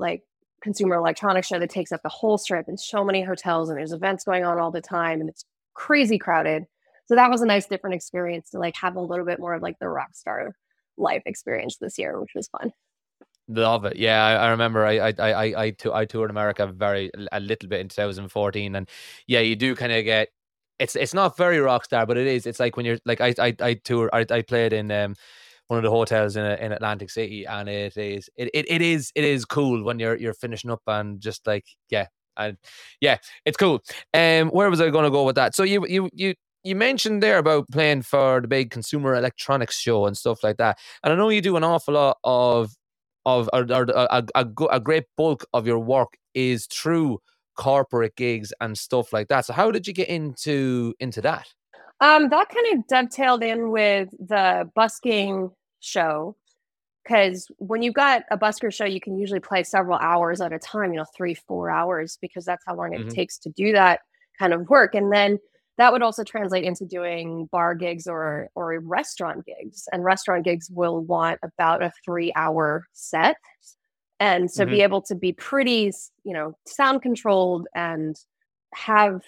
like 0.00 0.22
consumer 0.62 0.96
electronics 0.96 1.46
show 1.46 1.58
that 1.60 1.70
takes 1.70 1.92
up 1.92 2.02
the 2.02 2.08
whole 2.08 2.38
strip 2.38 2.66
and 2.68 2.80
so 2.80 3.04
many 3.04 3.22
hotels 3.22 3.68
and 3.68 3.78
there's 3.78 3.92
events 3.92 4.24
going 4.24 4.44
on 4.44 4.58
all 4.58 4.70
the 4.72 4.80
time 4.80 5.20
and 5.20 5.28
it's 5.30 5.44
crazy 5.80 6.18
crowded. 6.18 6.64
So 7.06 7.14
that 7.14 7.30
was 7.30 7.40
a 7.40 7.46
nice 7.46 7.66
different 7.66 7.94
experience 7.94 8.50
to 8.50 8.58
like 8.58 8.74
have 8.76 8.96
a 8.96 9.00
little 9.00 9.24
bit 9.24 9.40
more 9.40 9.54
of 9.54 9.62
like 9.62 9.78
the 9.80 9.88
rock 9.88 10.10
star 10.12 10.52
life 10.98 11.22
experience 11.24 11.78
this 11.80 11.98
year, 11.98 12.20
which 12.20 12.32
was 12.34 12.48
fun. 12.48 12.72
Love 13.48 13.86
it. 13.86 13.96
Yeah, 13.96 14.22
I, 14.24 14.34
I 14.34 14.50
remember 14.50 14.84
I 14.84 14.98
I 14.98 15.12
I 15.18 15.64
I 15.64 15.70
tou- 15.70 15.92
I 15.92 16.04
toured 16.04 16.30
America 16.30 16.66
very 16.66 17.10
a 17.32 17.40
little 17.40 17.68
bit 17.68 17.80
in 17.80 17.88
2014, 17.88 18.76
and 18.76 18.88
yeah, 19.26 19.40
you 19.40 19.56
do 19.56 19.74
kind 19.74 19.90
of 19.90 20.04
get 20.04 20.28
it's 20.78 20.94
it's 20.94 21.14
not 21.14 21.36
very 21.36 21.58
rock 21.58 21.84
star, 21.84 22.06
but 22.06 22.16
it 22.16 22.26
is. 22.28 22.46
It's 22.46 22.60
like 22.60 22.76
when 22.76 22.86
you're 22.86 22.98
like 23.06 23.20
I 23.20 23.34
I 23.38 23.56
I 23.60 23.74
tour 23.74 24.10
I, 24.12 24.24
I 24.30 24.42
played 24.42 24.72
in 24.72 24.92
um 24.92 25.16
one 25.66 25.78
of 25.78 25.82
the 25.82 25.90
hotels 25.90 26.36
in 26.36 26.44
in 26.44 26.72
Atlantic 26.72 27.10
City, 27.10 27.44
and 27.46 27.68
it 27.68 27.96
is 27.96 28.28
it, 28.36 28.50
it 28.54 28.70
it 28.70 28.82
is 28.82 29.10
it 29.16 29.24
is 29.24 29.44
cool 29.46 29.82
when 29.82 29.98
you're 29.98 30.16
you're 30.16 30.34
finishing 30.34 30.70
up 30.70 30.82
and 30.86 31.20
just 31.20 31.44
like 31.46 31.64
yeah 31.90 32.06
and 32.40 32.56
yeah 33.00 33.18
it's 33.44 33.56
cool. 33.56 33.82
Um, 34.14 34.48
where 34.48 34.70
was 34.70 34.80
I 34.80 34.90
going 34.90 35.04
to 35.04 35.10
go 35.10 35.24
with 35.24 35.36
that? 35.36 35.54
So 35.54 35.62
you 35.62 35.86
you 35.86 36.10
you. 36.12 36.34
You 36.62 36.76
mentioned 36.76 37.22
there 37.22 37.38
about 37.38 37.70
playing 37.70 38.02
for 38.02 38.42
the 38.42 38.46
big 38.46 38.70
consumer 38.70 39.14
electronics 39.14 39.78
show 39.78 40.04
and 40.04 40.14
stuff 40.14 40.44
like 40.44 40.58
that, 40.58 40.76
and 41.02 41.10
I 41.10 41.16
know 41.16 41.30
you 41.30 41.40
do 41.40 41.56
an 41.56 41.64
awful 41.64 41.94
lot 41.94 42.18
of 42.22 42.76
of 43.24 43.48
or, 43.54 43.62
or 43.72 43.84
a, 43.84 44.24
a, 44.34 44.46
a, 44.70 44.80
great 44.80 45.04
bulk 45.16 45.44
of 45.54 45.66
your 45.66 45.78
work 45.78 46.18
is 46.34 46.66
through 46.66 47.18
corporate 47.56 48.16
gigs 48.16 48.52
and 48.60 48.76
stuff 48.76 49.12
like 49.12 49.28
that. 49.28 49.44
So 49.44 49.52
how 49.52 49.70
did 49.70 49.86
you 49.86 49.92
get 49.92 50.08
into 50.08 50.94
into 51.00 51.20
that? 51.22 51.46
Um, 52.00 52.30
that 52.30 52.48
kind 52.48 52.78
of 52.78 52.86
dovetailed 52.86 53.42
in 53.42 53.70
with 53.70 54.08
the 54.18 54.70
busking 54.74 55.50
show 55.80 56.36
because 57.10 57.50
when 57.58 57.82
you've 57.82 57.94
got 57.94 58.22
a 58.30 58.38
busker 58.38 58.72
show, 58.72 58.84
you 58.84 59.00
can 59.00 59.18
usually 59.18 59.40
play 59.40 59.64
several 59.64 59.98
hours 59.98 60.40
at 60.40 60.52
a 60.52 60.58
time, 60.60 60.92
you 60.92 60.98
know, 60.98 61.06
three, 61.16 61.34
four 61.34 61.70
hours, 61.70 62.18
because 62.20 62.44
that's 62.44 62.62
how 62.66 62.76
long 62.76 62.94
it 62.94 63.00
Mhm. 63.00 63.14
takes 63.14 63.36
to 63.38 63.50
do 63.50 63.72
that 63.72 64.00
kind 64.38 64.52
of 64.52 64.68
work. 64.68 64.94
And 64.94 65.12
then 65.12 65.38
that 65.78 65.92
would 65.92 66.02
also 66.02 66.22
translate 66.22 66.64
into 66.64 66.84
doing 66.86 67.48
bar 67.50 67.74
gigs 67.74 68.06
or 68.06 68.48
or 68.54 68.78
restaurant 68.80 69.44
gigs. 69.44 69.88
And 69.92 70.04
restaurant 70.04 70.44
gigs 70.44 70.70
will 70.70 71.00
want 71.00 71.40
about 71.42 71.82
a 71.82 71.92
three 72.04 72.32
hour 72.36 72.86
set. 72.92 73.36
And 74.20 74.50
so 74.50 74.66
be 74.66 74.82
able 74.82 75.02
to 75.02 75.14
be 75.14 75.32
pretty, 75.32 75.92
you 76.24 76.32
know, 76.34 76.54
sound 76.66 77.02
controlled 77.02 77.66
and 77.74 78.16
have 78.74 79.22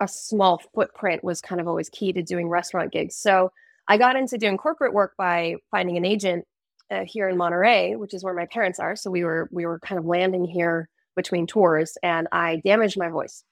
a 0.00 0.08
small 0.08 0.60
footprint 0.74 1.24
was 1.24 1.40
kind 1.40 1.60
of 1.60 1.68
always 1.68 1.88
key 1.88 2.12
to 2.12 2.22
doing 2.22 2.48
restaurant 2.48 2.92
gigs. 2.92 3.16
So 3.16 3.50
I 3.88 3.96
got 3.96 4.16
into 4.16 4.38
doing 4.38 4.58
corporate 4.58 4.92
work 4.92 5.14
by 5.16 5.56
finding 5.70 5.96
an 5.96 6.04
agent 6.04 6.44
uh, 6.90 7.04
here 7.06 7.28
in 7.28 7.36
Monterey, 7.36 7.94
which 7.96 8.14
is 8.14 8.22
where 8.24 8.34
my 8.34 8.46
parents 8.46 8.78
are. 8.78 8.96
So 8.96 9.10
we 9.10 9.24
were 9.24 9.48
we 9.52 9.66
were 9.66 9.78
kind 9.80 9.98
of 9.98 10.04
landing 10.04 10.44
here 10.44 10.88
between 11.16 11.46
tours, 11.46 11.96
and 12.02 12.26
I 12.32 12.60
damaged 12.64 12.98
my 12.98 13.08
voice. 13.08 13.44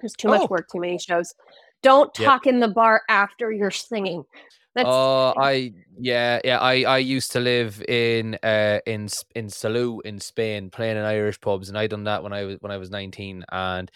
There's 0.00 0.14
too 0.14 0.28
Oh. 0.28 0.32
much 0.38 0.50
work, 0.50 0.68
too 0.70 0.80
many 0.80 0.98
shows. 0.98 1.34
Don't 1.82 2.16
Yep. 2.18 2.26
talk 2.26 2.46
in 2.46 2.60
the 2.60 2.68
bar 2.68 3.02
after 3.08 3.50
you're 3.52 3.70
singing. 3.70 4.24
That's 4.74 4.88
Oh, 4.88 5.34
I 5.38 5.72
yeah 5.98 6.40
yeah 6.44 6.58
I 6.58 6.82
I 6.84 6.98
used 6.98 7.32
to 7.32 7.40
live 7.40 7.82
in 7.88 8.38
uh 8.42 8.80
in 8.86 9.08
in 9.34 9.46
Salou 9.48 10.00
in 10.04 10.18
Spain 10.18 10.70
playing 10.70 10.96
in 10.96 11.04
Irish 11.04 11.40
pubs 11.40 11.68
and 11.68 11.76
I 11.76 11.86
done 11.86 12.04
that 12.04 12.22
when 12.22 12.32
I 12.32 12.44
was 12.44 12.56
when 12.60 12.72
I 12.72 12.78
was 12.78 12.90
19 12.90 13.44
and 13.52 13.90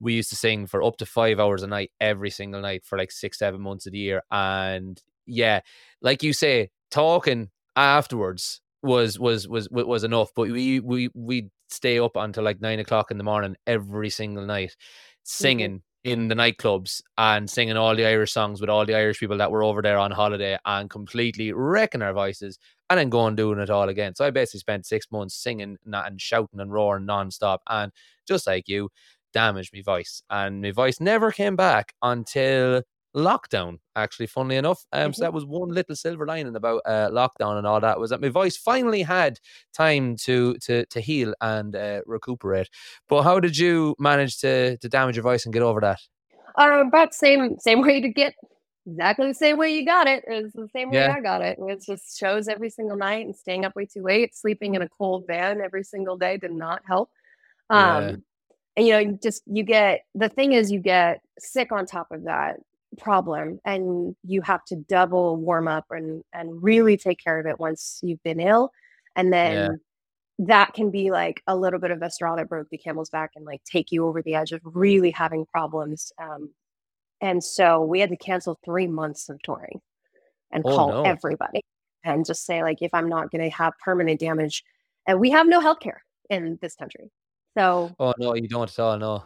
we 0.00 0.12
used 0.14 0.28
to 0.30 0.36
sing 0.36 0.66
for 0.66 0.82
up 0.82 0.96
to 0.98 1.06
5 1.06 1.40
hours 1.40 1.62
a 1.62 1.66
night 1.66 1.90
every 2.00 2.30
single 2.30 2.60
night 2.60 2.84
for 2.84 2.98
like 2.98 3.10
6 3.10 3.38
7 3.38 3.60
months 3.60 3.86
of 3.86 3.92
the 3.92 3.98
year 3.98 4.22
and 4.30 5.02
yeah 5.26 5.60
like 6.02 6.22
you 6.22 6.32
say 6.34 6.70
talking 6.90 7.48
afterwards 7.78 8.60
was 8.82 9.18
was 9.18 9.48
was 9.48 9.68
was 9.70 10.04
enough 10.04 10.30
but 10.36 10.48
we 10.48 10.80
we 10.80 11.08
we'd 11.14 11.50
stay 11.68 11.98
up 11.98 12.16
until 12.16 12.44
like 12.44 12.60
9 12.60 12.78
o'clock 12.78 13.10
in 13.10 13.18
the 13.18 13.24
morning 13.24 13.56
every 13.66 14.10
single 14.10 14.46
night 14.46 14.70
mm-hmm. 14.70 15.22
singing 15.24 15.82
in 16.04 16.28
the 16.28 16.34
nightclubs 16.34 17.02
and 17.18 17.50
singing 17.50 17.76
all 17.76 17.94
the 17.94 18.06
Irish 18.06 18.32
songs 18.32 18.60
with 18.60 18.70
all 18.70 18.86
the 18.86 18.94
Irish 18.94 19.18
people 19.18 19.36
that 19.36 19.50
were 19.50 19.64
over 19.64 19.82
there 19.82 19.98
on 19.98 20.10
holiday 20.10 20.56
and 20.64 20.88
completely 20.88 21.52
wrecking 21.52 22.02
our 22.02 22.12
voices 22.12 22.58
and 22.88 22.98
then 22.98 23.10
going 23.10 23.36
doing 23.36 23.58
it 23.58 23.68
all 23.68 23.88
again. 23.88 24.14
So 24.14 24.24
I 24.24 24.30
basically 24.30 24.60
spent 24.60 24.86
six 24.86 25.06
months 25.10 25.34
singing 25.34 25.76
and 25.84 26.20
shouting 26.20 26.60
and 26.60 26.72
roaring 26.72 27.06
nonstop. 27.06 27.58
And 27.68 27.92
just 28.26 28.46
like 28.46 28.68
you, 28.68 28.90
damaged 29.32 29.72
my 29.74 29.82
voice. 29.82 30.22
And 30.30 30.62
my 30.62 30.70
voice 30.70 31.00
never 31.00 31.32
came 31.32 31.56
back 31.56 31.92
until 32.00 32.82
lockdown, 33.16 33.78
actually, 33.96 34.26
funnily 34.26 34.56
enough. 34.56 34.84
Um, 34.92 35.00
mm-hmm. 35.00 35.12
So 35.12 35.22
that 35.22 35.32
was 35.32 35.44
one 35.44 35.68
little 35.68 35.96
silver 35.96 36.26
lining 36.26 36.56
about 36.56 36.82
uh, 36.84 37.10
lockdown 37.10 37.58
and 37.58 37.66
all 37.66 37.80
that 37.80 37.98
was 37.98 38.10
that 38.10 38.20
my 38.20 38.28
voice 38.28 38.56
finally 38.56 39.02
had 39.02 39.38
time 39.74 40.16
to 40.24 40.54
to 40.62 40.84
to 40.86 41.00
heal 41.00 41.34
and 41.40 41.74
uh, 41.74 42.00
recuperate. 42.06 42.68
But 43.08 43.22
how 43.22 43.40
did 43.40 43.56
you 43.56 43.94
manage 43.98 44.38
to 44.38 44.76
to 44.78 44.88
damage 44.88 45.16
your 45.16 45.22
voice 45.22 45.44
and 45.44 45.52
get 45.52 45.62
over 45.62 45.80
that? 45.80 46.00
Um, 46.56 46.88
about 46.88 47.14
same 47.14 47.56
same 47.58 47.82
way 47.82 48.00
to 48.00 48.08
get 48.08 48.34
exactly 48.86 49.28
the 49.28 49.34
same 49.34 49.58
way 49.58 49.74
you 49.74 49.84
got 49.84 50.06
it 50.06 50.24
is 50.28 50.52
the 50.52 50.68
same 50.72 50.90
way 50.90 50.98
yeah. 50.98 51.14
I 51.14 51.20
got 51.20 51.42
it. 51.42 51.58
It's 51.60 51.86
just 51.86 52.18
shows 52.18 52.48
every 52.48 52.70
single 52.70 52.96
night 52.96 53.26
and 53.26 53.36
staying 53.36 53.64
up 53.64 53.76
way 53.76 53.86
too 53.86 54.02
late, 54.02 54.34
sleeping 54.34 54.74
in 54.74 54.82
a 54.82 54.88
cold 54.88 55.24
van 55.26 55.60
every 55.60 55.84
single 55.84 56.16
day 56.16 56.36
did 56.36 56.52
not 56.52 56.82
help. 56.86 57.10
Um, 57.70 58.02
yeah. 58.02 58.16
and 58.76 58.86
you 58.86 58.92
know, 58.92 59.18
just 59.22 59.42
you 59.46 59.62
get 59.62 60.02
the 60.14 60.28
thing 60.28 60.52
is 60.52 60.72
you 60.72 60.80
get 60.80 61.20
sick 61.38 61.70
on 61.70 61.86
top 61.86 62.08
of 62.10 62.24
that 62.24 62.56
problem 62.96 63.60
and 63.64 64.16
you 64.24 64.40
have 64.40 64.64
to 64.64 64.76
double 64.76 65.36
warm 65.36 65.68
up 65.68 65.84
and 65.90 66.22
and 66.32 66.62
really 66.62 66.96
take 66.96 67.22
care 67.22 67.38
of 67.38 67.46
it 67.46 67.60
once 67.60 68.00
you've 68.02 68.22
been 68.22 68.40
ill 68.40 68.70
and 69.14 69.32
then 69.32 69.54
yeah. 69.54 69.68
that 70.46 70.72
can 70.72 70.90
be 70.90 71.10
like 71.10 71.42
a 71.46 71.54
little 71.54 71.78
bit 71.78 71.90
of 71.90 72.00
a 72.00 72.10
straw 72.10 72.34
that 72.34 72.48
broke 72.48 72.68
the 72.70 72.78
camel's 72.78 73.10
back 73.10 73.30
and 73.36 73.44
like 73.44 73.62
take 73.64 73.92
you 73.92 74.06
over 74.06 74.22
the 74.22 74.34
edge 74.34 74.52
of 74.52 74.60
really 74.64 75.10
having 75.10 75.44
problems 75.44 76.12
um 76.20 76.50
and 77.20 77.44
so 77.44 77.82
we 77.82 78.00
had 78.00 78.08
to 78.08 78.16
cancel 78.16 78.58
three 78.64 78.86
months 78.86 79.28
of 79.28 79.40
touring 79.42 79.80
and 80.50 80.62
oh, 80.64 80.74
call 80.74 80.88
no. 80.88 81.02
everybody 81.02 81.60
and 82.04 82.24
just 82.24 82.46
say 82.46 82.62
like 82.62 82.80
if 82.80 82.90
i'm 82.94 83.08
not 83.08 83.30
going 83.30 83.42
to 83.42 83.54
have 83.54 83.74
permanent 83.84 84.18
damage 84.18 84.64
and 85.06 85.20
we 85.20 85.30
have 85.30 85.46
no 85.46 85.60
health 85.60 85.80
care 85.80 86.02
in 86.30 86.58
this 86.62 86.74
country 86.74 87.10
so 87.56 87.94
oh 88.00 88.14
no 88.18 88.34
you 88.34 88.48
don't 88.48 88.70
at 88.70 88.78
all 88.78 88.98
no 88.98 89.24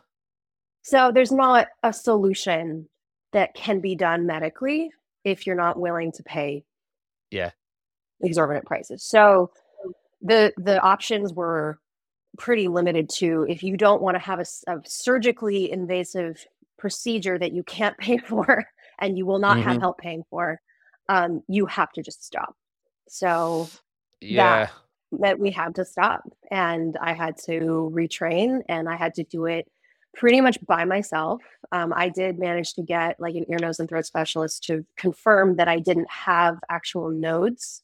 so 0.82 1.12
there's 1.12 1.30
not 1.30 1.68
a 1.84 1.92
solution 1.92 2.88
that 3.32 3.54
can 3.54 3.80
be 3.80 3.94
done 3.94 4.26
medically 4.26 4.90
if 5.24 5.46
you're 5.46 5.56
not 5.56 5.78
willing 5.78 6.12
to 6.12 6.22
pay 6.22 6.64
yeah. 7.30 7.50
exorbitant 8.22 8.66
prices. 8.66 9.04
So 9.04 9.50
the 10.20 10.52
the 10.56 10.80
options 10.80 11.32
were 11.32 11.78
pretty 12.38 12.68
limited 12.68 13.08
to 13.08 13.46
if 13.48 13.62
you 13.62 13.76
don't 13.76 14.00
want 14.00 14.14
to 14.14 14.18
have 14.18 14.38
a, 14.38 14.46
a 14.68 14.80
surgically 14.84 15.70
invasive 15.70 16.44
procedure 16.78 17.38
that 17.38 17.52
you 17.52 17.62
can't 17.62 17.96
pay 17.98 18.18
for 18.18 18.64
and 18.98 19.18
you 19.18 19.26
will 19.26 19.38
not 19.38 19.58
mm-hmm. 19.58 19.68
have 19.68 19.80
help 19.80 19.98
paying 19.98 20.22
for 20.30 20.60
um, 21.08 21.42
you 21.48 21.66
have 21.66 21.92
to 21.92 22.02
just 22.02 22.24
stop. 22.24 22.54
So 23.08 23.68
yeah. 24.20 24.66
that 24.66 24.72
meant 25.12 25.38
we 25.38 25.50
had 25.50 25.74
to 25.74 25.84
stop 25.84 26.22
and 26.50 26.96
i 27.00 27.12
had 27.12 27.36
to 27.36 27.90
retrain 27.94 28.60
and 28.68 28.88
i 28.88 28.96
had 28.96 29.14
to 29.14 29.22
do 29.24 29.44
it 29.44 29.70
pretty 30.14 30.40
much 30.40 30.58
by 30.66 30.84
myself. 30.84 31.42
Um, 31.72 31.92
I 31.94 32.08
did 32.08 32.38
manage 32.38 32.74
to 32.74 32.82
get 32.82 33.18
like 33.18 33.34
an 33.34 33.44
ear, 33.48 33.58
nose, 33.58 33.80
and 33.80 33.88
throat 33.88 34.06
specialist 34.06 34.64
to 34.64 34.84
confirm 34.96 35.56
that 35.56 35.68
I 35.68 35.78
didn't 35.78 36.10
have 36.10 36.58
actual 36.70 37.10
nodes. 37.10 37.82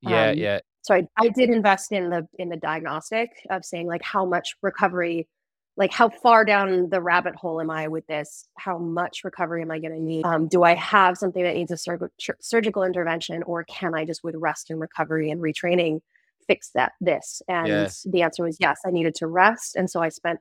Yeah, 0.00 0.30
um, 0.30 0.38
yeah. 0.38 0.60
So 0.82 0.94
I, 0.94 1.06
I 1.16 1.28
did 1.28 1.48
invest 1.48 1.92
in 1.92 2.10
the 2.10 2.26
in 2.38 2.48
the 2.48 2.56
diagnostic 2.56 3.30
of 3.50 3.64
saying 3.64 3.86
like 3.86 4.02
how 4.02 4.24
much 4.24 4.56
recovery, 4.62 5.28
like 5.76 5.92
how 5.92 6.08
far 6.08 6.44
down 6.44 6.90
the 6.90 7.00
rabbit 7.00 7.36
hole 7.36 7.60
am 7.60 7.70
I 7.70 7.88
with 7.88 8.06
this? 8.06 8.48
How 8.58 8.78
much 8.78 9.20
recovery 9.24 9.62
am 9.62 9.70
I 9.70 9.78
going 9.78 9.94
to 9.94 10.00
need? 10.00 10.26
Um, 10.26 10.48
do 10.48 10.64
I 10.64 10.74
have 10.74 11.16
something 11.16 11.42
that 11.44 11.54
needs 11.54 11.70
a 11.70 11.76
sur- 11.76 12.10
surgical 12.40 12.82
intervention, 12.82 13.42
or 13.44 13.64
can 13.64 13.94
I 13.94 14.04
just 14.04 14.24
with 14.24 14.34
rest 14.36 14.70
and 14.70 14.80
recovery 14.80 15.30
and 15.30 15.40
retraining 15.40 16.00
fix 16.48 16.70
that 16.74 16.92
this? 17.00 17.40
And 17.48 17.68
yeah. 17.68 17.88
the 18.04 18.22
answer 18.22 18.42
was 18.42 18.58
yes. 18.60 18.80
I 18.84 18.90
needed 18.90 19.14
to 19.16 19.28
rest, 19.28 19.76
and 19.76 19.88
so 19.88 20.02
I 20.02 20.08
spent 20.08 20.40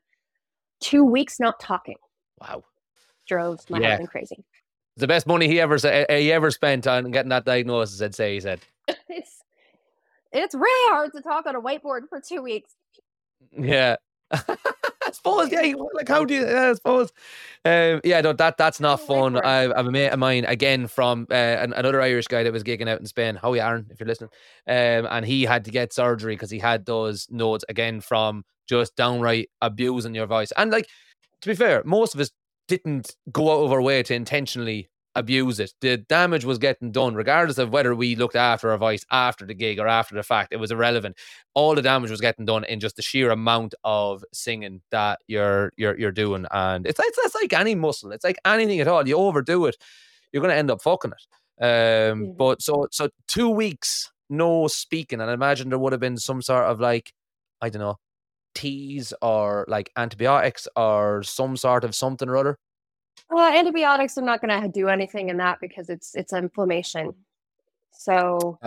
two 0.82 1.04
weeks 1.04 1.40
not 1.40 1.60
talking. 1.60 1.96
Wow. 2.40 2.64
Drove 3.28 3.60
my 3.70 3.80
yeah. 3.80 3.90
husband 3.92 4.10
crazy. 4.10 4.44
The 4.98 5.08
best 5.08 5.26
money 5.26 5.48
he 5.48 5.60
ever 5.62 5.78
he 6.10 6.32
ever 6.32 6.52
spent 6.52 6.86
on 6.86 7.12
getting 7.12 7.30
that 7.30 7.46
diagnosis. 7.46 8.02
I'd 8.02 8.16
say 8.16 8.34
he 8.34 8.40
said. 8.42 8.60
it's 9.10 9.42
it's 10.34 10.56
really 10.56 10.94
hard 10.94 11.12
to 11.14 11.22
talk 11.22 11.46
on 11.46 11.56
a 11.56 11.62
whiteboard 11.62 12.10
for 12.10 12.20
two 12.20 12.42
weeks. 12.42 12.76
Yeah. 13.52 13.96
I 14.32 15.12
suppose, 15.12 15.52
yeah. 15.52 15.74
Like, 15.94 16.08
how 16.08 16.24
do 16.24 16.34
you? 16.34 16.48
I 16.48 16.74
suppose, 16.74 17.12
um, 17.66 18.00
yeah. 18.04 18.22
No, 18.22 18.32
that 18.34 18.58
that's 18.58 18.80
not 18.80 19.02
fun. 19.02 19.36
I, 19.38 19.64
I 19.64 19.78
have 19.78 19.88
a 19.88 19.92
mate 19.92 20.10
of 20.10 20.20
mine 20.20 20.46
again 20.46 20.88
from 20.88 21.28
uh, 21.30 21.58
another 21.60 22.02
Irish 22.02 22.28
guy 22.28 22.44
that 22.44 22.54
was 22.54 22.64
gigging 22.64 22.88
out 22.88 23.00
in 23.00 23.06
Spain. 23.06 23.36
How 23.36 23.54
you, 23.54 23.62
Aaron? 23.62 23.88
If 23.90 24.00
you're 24.00 24.08
listening, 24.08 24.30
um, 24.68 25.08
and 25.12 25.26
he 25.26 25.44
had 25.44 25.66
to 25.66 25.72
get 25.72 25.92
surgery 25.92 26.36
because 26.36 26.50
he 26.50 26.60
had 26.60 26.86
those 26.86 27.28
nodes 27.30 27.66
again 27.68 28.00
from 28.00 28.46
just 28.72 28.96
downright 28.96 29.50
abusing 29.62 30.16
your 30.16 30.26
voice. 30.26 30.52
And 30.56 30.72
like, 30.72 30.88
to 31.42 31.50
be 31.50 31.56
fair, 31.56 31.84
most 31.86 32.16
of 32.16 32.22
us 32.22 32.32
didn't 32.68 33.16
go 33.32 33.52
out 33.52 33.66
of 33.66 33.72
our 33.72 33.82
way 33.82 34.02
to 34.02 34.14
intentionally 34.14 34.90
abuse 35.16 35.60
it. 35.60 35.74
The 35.82 35.98
damage 35.98 36.46
was 36.46 36.58
getting 36.58 36.94
done, 36.94 37.16
regardless 37.16 37.58
of 37.58 37.72
whether 37.72 37.94
we 37.94 38.16
looked 38.16 38.38
after 38.38 38.72
our 38.72 38.78
voice 38.78 39.06
after 39.12 39.46
the 39.46 39.54
gig 39.54 39.78
or 39.78 39.90
after 39.90 40.16
the 40.16 40.24
fact. 40.24 40.54
It 40.54 40.58
was 40.58 40.72
irrelevant. 40.72 41.18
All 41.54 41.76
the 41.76 41.82
damage 41.82 42.10
was 42.10 42.22
getting 42.22 42.46
done 42.46 42.64
in 42.64 42.80
just 42.80 42.96
the 42.96 43.02
sheer 43.02 43.30
amount 43.30 43.76
of 43.84 44.24
singing 44.32 44.82
that 44.92 45.20
you're 45.28 45.74
you're 45.76 46.00
you're 46.00 46.14
doing. 46.14 46.46
And 46.52 46.88
it's 46.88 47.00
it's, 47.00 47.18
it's 47.26 47.36
like 47.36 47.52
any 47.52 47.76
muscle. 47.76 48.14
It's 48.14 48.24
like 48.24 48.40
anything 48.46 48.80
at 48.80 48.88
all. 48.88 49.06
You 49.06 49.18
overdo 49.18 49.66
it, 49.66 49.76
you're 50.32 50.42
going 50.42 50.54
to 50.54 50.58
end 50.58 50.72
up 50.72 50.82
fucking 50.82 51.12
it. 51.12 51.64
Um. 51.64 52.34
But 52.38 52.62
so 52.62 52.88
so 52.92 53.10
two 53.28 53.50
weeks 53.50 54.10
no 54.30 54.68
speaking, 54.68 55.20
and 55.20 55.30
I 55.30 55.34
imagine 55.34 55.68
there 55.68 55.78
would 55.78 55.92
have 55.92 56.00
been 56.00 56.18
some 56.18 56.42
sort 56.42 56.64
of 56.64 56.80
like 56.80 57.12
I 57.62 57.68
don't 57.68 57.82
know 57.82 57.98
teas 58.54 59.14
or 59.22 59.66
like 59.68 59.92
antibiotics 59.98 60.68
or 60.76 61.24
some 61.24 61.58
sort 61.58 61.84
of 61.84 61.96
something 61.96 62.30
or 62.30 62.38
other? 62.38 62.58
Well, 63.30 63.52
antibiotics 63.52 64.18
are 64.18 64.24
not 64.24 64.42
going 64.42 64.62
to 64.62 64.68
do 64.68 64.88
anything 64.88 65.30
in 65.30 65.38
that 65.38 65.60
because 65.62 65.90
it's 65.90 66.16
it's 66.16 66.34
inflammation. 66.34 67.14
So, 67.92 68.60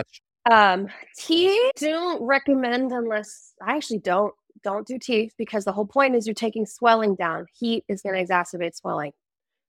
um, 0.50 0.88
tea 1.16 1.70
don't 1.76 2.22
recommend 2.22 2.92
unless 2.92 3.54
I 3.60 3.76
actually 3.76 3.98
don't 3.98 4.34
don't 4.62 4.86
do 4.86 4.98
tea 4.98 5.30
because 5.36 5.64
the 5.64 5.72
whole 5.72 5.86
point 5.86 6.14
is 6.14 6.26
you're 6.26 6.34
taking 6.34 6.66
swelling 6.66 7.14
down. 7.14 7.46
Heat 7.58 7.84
is 7.88 8.02
going 8.02 8.14
to 8.14 8.32
exacerbate 8.32 8.74
swelling. 8.74 9.12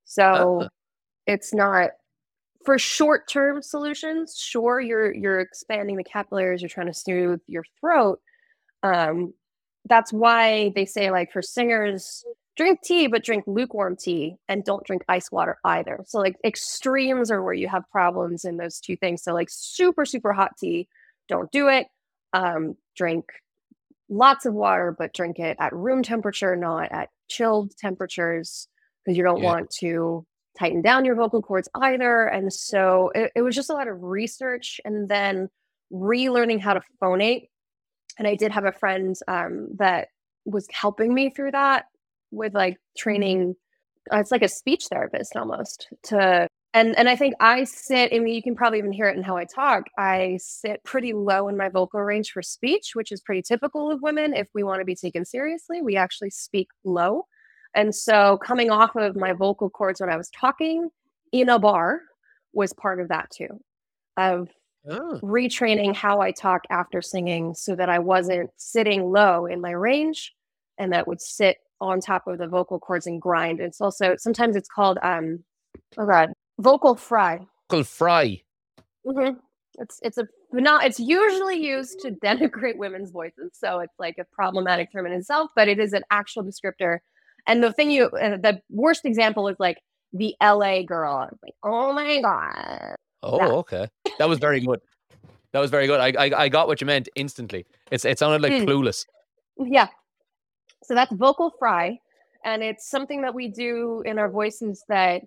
So, 0.05 0.61
uh 0.61 0.67
it's 1.27 1.53
not 1.53 1.91
for 2.63 2.77
short 2.77 3.27
term 3.27 3.61
solutions. 3.61 4.37
Sure, 4.39 4.79
you're 4.79 5.13
you're 5.13 5.39
expanding 5.39 5.97
the 5.97 6.03
capillaries. 6.03 6.61
You're 6.61 6.69
trying 6.69 6.87
to 6.87 6.93
soothe 6.93 7.41
your 7.47 7.63
throat. 7.79 8.19
Um, 8.83 9.33
that's 9.85 10.11
why 10.11 10.71
they 10.75 10.85
say 10.85 11.11
like 11.11 11.31
for 11.31 11.41
singers 11.41 12.23
drink 12.55 12.79
tea 12.83 13.07
but 13.07 13.23
drink 13.23 13.43
lukewarm 13.47 13.95
tea 13.95 14.35
and 14.47 14.63
don't 14.63 14.85
drink 14.85 15.03
ice 15.07 15.31
water 15.31 15.57
either. 15.65 16.03
So 16.07 16.19
like 16.19 16.35
extremes 16.43 17.29
are 17.29 17.43
where 17.43 17.53
you 17.53 17.67
have 17.67 17.89
problems 17.91 18.45
in 18.45 18.57
those 18.57 18.79
two 18.79 18.95
things. 18.95 19.23
So 19.23 19.33
like 19.33 19.49
super 19.49 20.05
super 20.05 20.33
hot 20.33 20.51
tea 20.57 20.87
don't 21.27 21.51
do 21.51 21.67
it. 21.67 21.87
Um, 22.33 22.75
drink 22.95 23.25
lots 24.09 24.45
of 24.45 24.53
water 24.53 24.95
but 24.97 25.13
drink 25.13 25.39
it 25.39 25.57
at 25.59 25.73
room 25.73 26.03
temperature 26.03 26.55
not 26.55 26.91
at 26.91 27.09
chilled 27.27 27.75
temperatures 27.77 28.67
because 29.03 29.17
you 29.17 29.23
don't 29.23 29.41
yeah. 29.41 29.45
want 29.45 29.69
to 29.69 30.25
tighten 30.57 30.81
down 30.81 31.05
your 31.05 31.15
vocal 31.15 31.41
cords 31.41 31.69
either. 31.75 32.25
And 32.27 32.51
so 32.51 33.11
it, 33.13 33.31
it 33.35 33.41
was 33.41 33.55
just 33.55 33.69
a 33.69 33.73
lot 33.73 33.87
of 33.87 34.01
research 34.01 34.79
and 34.85 35.09
then 35.09 35.49
relearning 35.91 36.59
how 36.59 36.73
to 36.73 36.81
phonate 37.01 37.49
and 38.17 38.27
I 38.27 38.35
did 38.35 38.51
have 38.51 38.65
a 38.65 38.71
friend 38.71 39.15
um, 39.27 39.69
that 39.77 40.09
was 40.45 40.67
helping 40.71 41.13
me 41.13 41.29
through 41.29 41.51
that 41.51 41.85
with 42.31 42.53
like 42.53 42.77
training. 42.97 43.55
Uh, 44.13 44.17
it's 44.17 44.31
like 44.31 44.43
a 44.43 44.47
speech 44.47 44.85
therapist 44.89 45.35
almost 45.35 45.87
to 46.03 46.47
and 46.75 46.95
and 46.97 47.07
I 47.07 47.15
think 47.15 47.35
I 47.39 47.63
sit. 47.63 48.13
I 48.13 48.19
mean, 48.19 48.33
you 48.33 48.43
can 48.43 48.53
probably 48.53 48.79
even 48.79 48.91
hear 48.91 49.07
it 49.07 49.15
in 49.15 49.23
how 49.23 49.37
I 49.37 49.45
talk. 49.45 49.85
I 49.97 50.37
sit 50.41 50.83
pretty 50.83 51.13
low 51.13 51.47
in 51.47 51.55
my 51.55 51.69
vocal 51.69 52.01
range 52.01 52.31
for 52.31 52.41
speech, 52.41 52.91
which 52.93 53.13
is 53.13 53.21
pretty 53.21 53.41
typical 53.41 53.89
of 53.89 54.01
women. 54.01 54.33
If 54.33 54.49
we 54.53 54.61
want 54.61 54.81
to 54.81 54.85
be 54.85 54.95
taken 54.95 55.23
seriously, 55.23 55.81
we 55.81 55.95
actually 55.95 56.31
speak 56.31 56.67
low. 56.83 57.27
And 57.75 57.95
so, 57.95 58.37
coming 58.43 58.71
off 58.71 58.95
of 58.97 59.15
my 59.15 59.31
vocal 59.31 59.69
cords 59.69 60.01
when 60.01 60.09
I 60.09 60.17
was 60.17 60.29
talking 60.29 60.89
in 61.31 61.47
a 61.47 61.57
bar 61.57 62.01
was 62.51 62.73
part 62.73 62.99
of 62.99 63.07
that 63.07 63.29
too, 63.31 63.61
of 64.17 64.49
oh. 64.89 65.19
retraining 65.21 65.95
how 65.95 66.21
I 66.21 66.31
talk 66.31 66.63
after 66.69 67.01
singing 67.01 67.53
so 67.53 67.75
that 67.75 67.89
I 67.89 67.99
wasn't 67.99 68.49
sitting 68.57 69.11
low 69.11 69.45
in 69.45 69.61
my 69.61 69.71
range 69.71 70.33
and 70.77 70.91
that 70.93 71.07
would 71.07 71.21
sit 71.21 71.57
on 71.81 71.99
top 71.99 72.27
of 72.27 72.37
the 72.37 72.47
vocal 72.47 72.79
cords 72.79 73.07
and 73.07 73.21
grind. 73.21 73.59
It's 73.59 73.81
also 73.81 74.15
sometimes 74.17 74.55
it's 74.55 74.69
called 74.69 74.97
um 75.03 75.43
oh 75.97 76.05
god 76.05 76.33
vocal 76.59 76.95
fry. 76.95 77.45
Vocal 77.69 77.83
fry. 77.83 78.41
Mm-hmm. 79.05 79.37
It's 79.79 79.99
it's 80.03 80.17
a 80.17 80.27
not 80.51 80.85
it's 80.85 80.99
usually 80.99 81.63
used 81.63 81.99
to 82.01 82.11
denigrate 82.23 82.77
women's 82.77 83.11
voices, 83.11 83.51
so 83.53 83.79
it's 83.79 83.95
like 83.99 84.17
a 84.17 84.25
problematic 84.33 84.91
term 84.91 85.05
in 85.05 85.13
itself, 85.13 85.51
but 85.55 85.67
it 85.67 85.79
is 85.79 85.93
an 85.93 86.03
actual 86.11 86.43
descriptor. 86.43 86.99
And 87.47 87.61
the 87.61 87.71
thing 87.71 87.91
you, 87.91 88.05
uh, 88.05 88.37
the 88.37 88.59
worst 88.71 89.05
example 89.05 89.47
is 89.47 89.57
like 89.59 89.77
the 90.13 90.35
LA 90.41 90.81
girl. 90.83 91.15
I'm 91.17 91.37
like, 91.43 91.53
oh 91.63 91.93
my 91.93 92.21
God. 92.21 92.95
Oh, 93.21 93.37
That. 93.37 93.51
okay. 93.51 93.87
That 94.19 94.29
was 94.29 94.39
very 94.39 94.59
good. 94.59 94.79
That 95.51 95.59
was 95.59 95.71
very 95.71 95.87
good. 95.87 95.99
I, 95.99 96.25
I 96.25 96.43
I 96.43 96.49
got 96.49 96.67
what 96.67 96.81
you 96.81 96.87
meant 96.87 97.07
instantly. 97.15 97.65
It's 97.91 98.05
it 98.05 98.19
sounded 98.19 98.41
like 98.41 98.61
Hmm. 98.61 98.69
clueless. 98.69 99.05
Yeah. 99.57 99.87
So 100.83 100.93
that's 100.93 101.11
vocal 101.13 101.53
fry. 101.57 101.99
And 102.43 102.61
it's 102.61 102.89
something 102.89 103.21
that 103.21 103.33
we 103.33 103.47
do 103.47 104.03
in 104.05 104.19
our 104.19 104.29
voices 104.29 104.83
that 104.87 105.23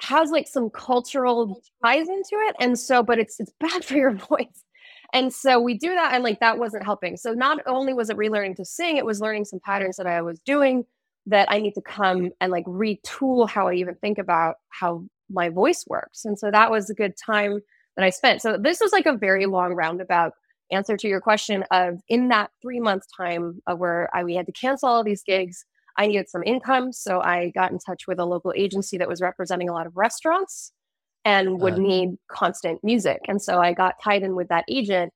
has 0.00 0.30
like 0.30 0.48
some 0.48 0.70
cultural 0.70 1.60
ties 1.84 2.08
into 2.08 2.30
it. 2.32 2.56
And 2.60 2.78
so, 2.78 3.02
but 3.02 3.18
it's 3.18 3.38
it's 3.40 3.52
bad 3.60 3.84
for 3.88 3.94
your 3.94 4.12
voice. 4.12 4.64
And 5.12 5.32
so 5.32 5.58
we 5.60 5.74
do 5.74 5.94
that 5.94 6.14
and 6.14 6.22
like 6.22 6.40
that 6.40 6.58
wasn't 6.58 6.84
helping. 6.84 7.16
So 7.16 7.32
not 7.32 7.58
only 7.66 7.94
was 7.94 8.10
it 8.10 8.16
relearning 8.16 8.56
to 8.56 8.64
sing, 8.64 8.96
it 8.96 9.06
was 9.06 9.20
learning 9.20 9.46
some 9.46 9.60
patterns 9.60 9.96
that 9.96 10.06
I 10.06 10.20
was 10.20 10.38
doing 10.40 10.84
that 11.26 11.50
I 11.50 11.60
need 11.60 11.74
to 11.74 11.82
come 11.82 12.30
and 12.40 12.52
like 12.52 12.64
retool 12.66 13.48
how 13.48 13.68
I 13.68 13.74
even 13.74 13.94
think 13.96 14.18
about 14.18 14.56
how 14.70 15.04
my 15.30 15.48
voice 15.48 15.84
works. 15.86 16.24
And 16.24 16.38
so 16.38 16.50
that 16.50 16.70
was 16.70 16.90
a 16.90 16.94
good 16.94 17.14
time 17.16 17.60
that 17.98 18.04
I 18.04 18.10
spent. 18.10 18.40
So 18.40 18.56
this 18.56 18.78
was 18.80 18.92
like 18.92 19.06
a 19.06 19.16
very 19.16 19.46
long 19.46 19.74
roundabout 19.74 20.32
answer 20.70 20.96
to 20.96 21.08
your 21.08 21.20
question 21.20 21.64
of 21.72 22.00
in 22.08 22.28
that 22.28 22.50
three 22.62 22.78
month 22.78 23.02
time 23.16 23.60
uh, 23.66 23.74
where 23.74 24.08
I, 24.14 24.22
we 24.22 24.36
had 24.36 24.46
to 24.46 24.52
cancel 24.52 24.88
all 24.88 25.02
these 25.02 25.24
gigs, 25.24 25.64
I 25.96 26.06
needed 26.06 26.28
some 26.28 26.44
income. 26.44 26.92
So 26.92 27.20
I 27.20 27.50
got 27.56 27.72
in 27.72 27.78
touch 27.80 28.06
with 28.06 28.20
a 28.20 28.24
local 28.24 28.52
agency 28.56 28.98
that 28.98 29.08
was 29.08 29.20
representing 29.20 29.68
a 29.68 29.72
lot 29.72 29.86
of 29.88 29.96
restaurants 29.96 30.72
and 31.24 31.60
would 31.60 31.72
Uh-huh. 31.74 31.82
need 31.82 32.08
constant 32.30 32.84
music. 32.84 33.18
And 33.26 33.42
so 33.42 33.58
I 33.60 33.72
got 33.72 33.96
tied 34.02 34.22
in 34.22 34.36
with 34.36 34.48
that 34.48 34.64
agent 34.70 35.12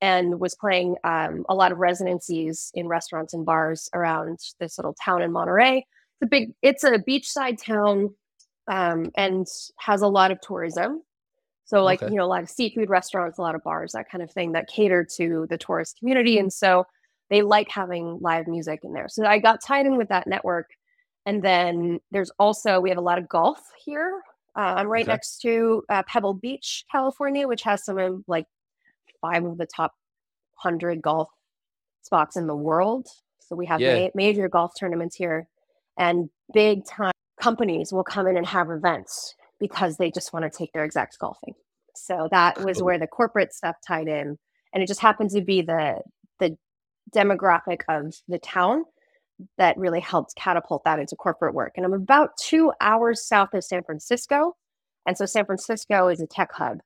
and 0.00 0.40
was 0.40 0.56
playing 0.56 0.96
um, 1.04 1.44
a 1.48 1.54
lot 1.54 1.70
of 1.70 1.78
residencies 1.78 2.72
in 2.74 2.88
restaurants 2.88 3.32
and 3.32 3.46
bars 3.46 3.88
around 3.94 4.40
this 4.58 4.76
little 4.76 4.96
town 5.04 5.22
in 5.22 5.30
Monterey. 5.30 5.86
It's 6.20 6.22
a 6.22 6.26
big, 6.26 6.52
it's 6.62 6.82
a 6.84 6.98
beachside 6.98 7.62
town 7.62 8.12
um, 8.66 9.12
and 9.16 9.46
has 9.78 10.02
a 10.02 10.08
lot 10.08 10.32
of 10.32 10.40
tourism. 10.40 11.02
So, 11.64 11.82
like, 11.82 12.02
Okay. 12.02 12.12
you 12.12 12.18
know, 12.18 12.24
a 12.24 12.26
lot 12.26 12.42
of 12.42 12.50
seafood 12.50 12.90
restaurants, 12.90 13.38
a 13.38 13.42
lot 13.42 13.54
of 13.54 13.62
bars, 13.62 13.92
that 13.92 14.08
kind 14.10 14.22
of 14.22 14.30
thing 14.30 14.52
that 14.52 14.68
cater 14.68 15.06
to 15.16 15.46
the 15.48 15.56
tourist 15.58 15.98
community. 15.98 16.38
And 16.38 16.52
so 16.52 16.86
they 17.30 17.40
like 17.42 17.70
having 17.70 18.18
live 18.20 18.46
music 18.46 18.80
in 18.84 18.92
there. 18.92 19.08
So 19.08 19.24
I 19.24 19.38
got 19.38 19.62
tied 19.62 19.86
in 19.86 19.96
with 19.96 20.08
that 20.08 20.26
network. 20.26 20.70
And 21.26 21.42
then 21.42 22.00
there's 22.10 22.30
also, 22.38 22.80
we 22.80 22.90
have 22.90 22.98
a 22.98 23.02
lot 23.02 23.18
of 23.18 23.28
golf 23.28 23.60
here. 23.82 24.20
Uh, 24.56 24.74
I'm 24.76 24.88
right 24.88 25.04
Okay. 25.04 25.12
next 25.12 25.38
to 25.40 25.82
uh, 25.88 26.02
Pebble 26.06 26.34
Beach, 26.34 26.84
California, 26.92 27.48
which 27.48 27.62
has 27.62 27.82
some 27.84 27.98
of 27.98 28.22
like 28.28 28.46
five 29.22 29.44
of 29.44 29.56
the 29.56 29.66
top 29.66 29.94
100 30.62 31.00
golf 31.00 31.28
spots 32.02 32.36
in 32.36 32.46
the 32.46 32.54
world. 32.54 33.08
So 33.40 33.56
we 33.56 33.64
have 33.66 33.80
Yeah. 33.80 34.04
ma- 34.04 34.10
major 34.14 34.48
golf 34.48 34.72
tournaments 34.78 35.16
here, 35.16 35.48
and 35.96 36.28
big 36.52 36.84
time 36.84 37.12
companies 37.40 37.92
will 37.92 38.04
come 38.04 38.26
in 38.26 38.36
and 38.36 38.46
have 38.46 38.70
events 38.70 39.34
because 39.60 39.96
they 39.96 40.10
just 40.10 40.32
want 40.32 40.44
to 40.44 40.50
take 40.50 40.72
their 40.72 40.84
execs 40.84 41.16
golfing. 41.16 41.54
So 41.96 42.28
that 42.30 42.62
was 42.64 42.82
where 42.82 42.98
the 42.98 43.06
corporate 43.06 43.52
stuff 43.52 43.76
tied 43.86 44.08
in, 44.08 44.38
and 44.72 44.82
it 44.82 44.86
just 44.88 45.00
happened 45.00 45.30
to 45.30 45.40
be 45.42 45.62
the 45.62 46.02
the 46.40 46.56
demographic 47.14 47.82
of 47.88 48.14
the 48.28 48.38
town 48.38 48.84
that 49.58 49.76
really 49.76 50.00
helped 50.00 50.34
catapult 50.36 50.84
that 50.84 50.98
into 50.98 51.16
corporate 51.16 51.54
work. 51.54 51.72
And 51.76 51.84
I'm 51.84 51.92
about 51.92 52.30
two 52.40 52.72
hours 52.80 53.26
south 53.26 53.54
of 53.54 53.64
San 53.64 53.82
Francisco, 53.84 54.56
and 55.06 55.16
so 55.16 55.26
San 55.26 55.44
Francisco 55.46 56.08
is 56.08 56.20
a 56.20 56.26
tech 56.26 56.52
hub. 56.52 56.78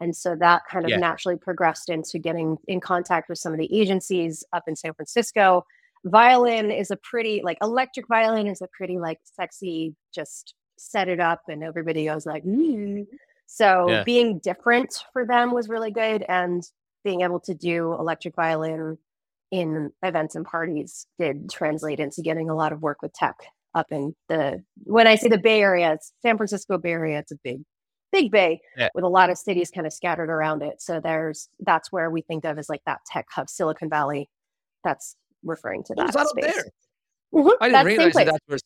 And 0.00 0.14
so 0.16 0.34
that 0.36 0.62
kind 0.70 0.84
of 0.86 0.90
Yeah. 0.90 0.96
naturally 0.96 1.36
progressed 1.36 1.88
into 1.88 2.18
getting 2.18 2.58
in 2.66 2.80
contact 2.80 3.28
with 3.28 3.38
some 3.38 3.52
of 3.52 3.58
the 3.58 3.72
agencies 3.80 4.44
up 4.52 4.64
in 4.66 4.76
San 4.76 4.92
Francisco. 4.94 5.64
Violin 6.04 6.70
is 6.70 6.90
a 6.90 6.96
pretty, 6.96 7.40
like, 7.44 7.58
electric 7.62 8.08
violin 8.08 8.46
is 8.48 8.60
a 8.60 8.68
pretty, 8.76 8.98
like, 8.98 9.20
sexy, 9.24 9.94
just 10.14 10.54
set 10.76 11.08
it 11.08 11.20
up 11.20 11.42
and 11.48 11.62
everybody 11.64 12.04
goes, 12.06 12.26
like, 12.26 12.44
"Mm." 12.44 13.06
so 13.46 13.88
Yeah. 13.88 14.02
being 14.04 14.38
different 14.40 15.04
for 15.12 15.24
them 15.26 15.52
was 15.52 15.68
really 15.68 15.90
good. 15.90 16.22
And 16.28 16.62
being 17.04 17.20
able 17.22 17.40
to 17.40 17.54
do 17.54 17.92
electric 17.94 18.34
violin 18.34 18.98
in 19.50 19.92
events 20.02 20.34
and 20.34 20.44
parties 20.46 21.06
did 21.18 21.50
translate 21.50 22.00
into 22.00 22.22
getting 22.22 22.48
a 22.50 22.54
lot 22.54 22.72
of 22.72 22.82
work 22.82 23.02
with 23.02 23.12
tech 23.12 23.36
up 23.74 23.92
in 23.92 24.14
the, 24.28 24.62
when 24.84 25.06
I 25.06 25.16
say 25.16 25.28
the 25.28 25.38
Bay 25.38 25.60
Area, 25.60 25.92
it's 25.92 26.12
San 26.22 26.36
Francisco 26.36 26.78
Bay 26.78 26.92
Area, 26.92 27.18
it's 27.18 27.32
a 27.32 27.36
big, 27.44 27.62
big 28.12 28.30
bay 28.32 28.60
Yeah. 28.76 28.88
with 28.94 29.04
a 29.04 29.08
lot 29.08 29.28
of 29.30 29.36
cities 29.38 29.70
kind 29.70 29.86
of 29.86 29.92
scattered 29.92 30.30
around 30.30 30.62
it. 30.62 30.80
So 30.80 30.98
there's 31.00 31.48
that's 31.60 31.92
where 31.92 32.10
we 32.10 32.22
think 32.22 32.44
of 32.46 32.58
as 32.58 32.68
like 32.68 32.82
that 32.86 33.00
tech 33.06 33.26
hub, 33.30 33.48
Silicon 33.50 33.90
Valley. 33.90 34.28
That's 34.84 35.16
referring 35.44 35.84
to 35.84 35.94
that 35.96 36.12
that 36.14 36.28
space. 36.28 36.44
there? 36.54 36.64
Mhm, 37.34 37.52
I 37.60 37.68
didn't 37.68 37.72
that's 37.72 37.86
realize 37.86 38.14
that 38.14 38.26
that's 38.26 38.38
where. 38.46 38.58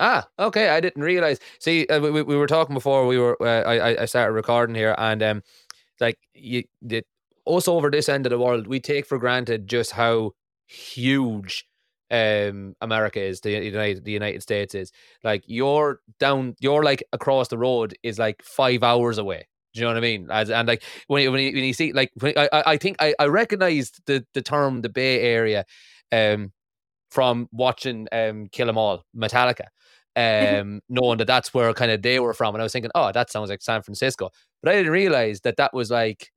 Ah, 0.00 0.28
okay. 0.38 0.70
I 0.70 0.80
didn't 0.80 1.02
realize. 1.02 1.40
See, 1.60 1.86
uh, 1.88 2.00
we, 2.00 2.10
we 2.10 2.22
we 2.22 2.36
were 2.36 2.46
talking 2.48 2.74
before 2.74 3.06
we 3.06 3.18
were. 3.18 3.36
Uh, 3.42 3.62
I 3.68 4.02
I- 4.02 4.04
started 4.06 4.32
recording 4.32 4.74
here, 4.74 4.94
and 4.98 5.22
um, 5.22 5.42
like 6.00 6.18
you, 6.34 6.64
the, 6.82 7.04
us 7.46 7.68
over 7.68 7.90
this 7.90 8.08
end 8.08 8.26
of 8.26 8.30
the 8.30 8.38
world, 8.38 8.66
we 8.68 8.80
take 8.80 9.06
for 9.06 9.18
granted 9.18 9.68
just 9.68 9.92
how 9.92 10.32
huge 10.66 11.66
um 12.10 12.76
America 12.82 13.20
is. 13.22 13.40
The 13.42 13.52
United 13.52 14.04
the 14.04 14.12
United 14.12 14.42
States 14.42 14.74
is. 14.74 14.92
Like 15.24 15.44
you're 15.46 16.00
down. 16.20 16.56
You're 16.60 16.84
like 16.84 17.04
across 17.12 17.48
the 17.48 17.58
road 17.58 17.94
is 18.04 18.18
like 18.18 18.42
five 18.44 18.82
hours 18.84 19.18
away. 19.18 19.48
Do 19.74 19.80
you 19.80 19.86
know 19.86 19.90
what 19.92 19.98
I 19.98 20.00
mean? 20.00 20.28
As, 20.30 20.50
and 20.50 20.68
like 20.68 20.84
when 21.08 21.22
you, 21.24 21.32
when 21.32 21.42
you, 21.42 21.52
when 21.54 21.64
you 21.64 21.74
see 21.74 21.92
like 21.92 22.12
when, 22.20 22.34
I 22.38 22.48
I 22.52 22.76
think 22.78 22.96
I 23.00 23.14
I 23.18 23.26
recognized 23.26 24.02
the 24.06 24.26
the 24.34 24.42
term 24.42 24.82
the 24.82 24.90
Bay 24.90 25.20
Area, 25.22 25.64
um, 26.12 26.52
from 27.10 27.48
watching 27.52 28.06
um 28.12 28.46
Kill 28.52 28.68
'Em 28.68 28.78
All 28.78 29.04
Metallica. 29.16 29.66
Um, 30.16 30.80
knowing 30.88 31.18
that 31.18 31.26
that's 31.26 31.54
where 31.54 31.72
kind 31.72 31.90
of 31.90 32.02
they 32.02 32.18
were 32.20 32.34
from, 32.34 32.54
and 32.54 32.62
I 32.62 32.64
was 32.64 32.72
thinking, 32.72 32.90
oh, 32.94 33.12
that 33.12 33.30
sounds 33.30 33.50
like 33.50 33.62
San 33.62 33.82
Francisco, 33.82 34.30
but 34.62 34.72
I 34.72 34.76
didn't 34.76 34.92
realize 34.92 35.40
that 35.42 35.56
that 35.56 35.72
was 35.72 35.90
like 35.90 36.30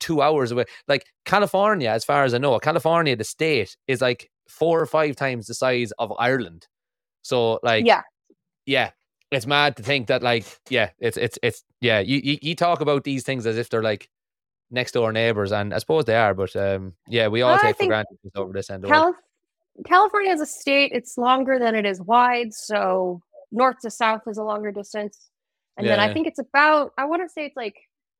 two 0.00 0.22
hours 0.22 0.52
away. 0.52 0.64
Like 0.86 1.06
California, 1.24 1.90
as 1.90 2.04
far 2.04 2.24
as 2.24 2.34
I 2.34 2.38
know, 2.38 2.58
California, 2.58 3.16
the 3.16 3.24
state, 3.24 3.76
is 3.86 4.00
like 4.00 4.30
four 4.48 4.80
or 4.80 4.86
five 4.86 5.16
times 5.16 5.46
the 5.46 5.54
size 5.54 5.92
of 5.98 6.12
Ireland. 6.18 6.66
So 7.22 7.60
like 7.62 7.86
yeah. 7.86 8.02
yeah, 8.66 8.90
it's 9.30 9.46
mad 9.46 9.76
to 9.76 9.82
think 9.82 10.06
that 10.08 10.22
like 10.22 10.44
yeah, 10.68 10.90
it's 10.98 11.16
it's 11.16 11.38
it's 11.42 11.64
yeah. 11.80 12.00
You 12.00 12.20
you, 12.22 12.38
you 12.42 12.54
talk 12.54 12.80
about 12.80 13.04
these 13.04 13.24
things 13.24 13.46
as 13.46 13.56
if 13.56 13.68
they're 13.68 13.82
like 13.82 14.08
next 14.70 14.92
door 14.92 15.12
neighbors, 15.12 15.52
and 15.52 15.74
I 15.74 15.78
suppose 15.78 16.04
they 16.04 16.16
are, 16.16 16.34
but 16.34 16.54
um 16.56 16.94
yeah, 17.06 17.28
we 17.28 17.42
all 17.42 17.54
I 17.54 17.58
take 17.58 17.76
for 17.76 17.86
granted 17.86 18.18
over 18.34 18.52
this 18.52 18.70
end 18.70 18.84
of 18.84 18.88
the 18.88 18.94
world. 18.94 19.14
Calif- 19.14 19.27
California 19.86 20.32
is 20.32 20.40
a 20.40 20.46
state. 20.46 20.92
It's 20.94 21.16
longer 21.18 21.58
than 21.58 21.74
it 21.74 21.86
is 21.86 22.00
wide. 22.00 22.52
So 22.54 23.20
north 23.52 23.76
to 23.82 23.90
south 23.90 24.22
is 24.26 24.38
a 24.38 24.42
longer 24.44 24.72
distance. 24.72 25.30
And 25.76 25.86
then 25.86 26.00
I 26.00 26.12
think 26.12 26.26
it's 26.26 26.40
about, 26.40 26.92
I 26.98 27.04
want 27.04 27.22
to 27.22 27.28
say 27.28 27.44
it's 27.46 27.56
like 27.56 27.76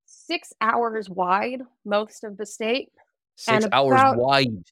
six 0.06 0.52
hours 0.60 1.10
wide, 1.10 1.62
most 1.84 2.22
of 2.24 2.36
the 2.36 2.46
state, 2.46 2.90
Six 3.36 3.66
hours 3.72 4.00
wide. 4.16 4.64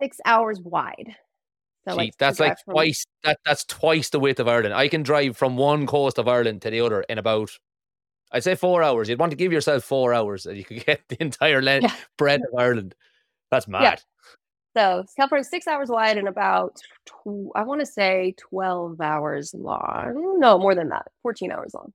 six 0.00 0.18
hours 0.26 0.60
wide. 0.60 1.16
So 1.88 1.92
Gee, 1.92 1.96
like 1.98 2.16
that's 2.18 2.40
like 2.40 2.56
from- 2.64 2.74
twice 2.74 3.04
that 3.22 3.38
that's 3.44 3.64
twice 3.64 4.08
the 4.10 4.18
width 4.20 4.40
of 4.40 4.48
Ireland. 4.48 4.74
I 4.74 4.88
can 4.88 5.02
drive 5.02 5.36
from 5.36 5.56
one 5.56 5.86
coast 5.86 6.18
of 6.18 6.28
Ireland 6.28 6.62
to 6.62 6.70
the 6.70 6.80
other 6.80 7.02
in 7.02 7.18
about 7.18 7.50
I'd 8.32 8.42
say 8.44 8.54
four 8.54 8.82
hours. 8.82 9.08
You'd 9.08 9.18
want 9.18 9.30
to 9.30 9.36
give 9.36 9.52
yourself 9.52 9.84
four 9.84 10.12
hours 10.14 10.46
and 10.46 10.56
you 10.56 10.64
could 10.64 10.84
get 10.86 11.02
the 11.08 11.16
entire 11.22 11.60
length 11.62 11.84
Yeah. 11.84 11.94
breadth 12.16 12.44
of 12.52 12.58
Ireland. 12.58 12.94
That's 13.50 13.68
mad. 13.68 14.02
So 14.76 15.04
California's 15.16 15.48
six 15.48 15.66
hours 15.66 15.88
wide 15.88 16.18
and 16.18 16.28
about, 16.28 16.80
tw- 17.06 17.52
I 17.54 17.62
want 17.62 17.80
to 17.80 17.86
say 17.86 18.34
12 18.38 19.00
hours 19.00 19.54
long. 19.54 20.38
No, 20.38 20.58
more 20.58 20.74
than 20.74 20.88
that, 20.88 21.06
14 21.22 21.52
hours 21.52 21.72
long. 21.74 21.92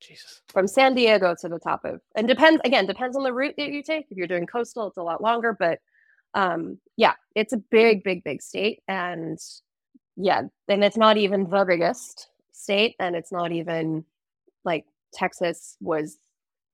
Jesus. 0.00 0.42
from 0.48 0.66
San 0.66 0.94
Diego 0.94 1.34
to 1.40 1.48
the 1.48 1.60
top 1.60 1.84
of 1.84 2.00
and 2.16 2.26
depends 2.26 2.60
again 2.64 2.86
depends 2.86 3.16
on 3.16 3.22
the 3.22 3.32
route 3.32 3.54
that 3.56 3.68
you 3.68 3.82
take. 3.84 4.06
If 4.10 4.16
you're 4.16 4.26
doing 4.26 4.46
coastal, 4.46 4.88
it's 4.88 4.96
a 4.96 5.02
lot 5.02 5.22
longer, 5.22 5.56
but 5.56 5.78
um 6.34 6.78
yeah, 6.96 7.14
it's 7.36 7.52
a 7.52 7.56
big, 7.56 8.02
big, 8.02 8.24
big 8.24 8.42
state. 8.42 8.80
And 8.88 9.38
yeah, 10.16 10.42
and 10.68 10.84
it's 10.84 10.96
not 10.96 11.18
even 11.18 11.48
the 11.48 11.64
biggest 11.64 12.28
state, 12.52 12.96
and 12.98 13.14
it's 13.14 13.32
not 13.32 13.52
even 13.52 14.04
like 14.64 14.84
Texas 15.14 15.76
was 15.80 16.18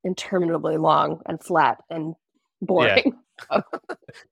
interminably 0.05 0.77
long 0.77 1.21
and 1.27 1.43
flat 1.43 1.83
and 1.91 2.15
boring. 2.63 3.13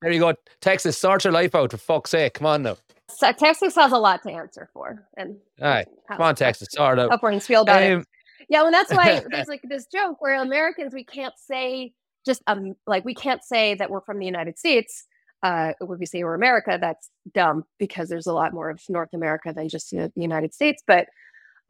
There 0.00 0.10
you 0.10 0.20
go. 0.20 0.34
Texas, 0.60 0.96
sort 0.98 1.24
your 1.24 1.32
life 1.32 1.54
out 1.54 1.70
for 1.70 1.76
fuck's 1.76 2.10
sake. 2.10 2.34
Come 2.34 2.46
on 2.46 2.62
now. 2.62 2.76
So 3.08 3.32
Texas 3.32 3.74
has 3.76 3.92
a 3.92 3.98
lot 3.98 4.22
to 4.24 4.30
answer 4.30 4.68
for. 4.72 5.06
And 5.16 5.36
All 5.60 5.68
right. 5.68 5.86
Come 6.08 6.22
on, 6.22 6.34
Texas. 6.34 6.68
Sort 6.70 6.98
it 6.98 7.02
out. 7.02 7.12
upward 7.12 7.34
and 7.34 7.42
spiel 7.42 7.62
about 7.62 7.82
it. 7.82 7.92
Um, 7.92 8.04
Yeah, 8.48 8.64
and 8.64 8.74
that's 8.74 8.92
why 8.92 9.22
there's 9.30 9.48
like 9.48 9.62
this 9.64 9.86
joke 9.86 10.16
where 10.20 10.40
Americans 10.40 10.92
we 10.92 11.04
can't 11.04 11.34
say 11.38 11.92
just 12.24 12.42
um 12.46 12.74
like 12.86 13.04
we 13.04 13.14
can't 13.14 13.42
say 13.44 13.74
that 13.74 13.90
we're 13.90 14.00
from 14.00 14.18
the 14.18 14.26
United 14.26 14.58
States. 14.58 15.06
Uh, 15.42 15.72
when 15.80 15.98
we 15.98 16.06
say 16.06 16.24
we're 16.24 16.34
America, 16.34 16.78
that's 16.80 17.10
dumb 17.32 17.64
because 17.78 18.08
there's 18.08 18.26
a 18.26 18.32
lot 18.32 18.52
more 18.52 18.70
of 18.70 18.80
North 18.88 19.10
America 19.12 19.52
than 19.54 19.68
just 19.68 19.90
the 19.90 20.10
United 20.16 20.52
States. 20.52 20.82
But 20.86 21.06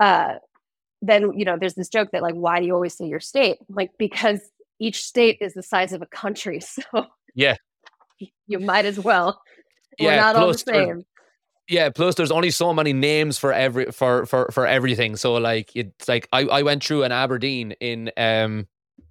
uh, 0.01 0.35
then 1.03 1.33
you 1.37 1.45
know, 1.45 1.57
there's 1.59 1.75
this 1.75 1.89
joke 1.89 2.11
that 2.13 2.23
like, 2.23 2.35
why 2.35 2.61
do 2.61 2.67
you 2.67 2.75
always 2.75 2.97
say 2.97 3.07
your 3.07 3.21
state? 3.21 3.59
Like 3.69 3.91
because 3.99 4.41
each 4.79 5.03
state 5.05 5.39
is 5.41 5.55
the 5.55 5.63
size 5.63 5.93
of 5.93 6.03
a 6.03 6.07
country, 6.07 6.61
so 6.61 6.83
Yeah. 7.35 7.57
you 8.47 8.59
might 8.59 8.85
as 8.85 8.99
well. 8.99 9.41
Yeah, 9.99 10.11
we're 10.11 10.17
not 10.21 10.37
all 10.37 10.41
the 10.49 10.53
plus 10.53 10.63
there's- 10.65 10.89
same. 10.89 11.03
Yeah, 11.69 11.91
plus 11.91 12.15
there's 12.15 12.31
only 12.31 12.51
so 12.53 12.73
many 12.73 12.93
names 12.93 13.39
for 13.39 13.53
every 13.53 13.87
for 13.87 14.25
for 14.27 14.49
for 14.53 14.67
everything. 14.69 15.17
So 15.17 15.35
like 15.35 15.73
it's 15.75 16.07
like 16.09 16.29
I, 16.33 16.43
I 16.43 16.63
went 16.63 16.85
through 16.85 17.03
an 17.03 17.11
Aberdeen 17.11 17.73
in 17.81 18.13
um 18.17 18.69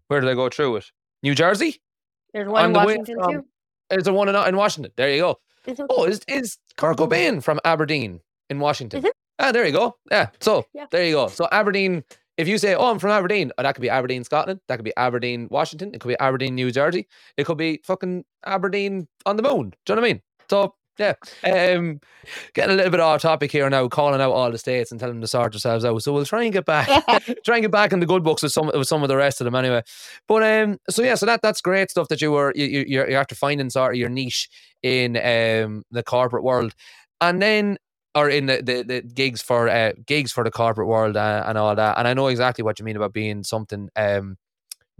where 0.07 0.21
did 0.21 0.29
I 0.29 0.35
go 0.35 0.47
through 0.47 0.77
it? 0.77 0.85
New 1.21 1.35
Jersey? 1.35 1.81
There's 2.33 2.47
one 2.47 2.63
On 2.63 2.69
in 2.69 2.73
Washington 2.73 3.15
from- 3.21 3.33
too. 3.33 3.45
Is 3.91 4.03
there 4.05 4.13
one 4.13 4.29
in, 4.29 4.35
in 4.35 4.55
Washington? 4.55 4.93
There 4.95 5.09
you 5.13 5.19
go. 5.21 5.39
Mhm. 5.67 5.85
Oh, 5.89 6.05
is 6.05 6.21
is 6.29 6.57
Kurt 6.77 6.95
Cobain 6.97 7.43
from 7.43 7.59
Aberdeen 7.65 8.21
in 8.49 8.59
Washington? 8.59 9.03
Ah, 9.37 9.51
there 9.51 9.65
you 9.65 9.73
go. 9.73 9.97
Yeah. 10.09 10.29
So 10.39 10.63
Yeah. 10.73 10.85
there 10.91 11.03
you 11.03 11.15
go. 11.15 11.27
So 11.27 11.49
Aberdeen. 11.51 12.05
If 12.37 12.47
you 12.47 12.57
say, 12.57 12.75
"Oh, 12.75 12.91
I'm 12.91 12.99
from 12.99 13.11
Aberdeen," 13.11 13.51
oh, 13.57 13.63
that 13.63 13.75
could 13.75 13.81
be 13.81 13.89
Aberdeen, 13.89 14.23
Scotland. 14.23 14.59
That 14.67 14.75
could 14.77 14.85
be 14.85 14.95
Aberdeen, 14.97 15.47
Washington. 15.49 15.91
It 15.93 16.01
could 16.01 16.09
be 16.09 16.19
Aberdeen, 16.19 16.55
New 16.55 16.71
Jersey. 16.71 17.07
It 17.37 17.45
could 17.45 17.57
be 17.57 17.81
fucking 17.83 18.25
Aberdeen 18.45 19.07
on 19.25 19.37
the 19.37 19.43
moon. 19.43 19.73
Do 19.85 19.93
you 19.93 19.95
know 19.95 20.01
what 20.01 20.07
I 20.07 20.13
mean? 20.13 20.21
So 20.49 20.75
yeah. 20.97 21.13
Um, 21.43 21.99
getting 22.53 22.73
a 22.73 22.77
little 22.77 22.91
bit 22.91 22.99
off 22.99 23.21
topic 23.21 23.51
here 23.51 23.69
now, 23.69 23.87
calling 23.87 24.21
out 24.21 24.31
all 24.31 24.51
the 24.51 24.57
states 24.57 24.91
and 24.91 24.99
telling 24.99 25.15
them 25.15 25.21
to 25.21 25.27
sort 25.27 25.51
themselves 25.51 25.83
out. 25.83 26.01
So 26.01 26.13
we'll 26.13 26.25
try 26.25 26.43
and 26.43 26.53
get 26.53 26.65
back, 26.65 26.87
try 27.45 27.57
and 27.57 27.63
get 27.63 27.71
back 27.71 27.91
in 27.93 27.99
the 27.99 28.05
good 28.05 28.23
books 28.23 28.43
with 28.43 28.51
some 28.51 28.71
with 28.73 28.87
some 28.87 29.03
of 29.03 29.09
the 29.09 29.17
rest 29.17 29.41
of 29.41 29.45
them 29.45 29.55
anyway. 29.55 29.81
But 30.27 30.43
um, 30.43 30.77
so 30.89 31.03
yeah, 31.03 31.15
so 31.15 31.25
that 31.25 31.41
that's 31.41 31.61
great 31.61 31.91
stuff 31.91 32.07
that 32.09 32.21
you 32.21 32.31
were 32.31 32.53
you 32.55 32.65
you 32.65 32.85
you're, 32.87 33.17
after 33.17 33.35
finding 33.35 33.69
sort 33.69 33.93
of 33.93 33.99
your 33.99 34.09
niche 34.09 34.49
in 34.83 35.17
um 35.17 35.83
the 35.91 36.03
corporate 36.03 36.43
world, 36.43 36.73
and 37.21 37.41
then 37.41 37.77
or 38.15 38.29
in 38.29 38.45
the, 38.47 38.61
the, 38.63 38.83
the 38.83 39.01
gigs 39.01 39.41
for 39.41 39.69
uh, 39.69 39.93
gigs 40.05 40.31
for 40.31 40.43
the 40.43 40.51
corporate 40.51 40.87
world 40.87 41.17
uh, 41.17 41.43
and 41.47 41.57
all 41.57 41.75
that. 41.75 41.97
And 41.97 42.07
I 42.07 42.13
know 42.13 42.27
exactly 42.27 42.63
what 42.63 42.79
you 42.79 42.85
mean 42.85 42.95
about 42.95 43.13
being 43.13 43.43
something 43.43 43.89
um 43.95 44.37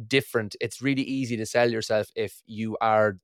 different. 0.08 0.56
It's 0.62 0.82
really 0.82 1.04
easy 1.04 1.38
to 1.38 1.46
sell 1.46 1.72
yourself 1.72 2.08
if 2.16 2.42
you 2.46 2.78
are 2.82 3.18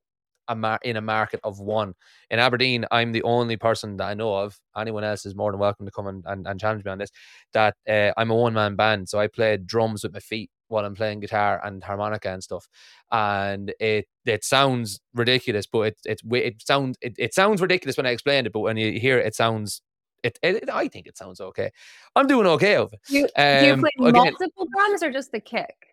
a 0.52 0.56
mar- 0.56 0.80
in 0.84 0.98
a 0.98 1.02
market 1.02 1.40
of 1.44 1.60
one. 1.60 1.94
In 2.30 2.40
Aberdeen, 2.40 2.86
I'm 2.92 3.12
the 3.12 3.24
only 3.24 3.58
person 3.58 3.98
that 3.98 4.06
I 4.08 4.14
know 4.14 4.34
of. 4.36 4.60
Anyone 4.78 5.04
else 5.04 5.26
is 5.26 5.36
more 5.36 5.52
than 5.52 5.60
welcome 5.60 5.86
to 5.86 5.92
come 5.92 6.08
and, 6.08 6.24
and, 6.28 6.48
and 6.48 6.60
challenge 6.60 6.84
me 6.86 6.92
on 6.92 6.98
this. 6.98 7.10
That 7.54 7.76
uh, 7.90 8.12
I'm 8.18 8.32
a 8.32 8.36
one 8.36 8.54
man 8.54 8.76
band, 8.76 9.10
so 9.10 9.20
I 9.20 9.28
play 9.28 9.58
drums 9.58 10.04
with 10.04 10.14
my 10.14 10.20
feet 10.20 10.50
while 10.68 10.86
I'm 10.86 10.96
playing 10.96 11.20
guitar 11.20 11.60
and 11.64 11.84
harmonica 11.84 12.30
and 12.30 12.44
stuff. 12.44 12.68
And 13.12 13.74
it 13.80 14.08
it 14.26 14.44
sounds 14.44 15.00
ridiculous, 15.14 15.66
but 15.68 15.82
it 15.82 15.98
it 16.06 16.22
it 16.32 16.62
sounds 16.62 16.98
it, 17.02 17.16
it 17.18 17.34
sounds 17.34 17.62
ridiculous 17.62 17.98
when 17.98 18.06
I 18.06 18.12
explain 18.12 18.46
it, 18.46 18.54
but 18.54 18.60
when 18.62 18.78
you 18.78 19.00
hear 19.00 19.18
it, 19.20 19.26
it 19.28 19.36
sounds. 19.36 19.82
It, 20.24 20.38
it, 20.44 20.70
I 20.72 20.88
think 20.88 21.08
it 21.08 21.18
sounds 21.18 21.42
okay. 21.42 21.72
I'm 22.16 22.28
doing 22.28 22.46
okay 22.46 22.76
of 22.76 22.94
it. 22.94 23.00
Do 23.08 23.18
you, 23.18 23.22
do 23.22 23.66
you 23.66 23.74
Um, 23.74 23.80
play 23.80 23.90
again- 24.10 24.34
multiple 24.40 24.68
drums 24.72 25.02
or 25.02 25.12
just 25.12 25.32
the 25.32 25.40
kick? 25.40 25.91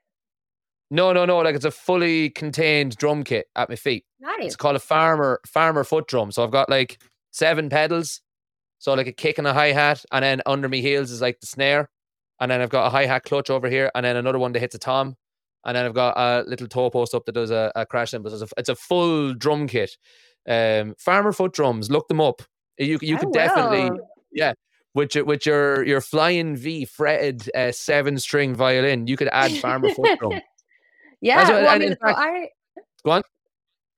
No, 0.91 1.13
no, 1.13 1.25
no. 1.25 1.39
Like 1.39 1.55
it's 1.55 1.65
a 1.65 1.71
fully 1.71 2.31
contained 2.31 2.97
drum 2.97 3.25
kit 3.25 3.47
at 3.57 3.69
my 3.69 3.77
feet. 3.77 4.05
Nice. 4.21 4.47
It's 4.47 4.57
called 4.57 4.77
a 4.77 4.81
farmer 4.81 5.41
farmer 5.47 5.85
foot 5.85 6.09
drum. 6.09 6.33
So 6.33 6.43
I've 6.43 6.51
got 6.51 6.69
like 6.69 7.01
seven 7.31 7.69
pedals. 7.69 8.21
So 8.79 8.95
like 8.95 9.07
a 9.09 9.13
kick 9.13 9.39
and 9.39 9.47
a 9.47 9.53
hi 9.53 9.73
hat, 9.73 10.05
and 10.13 10.23
then 10.25 10.41
under 10.47 10.69
my 10.69 10.77
heels 10.77 11.11
is 11.11 11.21
like 11.21 11.41
the 11.41 11.47
snare, 11.47 11.91
and 12.41 12.51
then 12.51 12.61
I've 12.61 12.71
got 12.71 12.87
a 12.87 12.91
hi 12.91 13.07
hat 13.07 13.25
clutch 13.25 13.51
over 13.51 13.69
here, 13.69 13.91
and 13.95 14.07
then 14.07 14.17
another 14.17 14.39
one 14.39 14.53
that 14.53 14.61
hits 14.61 14.77
a 14.77 14.79
tom, 14.79 15.17
and 15.65 15.77
then 15.77 15.85
I've 15.85 15.95
got 15.95 16.17
a 16.17 16.49
little 16.49 16.69
toe 16.69 16.89
post 16.89 17.13
up 17.13 17.25
that 17.27 17.33
does 17.33 17.51
a, 17.51 17.73
a 17.75 17.85
crash 17.85 18.13
cymbal. 18.13 18.31
So 18.31 18.37
it's 18.37 18.53
a, 18.53 18.55
it's 18.57 18.69
a 18.69 18.77
full 18.77 19.35
drum 19.35 19.67
kit. 19.67 19.97
Um, 20.49 20.95
farmer 20.97 21.33
foot 21.33 21.53
drums. 21.53 21.91
Look 21.91 22.07
them 22.07 22.21
up. 22.21 22.41
You 22.79 22.99
you 23.03 23.17
I 23.17 23.19
could 23.19 23.33
definitely 23.33 23.91
will. 23.91 23.99
yeah. 24.33 24.53
With 24.95 25.15
your 25.17 25.25
with 25.25 25.45
your 25.45 25.85
your 25.85 26.01
flying 26.01 26.57
V 26.57 26.85
fretted 26.85 27.51
uh, 27.55 27.73
seven 27.73 28.19
string 28.19 28.55
violin, 28.55 29.09
you 29.09 29.17
could 29.17 29.29
add 29.33 29.53
farmer 29.59 29.91
foot 29.91 30.19
drum. 30.21 30.41
Yeah, 31.21 31.43
what- 31.45 31.63
well, 31.63 31.69
I 31.69 31.79
mean, 31.79 31.97
fact- 31.97 32.19
I. 32.19 32.49
Go 33.05 33.11
on. 33.13 33.23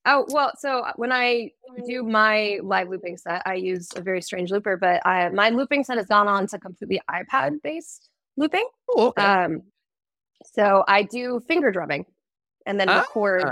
Oh 0.07 0.25
well, 0.29 0.53
so 0.59 0.85
when 0.97 1.13
I 1.13 1.51
do 1.87 2.03
my 2.03 2.59
live 2.63 2.89
looping 2.89 3.19
set, 3.19 3.43
I 3.45 3.55
use 3.55 3.91
a 3.97 4.01
very 4.01 4.23
strange 4.23 4.51
looper, 4.51 4.77
but 4.79 5.07
I, 5.07 5.29
my 5.29 5.51
looping 5.51 5.85
set 5.85 5.99
has 5.99 6.07
gone 6.07 6.27
on 6.27 6.47
to 6.49 6.59
completely 6.59 7.01
iPad 7.11 7.61
based 7.63 8.09
looping. 8.39 8.67
Oh, 8.91 9.09
okay. 9.09 9.23
Um, 9.23 9.63
so 10.55 10.85
I 10.89 11.03
do 11.03 11.41
finger 11.47 11.71
drumming, 11.71 12.07
and 12.65 12.81
then 12.81 12.89
Ah. 12.89 13.01
record 13.01 13.45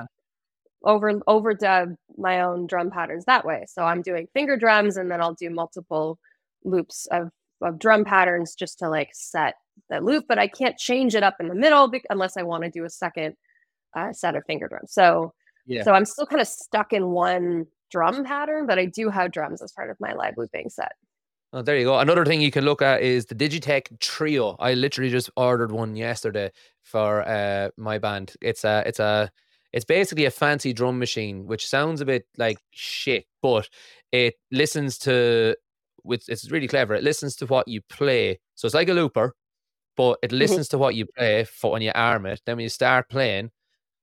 over 0.85 1.13
overdub 1.29 1.97
my 2.17 2.41
own 2.41 2.67
drum 2.67 2.91
patterns 2.91 3.27
that 3.27 3.45
way. 3.45 3.67
So 3.69 3.83
I'm 3.83 4.01
doing 4.01 4.27
finger 4.33 4.57
drums, 4.57 4.97
and 4.97 5.11
then 5.11 5.21
I'll 5.21 5.35
do 5.35 5.51
multiple 5.51 6.19
loops 6.65 7.07
of 7.11 7.31
of 7.61 7.79
drum 7.79 8.05
patterns 8.07 8.55
just 8.55 8.79
to 8.79 8.89
like 8.89 9.11
set 9.13 9.57
that 9.91 10.03
loop. 10.03 10.25
But 10.29 10.39
I 10.39 10.49
can't 10.49 10.79
change 10.79 11.15
it 11.15 11.23
up 11.23 11.35
in 11.41 11.49
the 11.49 11.55
middle 11.55 11.89
bec- 11.89 12.07
unless 12.09 12.39
I 12.39 12.43
want 12.43 12.65
to 12.65 12.71
do 12.71 12.85
a 12.87 12.91
second 12.91 13.35
uh, 13.95 14.13
set 14.13 14.37
of 14.37 14.45
finger 14.47 14.69
drums. 14.69 14.93
So 14.93 15.33
Yeah. 15.67 15.83
so 15.85 15.93
I'm 15.93 16.05
still 16.05 16.27
kind 16.27 16.41
of 16.41 16.49
stuck 16.49 16.93
in 16.93 17.09
one 17.09 17.67
drum 17.91 18.25
pattern, 18.25 18.67
but 18.67 18.79
I 18.79 18.87
do 18.87 19.09
have 19.11 19.33
drums 19.33 19.63
as 19.63 19.73
part 19.73 19.91
of 19.91 19.97
my 20.01 20.13
live 20.13 20.35
looping 20.37 20.71
set. 20.71 20.93
Oh, 21.53 21.63
there 21.63 21.79
you 21.79 21.85
go. 21.85 21.99
Another 21.99 22.27
thing 22.27 22.43
you 22.43 22.51
can 22.51 22.65
look 22.65 22.83
at 22.83 23.01
is 23.01 23.25
the 23.25 23.35
Digitech 23.35 23.99
Trio. 24.01 24.55
I 24.59 24.75
literally 24.75 25.11
just 25.11 25.31
ordered 25.35 25.73
one 25.73 25.97
yesterday 25.97 26.53
for 26.83 27.27
uh, 27.27 27.71
my 27.79 27.97
band. 27.97 28.35
It's 28.43 28.65
a, 28.65 28.83
it's 28.85 29.01
a, 29.01 29.31
it's 29.73 29.87
basically 29.87 30.27
a 30.27 30.31
fancy 30.31 30.75
drum 30.75 30.99
machine, 30.99 31.47
which 31.47 31.67
sounds 31.67 32.03
a 32.03 32.05
bit 32.05 32.27
like 32.37 32.59
shit, 32.71 33.25
but 33.41 33.67
it 34.13 34.35
listens 34.51 34.99
to, 34.99 35.57
with 36.05 36.29
it's 36.29 36.51
really 36.51 36.69
clever. 36.69 36.95
It 36.95 37.03
listens 37.03 37.35
to 37.37 37.47
what 37.47 37.67
you 37.67 37.81
play, 37.89 38.41
so 38.55 38.67
it's 38.67 38.75
like 38.75 38.91
a 38.91 38.95
looper, 38.95 39.35
but 39.97 40.19
it 40.23 40.33
listens 40.33 40.69
to 40.69 40.79
what 40.79 40.95
you 40.95 41.07
play 41.17 41.45
for 41.45 41.73
when 41.73 41.83
you 41.83 41.93
arm 41.95 42.27
it. 42.27 42.43
Then 42.45 42.57
when 42.57 42.63
you 42.63 42.69
start 42.69 43.09
playing, 43.09 43.51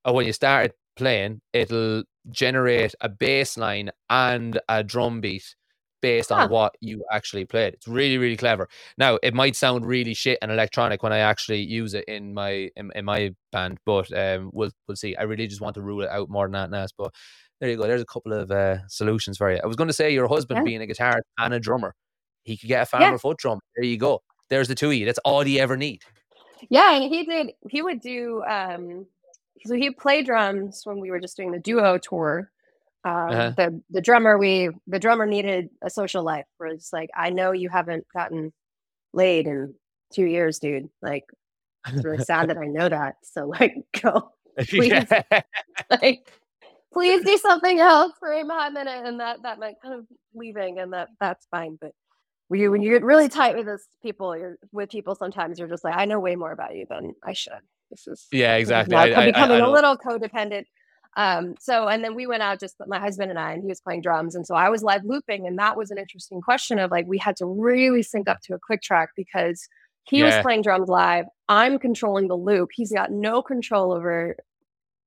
or 0.05 0.13
when 0.13 0.25
you 0.25 0.33
start 0.33 0.67
it 0.67 0.75
playing, 0.95 1.41
it'll 1.53 2.03
generate 2.31 2.95
a 3.01 3.09
bass 3.09 3.57
line 3.57 3.91
and 4.09 4.59
a 4.69 4.83
drum 4.83 5.21
beat 5.21 5.55
based 6.01 6.31
on 6.31 6.41
Huh. 6.41 6.47
what 6.49 6.75
you 6.81 7.03
actually 7.11 7.45
played. 7.45 7.73
It's 7.73 7.87
really, 7.87 8.17
really 8.17 8.37
clever. 8.37 8.69
Now, 8.97 9.17
it 9.23 9.33
might 9.33 9.55
sound 9.55 9.85
really 9.85 10.13
shit 10.13 10.37
and 10.41 10.51
electronic 10.51 11.01
when 11.03 11.11
I 11.13 11.19
actually 11.19 11.61
use 11.61 11.93
it 11.95 12.05
in 12.07 12.33
my 12.33 12.69
in, 12.75 12.91
in 12.95 13.05
my 13.05 13.33
band, 13.51 13.79
but 13.85 14.11
um, 14.17 14.51
we'll 14.53 14.71
we'll 14.87 14.95
see. 14.95 15.15
I 15.15 15.23
really 15.23 15.47
just 15.47 15.61
want 15.61 15.73
to 15.75 15.81
rule 15.81 16.03
it 16.03 16.09
out 16.09 16.29
more 16.29 16.45
than 16.45 16.51
that, 16.53 16.69
Nas. 16.69 16.93
But 16.97 17.11
there 17.59 17.69
you 17.69 17.77
go. 17.77 17.87
There's 17.87 18.01
a 18.01 18.05
couple 18.05 18.33
of 18.33 18.51
uh, 18.51 18.87
solutions 18.87 19.37
for 19.37 19.51
you. 19.51 19.59
I 19.63 19.67
was 19.67 19.75
going 19.77 19.87
to 19.87 19.93
say 19.93 20.13
your 20.13 20.27
husband 20.27 20.59
Yeah. 20.59 20.63
being 20.65 20.81
a 20.83 20.85
guitarist 20.87 21.21
and 21.39 21.53
a 21.53 21.59
drummer, 21.59 21.95
he 22.43 22.55
could 22.57 22.67
get 22.69 22.83
a 22.83 22.85
farmer 22.85 23.17
foot 23.17 23.37
drum. 23.37 23.59
There 23.75 23.85
you 23.85 23.97
go. 23.97 24.21
There's 24.49 24.67
the 24.67 24.75
two 24.75 24.89
of 24.89 24.93
you. 24.93 25.05
That's 25.05 25.19
all 25.25 25.47
you 25.47 25.59
ever 25.59 25.75
need. 25.77 26.03
Yeah, 26.69 26.95
and 26.95 27.03
he 27.11 27.25
did. 27.25 27.51
He 27.69 27.81
would 27.81 27.99
do. 28.01 28.43
um 28.43 29.07
So 29.65 29.75
he 29.75 29.89
played 29.91 30.25
drums 30.25 30.81
when 30.83 30.99
we 30.99 31.11
were 31.11 31.19
just 31.19 31.37
doing 31.37 31.51
the 31.51 31.59
duo 31.59 31.97
tour. 31.97 32.51
Um, 33.03 33.13
Uh-huh. 33.13 33.53
The 33.55 33.81
the 33.89 34.01
drummer 34.01 34.37
we 34.37 34.69
the 34.87 34.99
drummer 34.99 35.25
needed 35.25 35.69
a 35.81 35.89
social 35.89 36.23
life. 36.23 36.45
Where 36.57 36.69
it's 36.69 36.91
like, 36.91 37.09
I 37.15 37.29
know 37.29 37.51
you 37.51 37.69
haven't 37.69 38.05
gotten 38.13 38.53
laid 39.13 39.47
in 39.47 39.75
two 40.13 40.25
years, 40.25 40.59
dude. 40.59 40.89
Like 41.01 41.25
it's 41.87 42.03
really 42.03 42.23
sad 42.23 42.49
that 42.49 42.57
I 42.57 42.65
know 42.65 42.89
that. 42.89 43.15
So 43.23 43.47
like, 43.47 43.75
go 44.01 44.31
Please. 44.67 45.05
Like 45.89 46.31
please 46.95 47.25
do 47.25 47.37
something 47.37 47.79
else 47.79 48.13
for 48.17 48.31
a 48.31 48.45
hot 48.45 48.71
minute 48.71 49.05
and 49.05 49.19
that 49.19 49.43
that 49.43 49.59
meant 49.59 49.75
kind 49.81 49.93
of 49.93 50.05
leaving 50.33 50.79
and 50.79 50.93
that 50.93 51.09
that's 51.19 51.45
fine 51.51 51.77
but 51.81 51.91
when 52.47 52.61
you 52.61 52.71
when 52.71 52.81
you 52.81 52.89
get 52.89 53.03
really 53.03 53.27
tight 53.27 53.55
with 53.57 53.65
this 53.65 53.85
people 54.01 54.35
you're 54.35 54.57
with 54.71 54.89
people 54.89 55.13
sometimes 55.13 55.59
you're 55.59 55.67
just 55.67 55.83
like 55.83 55.95
i 55.97 56.05
know 56.05 56.21
way 56.21 56.37
more 56.37 56.53
about 56.53 56.73
you 56.73 56.85
than 56.89 57.13
i 57.21 57.33
should 57.33 57.51
this 57.95 58.07
is 58.07 58.27
Yeah, 58.31 58.55
exactly. 58.55 58.95
I- 58.95 59.09
I- 59.09 59.21
I- 59.21 59.25
becoming 59.27 59.61
I 59.61 59.65
a 59.65 59.69
little 59.69 59.97
codependent. 59.97 60.65
Um 61.17 61.55
so 61.59 61.87
and 61.87 62.03
then 62.03 62.13
we 62.15 62.27
went 62.27 62.43
out 62.43 62.59
just 62.59 62.75
my 62.87 62.99
husband 62.99 63.29
and 63.31 63.39
i 63.39 63.53
and 63.53 63.61
he 63.61 63.67
was 63.69 63.79
playing 63.79 64.01
drums. 64.01 64.35
And 64.35 64.45
so 64.45 64.53
i 64.55 64.69
was 64.69 64.83
live 64.83 65.03
looping 65.05 65.47
and 65.47 65.57
that 65.59 65.77
was 65.77 65.89
an 65.91 65.97
interesting 65.97 66.41
question 66.41 66.77
of 66.79 66.91
like 66.91 67.05
we 67.07 67.17
had 67.17 67.35
to 67.37 67.45
really 67.45 68.03
sync 68.03 68.27
up 68.27 68.39
to 68.43 68.53
a 68.53 68.59
click 68.59 68.81
track 68.81 69.09
because 69.15 69.67
he 70.03 70.21
was 70.21 70.35
playing 70.43 70.61
drums 70.61 70.87
live. 70.87 71.25
I'm 71.49 71.79
controlling 71.79 72.27
the 72.27 72.35
loop. 72.37 72.69
He's 72.73 72.91
got 72.91 73.11
no 73.11 73.41
control 73.41 73.91
over 73.91 74.35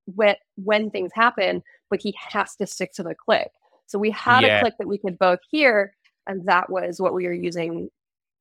when 0.07 0.35
when 0.57 0.91
things 0.91 1.11
happen 1.15 1.63
but 1.91 2.01
he 2.03 2.15
has 2.19 2.55
to 2.57 2.67
stick 2.67 2.93
to 2.95 3.03
the 3.03 3.15
click. 3.15 3.51
So 3.87 3.99
we 3.99 4.11
had 4.11 4.43
Yeah. 4.43 4.59
a 4.59 4.61
click 4.61 4.75
that 4.79 4.89
we 4.89 4.99
could 4.99 5.19
both 5.19 5.39
hear 5.51 5.95
and 6.27 6.45
that 6.47 6.69
was 6.71 7.01
what 7.01 7.15
we 7.15 7.27
were 7.27 7.33
using 7.33 7.91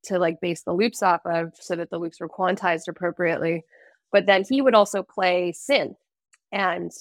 to 0.03 0.19
like 0.19 0.39
base 0.41 0.63
the 0.63 0.73
loops 0.73 1.01
off 1.03 1.21
of 1.25 1.51
so 1.55 1.75
that 1.75 1.89
the 1.89 1.97
loops 1.97 2.19
were 2.19 2.29
quantized 2.29 2.87
appropriately 2.87 3.63
but 4.11 4.25
then 4.25 4.43
he 4.49 4.61
would 4.61 4.75
also 4.75 5.03
play 5.03 5.51
synth 5.51 5.95
and 6.51 6.91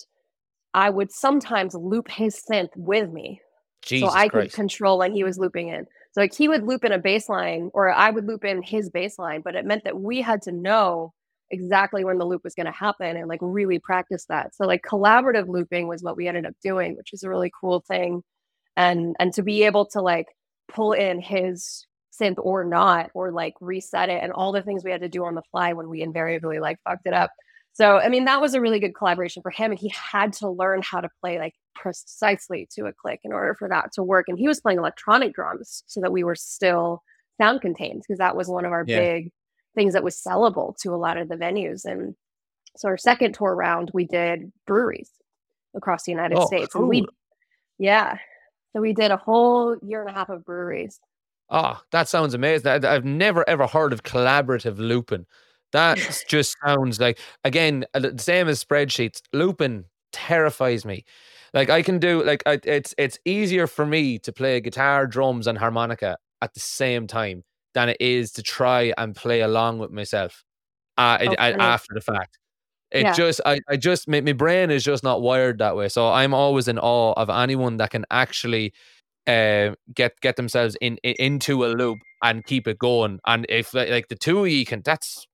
i 0.75 0.91
would 0.91 1.13
sometimes 1.13 1.75
loop 1.75 2.09
his 2.11 2.43
synth 2.49 2.75
with 2.77 3.11
me 3.11 3.41
Jesus 3.87 4.11
so 4.11 4.15
I 4.15 4.29
Christ. 4.29 4.51
could 4.51 4.55
control 4.55 4.99
when 4.99 5.13
he 5.13 5.25
was 5.25 5.39
looping 5.39 5.69
in. 5.69 5.87
So 6.13 6.21
like 6.21 6.35
he 6.35 6.49
would 6.49 6.65
loop 6.65 6.85
in 6.85 6.93
a 6.93 6.99
bass 6.99 7.29
line 7.29 7.71
or 7.73 7.91
I 7.91 8.11
would 8.11 8.27
loop 8.27 8.45
in 8.45 8.63
his 8.63 8.91
bass 8.91 9.19
line, 9.19 9.43
but 9.43 9.55
it 9.55 9.65
meant 9.65 9.85
that 9.85 10.01
we 10.01 10.21
had 10.21 10.43
to 10.43 10.53
know 10.53 11.13
exactly 11.51 12.05
when 12.05 12.19
the 12.19 12.25
loop 12.25 12.43
was 12.43 12.55
going 12.55 12.67
to 12.67 12.73
happen 12.73 13.17
and 13.17 13.29
like 13.29 13.39
really 13.41 13.79
practice 13.79 14.25
that. 14.29 14.55
So 14.55 14.67
like 14.67 14.83
collaborative 14.83 15.49
looping 15.49 15.87
was 15.87 16.03
what 16.03 16.17
we 16.17 16.27
ended 16.27 16.47
up 16.47 16.55
doing, 16.63 16.97
which 16.97 17.13
is 17.13 17.23
a 17.23 17.29
really 17.29 17.53
cool 17.59 17.81
thing. 17.87 18.23
And 18.77 19.15
and 19.21 19.33
to 19.35 19.43
be 19.43 19.65
able 19.65 19.87
to 19.87 20.03
like 20.03 20.27
pull 20.69 20.93
in 20.93 21.21
his 21.21 21.87
synth 22.21 22.39
or 22.39 22.65
not 22.65 23.11
or 23.15 23.31
like 23.31 23.55
reset 23.61 24.09
it 24.09 24.23
and 24.23 24.33
all 24.33 24.53
the 24.53 24.63
things 24.63 24.85
we 24.85 24.91
had 24.91 25.01
to 25.01 25.09
do 25.09 25.25
on 25.25 25.35
the 25.35 25.43
fly 25.51 25.73
when 25.73 25.89
we 25.89 26.03
invariably 26.03 26.59
like 26.59 26.79
fucked 26.85 27.07
it 27.07 27.13
up. 27.13 27.31
So 27.73 27.99
I 27.99 28.09
mean 28.09 28.25
that 28.25 28.41
was 28.41 28.55
a 28.55 28.61
really 28.61 28.81
good 28.81 28.95
collaboration 28.95 29.43
for 29.43 29.51
him 29.51 29.71
and 29.71 29.79
he 29.79 29.91
had 29.91 30.33
to 30.35 30.49
learn 30.49 30.83
how 30.83 31.01
to 31.01 31.09
play 31.21 31.39
like 31.39 31.55
precisely 31.75 32.69
to 32.73 32.87
a 32.87 32.93
click 32.93 33.21
in 33.25 33.33
order 33.33 33.55
for 33.55 33.69
that 33.69 33.93
to 33.95 34.03
work. 34.03 34.27
And 34.29 34.39
he 34.39 34.49
was 34.49 34.61
playing 34.61 34.79
electronic 34.79 35.35
drums 35.35 35.83
so 35.87 36.01
that 36.01 36.13
we 36.13 36.25
were 36.25 36.35
still 36.35 37.03
sound 37.41 37.61
contained 37.61 38.03
because 38.03 38.19
that 38.19 38.37
was 38.37 38.49
one 38.49 38.65
of 38.65 38.73
our 38.73 38.85
yeah. 38.87 38.99
big 38.99 39.33
things 39.75 39.93
that 39.93 40.03
was 40.03 40.17
sellable 40.17 40.77
to 40.79 40.95
a 40.95 40.97
lot 40.97 41.19
of 41.19 41.29
the 41.29 41.37
venues. 41.37 41.85
And 41.85 42.15
so 42.77 42.89
our 42.89 42.99
second 42.99 43.35
tour 43.35 43.55
round, 43.55 43.91
we 43.93 44.07
did 44.07 44.53
breweries 44.67 45.11
across 45.75 46.05
the 46.05 46.13
United 46.13 46.39
oh, 46.39 46.47
States. 46.47 46.73
Cool. 46.73 46.83
And 46.83 46.89
we, 46.89 47.07
yeah. 47.79 48.17
So 48.73 48.81
we 48.81 48.93
did 48.93 49.11
a 49.11 49.17
whole 49.17 49.77
year 49.83 50.01
and 50.01 50.11
a 50.11 50.13
half 50.13 50.29
of 50.29 50.45
breweries. 50.45 50.99
Oh, 51.49 51.81
that 51.93 52.09
sounds 52.09 52.35
amazing. 52.35 52.85
I've 52.85 53.05
never 53.05 53.49
ever 53.49 53.67
heard 53.67 53.93
of 53.93 54.03
collaborative 54.03 54.79
looping. 54.79 55.27
That 55.73 55.99
just 56.29 56.57
sounds 56.65 57.01
like 57.01 57.19
again 57.45 57.85
uh, 57.95 58.01
the 58.01 58.19
same 58.19 58.49
as 58.49 58.63
spreadsheets. 58.63 59.21
Looping 59.33 59.85
terrifies 60.13 60.85
me. 60.85 61.05
Like 61.55 61.71
I 61.71 61.83
can 61.83 61.99
do 61.99 62.23
like 62.25 62.43
I, 62.47 62.59
it's 62.65 62.95
it's 62.99 63.19
easier 63.25 63.67
for 63.67 63.87
me 63.87 64.19
to 64.21 64.33
play 64.33 64.61
guitar, 64.61 65.07
drums, 65.07 65.47
and 65.47 65.57
harmonica 65.59 66.17
at 66.43 66.55
the 66.55 66.61
same 66.61 67.07
time 67.07 67.45
than 67.75 67.89
it 67.91 67.97
is 68.01 68.33
to 68.33 68.43
try 68.43 68.93
and 68.99 69.15
play 69.15 69.41
along 69.41 69.79
with 69.79 69.91
myself 69.91 70.45
uh, 70.99 71.19
okay. 71.21 71.37
after 71.37 71.95
the 71.95 72.01
fact. 72.01 72.39
It 72.91 73.03
yeah. 73.03 73.13
just 73.13 73.41
I, 73.45 73.61
I 73.69 73.77
just 73.77 74.09
my, 74.09 74.21
my 74.21 74.33
brain 74.33 74.71
is 74.71 74.85
just 74.85 75.03
not 75.03 75.21
wired 75.21 75.59
that 75.59 75.77
way. 75.77 75.89
So 75.89 76.09
I'm 76.09 76.33
always 76.33 76.69
in 76.69 76.79
awe 76.79 77.13
of 77.15 77.29
anyone 77.29 77.79
that 77.79 77.91
can 77.91 78.05
actually 78.11 78.73
uh, 79.27 79.75
get 79.95 80.21
get 80.21 80.37
themselves 80.37 80.77
in, 80.81 80.97
in, 80.99 81.15
into 81.19 81.65
a 81.65 81.69
loop 81.69 81.99
and 82.23 82.45
keep 82.45 82.67
it 82.67 82.79
going. 82.79 83.19
And 83.27 83.47
if 83.49 83.75
like, 83.75 84.09
the 84.09 84.17
two 84.17 84.41
of 84.45 84.49
you 84.49 84.65
can, 84.65 84.83
that's 84.85 85.27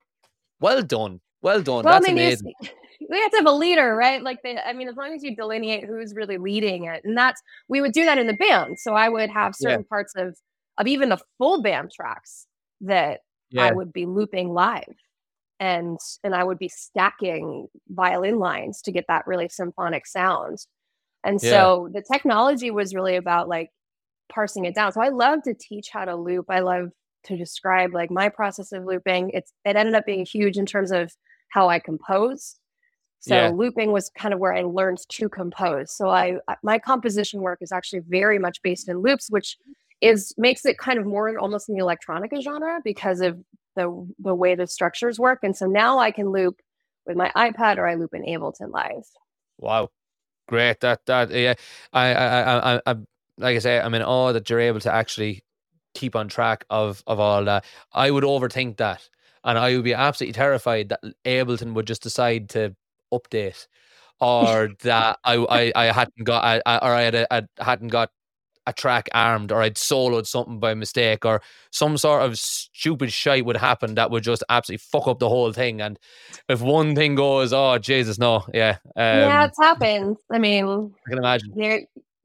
well 0.61 0.83
done, 0.83 1.21
well 1.43 1.63
done. 1.63 1.85
Well, 1.85 1.95
that's 1.95 2.09
amazing. 2.09 2.55
We 3.11 3.19
have 3.21 3.33
to 3.33 3.37
have 3.39 3.47
a 3.47 3.53
leader, 3.53 3.95
right? 3.95 4.23
Like, 4.23 4.39
they, 4.43 4.57
I 4.57 4.73
mean, 4.73 4.89
as 4.89 4.97
long 4.97 5.13
as 5.13 5.23
you 5.23 5.37
delineate 5.37 5.85
who's 5.85 6.15
really 6.15 6.39
leading 6.39 6.85
it, 6.85 7.03
and 7.05 7.19
that's 7.19 7.43
we 7.69 7.83
would 7.83 7.93
do 7.93 8.05
that 8.05 8.17
in 8.17 8.27
the 8.27 8.33
band. 8.33 8.79
So 8.79 8.95
I 8.95 9.09
would 9.09 9.29
have 9.29 9.55
certain 9.55 9.81
yeah. 9.81 9.89
parts 9.89 10.15
of 10.17 10.39
of 10.79 10.87
even 10.87 11.09
the 11.09 11.19
full 11.37 11.61
band 11.61 11.91
tracks 11.91 12.47
that 12.81 13.21
yeah. 13.51 13.65
I 13.65 13.73
would 13.73 13.93
be 13.93 14.07
looping 14.07 14.55
live 14.55 14.95
and 15.63 15.99
and 16.25 16.35
I 16.35 16.43
would 16.43 16.59
be 16.59 16.69
stacking 16.69 17.69
violin 17.89 18.41
lines 18.41 18.83
to 18.83 18.93
get 18.93 19.05
that 19.07 19.27
really 19.29 19.49
symphonic 19.49 20.07
sound. 20.07 20.59
And 21.23 21.39
yeah. 21.41 21.51
so 21.51 21.89
the 21.93 22.03
technology 22.03 22.73
was 22.73 22.95
really 22.95 23.15
about 23.15 23.49
like 23.49 23.71
parsing 24.33 24.65
it 24.65 24.75
down. 24.75 24.93
So 24.93 25.01
I 25.01 25.09
love 25.09 25.43
to 25.45 25.55
teach 25.55 25.91
how 25.91 26.05
to 26.05 26.17
loop. 26.17 26.47
I 26.49 26.61
love 26.61 26.91
to 27.25 27.37
describe 27.37 27.95
like 27.95 28.11
my 28.11 28.29
process 28.29 28.73
of 28.73 28.85
looping. 28.85 29.31
It's 29.31 29.53
it 29.65 29.77
ended 29.77 29.95
up 29.95 30.07
being 30.07 30.27
huge 30.27 30.57
in 30.57 30.67
terms 30.67 30.91
of 30.91 31.13
how 31.49 31.69
I 31.69 31.79
compose. 31.79 32.57
So 33.21 33.37
yeah. 33.37 33.51
looping 33.51 33.93
was 33.93 34.11
kind 34.19 34.35
of 34.35 34.41
where 34.41 34.53
I 34.53 34.63
learned 34.63 34.99
to 35.09 35.29
compose. 35.29 35.97
So 35.97 36.09
I 36.09 36.39
my 36.63 36.79
composition 36.79 37.41
work 37.41 37.59
is 37.61 37.71
actually 37.71 38.01
very 38.01 38.39
much 38.39 38.61
based 38.63 38.89
in 38.89 38.99
loops, 38.99 39.29
which 39.31 39.57
is 40.01 40.35
makes 40.37 40.65
it 40.67 40.79
kind 40.79 40.99
of 40.99 41.07
more 41.07 41.39
almost 41.39 41.69
in 41.69 41.77
the 41.77 41.83
electronica 41.83 42.43
genre 42.43 42.81
because 42.83 43.21
of 43.21 43.39
the 43.77 44.13
the 44.19 44.35
way 44.35 44.55
the 44.55 44.67
structures 44.67 45.19
work. 45.19 45.39
And 45.43 45.57
so 45.57 45.67
now 45.67 45.99
I 45.99 46.11
can 46.11 46.31
loop 46.31 46.57
with 47.07 47.17
my 47.17 47.31
iPad 47.37 47.79
or 47.79 47.87
I 47.87 47.95
loop 47.95 48.13
in 48.13 48.23
Ableton 48.23 48.73
Live. 48.73 49.05
Wow, 49.59 49.91
great! 50.49 50.81
That 50.81 51.07
that 51.07 51.31
yeah, 51.31 51.55
I 51.93 52.15
I 52.15 52.77
I 52.77 52.81
I, 52.87 52.95
like 53.43 53.57
I 53.57 53.59
say, 53.59 53.81
I'm 53.81 53.95
in 53.95 54.03
awe 54.03 54.33
that 54.33 54.49
you're 54.49 54.61
able 54.61 54.81
to 54.81 54.93
actually 54.93 55.45
keep 55.95 56.17
on 56.17 56.29
track 56.29 56.65
of 56.71 57.03
of 57.07 57.21
all 57.21 57.45
that. 57.45 57.65
I 57.93 58.11
would 58.11 58.25
overthink 58.25 58.79
that, 58.79 59.09
and 59.45 59.59
I 59.59 59.75
would 59.75 59.85
be 59.85 59.95
absolutely 59.95 60.35
terrified 60.35 60.91
that 60.91 61.01
Ableton 61.25 61.75
would 61.75 61.87
just 61.87 62.03
decide 62.03 62.49
to 62.51 62.75
update, 63.13 63.67
or 64.21 64.71
that 64.83 65.19
I 65.25 65.35
I, 65.35 65.73
I 65.75 65.85
hadn't 65.87 66.25
got 66.25 66.45
I, 66.45 66.63
I, 66.67 66.79
or 66.79 66.95
I 66.95 67.03
had 67.03 67.15
a, 67.15 67.33
I 67.33 67.43
hadn't 67.59 67.89
got 67.89 68.11
a 68.67 68.73
track 68.73 69.09
armed 69.13 69.51
or 69.51 69.61
I'd 69.61 69.75
soloed 69.75 70.27
something 70.27 70.61
by 70.61 70.75
mistake 70.75 71.25
or 71.25 71.43
some 71.71 71.97
sort 71.99 72.23
of 72.23 72.39
stupid 72.39 73.13
shite 73.13 73.45
would 73.45 73.57
happen 73.57 73.97
that 73.97 74.11
would 74.11 74.23
just 74.23 74.45
absolutely 74.49 74.79
fuck 74.79 75.09
up 75.09 75.19
the 75.19 75.29
whole 75.29 75.53
thing. 75.53 75.81
And 75.81 75.99
if 76.49 76.61
one 76.61 76.95
thing 76.95 77.15
goes, 77.15 77.53
oh 77.53 77.79
Jesus, 77.79 78.19
no, 78.19 78.45
yeah, 78.55 78.79
um, 78.97 79.19
yeah, 79.19 79.45
it's 79.47 79.59
happened. 79.59 80.17
I 80.31 80.39
mean, 80.39 80.95
I 81.07 81.11
can 81.11 81.19
imagine. 81.19 81.53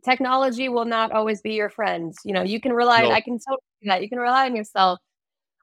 Technology 0.08 0.70
will 0.70 0.86
not 0.86 1.12
always 1.12 1.41
be 1.41 1.53
your 1.53 1.70
friend. 1.70 2.14
You 2.24 2.34
know, 2.34 2.43
you 2.43 2.62
can 2.62 2.74
rely. 2.74 3.01
No. 3.01 3.12
I 3.12 3.22
can 3.22 3.39
totally 3.39 3.62
that. 3.84 4.01
You 4.01 4.10
can 4.10 4.20
rely 4.20 4.45
on 4.45 4.55
yourself 4.55 4.99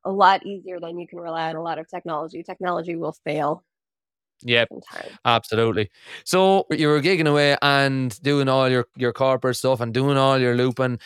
a 0.04 0.10
lot 0.10 0.44
easier 0.44 0.78
than 0.80 0.98
you 0.98 1.06
can 1.06 1.18
rely 1.18 1.48
on 1.48 1.56
a 1.56 1.62
lot 1.62 1.78
of 1.78 1.88
technology. 1.88 2.42
Technology 2.42 2.96
will 2.96 3.16
fail. 3.24 3.64
Yep, 4.42 4.68
absolutely. 5.24 5.90
So 6.24 6.66
you 6.70 6.88
were 6.88 7.00
gigging 7.00 7.28
away 7.28 7.56
and 7.62 8.20
doing 8.22 8.48
all 8.48 8.68
your 8.68 8.86
your 8.96 9.12
corporate 9.12 9.56
stuff 9.56 9.80
and 9.80 9.94
doing 9.94 10.16
all 10.18 10.38
your 10.38 10.54
looping. 10.54 10.98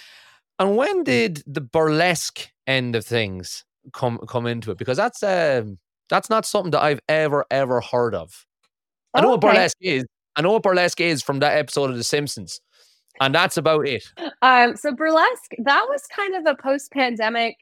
And 0.58 0.76
when 0.76 1.04
did 1.04 1.42
the 1.46 1.60
burlesque 1.60 2.50
end 2.66 2.96
of 2.96 3.04
things 3.06 3.64
come 3.92 4.18
come 4.26 4.46
into 4.46 4.70
it? 4.72 4.78
Because 4.78 4.96
that's 4.96 5.22
um 5.22 5.78
that's 6.08 6.30
not 6.30 6.46
something 6.46 6.72
that 6.72 6.82
I've 6.82 7.00
ever 7.08 7.44
ever 7.50 7.80
heard 7.80 8.14
of. 8.14 8.44
I 9.14 9.20
know 9.20 9.28
okay. 9.34 9.46
what 9.46 9.52
burlesque 9.52 9.76
is. 9.80 10.04
I 10.34 10.42
know 10.42 10.52
what 10.52 10.62
burlesque 10.62 11.00
is 11.00 11.22
from 11.22 11.40
that 11.40 11.56
episode 11.56 11.90
of 11.90 11.96
The 11.96 12.04
Simpsons, 12.04 12.60
and 13.20 13.34
that's 13.34 13.56
about 13.56 13.86
it. 13.86 14.04
Um, 14.42 14.76
so 14.76 14.92
burlesque 14.92 15.52
that 15.58 15.86
was 15.88 16.02
kind 16.14 16.34
of 16.34 16.46
a 16.46 16.60
post 16.60 16.92
pandemic 16.92 17.56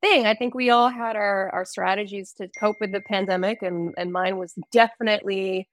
thing. 0.00 0.26
I 0.26 0.34
think 0.34 0.54
we 0.54 0.70
all 0.70 0.88
had 0.88 1.16
our 1.16 1.50
our 1.50 1.64
strategies 1.64 2.32
to 2.34 2.48
cope 2.58 2.76
with 2.80 2.92
the 2.92 3.00
pandemic, 3.00 3.62
and 3.62 3.94
and 3.96 4.12
mine 4.12 4.38
was 4.38 4.54
definitely, 4.72 5.68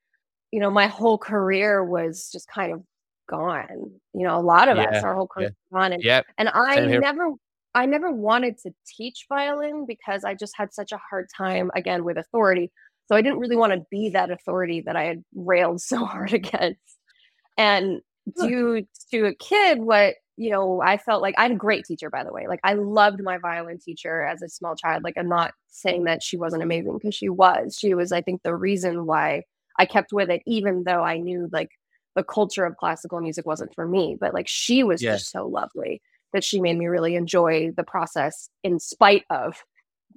you 0.50 0.60
know, 0.60 0.70
my 0.70 0.86
whole 0.86 1.18
career 1.18 1.84
was 1.84 2.30
just 2.30 2.48
kind 2.48 2.72
of 2.72 2.82
gone. 3.28 3.90
You 4.12 4.26
know, 4.26 4.38
a 4.38 4.42
lot 4.42 4.68
of 4.68 4.76
yeah, 4.76 4.84
us, 4.84 5.04
our 5.04 5.14
whole 5.14 5.28
career 5.28 5.54
yeah. 5.72 5.78
gone, 5.78 5.92
and 5.92 6.02
yep. 6.02 6.26
and 6.38 6.48
I 6.48 6.80
never. 6.80 7.30
I 7.76 7.86
never 7.86 8.12
wanted 8.12 8.56
to 8.58 8.70
teach 8.86 9.26
violin 9.28 9.84
because 9.84 10.22
I 10.22 10.34
just 10.34 10.52
had 10.56 10.72
such 10.72 10.92
a 10.92 11.00
hard 11.10 11.26
time 11.36 11.72
again 11.74 12.04
with 12.04 12.16
authority. 12.16 12.70
So 13.06 13.16
I 13.16 13.20
didn't 13.20 13.40
really 13.40 13.56
want 13.56 13.72
to 13.72 13.84
be 13.90 14.10
that 14.10 14.30
authority 14.30 14.80
that 14.82 14.94
I 14.94 15.02
had 15.02 15.24
railed 15.34 15.80
so 15.80 16.04
hard 16.04 16.32
against. 16.32 16.78
And 17.56 18.00
due 18.36 18.86
to 19.10 19.26
a 19.26 19.34
kid, 19.34 19.78
what 19.80 20.14
you 20.36 20.50
know, 20.50 20.82
I 20.82 20.96
felt 20.96 21.22
like 21.22 21.36
I 21.38 21.42
had 21.42 21.52
a 21.52 21.56
great 21.56 21.84
teacher, 21.84 22.10
by 22.10 22.24
the 22.24 22.32
way. 22.32 22.46
Like 22.48 22.60
I 22.64 22.74
loved 22.74 23.22
my 23.22 23.38
violin 23.38 23.78
teacher 23.78 24.22
as 24.22 24.42
a 24.42 24.48
small 24.48 24.74
child. 24.74 25.04
Like 25.04 25.14
I'm 25.16 25.28
not 25.28 25.52
saying 25.68 26.04
that 26.04 26.22
she 26.22 26.36
wasn't 26.36 26.62
amazing 26.62 26.92
because 26.94 27.14
she 27.14 27.28
was. 27.28 27.76
She 27.78 27.94
was, 27.94 28.10
I 28.10 28.20
think, 28.20 28.42
the 28.42 28.54
reason 28.54 29.06
why 29.06 29.44
I 29.78 29.86
kept 29.86 30.12
with 30.12 30.30
it, 30.30 30.42
even 30.46 30.84
though 30.84 31.02
I 31.02 31.18
knew 31.18 31.48
like 31.52 31.70
the 32.16 32.24
culture 32.24 32.64
of 32.64 32.76
classical 32.76 33.20
music 33.20 33.46
wasn't 33.46 33.74
for 33.74 33.86
me. 33.86 34.16
But 34.18 34.34
like 34.34 34.48
she 34.48 34.82
was 34.82 35.02
yeah. 35.02 35.12
just 35.12 35.30
so 35.30 35.46
lovely 35.46 36.02
that 36.32 36.44
she 36.44 36.60
made 36.60 36.76
me 36.76 36.86
really 36.86 37.14
enjoy 37.14 37.70
the 37.76 37.84
process 37.84 38.48
in 38.64 38.80
spite 38.80 39.22
of 39.30 39.62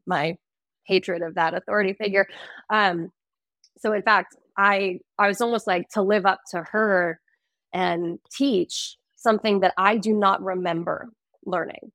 my 0.08 0.38
hatred 0.84 1.22
of 1.22 1.36
that 1.36 1.54
authority 1.54 1.94
figure. 1.94 2.28
Um, 2.72 3.12
so 3.78 3.94
in 3.94 4.02
fact, 4.02 4.36
I 4.58 5.00
I 5.20 5.28
was 5.28 5.42
almost 5.42 5.68
like 5.68 5.90
to 5.90 6.02
live 6.02 6.26
up 6.26 6.40
to 6.52 6.64
her 6.72 7.20
and 7.74 8.20
teach 8.32 8.98
something 9.16 9.62
that 9.62 9.74
I 9.78 9.98
do 9.98 10.14
not 10.14 10.42
remember 10.44 11.10
learning 11.46 11.92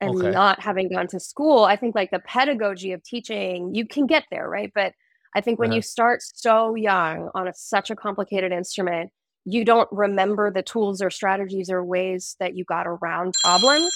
and 0.00 0.16
okay. 0.16 0.30
not 0.30 0.60
having 0.60 0.88
gone 0.88 1.06
to 1.08 1.20
school. 1.20 1.64
I 1.64 1.76
think 1.76 1.94
like 1.94 2.10
the 2.10 2.18
pedagogy 2.20 2.92
of 2.92 3.02
teaching, 3.02 3.74
you 3.74 3.86
can 3.86 4.06
get 4.06 4.24
there, 4.30 4.48
right? 4.48 4.70
But 4.74 4.92
I 5.34 5.40
think 5.40 5.58
when 5.58 5.70
uh-huh. 5.70 5.76
you 5.76 5.82
start 5.82 6.20
so 6.22 6.74
young 6.74 7.30
on 7.34 7.48
a, 7.48 7.52
such 7.54 7.90
a 7.90 7.96
complicated 7.96 8.52
instrument, 8.52 9.10
you 9.44 9.64
don't 9.64 9.88
remember 9.92 10.50
the 10.50 10.62
tools 10.62 11.02
or 11.02 11.10
strategies 11.10 11.70
or 11.70 11.84
ways 11.84 12.36
that 12.40 12.56
you 12.56 12.64
got 12.64 12.86
around 12.86 13.34
problems. 13.42 13.92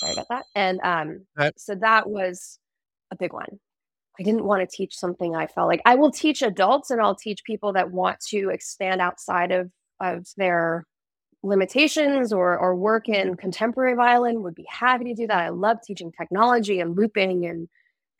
Sorry 0.00 0.12
about 0.12 0.26
that. 0.30 0.44
And 0.54 0.80
um, 0.82 1.26
right. 1.36 1.52
so 1.58 1.74
that 1.76 2.08
was 2.08 2.58
a 3.10 3.16
big 3.16 3.32
one. 3.32 3.58
I 4.18 4.22
didn't 4.22 4.44
want 4.44 4.68
to 4.68 4.76
teach 4.76 4.96
something 4.96 5.36
I 5.36 5.46
felt 5.46 5.68
like 5.68 5.82
I 5.84 5.94
will 5.94 6.10
teach 6.10 6.42
adults 6.42 6.90
and 6.90 7.00
I'll 7.00 7.14
teach 7.14 7.44
people 7.44 7.72
that 7.74 7.92
want 7.92 8.18
to 8.30 8.50
expand 8.50 9.00
outside 9.00 9.52
of 9.52 9.70
of 10.00 10.26
their 10.36 10.86
limitations 11.42 12.32
or 12.32 12.58
or 12.58 12.74
work 12.74 13.08
in 13.08 13.36
contemporary 13.36 13.94
violin 13.94 14.42
would 14.42 14.54
be 14.54 14.66
happy 14.68 15.04
to 15.04 15.14
do 15.14 15.26
that. 15.26 15.38
I 15.38 15.48
love 15.50 15.78
teaching 15.84 16.12
technology 16.12 16.80
and 16.80 16.96
looping 16.96 17.46
and 17.46 17.68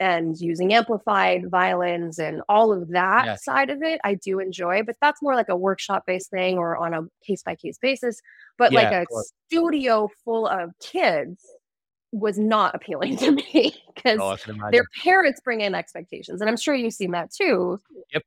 and 0.01 0.41
using 0.41 0.72
amplified 0.72 1.51
violins 1.51 2.18
and 2.18 2.43
all 2.49 2.72
of 2.72 2.89
that 2.89 3.24
yes. 3.24 3.45
side 3.45 3.68
of 3.68 3.83
it 3.83 4.01
i 4.05 4.14
do 4.14 4.39
enjoy 4.39 4.83
but 4.83 4.97
that's 5.01 5.20
more 5.20 5.35
like 5.35 5.49
a 5.49 5.57
workshop 5.57 6.05
based 6.07 6.31
thing 6.31 6.57
or 6.57 6.76
on 6.76 6.95
a 6.95 7.03
case 7.26 7.43
by 7.43 7.55
case 7.55 7.79
basis. 7.79 8.20
But 8.57 8.72
yeah, 8.72 8.91
like 8.91 9.09
a 9.09 9.22
studio 9.47 10.09
full 10.24 10.47
of 10.47 10.72
kids 10.81 11.45
was 12.11 12.39
not 12.39 12.74
appealing 12.74 13.16
to 13.18 13.33
me 13.33 13.74
because 13.95 14.18
oh, 14.20 14.37
their 14.70 14.85
parents 15.03 15.41
bring 15.41 15.61
in 15.61 15.74
expectations 15.74 16.41
and 16.41 16.49
i'm 16.49 16.57
sure 16.57 16.74
you've 16.74 16.95
seen 16.95 17.12
that 17.12 17.33
too. 17.33 17.81
Yep 18.12 18.22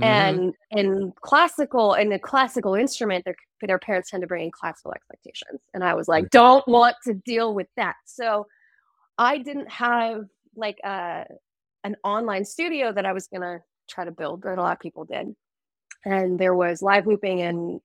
Mm-hmm. 0.00 0.04
And 0.04 0.54
in 0.72 1.12
classical, 1.22 1.94
in 1.94 2.12
a 2.12 2.18
classical 2.18 2.74
instrument, 2.74 3.24
their 3.24 3.36
their 3.62 3.78
parents 3.78 4.10
tend 4.10 4.20
to 4.20 4.26
bring 4.26 4.44
in 4.44 4.50
classical 4.50 4.92
expectations. 4.92 5.60
And 5.72 5.82
I 5.82 5.94
was 5.94 6.06
like, 6.06 6.28
don't 6.30 6.66
want 6.68 6.96
to 7.04 7.14
deal 7.14 7.54
with 7.54 7.68
that. 7.76 7.96
So 8.04 8.46
I 9.16 9.38
didn't 9.38 9.70
have 9.70 10.26
like 10.54 10.78
a 10.84 10.88
uh, 10.88 11.24
an 11.84 11.96
online 12.04 12.44
studio 12.44 12.92
that 12.92 13.06
I 13.06 13.12
was 13.12 13.26
gonna 13.28 13.60
try 13.88 14.04
to 14.04 14.10
build, 14.10 14.42
that 14.42 14.58
a 14.58 14.62
lot 14.62 14.72
of 14.72 14.80
people 14.80 15.04
did. 15.04 15.34
And 16.04 16.38
there 16.38 16.54
was 16.54 16.82
live 16.82 17.06
looping 17.06 17.40
and 17.40 17.80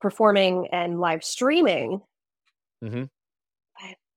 performing 0.00 0.68
and 0.72 1.00
live 1.00 1.22
streaming. 1.22 2.00
Mhm. 2.82 3.08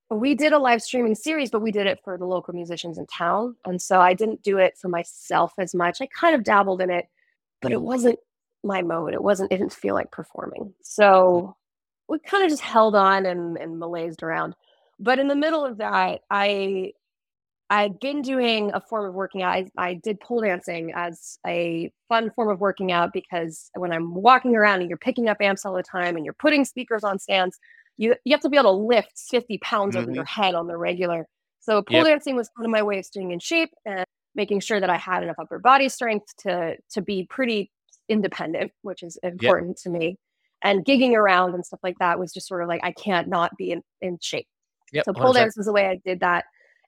We 0.09 0.35
did 0.35 0.53
a 0.53 0.57
live 0.57 0.81
streaming 0.81 1.15
series, 1.15 1.51
but 1.51 1.61
we 1.61 1.71
did 1.71 1.85
it 1.85 1.99
for 2.03 2.17
the 2.17 2.25
local 2.25 2.53
musicians 2.53 2.97
in 2.97 3.05
town. 3.07 3.57
And 3.65 3.81
so 3.81 3.99
I 3.99 4.13
didn't 4.13 4.41
do 4.41 4.57
it 4.57 4.77
for 4.77 4.87
myself 4.87 5.53
as 5.57 5.75
much. 5.75 6.01
I 6.01 6.07
kind 6.07 6.33
of 6.33 6.43
dabbled 6.43 6.81
in 6.81 6.89
it, 6.89 7.09
but 7.61 7.71
it 7.71 7.81
wasn't 7.81 8.19
my 8.63 8.81
mode. 8.81 9.13
It 9.13 9.23
wasn't, 9.23 9.51
it 9.51 9.57
didn't 9.57 9.73
feel 9.73 9.95
like 9.95 10.11
performing. 10.11 10.73
So 10.81 11.55
we 12.09 12.19
kind 12.19 12.43
of 12.43 12.49
just 12.49 12.61
held 12.63 12.95
on 12.95 13.25
and, 13.25 13.57
and 13.57 13.81
malazed 13.81 14.23
around. 14.23 14.55
But 14.99 15.19
in 15.19 15.27
the 15.27 15.35
middle 15.35 15.65
of 15.65 15.77
that, 15.77 16.21
I 16.31 16.93
I'd 17.69 17.99
been 17.99 18.21
doing 18.21 18.71
a 18.73 18.79
form 18.79 19.05
of 19.09 19.13
working 19.13 19.41
out. 19.43 19.53
I, 19.53 19.67
I 19.77 19.93
did 19.95 20.21
pole 20.21 20.41
dancing 20.41 20.91
as 20.95 21.37
a 21.45 21.91
fun 22.07 22.31
form 22.31 22.49
of 22.49 22.61
working 22.61 22.93
out 22.93 23.11
because 23.11 23.69
when 23.75 23.91
I'm 23.91 24.13
walking 24.13 24.55
around 24.55 24.79
and 24.81 24.89
you're 24.89 24.97
picking 24.97 25.27
up 25.27 25.41
amps 25.41 25.65
all 25.65 25.73
the 25.73 25.83
time 25.83 26.15
and 26.15 26.23
you're 26.23 26.33
putting 26.35 26.63
speakers 26.63 27.03
on 27.03 27.19
stands, 27.19 27.57
you 27.97 28.15
you 28.23 28.33
have 28.33 28.41
to 28.41 28.49
be 28.49 28.57
able 28.57 28.77
to 28.77 28.85
lift 28.85 29.19
50 29.19 29.57
pounds 29.59 29.95
over 29.97 30.09
Mhm. 30.09 30.15
your 30.15 30.23
head 30.25 30.55
on 30.55 30.67
the 30.67 30.77
regular. 30.77 31.27
So 31.59 31.81
pole 31.81 31.97
Yep. 31.99 32.05
dancing 32.05 32.35
was 32.37 32.49
kind 32.55 32.65
of 32.65 32.71
my 32.71 32.83
way 32.83 32.99
of 32.99 33.05
staying 33.05 33.31
in 33.31 33.39
shape 33.39 33.73
and 33.85 34.05
making 34.37 34.61
sure 34.61 34.79
that 34.79 34.89
I 34.89 34.97
had 34.97 35.23
enough 35.23 35.35
upper 35.39 35.59
body 35.59 35.89
strength 35.89 36.27
to 36.43 36.77
to 36.91 37.01
be 37.01 37.25
pretty 37.29 37.71
independent, 38.07 38.71
which 38.83 39.03
is 39.03 39.17
important 39.23 39.77
to 39.79 39.89
me. 39.89 40.17
And 40.61 40.85
gigging 40.85 41.13
around 41.13 41.53
and 41.53 41.65
stuff 41.65 41.81
like 41.83 41.97
that 41.99 42.17
was 42.17 42.31
just 42.31 42.47
sort 42.47 42.63
of 42.63 42.69
like 42.69 42.81
I 42.83 42.91
can't 42.91 43.27
not 43.27 43.51
be 43.57 43.71
in, 43.71 43.83
in 44.01 44.17
shape. 44.21 44.47
Yep. 44.93 45.05
So 45.05 45.13
pole 45.13 45.33
100%. 45.33 45.35
dance 45.35 45.57
was 45.57 45.65
the 45.65 45.73
way 45.73 45.87
I 45.87 45.99
did 46.05 46.21
that. 46.21 46.45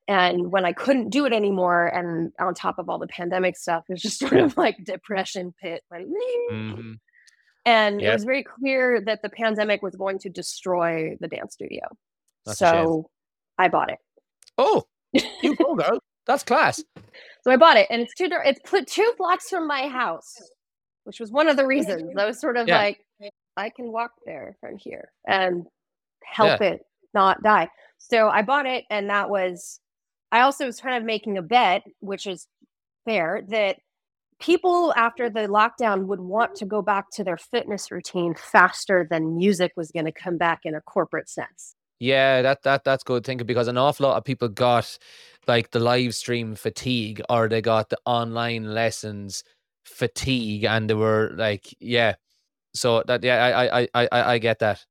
And 0.08 0.52
when 0.52 0.66
I 0.66 0.74
couldn't 0.74 1.10
do 1.10 1.26
it 1.26 1.34
anymore, 1.34 1.86
and 1.86 2.32
on 2.39 2.56
top 2.56 2.80
of 2.80 2.89
all 2.89 2.97
the 2.97 3.06
pandemic 3.08 3.56
stuff, 3.58 3.84
it 3.89 3.93
was 3.93 4.02
just 4.02 4.18
sort 4.26 4.34
of 4.34 4.58
like 4.58 4.84
depression 4.84 5.54
pit. 5.62 5.84
Like, 5.91 6.08
Mhm. 6.52 6.95
and 7.66 8.02
it 8.02 8.12
was 8.12 8.24
very 8.24 8.43
clear 8.43 9.02
that 9.02 9.22
the 9.22 9.30
pandemic 9.30 9.84
was 9.84 9.95
going 9.95 10.18
to 10.20 10.30
destroy 10.30 11.16
the 11.20 11.28
dance 11.28 11.54
studio. 11.54 11.84
That's 12.45 12.58
so 12.58 13.12
I 13.60 13.68
bought 13.68 13.91
it. 13.91 14.00
Oh, 14.58 14.84
you 15.14 15.56
go, 15.58 15.76
girl. 15.76 16.00
That's 16.26 16.43
class. 16.43 16.84
So 17.43 17.51
I 17.51 17.57
bought 17.57 17.78
it, 17.78 17.88
and 17.89 18.01
it's 18.01 18.13
two. 18.15 18.28
It's 18.45 18.59
put 18.65 18.88
two 18.88 19.13
blocks 19.17 19.49
from 19.49 19.67
my 19.67 19.88
house, 19.88 20.36
which 21.05 21.20
was 21.20 21.32
one 21.32 21.47
of 21.47 21.57
the 21.57 21.65
reasons. 21.65 22.13
I 22.17 22.26
was 22.26 22.39
sort 22.39 22.57
of 22.57 22.67
Yeah. 22.67 22.78
like, 22.78 23.05
I 23.57 23.70
can 23.70 23.91
walk 23.91 24.11
there 24.26 24.55
from 24.61 24.78
here 24.78 25.11
and 25.28 25.65
help 26.24 26.61
it 26.61 26.82
not 27.13 27.41
die. 27.41 27.70
So 27.97 28.30
I 28.30 28.41
bought 28.41 28.65
it, 28.65 28.86
and 28.89 29.09
that 29.09 29.30
was. 29.30 29.80
I 30.32 30.41
also 30.41 30.67
was 30.67 30.80
kind 30.80 30.95
of 30.95 31.03
making 31.03 31.39
a 31.39 31.41
bet, 31.41 31.82
which 32.01 32.28
is 32.28 32.47
fair, 33.03 33.41
that 33.47 33.78
people 34.39 34.93
after 34.95 35.28
the 35.28 35.47
lockdown 35.47 36.05
would 36.05 36.20
want 36.20 36.53
to 36.55 36.65
go 36.65 36.84
back 36.84 37.09
to 37.13 37.24
their 37.24 37.38
fitness 37.38 37.89
routine 37.89 38.36
faster 38.36 39.07
than 39.09 39.36
music 39.36 39.72
was 39.76 39.91
going 39.91 40.05
to 40.05 40.11
come 40.11 40.38
back 40.38 40.59
in 40.65 40.76
a 40.76 40.82
corporate 40.82 41.28
sense. 41.28 41.76
Yeah, 42.00 42.41
that 42.41 42.64
that 42.64 42.84
that's 42.84 43.04
good 43.04 43.26
thinking 43.26 43.45
because 43.45 43.68
an 43.68 43.78
awful 43.78 44.08
lot 44.08 44.18
of 44.18 44.24
people 44.24 44.47
got 44.47 44.97
like 45.47 45.72
the 45.72 45.80
live 45.80 46.16
stream 46.16 46.56
fatigue 46.56 47.22
or 47.30 47.50
they 47.50 47.62
got 47.62 47.89
the 47.89 47.97
online 48.06 48.74
lessons 48.74 49.43
fatigue 49.84 50.64
and 50.64 50.89
they 50.89 50.93
were 50.93 51.32
like, 51.36 51.76
yeah. 51.80 52.16
So 52.74 53.04
that 53.08 53.24
yeah, 53.24 53.43
I 53.43 53.82
I 53.82 53.88
I 53.93 54.08
I, 54.12 54.34
I 54.34 54.38
get 54.38 54.60
that. 54.60 54.86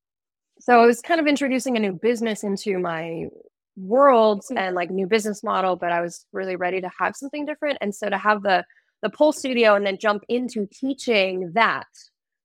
So 0.61 0.81
I 0.81 0.85
was 0.85 1.01
kind 1.01 1.21
of 1.21 1.27
introducing 1.27 1.77
a 1.77 1.81
new 1.81 1.93
business 1.93 2.43
into 2.43 2.79
my 2.79 3.27
world 3.77 4.43
and 4.55 4.75
like 4.75 4.91
new 4.91 5.07
business 5.07 5.43
model, 5.43 5.77
but 5.77 5.93
I 5.93 6.01
was 6.01 6.27
really 6.33 6.57
ready 6.57 6.81
to 6.81 6.91
have 6.99 7.15
something 7.17 7.47
different. 7.47 7.79
And 7.81 7.95
so 7.95 8.11
to 8.11 8.19
have 8.19 8.43
the 8.43 8.65
the 9.03 9.11
pole 9.11 9.33
studio 9.33 9.75
and 9.75 9.87
then 9.87 9.97
jump 9.99 10.25
into 10.29 10.67
teaching 10.73 11.53
that. 11.55 11.87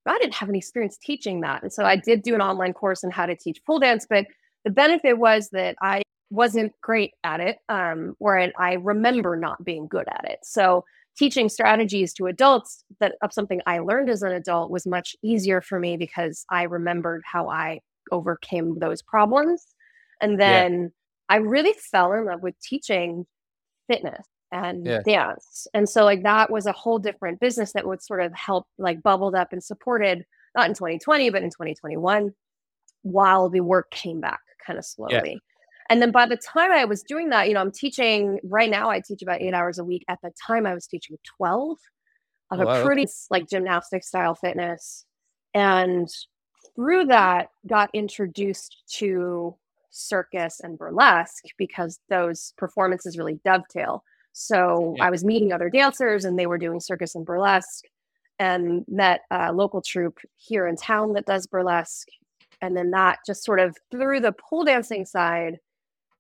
I 0.06 0.18
didn't 0.20 0.36
have 0.36 0.50
any 0.50 0.58
experience 0.58 0.98
teaching 1.02 1.42
that. 1.42 1.64
And 1.64 1.72
so 1.72 1.86
I 1.86 1.96
did 1.96 2.24
do 2.24 2.36
an 2.36 2.42
online 2.42 2.74
course 2.74 3.04
on 3.04 3.12
how 3.12 3.26
to 3.26 3.36
teach 3.36 3.62
pole 3.66 3.80
dance, 3.80 4.06
but 4.08 4.26
the 4.64 4.72
benefit 4.72 5.18
was 5.18 5.50
that 5.50 5.76
I 5.82 6.02
wasn't 6.30 6.74
great 6.82 7.14
at 7.24 7.40
it, 7.40 7.60
um, 7.70 8.16
or 8.20 8.40
I, 8.58 8.74
remember 8.74 9.36
not 9.36 9.64
being 9.64 9.88
good 9.88 10.08
at 10.08 10.26
it. 10.30 10.40
So 10.44 10.84
teaching 11.16 11.48
strategies 11.48 12.12
to 12.14 12.26
adults 12.26 12.84
that 13.00 13.16
of 13.22 13.32
something 13.32 13.62
I 13.68 13.80
learned 13.80 14.10
as 14.10 14.24
an 14.24 14.32
adult 14.32 14.72
was 14.72 14.88
much 14.88 15.16
easier 15.22 15.62
for 15.62 15.80
me 15.80 15.96
because 15.96 16.44
I 16.50 16.64
remembered 16.64 17.22
how 17.26 17.50
I 17.50 17.82
overcame 18.12 18.80
those 18.80 19.02
problems. 19.04 19.64
And 20.22 20.40
then 20.40 20.92
I 21.30 21.38
really 21.38 21.74
fell 21.74 22.14
in 22.14 22.26
love 22.26 22.42
with 22.42 22.60
teaching 22.62 23.26
fitness 23.88 24.26
and 24.52 24.86
Yeah. 24.86 25.02
dance. 25.06 25.68
And 25.74 25.88
so 25.88 26.04
like 26.04 26.24
that 26.24 26.50
was 26.50 26.66
a 26.66 26.72
whole 26.72 27.00
different 27.00 27.40
business 27.40 27.74
that 27.74 27.86
would 27.86 28.02
sort 28.02 28.22
of 28.22 28.34
help 28.34 28.66
like 28.78 29.04
bubbled 29.04 29.36
up 29.36 29.52
and 29.52 29.64
supported 29.64 30.26
not 30.56 30.68
in 30.68 30.74
2020 30.76 31.30
but 31.32 31.42
in 31.44 31.50
2021 31.50 32.32
while 33.02 33.50
the 33.50 33.62
work 33.62 33.90
came 33.92 34.20
back 34.22 34.40
kind 34.66 34.80
of 34.80 34.86
slowly. 34.86 35.40
And 35.90 36.02
then 36.02 36.12
by 36.12 36.26
the 36.26 36.38
time 36.38 36.72
I 36.72 36.86
was 36.86 37.04
doing 37.04 37.30
that, 37.30 37.48
you 37.48 37.54
know, 37.54 37.60
I'm 37.62 37.72
teaching 37.72 38.40
right 38.44 38.70
now 38.70 38.90
I 38.90 39.02
teach 39.02 39.22
about 39.22 39.42
8 39.42 39.54
hours 39.54 39.80
a 39.80 39.84
week. 39.84 40.06
At 40.08 40.20
the 40.24 40.32
time 40.48 40.66
I 40.66 40.74
was 40.74 40.88
teaching 40.88 41.18
12 41.38 41.78
of 42.52 42.60
Oh, 42.60 42.66
wow, 42.66 42.82
a 42.82 42.86
pretty 42.86 43.06
like 43.30 43.50
gymnastic 43.50 44.04
style 44.04 44.36
fitness. 44.36 45.06
And 45.54 46.08
through 46.76 47.06
that 47.06 47.50
got 47.68 47.90
introduced 47.94 48.84
to 48.98 49.56
circus 49.92 50.60
and 50.62 50.78
burlesque 50.78 51.44
because 51.58 52.00
those 52.10 52.54
performances 52.58 53.18
really 53.18 53.40
dovetail. 53.46 54.04
So 54.32 54.96
Yeah. 54.98 55.06
I 55.06 55.10
was 55.12 55.24
meeting 55.24 55.52
other 55.52 55.70
dancers 55.70 56.26
and 56.26 56.40
they 56.40 56.48
were 56.48 56.58
doing 56.58 56.80
circus 56.80 57.14
and 57.14 57.26
burlesque 57.26 57.86
and 58.40 58.84
met 58.88 59.22
a 59.30 59.54
local 59.54 59.82
troupe 59.82 60.18
here 60.38 60.66
in 60.66 60.76
town 60.76 61.14
that 61.14 61.26
does 61.26 61.46
burlesque. 61.46 62.08
And 62.64 62.78
then 62.78 62.92
that 62.92 63.20
just 63.28 63.44
sort 63.44 63.60
of 63.60 63.76
through 63.92 64.22
the 64.22 64.32
pole 64.32 64.64
dancing 64.64 65.06
side 65.06 65.58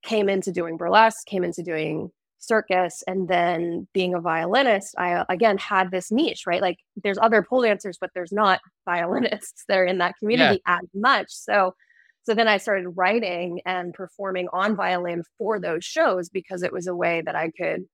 came 0.04 0.28
into 0.28 0.52
doing 0.52 0.76
burlesque, 0.76 1.26
came 1.26 1.46
into 1.46 1.64
doing 1.64 2.12
circus, 2.38 3.02
and 3.08 3.30
then 3.30 3.88
being 3.94 4.14
a 4.14 4.20
violinist, 4.20 4.94
I 4.98 5.24
again 5.30 5.58
had 5.58 5.90
this 5.90 6.12
niche, 6.12 6.44
right? 6.46 6.62
Like 6.62 6.80
there's 7.02 7.18
other 7.18 7.42
pole 7.42 7.62
dancers, 7.62 7.98
but 8.00 8.10
there's 8.14 8.34
not 8.34 8.60
violinists 8.86 9.64
that 9.70 9.78
are 9.78 9.86
in 9.86 10.00
that 10.00 10.16
community 10.20 10.62
as 10.68 10.82
much. 10.94 11.28
So 11.30 11.74
so 12.24 12.34
then 12.34 12.50
I 12.50 12.58
started 12.58 12.90
writing 12.90 13.62
and 13.66 13.94
performing 13.94 14.50
on 14.52 14.76
violin 14.76 15.24
for 15.38 15.60
those 15.60 15.86
shows 15.86 16.30
because 16.30 16.62
it 16.62 16.74
was 16.74 16.88
a 16.88 16.96
way 16.96 17.22
that 17.26 17.36
I 17.36 17.52
could 17.58 17.86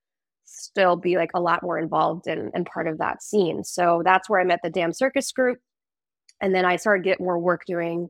still 0.46 0.96
be 0.96 1.18
like 1.18 1.32
a 1.36 1.40
lot 1.40 1.62
more 1.62 1.78
involved 1.78 2.26
in 2.26 2.50
and 2.56 2.66
part 2.66 2.88
of 2.88 2.98
that 2.98 3.22
scene. 3.22 3.64
So 3.64 4.02
that's 4.04 4.28
where 4.28 4.40
I 4.40 4.44
met 4.44 4.62
the 4.64 4.72
DAM 4.72 4.94
Circus 4.94 5.32
group. 5.32 5.60
And 6.42 6.56
then 6.56 6.66
I 6.66 6.78
started 6.78 7.04
getting 7.04 7.26
more 7.26 7.38
work 7.38 7.64
doing 7.68 8.10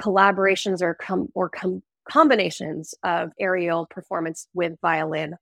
collaborations 0.00 0.82
or 0.82 0.94
com- 0.94 1.28
or 1.34 1.48
com- 1.48 1.82
combinations 2.10 2.94
of 3.04 3.30
aerial 3.38 3.86
performance 3.90 4.48
with 4.54 4.72
violin 4.80 5.34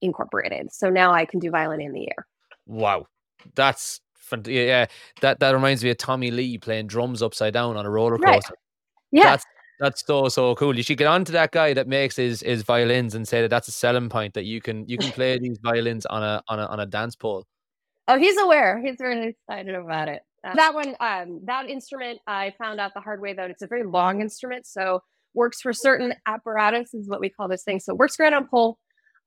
incorporated. 0.00 0.72
So 0.72 0.90
now 0.90 1.12
I 1.12 1.24
can 1.24 1.40
do 1.40 1.50
violin 1.50 1.80
in 1.80 1.92
the 1.92 2.08
air. 2.08 2.26
Wow. 2.66 3.06
That's 3.54 4.00
fant- 4.30 4.46
yeah. 4.46 4.86
That 5.20 5.40
that 5.40 5.52
reminds 5.52 5.82
me 5.82 5.90
of 5.90 5.98
Tommy 5.98 6.30
Lee 6.30 6.58
playing 6.58 6.86
drums 6.88 7.22
upside 7.22 7.52
down 7.54 7.76
on 7.76 7.86
a 7.86 7.90
roller 7.90 8.16
Right. 8.16 8.34
coaster. 8.34 8.54
Yeah. 9.10 9.24
That's 9.24 9.44
that's 9.80 10.06
so 10.06 10.28
so 10.28 10.54
cool. 10.54 10.76
You 10.76 10.82
should 10.82 10.98
get 10.98 11.08
on 11.08 11.24
to 11.24 11.32
that 11.32 11.50
guy 11.50 11.74
that 11.74 11.88
makes 11.88 12.16
his 12.16 12.40
his 12.40 12.62
violins 12.62 13.14
and 13.14 13.26
say 13.26 13.42
that 13.42 13.48
that's 13.48 13.68
a 13.68 13.72
selling 13.72 14.08
point 14.08 14.34
that 14.34 14.44
you 14.44 14.60
can 14.60 14.86
you 14.88 14.96
can 14.96 15.10
play 15.12 15.38
these 15.38 15.58
violins 15.62 16.06
on 16.06 16.22
a 16.22 16.42
on 16.48 16.60
a 16.60 16.66
on 16.66 16.78
a 16.80 16.86
dance 16.86 17.16
pole. 17.16 17.44
Oh, 18.08 18.18
he's 18.18 18.38
aware. 18.38 18.80
He's 18.84 18.96
very 18.98 19.28
excited 19.28 19.74
about 19.74 20.08
it. 20.08 20.22
That 20.42 20.74
one, 20.74 20.96
um, 21.00 21.40
that 21.44 21.68
instrument, 21.68 22.18
I 22.26 22.52
found 22.58 22.80
out 22.80 22.94
the 22.94 23.00
hard 23.00 23.20
way 23.20 23.32
that 23.32 23.50
it's 23.50 23.62
a 23.62 23.66
very 23.66 23.84
long 23.84 24.20
instrument, 24.20 24.66
so 24.66 25.00
works 25.34 25.60
for 25.60 25.72
certain 25.72 26.14
apparatus 26.26 26.94
is 26.94 27.08
what 27.08 27.20
we 27.20 27.30
call 27.30 27.48
this 27.48 27.62
thing. 27.62 27.80
So 27.80 27.94
works 27.94 28.16
great 28.16 28.32
on 28.32 28.46
pole, 28.48 28.78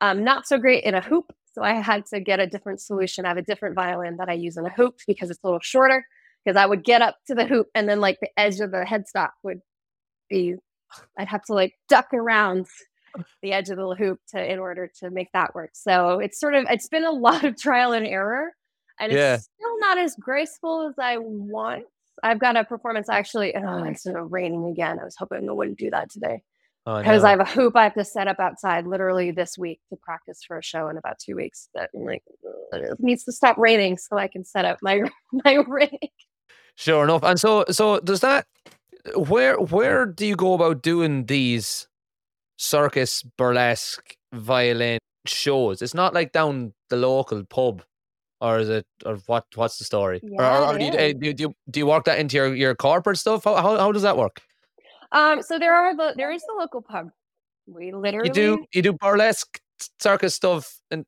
um, 0.02 0.24
not 0.24 0.48
so 0.48 0.58
great 0.58 0.84
in 0.84 0.94
a 0.94 1.02
hoop. 1.02 1.34
So 1.54 1.64
I 1.64 1.74
had 1.74 2.06
to 2.08 2.20
get 2.20 2.40
a 2.40 2.48
different 2.48 2.82
solution. 2.82 3.26
I 3.26 3.30
have 3.30 3.38
a 3.38 3.42
different 3.42 3.76
violin 3.76 4.18
that 4.18 4.30
I 4.30 4.34
use 4.34 4.58
in 4.58 4.66
a 4.66 4.70
hoop 4.70 4.96
because 5.08 5.30
it's 5.30 5.40
a 5.44 5.48
little 5.48 5.62
shorter. 5.62 6.06
Because 6.44 6.58
I 6.58 6.66
would 6.68 6.84
get 6.84 7.02
up 7.02 7.16
to 7.28 7.34
the 7.34 7.46
hoop 7.46 7.68
and 7.74 7.90
then 7.90 8.00
like 8.00 8.20
the 8.22 8.30
edge 8.38 8.60
of 8.60 8.70
the 8.70 8.86
headstock 8.88 9.32
would 9.42 9.62
be, 10.30 10.56
I'd 11.18 11.28
have 11.28 11.44
to 11.46 11.54
like 11.54 11.74
duck 11.90 12.14
around 12.14 12.68
the 13.42 13.52
edge 13.52 13.70
of 13.70 13.78
the 13.78 13.96
hoop 13.98 14.20
to 14.30 14.52
in 14.52 14.60
order 14.60 14.92
to 15.00 15.10
make 15.10 15.32
that 15.34 15.56
work. 15.56 15.72
So 15.74 16.20
it's 16.20 16.40
sort 16.40 16.54
of 16.54 16.66
it's 16.70 16.88
been 16.88 17.06
a 17.06 17.12
lot 17.12 17.46
of 17.46 17.58
trial 17.58 17.94
and 17.94 18.06
error 18.06 18.52
and 19.00 19.12
Yeah. 19.12 19.36
it's 19.36 19.50
still 19.58 19.80
not 19.80 19.98
as 19.98 20.16
graceful 20.20 20.88
as 20.88 20.96
I 21.00 21.18
want. 21.18 21.86
I've 22.24 22.40
got 22.40 22.56
a 22.56 22.64
performance 22.64 23.10
actually. 23.10 23.56
Oh, 23.56 23.84
it's 23.84 24.06
raining 24.08 24.66
again. 24.68 25.00
I 25.00 25.04
was 25.04 25.16
hoping 25.18 25.44
it 25.46 25.56
wouldn't 25.56 25.78
do 25.78 25.90
that 25.92 26.10
today 26.10 26.42
Oh, 26.88 27.00
because 27.00 27.24
no. 27.24 27.28
I 27.28 27.32
have 27.32 27.40
a 27.42 27.46
hoop 27.46 27.76
I 27.76 27.84
have 27.84 27.94
to 27.96 28.06
set 28.06 28.28
up 28.28 28.40
outside 28.40 28.88
literally 28.88 29.32
this 29.32 29.58
week 29.58 29.82
to 29.90 29.98
practice 29.98 30.42
for 30.48 30.58
a 30.58 30.64
show 30.64 30.88
in 30.88 30.98
about 30.98 31.20
two 31.20 31.36
weeks. 31.36 31.68
That 31.74 31.90
like 31.94 32.24
it 32.74 33.00
needs 33.00 33.24
to 33.26 33.32
stop 33.32 33.58
raining 33.58 33.98
so 33.98 34.18
I 34.18 34.28
can 34.28 34.46
set 34.46 34.66
up 34.66 34.78
my 34.82 35.02
my 35.44 35.56
rig. 35.68 35.90
Sure 36.76 37.04
enough. 37.04 37.24
And 37.24 37.40
so 37.40 37.66
so 37.70 38.00
does 38.00 38.22
that 38.22 38.46
where 39.16 39.60
where 39.60 40.06
do 40.06 40.26
you 40.26 40.36
go 40.36 40.54
about 40.54 40.82
doing 40.84 41.26
these 41.26 41.88
circus 42.58 43.24
burlesque 43.38 44.16
violin 44.34 45.00
shows? 45.26 45.82
It's 45.82 45.94
not 45.94 46.14
like 46.14 46.32
down 46.32 46.74
the 46.90 46.96
local 46.98 47.44
pub 47.44 47.84
or 48.42 48.60
is 48.60 48.70
it 48.70 48.86
or 49.06 49.18
what? 49.28 49.46
What's 49.56 49.78
the 49.78 49.86
story? 49.86 50.20
or, 50.24 50.30
Yeah, 50.30 50.60
or, 50.60 50.76
or 50.76 50.78
do, 50.78 50.86
you, 50.86 50.92
do, 50.92 51.28
you, 51.28 51.34
do 51.34 51.44
you 51.44 51.56
do 51.70 51.80
you 51.80 51.88
work 51.88 52.06
that 52.06 52.20
into 52.20 52.38
your, 52.38 52.56
your 52.56 52.76
corporate 52.76 53.18
stuff? 53.18 53.44
How, 53.44 53.56
how 53.56 53.78
how 53.78 53.92
does 53.92 54.02
that 54.04 54.18
work? 54.18 54.42
Um, 55.12 55.42
so 55.42 55.58
there 55.60 55.74
are 55.74 55.96
the 55.96 56.14
there 56.16 56.32
is 56.32 56.42
the 56.44 56.56
local 56.58 56.82
pub. 56.82 57.10
We 57.68 57.92
literally 57.92 58.30
You 58.30 58.34
do 58.34 58.66
you 58.74 58.82
do 58.82 58.94
burlesque 58.94 59.60
circus 60.00 60.36
stuff 60.36 60.80
and 60.92 61.06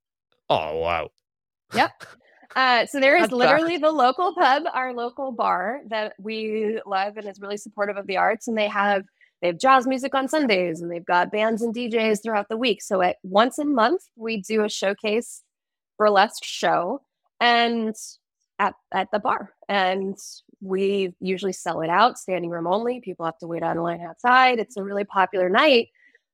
oh 0.49 0.77
wow. 0.77 1.09
Yep. 1.73 1.91
Uh, 2.55 2.85
so 2.85 2.99
there 2.99 3.17
is 3.23 3.31
literally 3.31 3.77
the 3.77 3.91
local 3.91 4.33
pub, 4.33 4.63
our 4.73 4.93
local 4.93 5.31
bar 5.31 5.81
that 5.89 6.13
we 6.19 6.79
love 6.85 7.17
and 7.17 7.27
is 7.27 7.39
really 7.39 7.57
supportive 7.57 7.97
of 7.97 8.07
the 8.07 8.17
arts, 8.17 8.47
and 8.47 8.57
they 8.57 8.67
have 8.67 9.03
they 9.41 9.47
have 9.47 9.59
jazz 9.59 9.85
music 9.85 10.15
on 10.15 10.27
Sundays, 10.27 10.81
and 10.81 10.89
they've 10.89 11.05
got 11.05 11.31
bands 11.31 11.61
and 11.61 11.75
DJs 11.75 12.23
throughout 12.23 12.49
the 12.49 12.57
week. 12.57 12.81
So 12.81 13.01
at 13.01 13.17
once 13.23 13.59
a 13.59 13.65
month 13.65 14.01
we 14.15 14.41
do 14.41 14.63
a 14.63 14.69
showcase 14.69 15.43
burlesque 15.97 16.43
show, 16.43 17.01
and 17.39 17.95
at 18.59 18.73
at 18.91 19.09
the 19.11 19.19
bar, 19.19 19.53
and 19.69 20.17
we 20.61 21.13
usually 21.19 21.53
sell 21.53 21.81
it 21.81 21.89
out, 21.89 22.17
standing 22.17 22.49
room 22.49 22.67
only. 22.67 22.99
People 22.99 23.25
have 23.25 23.37
to 23.39 23.47
wait 23.47 23.63
on 23.63 23.77
line 23.77 24.01
outside. 24.01 24.59
It's 24.59 24.77
a 24.77 24.83
really 24.83 25.03
popular 25.03 25.49
night. 25.49 25.89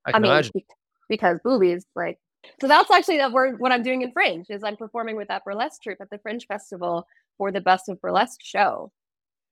I 0.06 0.12
I 0.14 0.20
mean, 0.20 0.32
imagine. 0.32 0.52
be- 0.54 0.66
because 1.10 1.40
boobies, 1.44 1.86
like. 1.96 2.20
So 2.60 2.68
that's 2.68 2.92
actually 2.92 3.18
that 3.18 3.32
word. 3.32 3.60
What 3.60 3.72
I'm 3.72 3.84
doing 3.84 4.02
in 4.02 4.12
Fringe 4.12 4.46
is 4.50 4.64
I'm 4.64 4.76
performing 4.76 5.16
with 5.16 5.30
that 5.30 5.46
burlesque 5.46 5.82
troupe 5.82 6.02
at 6.02 6.10
the 6.10 6.18
Fringe 6.18 6.46
Festival 6.46 7.08
for 7.38 7.52
the 7.52 7.62
Best 7.62 7.88
of 7.88 8.02
Burlesque 8.02 8.42
show, 8.44 8.92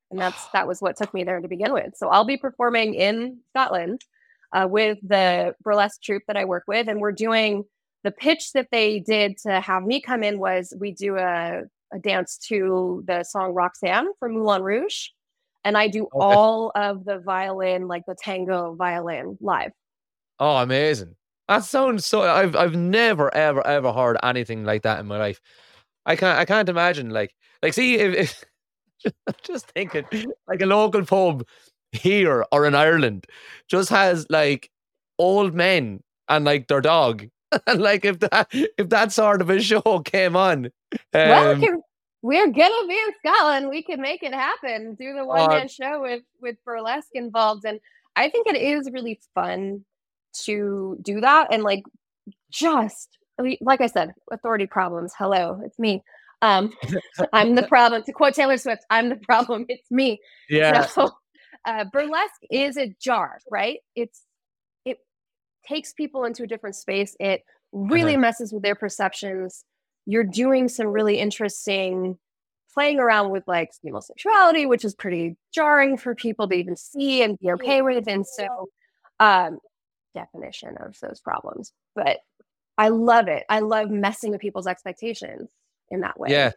and 0.09 0.19
that's 0.19 0.47
that 0.47 0.67
was 0.67 0.81
what 0.81 0.97
took 0.97 1.13
me 1.13 1.23
there 1.23 1.39
to 1.39 1.47
begin 1.47 1.73
with. 1.73 1.95
So 1.95 2.09
I'll 2.09 2.25
be 2.25 2.37
performing 2.37 2.95
in 2.95 3.39
Scotland 3.49 4.01
uh, 4.53 4.67
with 4.69 4.97
the 5.03 5.55
burlesque 5.63 6.01
troupe 6.01 6.23
that 6.27 6.37
I 6.37 6.45
work 6.45 6.63
with, 6.67 6.89
and 6.89 6.99
we're 6.99 7.13
doing 7.13 7.63
the 8.03 8.11
pitch 8.11 8.53
that 8.53 8.67
they 8.71 8.99
did 8.99 9.37
to 9.39 9.59
have 9.61 9.83
me 9.83 10.01
come 10.01 10.23
in 10.23 10.39
was 10.39 10.73
we 10.79 10.91
do 10.91 11.17
a, 11.17 11.61
a 11.93 11.99
dance 11.99 12.37
to 12.49 13.03
the 13.05 13.23
song 13.23 13.53
Roxanne 13.53 14.09
from 14.19 14.33
Moulin 14.33 14.63
Rouge, 14.63 15.07
and 15.63 15.77
I 15.77 15.87
do 15.87 16.07
all 16.13 16.71
of 16.75 17.05
the 17.05 17.19
violin, 17.19 17.87
like 17.87 18.03
the 18.07 18.15
tango 18.15 18.75
violin, 18.75 19.37
live. 19.41 19.71
Oh, 20.39 20.57
amazing. 20.57 21.15
That 21.47 21.63
sounds 21.65 22.05
so 22.05 22.21
I've 22.21 22.55
I've 22.55 22.75
never 22.75 23.33
ever 23.35 23.65
ever 23.67 23.91
heard 23.91 24.17
anything 24.23 24.63
like 24.63 24.83
that 24.83 24.99
in 24.99 25.05
my 25.05 25.17
life. 25.17 25.41
I 26.05 26.15
can't 26.15 26.39
I 26.39 26.45
can't 26.45 26.69
imagine 26.69 27.09
like 27.09 27.35
like 27.61 27.73
see 27.73 27.95
if, 27.95 28.43
if 29.03 29.13
just 29.43 29.67
thinking 29.71 30.05
like 30.47 30.61
a 30.61 30.65
local 30.65 31.05
pub 31.05 31.45
here 31.91 32.45
or 32.51 32.65
in 32.65 32.73
Ireland 32.73 33.27
just 33.67 33.89
has 33.89 34.25
like 34.29 34.71
old 35.19 35.53
men 35.53 36.01
and 36.29 36.45
like 36.45 36.67
their 36.67 36.81
dog. 36.81 37.27
And 37.67 37.81
like 37.81 38.05
if 38.05 38.19
that 38.19 38.47
if 38.51 38.89
that 38.89 39.11
sort 39.11 39.41
of 39.41 39.49
a 39.49 39.59
show 39.59 40.01
came 40.05 40.35
on. 40.35 40.71
well, 41.13 41.51
um, 41.51 41.59
we 41.59 41.67
can, 41.67 41.81
we're 42.21 42.47
gonna 42.47 42.87
be 42.87 42.97
in 42.97 43.13
Scotland. 43.19 43.69
We 43.69 43.83
can 43.83 44.01
make 44.01 44.23
it 44.23 44.33
happen. 44.33 44.95
Do 44.95 45.13
the 45.13 45.25
one 45.25 45.49
man 45.49 45.67
show 45.67 46.01
with 46.01 46.23
with 46.39 46.57
burlesque 46.65 47.09
involved, 47.13 47.65
and 47.65 47.79
I 48.15 48.29
think 48.29 48.47
it 48.47 48.55
is 48.55 48.89
really 48.91 49.19
fun 49.33 49.83
to 50.43 50.97
do 51.01 51.21
that. 51.21 51.53
And 51.53 51.63
like, 51.63 51.83
just 52.51 53.17
like 53.61 53.81
I 53.81 53.87
said, 53.87 54.13
authority 54.31 54.67
problems. 54.67 55.13
Hello, 55.17 55.61
it's 55.65 55.79
me. 55.79 56.03
Um, 56.41 56.71
I'm 57.33 57.55
the 57.55 57.63
problem. 57.63 58.03
To 58.03 58.11
quote 58.11 58.33
Taylor 58.33 58.57
Swift, 58.57 58.83
"I'm 58.89 59.09
the 59.09 59.15
problem. 59.15 59.65
It's 59.69 59.89
me." 59.91 60.19
yeah. 60.49 60.85
So, 60.87 61.11
uh, 61.65 61.85
burlesque 61.91 62.41
is 62.49 62.77
a 62.77 62.87
jar, 62.99 63.39
right? 63.49 63.79
It's 63.95 64.23
it 64.29 64.30
takes 65.67 65.93
people 65.93 66.23
into 66.23 66.43
a 66.43 66.47
different 66.47 66.75
space. 66.75 67.15
It 67.19 67.43
really 67.71 68.17
messes 68.17 68.51
with 68.51 68.63
their 68.63 68.75
perceptions. 68.75 69.63
You're 70.05 70.23
doing 70.23 70.67
some 70.67 70.87
really 70.87 71.19
interesting 71.19 72.17
playing 72.73 72.99
around 72.99 73.31
with 73.31 73.43
like 73.47 73.71
homosexuality, 73.83 74.65
which 74.65 74.85
is 74.85 74.95
pretty 74.95 75.35
jarring 75.53 75.97
for 75.97 76.15
people 76.15 76.47
to 76.47 76.55
even 76.55 76.75
see 76.75 77.21
and 77.21 77.37
be 77.39 77.51
okay 77.51 77.81
with. 77.81 78.07
And 78.07 78.25
so, 78.25 78.69
um, 79.19 79.59
definition 80.13 80.75
of 80.77 80.97
those 81.01 81.21
problems. 81.21 81.71
But 81.95 82.19
I 82.77 82.89
love 82.89 83.27
it. 83.27 83.43
I 83.49 83.59
love 83.59 83.89
messing 83.89 84.31
with 84.31 84.41
people's 84.41 84.67
expectations 84.67 85.49
in 85.89 86.01
that 86.01 86.19
way. 86.19 86.29
Yeah. 86.31 86.51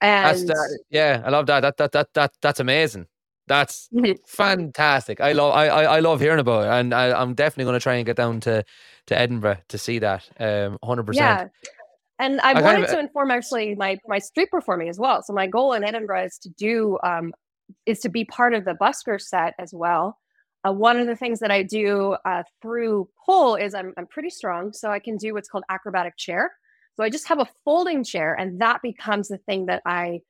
And 0.00 0.26
That's 0.26 0.44
that, 0.44 0.78
yeah, 0.90 1.22
I 1.24 1.30
love 1.30 1.46
that. 1.46 1.60
That 1.60 1.76
that 1.78 1.92
that 1.92 2.08
that 2.14 2.32
that's 2.42 2.60
amazing. 2.60 3.06
That's 3.46 3.88
fantastic. 4.26 5.20
I 5.20 5.32
love 5.32 5.54
I, 5.54 5.66
I 5.68 5.82
I 5.96 6.00
love 6.00 6.20
hearing 6.20 6.40
about 6.40 6.64
it, 6.64 6.70
and 6.70 6.94
I, 6.94 7.12
I'm 7.20 7.34
definitely 7.34 7.64
going 7.64 7.78
to 7.78 7.82
try 7.82 7.94
and 7.94 8.06
get 8.06 8.16
down 8.16 8.40
to 8.40 8.64
to 9.06 9.18
Edinburgh 9.18 9.58
to 9.68 9.78
see 9.78 9.98
that. 9.98 10.28
Um, 10.40 10.78
hundred 10.82 11.04
percent. 11.06 11.50
yeah. 11.62 11.70
And 12.20 12.40
I, 12.42 12.50
I 12.50 12.52
kind 12.54 12.64
wanted 12.64 12.84
of- 12.84 12.90
to 12.90 12.98
inform 13.00 13.30
actually 13.30 13.74
my 13.74 13.98
my 14.06 14.18
street 14.18 14.50
performing 14.50 14.88
as 14.88 14.98
well. 14.98 15.22
So 15.22 15.32
my 15.32 15.46
goal 15.46 15.72
in 15.72 15.84
Edinburgh 15.84 16.24
is 16.24 16.38
to 16.38 16.48
do 16.50 16.98
um, 17.04 17.32
is 17.86 18.00
to 18.00 18.08
be 18.08 18.24
part 18.24 18.54
of 18.54 18.64
the 18.64 18.74
busker 18.80 19.20
set 19.20 19.54
as 19.58 19.72
well. 19.74 20.18
Uh, 20.66 20.72
one 20.72 20.98
of 20.98 21.06
the 21.06 21.16
things 21.16 21.40
that 21.40 21.50
I 21.50 21.62
do 21.62 22.16
uh, 22.24 22.42
through 22.62 23.08
pole 23.26 23.56
is 23.56 23.74
I'm 23.74 23.92
I'm 23.98 24.06
pretty 24.06 24.30
strong, 24.30 24.72
so 24.72 24.90
I 24.90 24.98
can 25.00 25.16
do 25.16 25.34
what's 25.34 25.48
called 25.48 25.64
acrobatic 25.68 26.16
chair. 26.16 26.52
So 26.96 27.02
I 27.02 27.10
just 27.10 27.26
have 27.28 27.40
a 27.40 27.46
folding 27.64 28.04
chair, 28.04 28.32
and 28.34 28.60
that 28.60 28.80
becomes 28.80 29.28
the 29.28 29.38
thing 29.38 29.66
that 29.66 29.82
I 29.84 30.20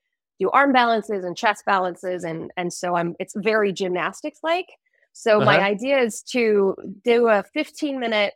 do 0.41 0.51
arm 0.51 0.73
balances 0.73 1.25
and 1.25 1.37
chest 1.37 1.65
balances, 1.67 2.25
and 2.25 2.51
and 2.57 2.73
so 2.73 2.97
I'm 2.97 3.15
it's 3.21 3.35
very 3.37 3.73
gymnastics 3.73 4.41
like. 4.43 4.67
So 5.13 5.41
my 5.41 5.59
Uh-huh. 5.59 5.65
idea 5.67 5.99
is 6.01 6.23
to 6.33 6.75
do 7.05 7.29
a 7.29 7.45
15 7.55 8.01
minute 8.01 8.35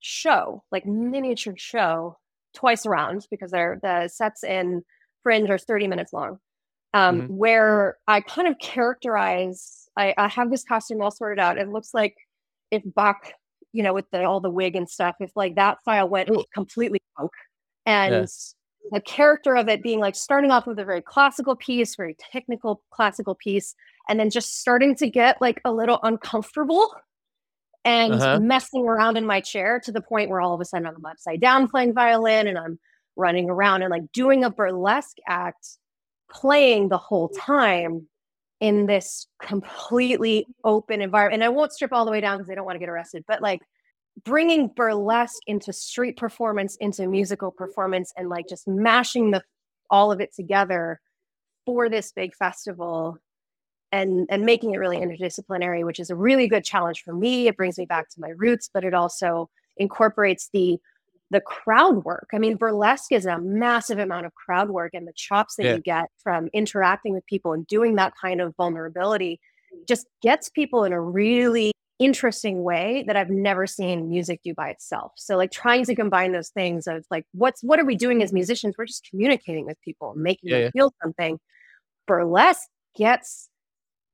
show, 0.00 0.62
like 0.70 0.86
miniature 0.86 1.54
show, 1.56 2.18
twice 2.54 2.86
around 2.86 3.26
because 3.30 3.50
they're 3.50 3.78
the 3.82 4.08
sets 4.08 4.44
in 4.44 4.82
Fringe 5.22 5.50
are 5.50 5.58
30 5.58 5.88
minutes 5.88 6.12
long. 6.12 6.38
Um, 6.94 7.22
Mhm. 7.22 7.28
where 7.28 7.98
I 8.08 8.20
kind 8.22 8.48
of 8.48 8.58
characterize, 8.60 9.88
I, 9.96 10.14
I 10.18 10.28
have 10.28 10.50
this 10.50 10.64
costume 10.64 11.02
all 11.02 11.10
sorted 11.10 11.38
out. 11.40 11.58
It 11.58 11.68
looks 11.68 11.94
like 11.94 12.16
if 12.70 12.82
Bach, 12.84 13.32
you 13.72 13.82
know, 13.82 13.94
with 13.94 14.06
the, 14.12 14.24
all 14.24 14.40
the 14.40 14.50
wig 14.50 14.76
and 14.76 14.88
stuff, 14.88 15.16
if 15.20 15.30
like 15.36 15.56
that 15.56 15.78
file 15.84 16.08
went 16.08 16.30
Ooh. 16.30 16.44
completely 16.54 17.00
punk. 17.16 17.32
And 17.86 18.28
the 18.92 19.00
character 19.00 19.56
of 19.56 19.68
it 19.68 19.82
being 19.82 20.00
like 20.00 20.14
starting 20.16 20.50
off 20.50 20.66
with 20.66 20.78
a 20.78 20.84
very 20.84 21.02
classical 21.02 21.54
piece, 21.56 21.94
very 21.96 22.16
technical 22.32 22.82
classical 22.90 23.34
piece, 23.34 23.74
and 24.08 24.18
then 24.18 24.30
just 24.30 24.58
starting 24.60 24.94
to 24.96 25.08
get 25.10 25.40
like 25.40 25.60
a 25.64 25.72
little 25.72 25.98
uncomfortable 26.02 26.94
and 27.84 28.14
Uh-huh. 28.14 28.40
messing 28.40 28.86
around 28.86 29.16
in 29.16 29.26
my 29.26 29.40
chair 29.40 29.80
to 29.80 29.92
the 29.92 30.00
point 30.00 30.30
where 30.30 30.40
all 30.40 30.54
of 30.54 30.60
a 30.60 30.64
sudden 30.64 30.86
I'm 30.86 31.04
upside 31.04 31.40
down 31.40 31.68
playing 31.68 31.94
violin 31.94 32.46
and 32.46 32.58
I'm 32.58 32.78
running 33.16 33.50
around 33.50 33.82
and 33.82 33.90
like 33.90 34.10
doing 34.12 34.44
a 34.44 34.50
burlesque 34.50 35.16
act, 35.26 35.78
playing 36.30 36.88
the 36.88 36.98
whole 36.98 37.28
time 37.28 38.08
in 38.60 38.86
this 38.86 39.26
completely 39.40 40.46
open 40.64 41.00
environment. 41.00 41.42
And 41.42 41.44
I 41.44 41.48
won't 41.48 41.72
strip 41.72 41.92
all 41.92 42.04
the 42.04 42.10
way 42.10 42.20
down 42.20 42.38
because 42.38 42.50
I 42.50 42.54
don't 42.54 42.64
want 42.64 42.76
to 42.76 42.80
get 42.80 42.88
arrested, 42.88 43.24
but 43.28 43.40
like 43.40 43.60
bringing 44.24 44.68
burlesque 44.68 45.42
into 45.46 45.72
street 45.72 46.16
performance, 46.16 46.76
into 46.76 47.06
musical 47.06 47.50
performance, 47.50 48.12
and 48.16 48.28
like 48.28 48.48
just 48.48 48.66
mashing 48.66 49.30
the 49.30 49.42
all 49.90 50.12
of 50.12 50.20
it 50.20 50.34
together 50.34 51.00
for 51.64 51.88
this 51.88 52.12
big 52.12 52.34
festival 52.34 53.18
and 53.92 54.26
and 54.30 54.44
making 54.44 54.74
it 54.74 54.78
really 54.78 54.98
interdisciplinary 54.98 55.84
which 55.84 55.98
is 55.98 56.10
a 56.10 56.14
really 56.14 56.46
good 56.46 56.64
challenge 56.64 57.02
for 57.02 57.14
me 57.14 57.48
it 57.48 57.56
brings 57.56 57.78
me 57.78 57.86
back 57.86 58.08
to 58.10 58.20
my 58.20 58.30
roots 58.36 58.68
but 58.72 58.84
it 58.84 58.92
also 58.92 59.48
incorporates 59.78 60.50
the 60.52 60.78
the 61.30 61.40
crowd 61.40 62.04
work 62.04 62.28
i 62.34 62.38
mean 62.38 62.56
burlesque 62.56 63.12
is 63.12 63.24
a 63.24 63.38
massive 63.38 63.98
amount 63.98 64.26
of 64.26 64.34
crowd 64.34 64.68
work 64.70 64.92
and 64.92 65.06
the 65.08 65.12
chops 65.14 65.56
that 65.56 65.64
Yeah. 65.64 65.74
you 65.76 65.80
get 65.80 66.10
from 66.22 66.48
interacting 66.52 67.14
with 67.14 67.24
people 67.26 67.52
and 67.54 67.66
doing 67.66 67.94
that 67.96 68.12
kind 68.20 68.42
of 68.42 68.54
vulnerability 68.56 69.40
just 69.86 70.06
gets 70.20 70.50
people 70.50 70.84
in 70.84 70.92
a 70.92 71.00
really 71.00 71.72
interesting 71.98 72.62
way 72.62 73.04
that 73.06 73.16
i've 73.16 73.30
never 73.30 73.66
seen 73.66 74.08
music 74.08 74.40
do 74.44 74.54
by 74.54 74.68
itself. 74.70 75.12
So 75.16 75.36
like 75.36 75.50
trying 75.50 75.84
to 75.86 75.94
combine 75.94 76.32
those 76.32 76.50
things 76.50 76.86
of 76.86 77.04
like 77.10 77.24
what's 77.32 77.62
what 77.62 77.80
are 77.80 77.84
we 77.84 77.96
doing 77.96 78.22
as 78.22 78.32
musicians? 78.32 78.74
We're 78.78 78.86
just 78.86 79.06
communicating 79.10 79.66
with 79.66 79.80
people 79.82 80.14
making 80.16 80.50
Yeah, 80.50 80.56
them 80.58 80.62
yeah. 80.64 80.70
feel 80.70 80.94
something. 81.02 81.38
Burlesque 82.06 82.68
gets 82.96 83.48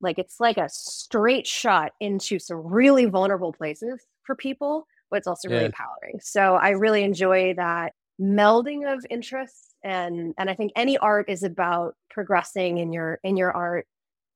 like 0.01 0.19
it's 0.19 0.41
like 0.41 0.57
a 0.59 0.69
straight 0.69 1.47
shot 1.47 1.93
into 2.01 2.39
some 2.39 2.59
really 2.59 3.07
vulnerable 3.07 3.53
places 3.53 4.01
for 4.27 4.35
people 4.35 4.87
but 5.11 5.19
it's 5.19 5.27
also 5.27 5.49
really 5.49 5.67
empowering. 5.67 6.19
So 6.21 6.55
i 6.57 6.71
really 6.71 7.05
enjoy 7.05 7.55
that 7.55 7.93
melding 8.21 8.93
of 8.93 9.05
interests 9.11 9.75
and 9.83 10.35
and 10.39 10.49
i 10.49 10.55
think 10.55 10.73
any 10.77 10.97
art 10.99 11.29
is 11.29 11.43
about 11.43 11.95
progressing 12.11 12.79
in 12.79 12.93
your 12.93 13.19
in 13.25 13.37
your 13.37 13.53
art 13.53 13.87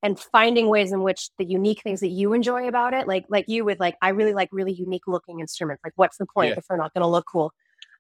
and 0.03 0.19
finding 0.19 0.69
ways 0.69 0.93
in 0.93 1.03
which 1.03 1.31
the 1.39 1.45
unique 1.45 1.83
things 1.83 2.01
that 2.01 2.09
you 2.09 2.33
enjoy 2.33 2.69
about 2.69 2.95
it 2.95 3.07
like 3.09 3.25
like 3.29 3.45
you 3.49 3.65
with 3.65 3.81
like 3.81 3.97
i 4.03 4.11
really 4.11 4.33
like 4.35 4.49
really 4.53 4.73
unique 4.73 5.07
looking 5.07 5.41
instruments 5.41 5.83
like 5.85 5.93
what's 5.97 6.19
the 6.19 6.27
point 6.27 6.51
Yeah. 6.51 6.55
if 6.59 6.67
they're 6.69 6.79
not 6.79 6.95
going 6.95 7.03
to 7.03 7.09
look 7.09 7.27
cool 7.31 7.53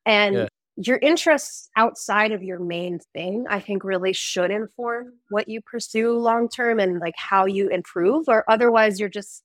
and 0.07 0.35
Yeah. 0.37 0.49
your 0.77 0.99
interests 0.99 1.69
outside 1.77 2.33
of 2.33 2.43
your 2.43 2.61
main 2.61 3.01
thing 3.15 3.47
i 3.51 3.59
think 3.61 3.83
really 3.85 4.13
should 4.13 4.51
inform 4.51 5.13
what 5.31 5.49
you 5.49 5.61
pursue 5.61 6.13
long 6.13 6.49
term 6.49 6.79
and 6.79 7.01
like 7.01 7.15
how 7.17 7.47
you 7.47 7.69
improve 7.69 8.29
or 8.29 8.45
otherwise 8.49 9.01
you're 9.01 9.09
just 9.09 9.43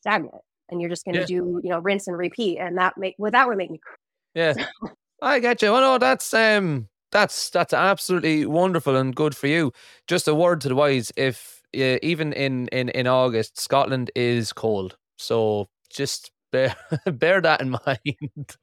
stagnant 0.00 0.34
and 0.68 0.80
you're 0.80 0.90
just 0.90 1.04
going 1.04 1.14
to 1.14 1.20
Yeah. 1.20 1.26
do 1.26 1.60
you 1.64 1.70
know 1.70 1.78
rinse 1.78 2.06
and 2.08 2.18
repeat 2.18 2.58
and 2.58 2.76
that 2.78 2.98
make 2.98 3.14
well 3.18 3.30
that 3.30 3.48
would 3.48 3.56
make 3.56 3.70
me 3.70 3.78
cr- 3.78 3.94
Yeah, 4.34 4.54
I 5.22 5.38
get 5.38 5.62
you. 5.62 5.72
Well, 5.72 5.80
no, 5.80 5.98
that's 5.98 6.34
um, 6.34 6.88
that's 7.10 7.48
that's 7.48 7.72
absolutely 7.72 8.44
wonderful 8.44 8.94
and 8.96 9.16
good 9.16 9.34
for 9.34 9.46
you. 9.46 9.72
Just 10.06 10.28
a 10.28 10.34
word 10.34 10.60
to 10.60 10.68
the 10.68 10.74
wise: 10.74 11.10
if 11.16 11.55
uh, 11.76 11.98
even 12.02 12.32
in 12.32 12.68
in 12.68 12.88
in 12.90 13.06
August, 13.06 13.60
Scotland 13.60 14.10
is 14.14 14.52
cold, 14.52 14.96
so 15.18 15.68
just 15.90 16.30
bear 16.52 16.74
bear 17.06 17.40
that 17.40 17.60
in 17.60 17.70
mind. 17.86 18.56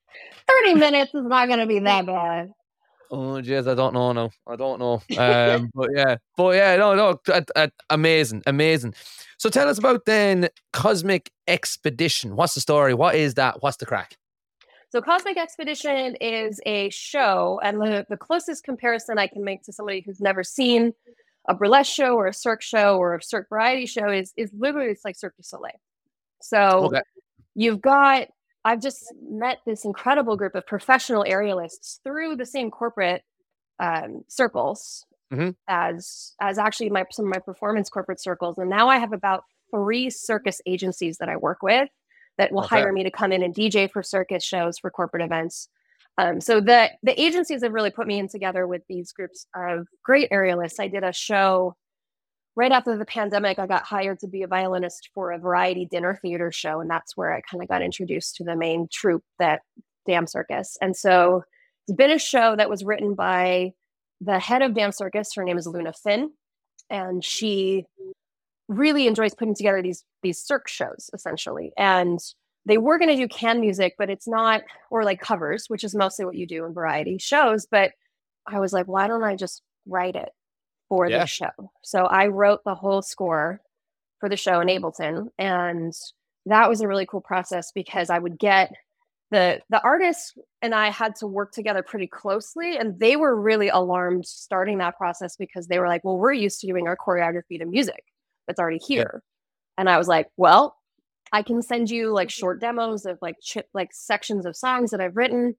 Thirty 0.48 0.74
minutes 0.74 1.14
is 1.14 1.26
not 1.26 1.48
going 1.48 1.60
to 1.60 1.68
be 1.68 1.80
that 1.80 2.06
bad. 2.06 2.52
Oh 3.12 3.42
jeez, 3.42 3.70
I 3.70 3.76
don't 3.76 3.94
know. 3.94 4.12
No, 4.12 4.32
I 4.48 4.56
don't 4.56 4.80
know. 4.80 5.02
Um, 5.18 5.70
but 5.76 5.90
yeah, 5.96 6.18
but 6.36 6.56
yeah, 6.56 6.76
no, 6.78 6.96
no, 6.96 7.20
uh, 7.32 7.42
uh, 7.56 7.68
amazing, 7.90 8.42
amazing. 8.48 8.96
So 9.38 9.50
tell 9.50 9.70
us 9.70 9.78
about 9.78 10.06
then 10.06 10.50
Cosmic 10.72 11.32
Expedition. 11.48 12.36
What's 12.36 12.56
the 12.56 12.62
story? 12.62 12.94
What 12.94 13.16
is 13.16 13.36
that? 13.36 13.62
What's 13.62 13.78
the 13.78 13.86
crack? 13.86 14.18
So 14.90 15.02
Cosmic 15.02 15.38
Expedition 15.38 16.16
is 16.22 16.60
a 16.66 16.90
show, 16.90 17.60
and 17.64 17.82
the, 17.82 18.06
the 18.10 18.18
closest 18.18 18.64
comparison 18.64 19.18
I 19.18 19.28
can 19.28 19.44
make 19.44 19.64
to 19.64 19.74
somebody 19.74 20.02
who's 20.02 20.22
never 20.22 20.44
seen 20.44 20.94
a 21.48 21.54
burlesque 21.54 21.92
show 21.92 22.16
or 22.16 22.28
a 22.28 22.34
Cirque 22.34 22.62
show 22.62 22.98
or 22.98 23.16
a 23.16 23.24
Cirque 23.24 23.50
variety 23.50 23.86
show 23.86 24.10
is 24.10 24.34
is 24.38 24.52
literally 24.58 24.92
it's 24.92 25.06
like 25.06 25.16
Cirque 25.16 25.36
du 25.36 25.44
Soleil. 25.44 25.80
So 26.42 26.86
okay. 26.86 27.02
you've 27.56 27.82
got 27.82 28.28
I've 28.66 28.82
just 28.82 29.14
met 29.30 29.60
this 29.66 29.84
incredible 29.86 30.38
group 30.38 30.56
of 30.56 30.66
professional 30.66 31.26
aerialists 31.28 32.00
through 32.04 32.38
the 32.38 32.46
same 32.46 32.72
corporate 32.72 33.24
um, 33.80 34.24
circles 34.28 35.06
mm-hmm. 35.34 35.50
as 35.68 36.34
as 36.40 36.58
actually 36.58 36.90
my 36.90 37.06
some 37.12 37.26
of 37.26 37.32
my 37.32 37.40
performance 37.40 37.90
corporate 37.90 38.22
circles, 38.22 38.58
and 38.58 38.70
now 38.70 38.88
I 38.88 38.98
have 38.98 39.14
about 39.14 39.44
three 39.72 40.10
circus 40.10 40.62
agencies 40.66 41.18
that 41.18 41.30
I 41.30 41.38
work 41.38 41.64
with 41.64 41.90
that 42.38 42.52
will 42.52 42.64
okay. 42.64 42.78
hire 42.78 42.94
me 42.94 43.04
to 43.04 43.12
come 43.12 43.32
in 43.32 43.44
and 43.44 43.54
DJ 43.54 43.90
for 43.90 44.02
circus 44.04 44.44
shows 44.44 44.78
for 44.80 44.90
corporate 44.90 45.24
events. 45.24 45.68
Um, 46.18 46.40
so 46.42 46.62
the 46.62 46.92
the 47.02 47.20
agencies 47.20 47.64
have 47.64 47.74
really 47.74 47.90
put 47.90 48.08
me 48.08 48.20
in 48.20 48.28
together 48.28 48.68
with 48.68 48.84
these 48.88 49.12
groups 49.12 49.48
of 49.56 49.88
great 50.04 50.30
aerialists. 50.32 50.80
I 50.80 50.88
did 50.88 51.04
a 51.04 51.12
show 51.12 51.76
right 52.56 52.72
after 52.72 52.98
the 52.98 53.06
pandemic, 53.06 53.60
I 53.60 53.68
got 53.68 53.84
hired 53.84 54.20
to 54.20 54.28
be 54.28 54.44
a 54.44 54.48
violinist 54.48 55.10
for 55.14 55.32
a 55.32 55.40
variety 55.40 55.88
dinner 55.90 56.20
theater 56.22 56.52
show. 56.52 56.80
And 56.80 56.90
that's 56.90 57.18
where 57.18 57.34
I 57.34 57.42
kind 57.42 57.64
of 57.64 57.70
got 57.70 57.82
introduced 57.82 58.36
to 58.36 58.44
the 58.44 58.56
main 58.56 58.88
troupe 58.92 59.24
that 59.40 59.62
DAM 60.08 60.28
Circus. 60.28 60.78
And 60.82 60.96
so 60.96 61.44
it's 61.88 61.96
been 61.96 62.12
a 62.12 62.20
show 62.20 62.56
that 62.56 62.70
was 62.70 62.84
written 62.84 63.16
by 63.16 63.72
the 64.22 64.40
head 64.40 64.62
of 64.62 64.76
DAM 64.76 64.92
Circus. 64.92 65.32
Her 65.36 65.44
name 65.44 65.58
is 65.58 65.68
Luna 65.68 65.94
Finn. 65.94 66.32
And 66.90 67.24
she 67.24 67.86
really 68.68 69.08
enjoys 69.08 69.34
putting 69.34 69.56
together 69.56 69.82
these 69.82 70.04
these 70.22 70.40
Cirque 70.40 70.68
shows, 70.68 71.10
essentially. 71.14 71.72
And 71.78 72.20
they 72.66 72.78
were 72.78 72.98
going 72.98 73.10
to 73.10 73.16
do 73.16 73.28
can 73.28 73.60
music, 73.60 73.96
but 73.98 74.10
it's 74.10 74.28
not, 74.28 74.62
or 74.90 75.04
like 75.04 75.20
covers, 75.20 75.66
which 75.68 75.84
is 75.84 75.96
mostly 75.96 76.26
what 76.26 76.36
you 76.36 76.48
do 76.48 76.66
in 76.66 76.74
variety 76.74 77.18
shows. 77.18 77.66
But 77.66 77.92
I 78.48 78.60
was 78.60 78.74
like, 78.74 78.88
why 78.88 79.08
don't 79.08 79.24
I 79.24 79.36
just 79.36 79.62
write 79.86 80.16
it? 80.16 80.30
for 80.94 81.10
yeah. 81.10 81.20
the 81.20 81.26
show. 81.26 81.72
So 81.82 82.06
I 82.06 82.28
wrote 82.28 82.64
the 82.66 82.76
whole 82.76 83.02
score 83.02 83.62
for 84.20 84.30
the 84.30 84.38
show 84.38 84.60
in 84.62 84.68
Ableton. 84.68 85.30
And 85.40 85.92
that 86.46 86.70
was 86.70 86.82
a 86.82 86.88
really 86.88 87.08
cool 87.08 87.22
process 87.22 87.72
because 87.72 88.12
I 88.12 88.20
would 88.20 88.38
get 88.38 88.72
the 89.32 89.60
the 89.70 89.82
artists 89.82 90.36
and 90.62 90.76
I 90.76 90.92
had 90.92 91.16
to 91.16 91.28
work 91.28 91.52
together 91.52 91.82
pretty 91.82 92.06
closely 92.06 92.78
and 92.78 93.00
they 93.00 93.16
were 93.16 93.36
really 93.36 93.70
alarmed 93.70 94.28
starting 94.28 94.78
that 94.78 94.98
process 94.98 95.36
because 95.36 95.66
they 95.68 95.80
were 95.80 95.88
like, 95.88 96.04
"Well, 96.04 96.18
we're 96.18 96.34
used 96.34 96.60
to 96.62 96.68
doing 96.68 96.88
our 96.88 96.96
choreography 96.96 97.58
to 97.58 97.66
music 97.66 98.04
that's 98.46 98.60
already 98.60 98.78
here." 98.78 99.12
Yeah. 99.14 99.80
And 99.80 99.90
I 99.90 99.98
was 99.98 100.08
like, 100.08 100.28
"Well, 100.38 100.76
I 101.34 101.42
can 101.42 101.62
send 101.62 101.90
you 101.90 102.12
like 102.12 102.30
short 102.30 102.62
demos 102.62 103.06
of 103.06 103.18
like 103.22 103.36
chip 103.42 103.68
like 103.74 103.90
sections 103.92 104.46
of 104.46 104.56
songs 104.56 104.92
that 104.92 105.02
I've 105.02 105.18
written 105.18 105.56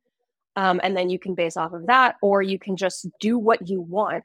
um, 0.56 0.80
and 0.82 0.96
then 0.96 1.10
you 1.10 1.18
can 1.18 1.34
base 1.34 1.56
off 1.56 1.72
of 1.72 1.86
that 1.86 2.16
or 2.22 2.42
you 2.42 2.58
can 2.58 2.76
just 2.76 3.06
do 3.20 3.38
what 3.38 3.68
you 3.68 3.80
want 3.80 4.24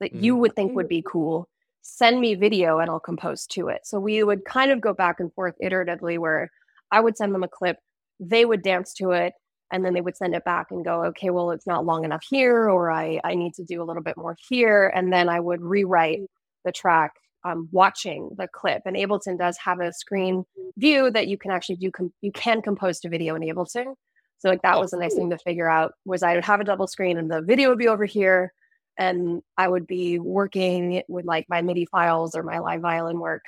that 0.00 0.12
mm. 0.12 0.22
you 0.22 0.36
would 0.36 0.54
think 0.54 0.74
would 0.74 0.88
be 0.88 1.04
cool 1.06 1.48
send 1.82 2.20
me 2.20 2.34
video 2.34 2.78
and 2.78 2.88
i'll 2.88 3.00
compose 3.00 3.46
to 3.46 3.68
it 3.68 3.80
so 3.84 3.98
we 3.98 4.22
would 4.22 4.44
kind 4.44 4.70
of 4.70 4.80
go 4.80 4.92
back 4.92 5.18
and 5.18 5.32
forth 5.34 5.54
iteratively 5.62 6.18
where 6.18 6.50
i 6.90 7.00
would 7.00 7.16
send 7.16 7.34
them 7.34 7.42
a 7.42 7.48
clip 7.48 7.76
they 8.20 8.44
would 8.44 8.62
dance 8.62 8.94
to 8.94 9.10
it 9.10 9.32
and 9.72 9.84
then 9.84 9.94
they 9.94 10.00
would 10.00 10.16
send 10.16 10.34
it 10.34 10.44
back 10.44 10.66
and 10.70 10.84
go 10.84 11.04
okay 11.04 11.30
well 11.30 11.50
it's 11.50 11.66
not 11.66 11.84
long 11.84 12.04
enough 12.04 12.24
here 12.28 12.68
or 12.68 12.90
i 12.90 13.20
i 13.24 13.34
need 13.34 13.54
to 13.54 13.64
do 13.64 13.82
a 13.82 13.84
little 13.84 14.02
bit 14.02 14.16
more 14.16 14.36
here 14.48 14.92
and 14.94 15.12
then 15.12 15.28
i 15.28 15.40
would 15.40 15.60
rewrite 15.60 16.20
the 16.64 16.72
track 16.72 17.14
um, 17.44 17.68
watching 17.72 18.30
the 18.36 18.48
clip 18.48 18.82
and 18.84 18.96
ableton 18.96 19.38
does 19.38 19.56
have 19.58 19.80
a 19.80 19.92
screen 19.92 20.44
view 20.76 21.10
that 21.10 21.28
you 21.28 21.36
can 21.36 21.50
actually 21.50 21.76
do 21.76 21.90
com- 21.90 22.12
you 22.20 22.32
can 22.32 22.62
compose 22.62 23.00
to 23.00 23.08
video 23.08 23.34
in 23.34 23.42
ableton 23.42 23.94
so 24.38 24.48
like 24.48 24.62
that 24.62 24.76
oh, 24.76 24.80
was 24.80 24.92
a 24.92 24.98
nice 24.98 25.14
thing 25.14 25.30
to 25.30 25.38
figure 25.38 25.68
out 25.68 25.92
was 26.04 26.22
i 26.22 26.34
would 26.34 26.44
have 26.44 26.60
a 26.60 26.64
double 26.64 26.86
screen 26.86 27.18
and 27.18 27.30
the 27.30 27.42
video 27.42 27.68
would 27.68 27.78
be 27.78 27.88
over 27.88 28.04
here 28.04 28.52
and 28.98 29.42
I 29.56 29.68
would 29.68 29.86
be 29.86 30.18
working 30.18 31.02
with 31.08 31.24
like 31.24 31.46
my 31.48 31.62
MIDI 31.62 31.86
files 31.86 32.34
or 32.34 32.42
my 32.42 32.58
live 32.58 32.80
violin 32.80 33.18
work, 33.18 33.42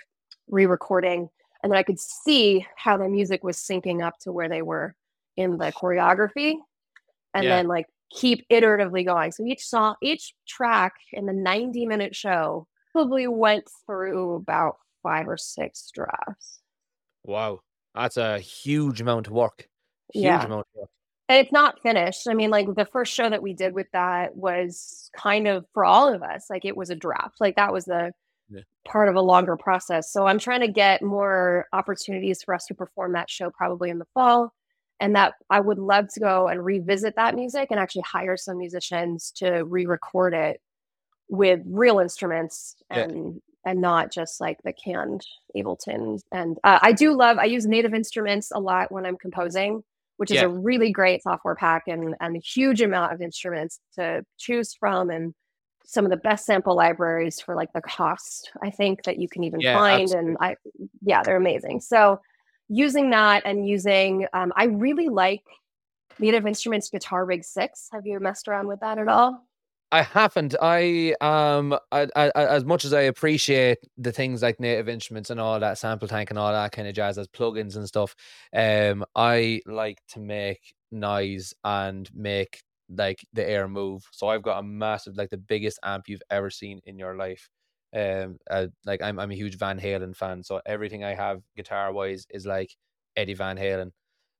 re-recording, 0.48 1.28
and 1.62 1.72
then 1.72 1.78
I 1.78 1.82
could 1.82 1.98
see 1.98 2.66
how 2.76 2.96
the 2.96 3.08
music 3.08 3.44
was 3.44 3.58
syncing 3.58 4.02
up 4.02 4.18
to 4.20 4.32
where 4.32 4.48
they 4.48 4.62
were 4.62 4.94
in 5.36 5.58
the 5.58 5.72
choreography, 5.72 6.56
and 7.34 7.44
yeah. 7.44 7.56
then 7.56 7.68
like 7.68 7.86
keep 8.10 8.46
iteratively 8.50 9.04
going. 9.04 9.32
So 9.32 9.44
each 9.44 9.64
song, 9.64 9.96
each 10.02 10.34
track 10.46 10.94
in 11.12 11.26
the 11.26 11.32
90 11.32 11.86
minute 11.86 12.14
show 12.14 12.66
probably 12.94 13.26
went 13.26 13.68
through 13.86 14.34
about 14.34 14.76
five 15.02 15.28
or 15.28 15.36
six 15.36 15.90
drafts. 15.92 16.60
Wow, 17.24 17.60
that's 17.94 18.16
a 18.16 18.38
huge 18.38 19.00
amount 19.00 19.26
of 19.26 19.32
work. 19.32 19.68
Huge 20.12 20.24
yeah. 20.24 20.44
amount 20.44 20.60
of 20.60 20.80
work 20.80 20.88
And 21.28 21.38
it's 21.38 21.52
not 21.52 21.82
finished. 21.82 22.28
I 22.28 22.34
mean, 22.34 22.50
like 22.50 22.72
the 22.74 22.84
first 22.84 23.12
show 23.12 23.28
that 23.28 23.42
we 23.42 23.52
did 23.52 23.74
with 23.74 23.88
that 23.92 24.36
was 24.36 25.10
kind 25.16 25.48
of 25.48 25.66
for 25.74 25.84
all 25.84 26.12
of 26.12 26.22
us, 26.22 26.46
like 26.48 26.64
it 26.64 26.76
was 26.76 26.90
a 26.90 26.94
draft. 26.94 27.40
Like 27.40 27.56
that 27.56 27.72
was 27.72 27.86
the 27.86 28.12
yeah. 28.48 28.60
part 28.86 29.08
of 29.08 29.16
a 29.16 29.20
longer 29.20 29.56
process. 29.56 30.12
So 30.12 30.26
I'm 30.26 30.38
trying 30.38 30.60
to 30.60 30.68
get 30.68 31.02
more 31.02 31.66
opportunities 31.72 32.42
for 32.42 32.54
us 32.54 32.66
to 32.66 32.74
perform 32.74 33.12
that 33.12 33.30
show 33.30 33.50
probably 33.50 33.90
in 33.90 33.98
the 33.98 34.06
fall. 34.14 34.52
And 35.00 35.16
that 35.16 35.34
I 35.50 35.58
would 35.58 35.80
love 35.80 36.06
to 36.14 36.20
go 36.20 36.46
and 36.46 36.64
revisit 36.64 37.16
that 37.16 37.34
music 37.34 37.68
and 37.70 37.80
actually 37.80 38.02
hire 38.02 38.36
some 38.36 38.58
musicians 38.58 39.32
to 39.36 39.64
re-record 39.64 40.34
it 40.34 40.60
with 41.36 41.60
real 41.66 41.98
instruments 41.98 42.76
and 42.90 43.34
yeah. 43.34 43.70
and 43.70 43.80
not 43.80 44.10
just 44.10 44.40
like 44.40 44.58
the 44.62 44.72
canned 44.72 45.26
Ableton. 45.56 46.20
And 46.32 46.58
uh, 46.64 46.78
I 46.82 46.92
do 46.92 47.16
love 47.16 47.38
I 47.38 47.44
use 47.44 47.66
native 47.66 47.94
instruments 47.94 48.50
a 48.52 48.60
lot 48.60 48.92
when 48.92 49.06
I'm 49.06 49.16
composing 49.16 49.82
which 50.16 50.30
is 50.30 50.36
yeah. 50.36 50.44
a 50.44 50.48
really 50.48 50.92
great 50.92 51.22
software 51.22 51.54
pack 51.54 51.84
and, 51.86 52.14
and 52.20 52.36
a 52.36 52.40
huge 52.40 52.80
amount 52.80 53.12
of 53.12 53.20
instruments 53.20 53.80
to 53.94 54.24
choose 54.38 54.74
from 54.74 55.10
and 55.10 55.34
some 55.84 56.04
of 56.04 56.10
the 56.10 56.16
best 56.16 56.46
sample 56.46 56.74
libraries 56.74 57.40
for 57.40 57.54
like 57.54 57.72
the 57.74 57.80
cost 57.80 58.50
I 58.62 58.70
think 58.70 59.04
that 59.04 59.18
you 59.18 59.28
can 59.28 59.44
even 59.44 59.60
yeah, 59.60 59.76
find 59.76 60.04
absolutely. 60.04 60.28
and 60.30 60.38
I 60.40 60.56
yeah 61.02 61.22
they're 61.22 61.36
amazing 61.36 61.80
so 61.80 62.20
using 62.68 63.10
that 63.10 63.42
and 63.44 63.68
using 63.68 64.26
um, 64.32 64.52
I 64.56 64.64
really 64.64 65.08
like 65.08 65.42
Native 66.18 66.46
Instruments 66.46 66.88
Guitar 66.88 67.24
Rig 67.24 67.44
6 67.44 67.88
have 67.92 68.06
you 68.06 68.18
messed 68.18 68.48
around 68.48 68.66
with 68.66 68.80
that 68.80 68.98
at 68.98 69.08
all 69.08 69.46
I 69.94 70.02
haven't. 70.02 70.56
I 70.60 71.14
um, 71.20 71.78
I, 71.92 72.08
I, 72.16 72.28
as 72.34 72.64
much 72.64 72.84
as 72.84 72.92
I 72.92 73.02
appreciate 73.02 73.78
the 73.96 74.10
things 74.10 74.42
like 74.42 74.58
native 74.58 74.88
instruments 74.88 75.30
and 75.30 75.38
all 75.38 75.60
that 75.60 75.76
SampleTank 75.76 76.30
and 76.30 76.38
all 76.38 76.50
that 76.50 76.72
kind 76.72 76.88
of 76.88 76.96
jazz 76.96 77.16
as 77.16 77.28
plugins 77.28 77.76
and 77.76 77.86
stuff, 77.86 78.16
um, 78.52 79.04
I 79.14 79.60
like 79.66 79.98
to 80.08 80.18
make 80.18 80.74
noise 80.90 81.54
and 81.62 82.10
make 82.12 82.60
like 82.88 83.24
the 83.34 83.48
air 83.48 83.68
move. 83.68 84.04
So 84.10 84.26
I've 84.26 84.42
got 84.42 84.58
a 84.58 84.64
massive, 84.64 85.16
like 85.16 85.30
the 85.30 85.36
biggest 85.36 85.78
amp 85.84 86.08
you've 86.08 86.22
ever 86.28 86.50
seen 86.50 86.80
in 86.86 86.98
your 86.98 87.16
life. 87.16 87.48
Um, 87.94 88.38
uh, 88.50 88.66
like 88.84 89.00
I'm, 89.00 89.20
I'm 89.20 89.30
a 89.30 89.36
huge 89.36 89.58
Van 89.58 89.78
Halen 89.78 90.16
fan, 90.16 90.42
so 90.42 90.60
everything 90.66 91.04
I 91.04 91.14
have 91.14 91.40
guitar 91.56 91.92
wise 91.92 92.26
is 92.30 92.46
like 92.46 92.74
Eddie 93.14 93.34
Van 93.34 93.56
Halen. 93.56 93.92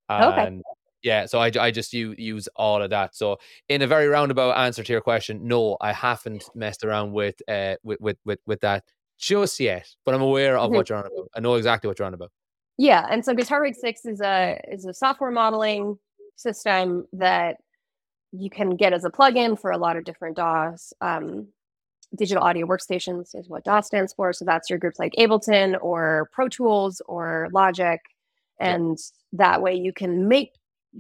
And 0.09 0.25
okay 0.25 0.74
yeah 1.05 1.27
so 1.27 1.39
I, 1.39 1.53
I 1.61 1.71
just 1.71 1.93
use, 1.93 2.17
use 2.19 2.49
all 2.57 2.83
of 2.83 2.91
that 2.91 3.15
so 3.15 3.39
in 3.69 3.83
a 3.83 3.87
very 3.87 4.09
roundabout 4.09 4.53
answer 4.53 4.83
to 4.83 4.93
your 4.93 5.01
question 5.01 5.47
no 5.47 5.77
i 5.81 5.93
haven't 5.93 6.45
messed 6.55 6.85
around 6.85 7.13
with 7.13 7.37
uh 7.49 7.77
with 7.85 8.01
with 8.01 8.17
with, 8.25 8.41
with 8.47 8.61
that 8.63 8.83
just 9.19 9.61
yet 9.61 9.87
but 10.05 10.15
i'm 10.15 10.23
aware 10.23 10.59
of 10.59 10.67
mm-hmm. 10.67 10.77
what 10.77 10.89
you're 10.89 10.99
on 10.99 11.07
about 11.07 11.29
i 11.37 11.41
know 11.41 11.55
exactly 11.55 11.87
what 11.87 11.99
you're 11.99 12.07
on 12.07 12.15
about 12.15 12.33
yeah 12.79 13.07
and 13.11 13.25
so 13.25 13.35
guitar 13.35 13.63
rig 13.63 13.77
6 13.77 14.05
is 14.07 14.21
a 14.21 14.61
is 14.73 14.85
a 14.85 14.93
software 14.93 15.31
modeling 15.31 15.97
system 16.37 17.07
that 17.13 17.59
you 18.37 18.51
can 18.51 18.77
get 18.77 18.93
as 18.93 19.05
a 19.05 19.11
plugin 19.11 19.59
for 19.59 19.71
a 19.71 19.79
lot 19.79 19.97
of 19.97 20.05
different 20.05 20.37
DAWs. 20.37 20.93
Um, 21.01 21.49
digital 22.17 22.43
audio 22.43 22.67
workstations 22.67 23.35
is 23.35 23.49
what 23.49 23.65
DAW 23.65 23.81
stands 23.81 24.13
for. 24.13 24.33
So 24.33 24.45
that's 24.45 24.69
your 24.69 24.79
groups 24.79 24.99
like 24.99 25.13
Ableton 25.19 25.77
or 25.81 26.29
Pro 26.33 26.49
Tools 26.49 27.01
or 27.07 27.49
Logic. 27.53 28.01
And 28.61 28.99
yeah. 29.33 29.47
that 29.47 29.63
way 29.63 29.75
you 29.75 29.93
can 29.93 30.29
make 30.29 30.51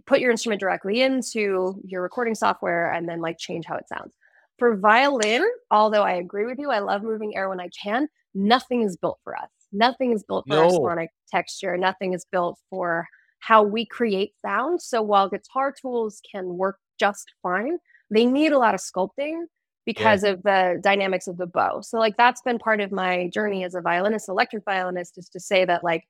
put 0.06 0.20
your 0.20 0.30
instrument 0.30 0.60
directly 0.60 1.02
into 1.02 1.80
your 1.84 2.02
recording 2.02 2.34
software 2.34 2.92
and 2.92 3.08
then 3.08 3.20
like 3.20 3.38
change 3.38 3.66
how 3.66 3.76
it 3.76 3.88
sounds. 3.88 4.14
For 4.58 4.76
violin, 4.76 5.44
although 5.70 6.02
I 6.02 6.12
agree 6.12 6.46
with 6.46 6.58
you, 6.58 6.70
I 6.70 6.78
love 6.78 7.02
moving 7.02 7.36
air 7.36 7.48
when 7.48 7.60
I 7.60 7.68
can. 7.68 8.08
Nothing 8.34 8.82
is 8.82 8.96
built 8.96 9.18
for 9.24 9.36
us. 9.36 9.50
Nothing 9.72 10.12
is 10.12 10.22
built 10.22 10.44
for 10.46 10.54
no. 10.54 10.64
our 10.64 10.70
sonic 10.70 11.10
texture. 11.30 11.76
Nothing 11.76 12.12
is 12.12 12.24
built 12.30 12.58
for 12.70 13.06
how 13.40 13.62
we 13.62 13.84
create 13.84 14.32
sound. 14.44 14.80
So 14.80 15.02
while 15.02 15.28
guitar 15.28 15.72
tools 15.72 16.20
can 16.30 16.56
work 16.56 16.78
just 16.98 17.32
fine, 17.42 17.78
they 18.10 18.24
need 18.24 18.52
a 18.52 18.58
lot 18.58 18.74
of 18.74 18.80
sculpting 18.80 19.44
because 19.84 20.24
yeah. 20.24 20.30
of 20.30 20.42
the 20.42 20.80
dynamics 20.82 21.26
of 21.26 21.36
the 21.36 21.46
bow. 21.46 21.80
So 21.80 21.98
like 21.98 22.16
that's 22.16 22.40
been 22.42 22.58
part 22.58 22.80
of 22.80 22.92
my 22.92 23.28
journey 23.32 23.64
as 23.64 23.74
a 23.74 23.80
violinist, 23.80 24.28
electric 24.28 24.64
violinist, 24.64 25.18
is 25.18 25.28
to 25.30 25.40
say 25.40 25.64
that 25.64 25.84
like 25.84 26.04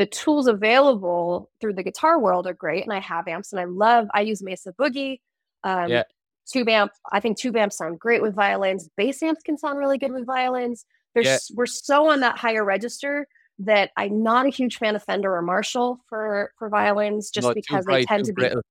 the 0.00 0.06
tools 0.06 0.46
available 0.46 1.50
through 1.60 1.74
the 1.74 1.82
guitar 1.82 2.18
world 2.18 2.46
are 2.46 2.54
great, 2.54 2.84
and 2.84 2.92
I 2.92 3.00
have 3.00 3.28
amps, 3.28 3.52
and 3.52 3.60
I 3.60 3.64
love. 3.64 4.08
I 4.14 4.22
use 4.22 4.42
Mesa 4.42 4.72
Boogie. 4.72 5.20
Um, 5.62 5.90
yeah. 5.90 6.04
Tube 6.50 6.70
amp. 6.70 6.92
I 7.12 7.20
think 7.20 7.36
tube 7.36 7.54
amps 7.54 7.76
sound 7.76 8.00
great 8.00 8.22
with 8.22 8.34
violins. 8.34 8.88
Bass 8.96 9.22
amps 9.22 9.42
can 9.42 9.58
sound 9.58 9.78
really 9.78 9.98
good 9.98 10.10
with 10.10 10.24
violins. 10.24 10.86
There's 11.12 11.26
yeah. 11.26 11.36
we're 11.54 11.66
so 11.66 12.08
on 12.08 12.20
that 12.20 12.38
higher 12.38 12.64
register 12.64 13.26
that 13.58 13.90
I'm 13.98 14.22
not 14.22 14.46
a 14.46 14.48
huge 14.48 14.78
fan 14.78 14.96
of 14.96 15.04
Fender 15.04 15.36
or 15.36 15.42
Marshall 15.42 16.00
for 16.08 16.50
for 16.58 16.70
violins, 16.70 17.28
just 17.28 17.48
not 17.48 17.54
because 17.54 17.84
bright, 17.84 17.98
they 17.98 18.04
tend 18.06 18.24
to 18.24 18.32
be 18.32 18.40
brittle. 18.40 18.62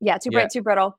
yeah 0.00 0.16
too 0.18 0.30
yeah. 0.30 0.38
bright, 0.38 0.50
too 0.50 0.62
brittle. 0.62 0.96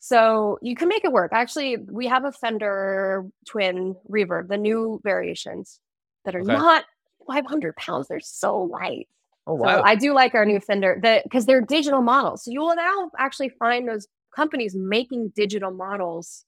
So 0.00 0.58
you 0.60 0.74
can 0.74 0.88
make 0.88 1.04
it 1.04 1.12
work. 1.12 1.30
Actually, 1.32 1.76
we 1.76 2.08
have 2.08 2.24
a 2.24 2.32
Fender 2.32 3.26
Twin 3.46 3.94
Reverb, 4.10 4.48
the 4.48 4.58
new 4.58 5.00
variations 5.04 5.78
that 6.24 6.34
are 6.34 6.40
okay. 6.40 6.52
not 6.52 6.84
500 7.26 7.76
pounds. 7.76 8.08
They're 8.08 8.20
so 8.20 8.62
light. 8.62 9.08
Oh 9.46 9.54
wow! 9.54 9.78
So 9.78 9.82
I 9.84 9.94
do 9.94 10.14
like 10.14 10.34
our 10.34 10.44
new 10.44 10.60
Fender 10.60 10.98
because 11.24 11.46
they're 11.46 11.60
digital 11.60 12.02
models. 12.02 12.44
So 12.44 12.50
you 12.50 12.60
will 12.60 12.76
now 12.76 13.10
actually 13.18 13.50
find 13.50 13.88
those 13.88 14.06
companies 14.34 14.74
making 14.74 15.32
digital 15.34 15.70
models 15.70 16.44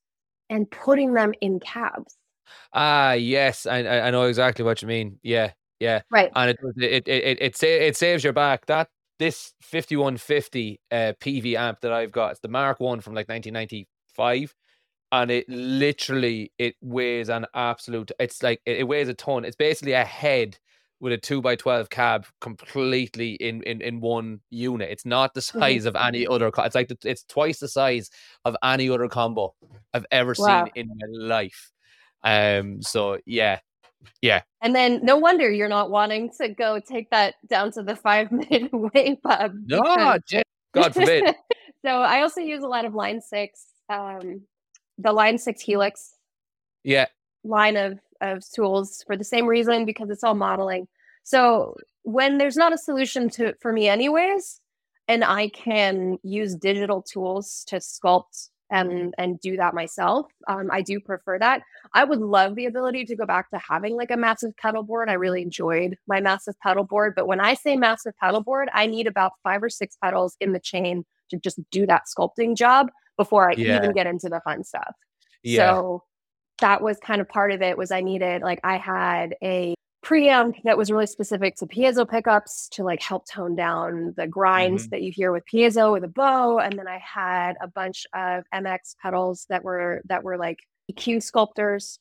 and 0.49 0.71
putting 0.71 1.15
them 1.15 1.33
in 1.41 1.61
cabs. 1.61 2.17
Ah, 2.73 3.13
yes, 3.13 3.67
I 3.67 3.87
I 3.87 4.11
know 4.11 4.25
exactly 4.25 4.65
what 4.65 4.83
you 4.83 4.89
mean. 4.89 5.19
Yeah, 5.23 5.53
yeah, 5.81 6.03
right. 6.11 6.31
And 6.35 6.51
it 6.51 6.59
it 6.77 7.09
it 7.09 7.39
it 7.41 7.63
it, 7.63 7.63
it 7.63 7.97
saves 7.97 8.25
your 8.25 8.33
back. 8.33 8.67
That 8.67 8.89
this 9.19 9.53
5150 9.63 10.81
uh, 10.91 11.13
Peavey 11.21 11.57
amp 11.57 11.81
that 11.81 11.93
I've 11.93 12.13
got, 12.13 12.33
it's 12.33 12.41
the 12.41 12.49
Mark 12.49 12.81
One 12.81 13.01
from 13.01 13.15
like 13.15 13.29
1995 13.29 14.55
and 15.13 15.31
it 15.31 15.49
literally 15.49 16.53
it 16.59 16.75
weighs 16.81 17.29
an 17.29 17.47
absolute 17.55 18.11
it's 18.19 18.43
like 18.43 18.61
it, 18.67 18.79
it 18.79 18.85
weighs 18.85 19.09
a 19.09 19.15
ton 19.15 19.45
it's 19.45 19.57
basically 19.57 19.93
a 19.93 20.05
head 20.05 20.59
with 21.01 21.13
a 21.13 21.19
two 21.19 21.43
by 21.43 21.57
twelve 21.57 21.91
cab 21.91 22.27
completely 22.41 23.33
in 23.35 23.63
in 23.65 23.81
in 23.81 24.01
one 24.01 24.41
unit. 24.51 24.91
It's 24.91 25.05
not 25.05 25.35
the 25.35 25.41
mm-hmm. 25.41 25.59
size 25.59 25.85
of 25.85 25.97
any 25.97 26.27
other. 26.27 26.51
It's 26.59 26.75
like 26.75 26.89
the, 26.89 26.97
it's 27.05 27.25
twice 27.25 27.59
the 27.59 27.69
size 27.69 28.11
of 28.45 28.57
any 28.63 28.89
other 28.89 29.09
combo 29.09 29.55
I've 29.93 30.07
ever 30.11 30.35
wow. 30.39 30.65
seen 30.65 30.73
in 30.75 30.89
my 30.89 31.27
life. 31.27 31.71
Um. 32.25 32.83
So 32.83 33.19
yeah, 33.27 33.61
yeah. 34.23 34.43
And 34.63 34.75
then 34.75 35.01
no 35.05 35.17
wonder 35.17 35.51
you're 35.51 35.69
not 35.69 35.91
wanting 35.91 36.31
to 36.41 36.49
go 36.49 36.81
take 36.81 37.11
that 37.11 37.35
down 37.49 37.73
to 37.73 37.83
the 37.83 37.97
five 37.97 38.33
minute 38.33 38.71
wave 38.73 39.19
pub. 39.23 39.53
No, 39.67 40.19
God 40.73 40.95
forbid. 40.95 41.35
so 41.85 41.91
I 41.91 42.23
also 42.23 42.41
use 42.41 42.63
a 42.63 42.69
lot 42.69 42.85
of 42.85 42.95
Line 42.95 43.21
Six, 43.21 43.67
um, 43.89 44.43
the 44.99 45.13
Line 45.13 45.39
Six 45.39 45.63
Helix. 45.63 46.15
Yeah. 46.85 47.07
Line 47.45 47.77
of 47.77 47.99
of 48.21 48.43
tools 48.51 49.05
for 49.07 49.17
the 49.17 49.25
same 49.25 49.47
reason 49.47 49.85
because 49.85 50.11
it's 50.11 50.25
all 50.25 50.35
modeling. 50.35 50.89
So 51.23 51.77
when 52.03 52.39
there's 52.39 52.57
not 52.57 52.73
a 52.73 52.79
solution 52.79 53.29
to 53.31 53.55
for 53.61 53.73
me 53.73 53.89
anyways, 53.89 54.61
and 55.09 55.25
I 55.25 55.49
can 55.49 56.19
use 56.23 56.55
digital 56.55 57.03
tools 57.03 57.65
to 57.69 57.77
sculpt 57.77 58.49
and 58.71 59.15
and 59.19 59.41
do 59.41 59.57
that 59.57 59.75
myself. 59.75 60.27
Um, 60.49 60.71
I 60.73 60.83
do 60.83 60.99
prefer 60.99 61.39
that. 61.39 61.63
I 61.95 62.05
would 62.05 62.21
love 62.21 62.57
the 62.57 62.67
ability 62.67 63.05
to 63.07 63.17
go 63.17 63.27
back 63.27 63.51
to 63.51 63.59
having 63.59 63.97
like 63.97 64.11
a 64.11 64.17
massive 64.17 64.57
pedal 64.57 64.83
board. 64.83 65.09
I 65.09 65.15
really 65.15 65.43
enjoyed 65.43 65.97
my 66.09 66.21
massive 66.21 66.59
pedal 66.61 66.85
board, 66.85 67.15
but 67.15 67.27
when 67.27 67.41
I 67.41 67.55
say 67.55 67.77
massive 67.77 68.15
pedal 68.21 68.43
board, 68.43 68.69
I 68.75 68.87
need 68.87 69.07
about 69.07 69.33
five 69.43 69.63
or 69.63 69.71
six 69.71 69.97
pedals 70.03 70.37
in 70.41 70.53
the 70.53 70.61
chain 70.61 71.05
to 71.31 71.39
just 71.39 71.61
do 71.71 71.87
that 71.87 72.03
sculpting 72.07 72.57
job 72.57 72.89
before 73.17 73.51
I 73.51 73.55
yeah. 73.55 73.77
even 73.77 73.93
get 73.93 74.07
into 74.07 74.29
the 74.29 74.41
fun 74.45 74.65
stuff. 74.65 74.95
Yeah. 75.43 75.73
So 75.73 76.05
that 76.61 76.83
was 76.83 76.99
kind 76.99 77.21
of 77.21 77.29
part 77.29 77.53
of 77.53 77.63
it 77.63 77.77
was 77.77 77.91
I 77.91 78.01
needed 78.01 78.43
like 78.43 78.61
I 78.65 78.77
had 78.77 79.35
a 79.43 79.75
preamp 80.05 80.55
that 80.63 80.79
was 80.79 80.91
really 80.91 81.07
specific 81.07 81.57
to 81.57 81.67
piezo 81.67 82.09
pickups 82.09 82.69
to 82.69 82.85
like 82.85 83.03
help 83.03 83.27
tone 83.27 83.57
down 83.57 84.15
the 84.17 84.27
grinds 84.27 84.85
mm-hmm. 84.85 84.91
that 84.91 85.03
you 85.03 85.11
hear 85.13 85.33
with 85.33 85.43
piezo 85.53 85.93
with 85.93 86.05
a 86.05 86.09
bow 86.09 86.59
and 86.59 86.79
then 86.79 86.87
I 86.87 86.99
had 86.99 87.55
a 87.61 87.67
bunch 87.67 88.07
of 88.15 88.45
MXR 88.55 88.95
pedals 89.03 89.47
that 89.49 89.65
were 89.65 90.03
that 90.07 90.23
were 90.23 90.39
like 90.39 90.61
EQ 90.93 91.23
sculptors 91.23 91.99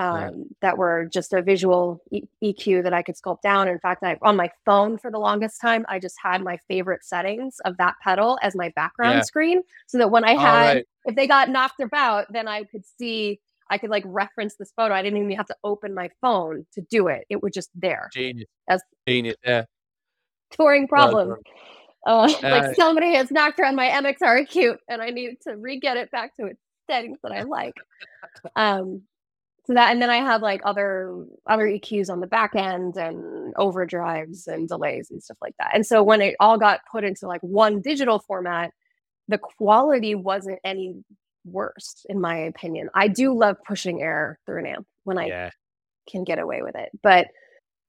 um, 0.00 0.18
yeah. 0.18 0.30
that 0.62 0.78
were 0.78 1.08
just 1.12 1.34
a 1.34 1.42
visual 1.42 2.02
e- 2.10 2.22
EQ 2.42 2.82
that 2.84 2.94
I 2.94 3.02
could 3.02 3.16
sculpt 3.16 3.42
down. 3.42 3.68
In 3.68 3.78
fact, 3.78 4.02
I 4.02 4.16
on 4.22 4.34
my 4.34 4.50
phone 4.64 4.96
for 4.96 5.10
the 5.10 5.18
longest 5.18 5.60
time, 5.60 5.84
I 5.88 5.98
just 5.98 6.16
had 6.22 6.42
my 6.42 6.58
favorite 6.68 7.04
settings 7.04 7.60
of 7.66 7.76
that 7.76 7.96
pedal 8.02 8.38
as 8.42 8.56
my 8.56 8.70
background 8.70 9.16
yeah. 9.16 9.22
screen, 9.22 9.62
so 9.86 9.98
that 9.98 10.10
when 10.10 10.24
I 10.24 10.32
had, 10.32 10.76
right. 10.76 10.86
if 11.04 11.16
they 11.16 11.26
got 11.26 11.50
knocked 11.50 11.80
about, 11.80 12.26
then 12.32 12.48
I 12.48 12.64
could 12.64 12.84
see 12.98 13.40
I 13.68 13.76
could 13.76 13.90
like 13.90 14.04
reference 14.06 14.56
this 14.56 14.72
photo. 14.74 14.94
I 14.94 15.02
didn't 15.02 15.18
even 15.18 15.36
have 15.36 15.46
to 15.46 15.56
open 15.62 15.94
my 15.94 16.10
phone 16.22 16.66
to 16.72 16.80
do 16.80 17.08
it. 17.08 17.26
It 17.28 17.42
was 17.42 17.52
just 17.52 17.70
there. 17.74 18.08
Genius. 18.12 18.48
As 18.68 18.82
genius. 19.06 19.36
Yeah. 19.44 19.64
Touring 20.50 20.88
problem. 20.88 21.36
Uh, 22.06 22.32
like 22.42 22.74
somebody 22.74 23.14
has 23.14 23.30
knocked 23.30 23.60
around 23.60 23.76
my 23.76 23.88
MXR 23.88 24.48
EQ 24.48 24.76
and 24.88 25.02
I 25.02 25.10
need 25.10 25.36
to 25.46 25.56
re-get 25.56 25.98
it 25.98 26.10
back 26.10 26.34
to 26.36 26.46
its 26.46 26.60
settings 26.90 27.18
that 27.22 27.32
I 27.32 27.42
like. 27.42 27.74
um, 28.56 29.02
so 29.70 29.74
that 29.74 29.92
and 29.92 30.02
then 30.02 30.10
I 30.10 30.16
have 30.16 30.42
like 30.42 30.62
other 30.64 31.24
other 31.46 31.64
EQs 31.64 32.10
on 32.10 32.18
the 32.18 32.26
back 32.26 32.56
end 32.56 32.96
and 32.96 33.54
overdrives 33.54 34.48
and 34.48 34.66
delays 34.66 35.12
and 35.12 35.22
stuff 35.22 35.36
like 35.40 35.54
that. 35.60 35.70
And 35.74 35.86
so 35.86 36.02
when 36.02 36.20
it 36.20 36.34
all 36.40 36.58
got 36.58 36.80
put 36.90 37.04
into 37.04 37.28
like 37.28 37.40
one 37.42 37.80
digital 37.80 38.18
format, 38.18 38.72
the 39.28 39.38
quality 39.38 40.16
wasn't 40.16 40.58
any 40.64 41.04
worse 41.44 42.04
in 42.08 42.20
my 42.20 42.36
opinion. 42.36 42.90
I 42.94 43.06
do 43.06 43.32
love 43.32 43.58
pushing 43.64 44.02
air 44.02 44.40
through 44.44 44.58
an 44.58 44.66
amp 44.66 44.88
when 45.04 45.18
I 45.18 45.26
yeah. 45.26 45.50
can 46.10 46.24
get 46.24 46.40
away 46.40 46.62
with 46.62 46.74
it. 46.74 46.88
But 47.00 47.28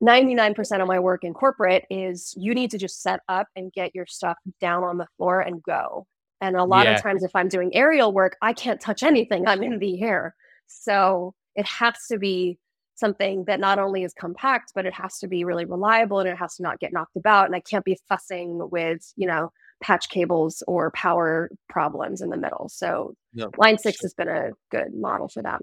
99% 0.03 0.82
of 0.82 0.88
my 0.88 0.99
work 0.99 1.24
in 1.24 1.34
corporate 1.34 1.86
is 1.90 2.36
you 2.38 2.53
need 2.53 2.70
to 2.72 2.78
just 2.78 3.02
set 3.02 3.22
up 3.28 3.48
and 3.56 3.74
get 3.74 3.95
your 3.95 4.06
stuff 4.06 4.38
down 4.60 4.84
on 4.84 4.99
the 4.99 5.08
floor 5.18 5.41
and 5.41 5.64
go. 5.64 6.06
And 6.41 6.56
a 6.56 6.64
lot 6.64 6.86
yeah. 6.86 6.94
of 6.95 7.02
times, 7.02 7.24
if 7.24 7.36
I'm 7.36 7.49
doing 7.49 7.76
aerial 7.76 8.14
work, 8.14 8.38
I 8.41 8.53
can't 8.53 8.80
touch 8.80 9.02
anything. 9.02 9.48
I'm 9.48 9.64
in 9.64 9.80
the 9.80 10.02
air. 10.02 10.36
So 10.68 11.34
it 11.56 11.65
has 11.65 11.95
to 12.10 12.18
be 12.18 12.57
something 12.95 13.45
that 13.48 13.60
not 13.60 13.80
only 13.80 14.03
is 14.03 14.14
compact, 14.14 14.72
but 14.76 14.86
it 14.86 14.94
has 14.94 15.18
to 15.19 15.28
be 15.28 15.44
really 15.44 15.65
reliable 15.65 16.19
and 16.19 16.30
it 16.30 16.38
has 16.38 16.56
to 16.56 16.64
not 16.64 16.80
get 16.80 16.94
knocked 16.94 17.15
about. 17.15 17.48
And 17.48 17.56
I 17.56 17.60
can't 17.60 17.86
be 17.86 17.98
fussing 18.07 18.69
with, 18.72 19.02
you 19.15 19.28
know, 19.28 19.52
patch 19.82 20.10
cables 20.10 20.64
or 20.68 20.91
power 20.91 21.49
problems 21.68 22.22
in 22.22 22.30
the 22.30 22.38
middle. 22.38 22.69
So 22.69 23.15
line 23.57 23.78
six 23.80 24.02
has 24.03 24.14
been 24.14 24.28
a 24.28 24.52
good 24.69 24.94
model 24.94 25.28
for 25.28 25.41
that. 25.41 25.61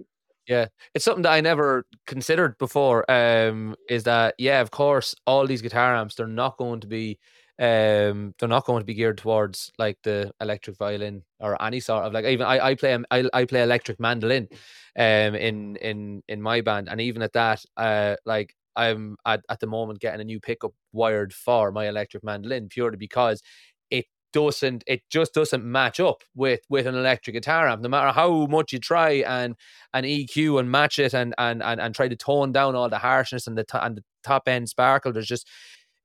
Yeah, 0.48 0.66
it's 0.94 1.04
something 1.04 1.22
that 1.22 1.32
I 1.32 1.40
never 1.42 1.84
considered 2.06 2.56
before. 2.58 3.08
Um, 3.10 3.76
is 3.88 4.04
that 4.04 4.34
yeah, 4.38 4.60
of 4.60 4.70
course, 4.70 5.14
all 5.26 5.46
these 5.46 5.62
guitar 5.62 5.94
amps 5.94 6.14
they're 6.14 6.26
not 6.26 6.56
going 6.56 6.80
to 6.80 6.86
be, 6.86 7.18
um, 7.60 8.34
they're 8.38 8.48
not 8.48 8.64
going 8.64 8.80
to 8.80 8.84
be 8.86 8.94
geared 8.94 9.18
towards 9.18 9.72
like 9.78 9.98
the 10.04 10.32
electric 10.40 10.76
violin 10.76 11.22
or 11.40 11.60
any 11.62 11.80
sort 11.80 12.04
of 12.04 12.12
like 12.12 12.24
even 12.24 12.46
I 12.46 12.68
I 12.68 12.74
play 12.76 12.96
I, 13.10 13.28
I 13.32 13.44
play 13.44 13.62
electric 13.62 13.98
mandolin, 13.98 14.48
um, 14.96 15.34
in 15.34 15.76
in 15.76 16.22
in 16.28 16.40
my 16.42 16.60
band, 16.60 16.88
and 16.88 17.00
even 17.00 17.22
at 17.22 17.32
that, 17.32 17.64
uh, 17.76 18.16
like 18.24 18.54
I'm 18.76 19.16
at, 19.26 19.42
at 19.48 19.60
the 19.60 19.66
moment 19.66 20.00
getting 20.00 20.20
a 20.20 20.24
new 20.24 20.38
pickup 20.40 20.72
wired 20.92 21.32
for 21.32 21.72
my 21.72 21.88
electric 21.88 22.22
mandolin 22.24 22.68
purely 22.68 22.96
because 22.96 23.42
it 23.90 24.06
doesn't 24.32 24.84
it 24.86 25.02
just 25.10 25.34
doesn't 25.34 25.64
match 25.64 25.98
up 26.00 26.22
with 26.36 26.60
with 26.68 26.86
an 26.86 26.94
electric 26.94 27.34
guitar 27.34 27.68
amp. 27.68 27.82
No 27.82 27.88
matter 27.88 28.12
how 28.12 28.46
much 28.46 28.72
you 28.72 28.78
try 28.78 29.24
and 29.26 29.56
and 29.92 30.06
EQ 30.06 30.58
and 30.60 30.70
match 30.70 30.98
it 30.98 31.12
and 31.14 31.34
and 31.38 31.62
and, 31.62 31.80
and 31.80 31.94
try 31.94 32.06
to 32.08 32.16
tone 32.16 32.52
down 32.52 32.76
all 32.76 32.88
the 32.88 32.98
harshness 32.98 33.46
and 33.48 33.58
the 33.58 33.64
t- 33.64 33.78
and 33.80 33.96
the 33.96 34.04
top 34.22 34.48
end 34.48 34.68
sparkle 34.68 35.12
there's 35.12 35.26
just 35.26 35.48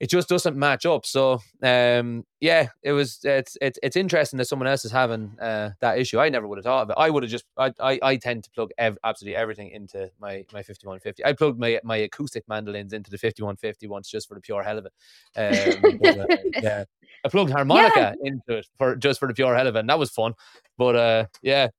it 0.04 0.10
just 0.10 0.28
doesn't 0.28 0.58
match 0.58 0.86
up. 0.86 1.06
So 1.06 1.40
um, 1.62 2.26
yeah, 2.42 2.68
it 2.82 2.92
was 2.92 3.22
it's 3.24 3.58
it's 3.62 3.80
it's 3.82 3.96
interesting 3.96 4.38
that 4.38 4.50
someone 4.50 4.68
else 4.68 4.84
is 4.84 4.92
having 4.92 5.40
uh, 5.40 5.70
that 5.80 5.98
issue. 5.98 6.20
I 6.20 6.28
never 6.28 6.46
would 6.46 6.58
have 6.58 6.66
thought 6.66 6.82
of 6.82 6.90
it. 6.90 6.96
I 6.98 7.10
would 7.10 7.24
have 7.24 7.32
just 7.32 7.46
I, 7.58 7.72
I, 7.80 8.00
I 8.04 8.16
tend 8.18 8.44
to 8.44 8.52
plug 8.52 8.72
ev- 8.78 8.98
absolutely 9.06 9.38
everything 9.38 9.70
into 9.70 10.12
my 10.20 10.44
my 10.52 10.62
fifty 10.62 10.88
one 10.88 11.00
fifty. 11.00 11.24
I 11.24 11.32
plugged 11.32 11.58
my 11.58 11.80
my 11.86 11.96
acoustic 11.96 12.44
mandolins 12.50 12.92
into 12.92 13.12
the 13.12 13.18
fifty 13.18 13.44
one 13.44 13.56
fifty 13.56 13.88
once 13.88 14.10
just 14.10 14.28
for 14.28 14.36
the 14.36 14.42
pure 14.42 14.62
hell 14.62 14.78
of 14.78 14.88
it. 14.88 14.94
Um, 15.38 15.98
but, 16.02 16.20
uh, 16.20 16.38
yeah, 16.62 16.84
I 17.24 17.30
plugged 17.30 17.52
harmonica 17.52 18.18
yeah. 18.22 18.30
into 18.30 18.58
it 18.58 18.68
for 18.78 18.98
just 18.98 19.22
for 19.22 19.30
the 19.30 19.34
pure 19.34 19.56
hell 19.56 19.68
of 19.68 19.78
it, 19.78 19.80
and 19.80 19.90
that 19.90 20.00
was 20.00 20.12
fun. 20.12 20.34
But 20.78 20.98
uh, 20.98 21.26
yeah. 21.42 21.70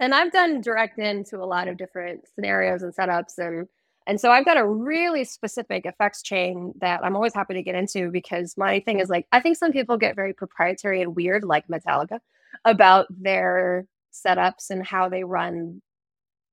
And 0.00 0.12
I've 0.12 0.32
done 0.32 0.60
direct 0.60 0.98
into 0.98 1.36
a 1.36 1.46
lot 1.46 1.68
of 1.68 1.76
different 1.76 2.22
scenarios 2.34 2.82
and 2.82 2.92
setups 2.92 3.38
and 3.38 3.68
and 4.06 4.20
so 4.20 4.30
I've 4.30 4.44
got 4.44 4.58
a 4.58 4.66
really 4.66 5.24
specific 5.24 5.86
effects 5.86 6.22
chain 6.22 6.74
that 6.80 7.02
I'm 7.02 7.16
always 7.16 7.34
happy 7.34 7.54
to 7.54 7.62
get 7.62 7.74
into 7.74 8.10
because 8.10 8.54
my 8.56 8.80
thing 8.80 9.00
is 9.00 9.08
like, 9.08 9.26
I 9.32 9.40
think 9.40 9.56
some 9.56 9.72
people 9.72 9.96
get 9.96 10.14
very 10.14 10.34
proprietary 10.34 11.00
and 11.00 11.16
weird, 11.16 11.42
like 11.42 11.66
Metallica, 11.68 12.20
about 12.64 13.06
their 13.10 13.86
setups 14.12 14.70
and 14.70 14.86
how 14.86 15.08
they 15.08 15.24
run, 15.24 15.80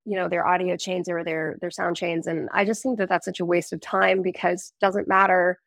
you 0.06 0.16
know, 0.16 0.30
their 0.30 0.48
audio 0.48 0.78
chains 0.78 1.10
or 1.10 1.24
their 1.24 1.58
their 1.60 1.72
sound 1.72 1.98
chains. 1.98 2.26
And 2.26 2.50
I 2.54 2.64
just 2.64 2.82
think 2.82 2.98
that 3.00 3.10
that's 3.10 3.26
such 3.26 3.42
a 3.42 3.46
waste 3.46 3.74
of 3.74 3.82
time 3.82 4.22
because 4.22 4.72
doesn't 4.80 5.08
matter 5.08 5.60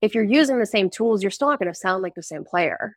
if 0.00 0.14
you're 0.14 0.24
using 0.24 0.58
the 0.58 0.66
same 0.66 0.90
tools, 0.90 1.22
you're 1.22 1.30
still 1.30 1.48
not 1.48 1.58
going 1.58 1.72
to 1.72 1.78
sound 1.78 2.02
like 2.02 2.14
the 2.14 2.22
same 2.22 2.44
player. 2.44 2.94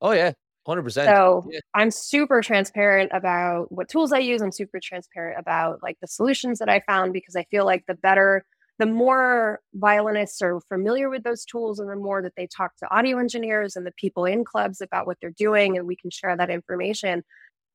Oh 0.00 0.12
yeah, 0.12 0.32
hundred 0.66 0.82
percent. 0.82 1.08
So 1.08 1.46
Yeah. 1.50 1.60
I'm 1.74 1.90
super 1.90 2.42
transparent 2.42 3.10
about 3.14 3.70
what 3.70 3.88
tools 3.88 4.12
I 4.12 4.18
use. 4.18 4.42
I'm 4.42 4.52
super 4.52 4.80
transparent 4.82 5.38
about 5.38 5.82
like 5.82 5.98
the 6.00 6.08
solutions 6.08 6.58
that 6.58 6.68
I 6.68 6.80
found 6.80 7.12
because 7.12 7.36
I 7.36 7.44
feel 7.44 7.64
like 7.64 7.84
the 7.86 7.94
better, 7.94 8.44
the 8.78 8.86
more 8.86 9.60
violinists 9.74 10.42
are 10.42 10.60
familiar 10.68 11.08
with 11.08 11.22
those 11.22 11.44
tools 11.44 11.78
and 11.78 11.88
the 11.88 11.96
more 11.96 12.20
that 12.22 12.34
they 12.36 12.46
talk 12.46 12.76
to 12.78 12.94
audio 12.94 13.18
engineers 13.18 13.76
and 13.76 13.86
the 13.86 13.92
people 13.92 14.24
in 14.24 14.44
clubs 14.44 14.80
about 14.80 15.06
what 15.06 15.18
they're 15.20 15.30
doing 15.30 15.78
and 15.78 15.86
we 15.86 15.96
can 15.96 16.10
share 16.10 16.36
that 16.36 16.50
information. 16.50 17.22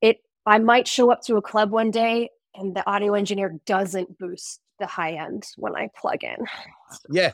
It 0.02 0.18
I 0.46 0.60
might 0.60 0.88
show 0.88 1.12
up 1.12 1.22
to 1.24 1.38
a 1.38 1.42
club 1.42 1.72
one 1.72 1.92
day 1.92 2.30
and 2.56 2.76
the 2.76 2.88
audio 2.90 3.14
engineer 3.14 3.58
doesn't 3.66 4.18
boost 4.18 4.60
the 4.80 4.88
high 4.88 5.14
end 5.14 5.48
when 5.58 5.76
I 5.76 5.90
plug 5.96 6.24
in. 6.24 6.38
Yeah, 7.10 7.32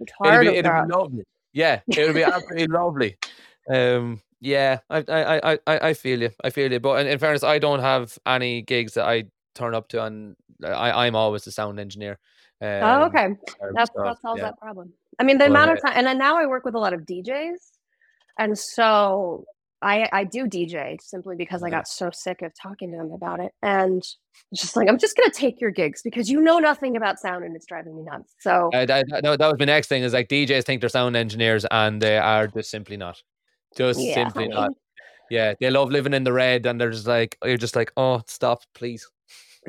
It's 0.00 0.12
it'd 0.24 0.40
be, 0.40 0.48
it'd 0.48 0.64
be 0.64 0.92
lovely. 0.92 1.24
Yeah, 1.52 1.80
it 1.86 2.04
would 2.04 2.14
be 2.14 2.24
absolutely 2.24 2.66
lovely. 2.66 3.16
Um, 3.70 4.20
yeah, 4.40 4.78
I, 4.88 5.04
I, 5.08 5.52
I, 5.52 5.58
I, 5.66 5.78
I 5.88 5.94
feel 5.94 6.22
you. 6.22 6.30
I 6.44 6.50
feel 6.50 6.70
you. 6.70 6.80
But 6.80 7.00
in, 7.00 7.06
in 7.06 7.18
fairness, 7.18 7.42
I 7.42 7.58
don't 7.58 7.80
have 7.80 8.18
any 8.26 8.62
gigs 8.62 8.94
that 8.94 9.06
I 9.06 9.24
turn 9.54 9.74
up 9.74 9.88
to, 9.88 10.04
and 10.04 10.36
I, 10.64 11.06
I'm 11.06 11.16
always 11.16 11.44
the 11.44 11.52
sound 11.52 11.80
engineer. 11.80 12.18
Um, 12.60 12.68
oh, 12.82 13.02
okay. 13.04 13.28
That's 13.74 13.90
that 13.96 14.20
solves 14.20 14.38
yeah. 14.38 14.46
that 14.46 14.58
problem. 14.58 14.92
I 15.18 15.24
mean, 15.24 15.38
the 15.38 15.46
amount 15.46 15.72
of 15.72 15.82
time, 15.82 15.92
and 15.96 16.06
then 16.06 16.18
now 16.18 16.36
I 16.36 16.46
work 16.46 16.64
with 16.64 16.74
a 16.74 16.78
lot 16.78 16.92
of 16.92 17.02
DJs, 17.02 17.56
and 18.38 18.56
so 18.56 19.44
I 19.82 20.08
I 20.12 20.24
do 20.24 20.46
DJ 20.46 21.00
simply 21.00 21.34
because 21.36 21.62
I 21.62 21.70
got 21.70 21.88
so 21.88 22.10
sick 22.12 22.42
of 22.42 22.52
talking 22.60 22.92
to 22.92 22.96
them 22.96 23.12
about 23.12 23.40
it, 23.40 23.52
and 23.62 24.02
it's 24.52 24.60
just 24.60 24.76
like 24.76 24.88
I'm 24.88 24.98
just 24.98 25.16
gonna 25.16 25.30
take 25.30 25.60
your 25.60 25.70
gigs 25.70 26.02
because 26.02 26.30
you 26.30 26.40
know 26.40 26.58
nothing 26.58 26.96
about 26.96 27.18
sound 27.18 27.44
and 27.44 27.54
it's 27.56 27.66
driving 27.66 27.96
me 27.96 28.02
nuts. 28.02 28.34
So 28.40 28.70
Uh, 28.72 28.86
that, 28.86 29.06
that 29.08 29.38
was 29.38 29.56
my 29.58 29.64
next 29.64 29.88
thing. 29.88 30.02
Is 30.04 30.12
like 30.12 30.28
DJs 30.28 30.64
think 30.64 30.80
they're 30.80 30.88
sound 30.88 31.16
engineers, 31.16 31.64
and 31.70 32.00
they 32.00 32.18
are 32.18 32.46
just 32.46 32.70
simply 32.70 32.96
not. 32.96 33.20
Just 33.78 34.00
yeah, 34.00 34.14
simply 34.14 34.48
not. 34.48 34.72
Yeah, 35.30 35.54
they 35.60 35.70
love 35.70 35.90
living 35.90 36.14
in 36.14 36.24
the 36.24 36.32
red, 36.32 36.66
and 36.66 36.80
they're 36.80 36.90
just 36.90 37.06
like, 37.06 37.38
you're 37.44 37.56
just 37.56 37.76
like, 37.76 37.92
oh, 37.96 38.22
stop, 38.26 38.62
please. 38.74 39.06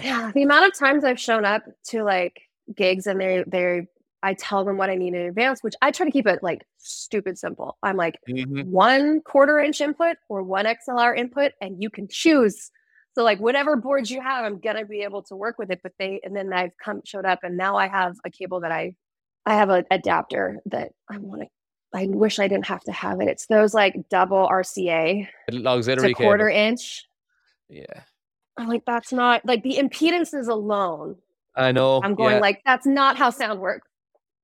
yeah. 0.01 0.31
The 0.33 0.43
amount 0.43 0.65
of 0.71 0.77
times 0.77 1.03
I've 1.03 1.19
shown 1.19 1.45
up 1.45 1.63
to 1.89 2.03
like 2.03 2.41
gigs 2.75 3.07
and 3.07 3.19
they 3.19 3.43
they 3.47 3.87
I 4.21 4.33
tell 4.33 4.65
them 4.65 4.77
what 4.77 4.89
I 4.89 4.95
need 4.95 5.13
in 5.13 5.21
advance, 5.21 5.63
which 5.63 5.75
I 5.81 5.91
try 5.91 6.05
to 6.05 6.11
keep 6.11 6.27
it 6.27 6.39
like 6.41 6.65
stupid 6.77 7.37
simple. 7.37 7.77
I'm 7.83 7.97
like. 7.97 8.15
Mhm. 8.27 8.65
one 8.65 9.21
quarter 9.21 9.59
inch 9.59 9.79
input 9.79 10.17
or 10.27 10.43
one 10.43 10.65
XLR 10.65 11.15
input, 11.15 11.51
and 11.61 11.81
you 11.81 11.89
can 11.89 12.07
choose. 12.09 12.71
So 13.13 13.23
like 13.23 13.39
whatever 13.39 13.75
boards 13.75 14.09
you 14.09 14.21
have, 14.21 14.45
I'm 14.45 14.59
gonna 14.59 14.85
be 14.85 15.01
able 15.01 15.23
to 15.23 15.35
work 15.35 15.57
with 15.59 15.71
it. 15.71 15.81
But 15.83 15.93
they 15.99 16.19
and 16.23 16.35
then 16.35 16.51
I've 16.53 16.71
come 16.83 17.01
showed 17.05 17.25
up, 17.25 17.39
and 17.43 17.57
now 17.57 17.75
I 17.77 17.87
have 17.87 18.15
a 18.25 18.29
cable 18.31 18.61
that 18.61 18.71
I, 18.71 18.95
I 19.45 19.55
have 19.55 19.69
an 19.69 19.85
adapter 19.91 20.59
that 20.67 20.91
I 21.09 21.17
want 21.17 21.41
to. 21.41 21.47
I 21.93 22.07
wish 22.07 22.39
I 22.39 22.47
didn't 22.47 22.67
have 22.67 22.83
to 22.83 22.91
have 22.91 23.19
it. 23.19 23.27
It's 23.27 23.47
those 23.47 23.73
like 23.73 24.09
double 24.09 24.47
RCA. 24.47 25.27
It- 25.47 25.55
It's 25.55 25.65
Auxiliary 25.65 26.11
a 26.11 26.13
quarter 26.15 26.49
cable. 26.49 26.67
inch. 26.67 27.05
Yeah, 27.69 28.01
I'm 28.57 28.67
like, 28.67 28.83
that's 28.85 29.11
not 29.13 29.45
like 29.45 29.63
the 29.63 29.77
impedances 29.77 30.47
alone. 30.47 31.15
I 31.55 31.71
know. 31.71 32.01
I'm 32.03 32.15
going 32.15 32.35
yeah. 32.35 32.41
like, 32.41 32.61
that's 32.65 32.85
not 32.85 33.17
how 33.17 33.29
sound 33.31 33.59
works. 33.59 33.87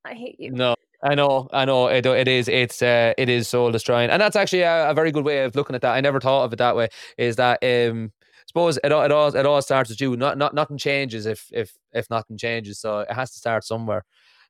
I 0.03 0.13
hate 0.13 0.39
you. 0.39 0.51
No, 0.51 0.75
I 1.03 1.15
know, 1.15 1.49
I 1.53 1.65
know. 1.65 1.87
It, 1.87 2.05
it 2.05 2.27
is, 2.27 2.47
it's, 2.47 2.81
uh, 2.81 3.13
it 3.17 3.29
is 3.29 3.47
soul 3.47 3.71
destroying, 3.71 4.09
and 4.09 4.21
that's 4.21 4.35
actually 4.35 4.61
a, 4.61 4.89
a 4.89 4.93
very 4.93 5.11
good 5.11 5.25
way 5.25 5.43
of 5.43 5.55
looking 5.55 5.75
at 5.75 5.81
that. 5.81 5.93
I 5.93 6.01
never 6.01 6.19
thought 6.19 6.43
of 6.45 6.53
it 6.53 6.57
that 6.57 6.75
way. 6.75 6.89
Is 7.17 7.35
that, 7.37 7.63
um, 7.63 8.11
suppose 8.47 8.77
it 8.83 8.91
all, 8.91 9.03
it 9.03 9.11
all, 9.11 9.35
it 9.35 9.45
all 9.45 9.61
starts 9.61 9.89
with 9.89 10.01
you. 10.01 10.15
Not, 10.17 10.37
not, 10.37 10.53
nothing 10.53 10.77
changes 10.77 11.25
if, 11.25 11.47
if, 11.51 11.73
if 11.93 12.09
nothing 12.09 12.37
changes. 12.37 12.79
So 12.79 12.99
it 12.99 13.11
has 13.11 13.31
to 13.31 13.37
start 13.37 13.63
somewhere. 13.63 14.05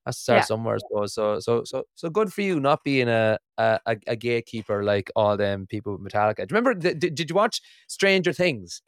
Has 0.06 0.18
to 0.18 0.22
start 0.22 0.38
Yeah. 0.40 0.46
somewhere. 0.46 0.76
I 0.76 0.78
suppose. 0.80 1.14
So, 1.14 1.40
so, 1.40 1.64
so, 1.64 1.84
so 1.96 2.10
good 2.10 2.32
for 2.34 2.42
you 2.42 2.60
not 2.60 2.84
being 2.84 3.08
a, 3.08 3.38
a, 3.58 3.80
a 4.08 4.16
gatekeeper 4.16 4.84
like 4.84 5.10
all 5.16 5.36
them 5.38 5.68
people 5.68 5.98
with 5.98 6.02
Metallica. 6.12 6.48
Do 6.48 6.54
you 6.54 6.60
remember? 6.60 6.74
Did, 6.74 7.16
did 7.16 7.30
you 7.30 7.36
watch 7.36 7.62
Stranger 7.88 8.34
Things? 8.34 8.82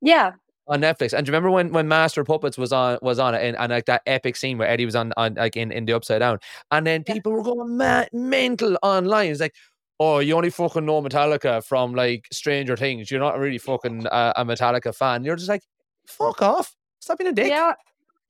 Yeah. 0.00 0.32
on 0.68 0.80
Netflix. 0.80 1.12
And 1.12 1.26
do 1.26 1.30
you 1.30 1.32
remember 1.34 1.50
when 1.50 1.72
when 1.72 1.88
Master 1.88 2.22
Puppets 2.24 2.56
was 2.56 2.72
on 2.72 2.98
was 3.02 3.18
on 3.18 3.34
it 3.34 3.42
and, 3.42 3.56
and 3.58 3.70
like 3.70 3.86
that 3.86 4.02
epic 4.06 4.36
scene 4.36 4.56
where 4.58 4.68
Eddie 4.68 4.84
was 4.86 4.94
on 4.96 5.12
on 5.16 5.34
like 5.34 5.56
in, 5.56 5.72
in 5.72 5.84
the 5.84 5.92
upside 5.92 6.20
down, 6.20 6.38
and 6.70 6.86
then 6.86 7.02
Yeah. 7.06 7.14
people 7.14 7.32
were 7.32 7.42
going 7.42 7.76
mad, 7.76 8.08
mental 8.12 8.78
online. 8.82 9.30
It's 9.32 9.40
like, 9.40 9.54
oh, 9.98 10.20
you 10.20 10.34
only 10.36 10.50
fucking 10.50 10.86
know 10.86 11.02
Metallica 11.02 11.62
from 11.64 11.94
like 11.94 12.26
Stranger 12.32 12.76
Things. 12.76 13.10
You're 13.10 13.20
not 13.20 13.38
really 13.38 13.58
fucking 13.58 14.06
a, 14.06 14.32
a 14.36 14.44
Metallica 14.44 14.94
fan. 14.94 15.24
You're 15.24 15.36
just 15.36 15.48
like, 15.48 15.62
fuck 16.06 16.40
off. 16.40 16.74
Stop 17.00 17.18
being 17.18 17.30
a 17.30 17.34
dick. 17.34 17.48
Yeah. 17.48 17.72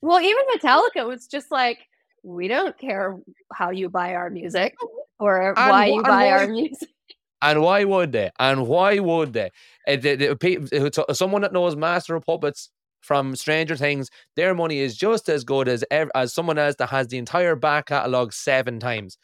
Well, 0.01 0.21
even 0.21 0.43
Metallica 0.57 1.07
was 1.07 1.27
just 1.27 1.51
like, 1.53 1.79
we 2.23 2.49
don't 2.49 2.77
care 2.79 3.17
how 3.53 3.71
you 3.71 3.89
buy 3.89 4.15
our 4.15 4.31
music 4.31 4.77
or 5.19 5.55
And 5.59 5.71
why 5.71 5.87
you 5.87 6.03
buy 6.03 6.09
why- 6.11 6.31
our 6.31 6.47
music. 6.49 6.89
And 7.43 7.63
why 7.63 7.85
would 7.85 8.13
they? 8.13 8.31
And 8.39 8.67
why 8.67 8.99
would 8.99 9.33
they? 9.33 9.51
Uh, 9.89 9.97
the- 9.97 10.33
uh, 10.33 10.91
so- 10.93 11.07
someone 11.15 11.41
that 11.41 11.55
knows 11.55 11.75
Master 11.75 12.15
of 12.15 12.27
Puppets 12.27 12.69
from 13.01 13.35
Stranger 13.35 13.77
Things, 13.77 14.11
their 14.37 14.55
money 14.55 14.81
is 14.81 14.95
just 14.95 15.27
as 15.31 15.43
good 15.43 15.67
as 15.67 15.83
ev- 15.91 16.11
as 16.15 16.35
someone 16.35 16.59
else 16.59 16.75
that 16.79 16.91
has 16.91 17.09
the 17.09 17.17
entire 17.17 17.57
back 17.57 17.87
catalogue 17.87 18.35
seven 18.35 18.79
times. 18.79 19.17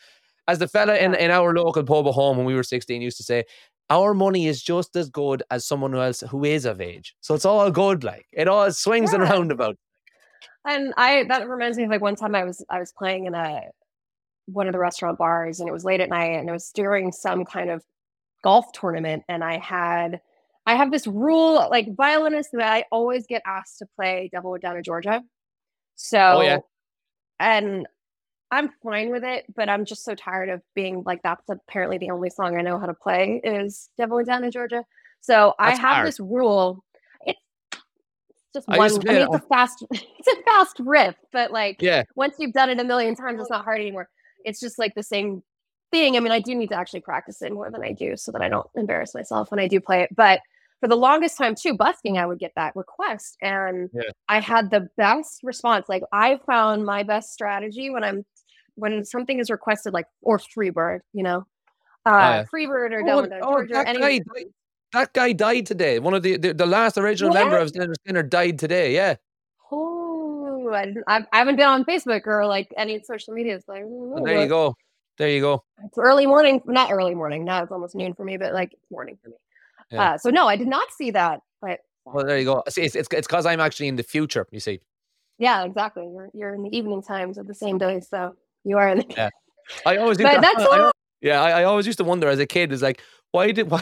As 0.49 0.59
the 0.59 0.67
fella 0.67 0.97
in, 0.97 1.15
in 1.15 1.31
our 1.31 1.53
local 1.53 1.85
pub 1.85 2.07
at 2.07 2.15
home 2.15 2.39
when 2.39 2.47
we 2.47 2.55
were 2.55 2.63
16 2.63 3.03
used 3.03 3.19
to 3.19 3.23
say, 3.23 3.45
our 3.91 4.15
money 4.15 4.47
is 4.47 4.63
just 4.63 4.97
as 4.97 5.11
good 5.11 5.43
as 5.51 5.67
someone 5.67 5.95
else 5.95 6.23
who 6.31 6.43
is 6.43 6.65
of 6.65 6.81
age. 6.81 7.15
So 7.21 7.35
it's 7.35 7.45
all 7.45 7.71
good, 7.71 8.03
like 8.03 8.25
it 8.33 8.49
all 8.49 8.73
swings 8.73 9.13
and 9.13 9.25
Yeah. 9.25 9.29
And 10.67 10.93
I 10.97 11.25
that 11.25 11.49
reminds 11.49 11.79
me 11.79 11.85
of 11.85 11.91
like 11.91 12.01
one 12.01 12.17
time 12.17 12.35
I 12.35 12.45
was 12.45 12.65
I 12.69 12.81
was 12.81 12.93
playing 12.93 13.27
in 13.27 13.35
a 13.35 13.63
one 14.47 14.67
of 14.67 14.73
the 14.73 14.79
restaurant 14.79 15.19
bars 15.19 15.61
and 15.61 15.69
it 15.69 15.73
was 15.73 15.85
late 15.85 16.01
at 16.01 16.09
night 16.09 16.39
and 16.39 16.49
it 16.49 16.53
was 16.53 16.71
during 16.73 17.13
some 17.13 17.45
kind 17.45 17.71
of 17.71 17.85
golf 18.43 18.71
tournament 18.73 19.25
and 19.29 19.43
I 19.43 19.59
had 19.59 20.21
I 20.67 20.75
have 20.75 20.91
this 20.91 21.07
rule 21.07 21.55
like 21.71 21.95
violinist 21.97 22.51
that 22.53 22.73
I 22.73 22.85
always 22.91 23.27
get 23.27 23.43
asked 23.47 23.79
to 23.79 23.87
play 23.97 24.29
Devil 24.33 24.51
Went 24.51 24.63
Down 24.63 24.75
to 24.77 24.83
Georgia. 24.83 25.23
So 25.95 26.19
Oh, 26.19 26.41
yeah. 26.43 26.59
and 27.41 27.87
I'm 28.51 28.71
fine 28.83 29.11
with 29.11 29.25
it, 29.25 29.45
but 29.55 29.69
I'm 29.69 29.85
just 29.85 30.05
so 30.05 30.15
tired 30.15 30.49
of 30.49 30.63
being 30.75 31.03
like 31.05 31.23
that's 31.23 31.49
apparently 31.49 31.99
the 31.99 32.11
only 32.11 32.31
song 32.31 32.57
I 32.57 32.63
know 32.63 32.79
how 32.79 32.87
to 32.87 32.95
play 32.95 33.41
is 33.43 33.89
Devil 33.99 34.17
Went 34.17 34.29
Down 34.29 34.43
to 34.43 34.51
Georgia. 34.51 34.85
So 35.21 35.55
I 35.59 35.71
have 35.71 35.81
hard. 35.81 36.07
this 36.07 36.21
rule. 36.21 36.85
It's 38.57 38.67
just 38.67 38.71
I 38.71 38.79
one. 38.79 38.89
used 38.91 39.09
I 39.09 39.13
mean, 39.13 39.23
it's 39.23 39.35
a 39.35 39.49
fast, 39.49 39.85
it's 39.91 40.29
a 40.29 40.43
fast 40.45 40.77
riff, 40.81 41.15
but 41.33 41.51
like 41.53 41.81
Yeah. 41.81 42.05
once 42.15 42.37
you've 42.39 42.53
done 42.53 42.71
it 42.71 42.81
a 42.81 42.85
million 42.85 43.15
times, 43.15 43.41
it's 43.41 43.51
not 43.51 43.65
hard 43.65 43.81
anymore. 43.81 44.09
It's 44.45 44.61
just 44.61 44.79
like 44.79 44.95
the 44.95 45.03
same 45.03 45.43
thing. 45.93 46.17
I 46.17 46.21
mean, 46.21 46.33
I 46.33 46.41
do 46.41 46.55
need 46.55 46.69
to 46.71 46.77
actually 46.77 47.01
practice 47.01 47.43
it 47.43 47.53
more 47.53 47.71
than 47.71 47.83
I 47.83 47.93
do 47.93 48.17
so 48.17 48.33
that 48.33 48.43
I 48.43 48.49
don't 48.49 48.67
embarrass 48.77 49.15
myself 49.15 49.51
when 49.51 49.61
I 49.61 49.69
do 49.69 49.81
play 49.81 50.03
it. 50.03 50.11
But 50.15 50.41
for 50.81 50.89
the 50.89 50.97
longest 50.97 51.39
time 51.39 51.55
too, 51.55 51.75
busking, 51.75 52.19
I 52.19 52.27
would 52.27 52.39
get 52.39 52.53
that 52.57 52.75
request. 52.77 53.37
And 53.41 53.89
Yeah. 53.95 54.03
I 54.29 54.41
had 54.41 54.71
the 54.71 54.89
best 54.97 55.41
response. 55.43 55.89
Like 55.89 56.03
I 56.13 56.39
found 56.47 56.85
my 56.85 57.03
best 57.03 57.33
strategy 57.33 57.91
when 57.91 58.05
I'm 58.05 58.25
when 58.75 59.05
something 59.05 59.39
is 59.39 59.51
requested, 59.51 59.93
like 59.95 60.07
or 60.23 60.39
Freebird, 60.39 61.01
you 61.13 61.23
know. 61.23 61.47
Uh 62.05 62.11
yeah. 62.11 62.45
Freebird 62.53 62.93
or 62.93 63.01
Oh, 63.03 63.07
Devil 63.07 63.27
Down 63.29 63.41
oh, 63.43 63.51
Georgia. 63.53 63.73
that, 63.75 63.89
any- 63.89 63.99
guy, 64.01 64.19
died- 64.19 64.53
that 64.93 65.13
guy 65.13 65.33
died 65.33 65.67
today. 65.67 65.99
One 65.99 66.15
of 66.15 66.23
the 66.23 66.37
the, 66.37 66.55
the 66.55 66.67
last 66.67 66.97
original 66.99 67.33
member 67.33 67.59
What? 67.59 67.63
of 67.63 67.73
Lynyrd 67.73 67.95
Skynyrd 68.07 68.31
died 68.31 68.59
today. 68.59 68.95
Yeah. 68.95 69.17
Oh, 69.73 70.71
I, 70.73 70.95
I, 71.07 71.25
I 71.33 71.39
haven't 71.39 71.57
been 71.57 71.69
on 71.69 71.85
Facebook 71.85 72.27
or 72.27 72.47
like 72.47 72.73
any 72.77 73.03
social 73.03 73.35
media. 73.35 73.61
So 73.65 73.73
I 73.73 73.81
don't 73.81 73.91
know, 73.91 74.15
Well, 74.17 74.25
there 74.25 74.43
you 74.43 74.49
go. 74.49 74.75
There 75.19 75.29
you 75.31 75.41
go. 75.41 75.65
It's 75.85 75.97
early 75.99 76.27
morning, 76.27 76.61
not 76.67 76.91
early 76.93 77.15
morning. 77.15 77.45
Now 77.45 77.63
it's 77.63 77.73
almost 77.73 77.95
noon 77.95 78.15
for 78.15 78.25
me, 78.25 78.37
but 78.37 78.53
like 78.53 78.73
it's 78.73 78.91
morning 78.91 79.19
for 79.23 79.31
me. 79.31 79.37
Yeah. 79.91 80.13
Uh, 80.13 80.19
so 80.19 80.31
no, 80.31 80.47
I 80.47 80.57
did 80.57 80.69
not 80.69 80.89
see 80.93 81.11
that. 81.13 81.41
But 81.63 81.81
Well, 82.05 82.25
there 82.25 82.39
you 82.39 82.45
go. 82.45 82.63
See, 82.69 82.83
it's 82.83 82.95
it's 82.95 83.09
it's 83.13 83.27
because 83.27 83.47
I'm 83.47 83.61
actually 83.61 83.89
in 83.89 83.97
the 83.97 84.03
future. 84.03 84.47
You 84.51 84.61
see, 84.61 84.81
yeah, 85.39 85.65
exactly. 85.65 86.05
You're 86.13 86.31
you're 86.35 86.55
in 86.55 86.63
the 86.63 86.77
evening 86.77 87.03
times 87.03 87.39
of 87.39 87.47
the 87.47 87.55
same 87.55 87.79
day, 87.79 88.01
so 88.01 88.35
you 88.65 88.77
are 88.79 88.89
in. 88.91 88.99
The- 88.99 89.15
Yeah. 89.17 89.31
I 89.87 89.97
always. 89.97 90.19
But 90.23 90.35
to- 90.35 90.41
that's 90.41 90.61
I- 90.63 90.89
I- 90.89 90.91
yeah, 91.23 91.43
I, 91.43 91.61
I 91.61 91.65
always 91.65 91.87
used 91.87 91.99
to 91.99 92.05
wonder 92.05 92.29
as 92.29 92.39
a 92.39 92.47
kid. 92.47 92.73
Is 92.73 92.83
like, 92.83 93.01
why 93.33 93.53
did 93.53 93.71
why? 93.71 93.81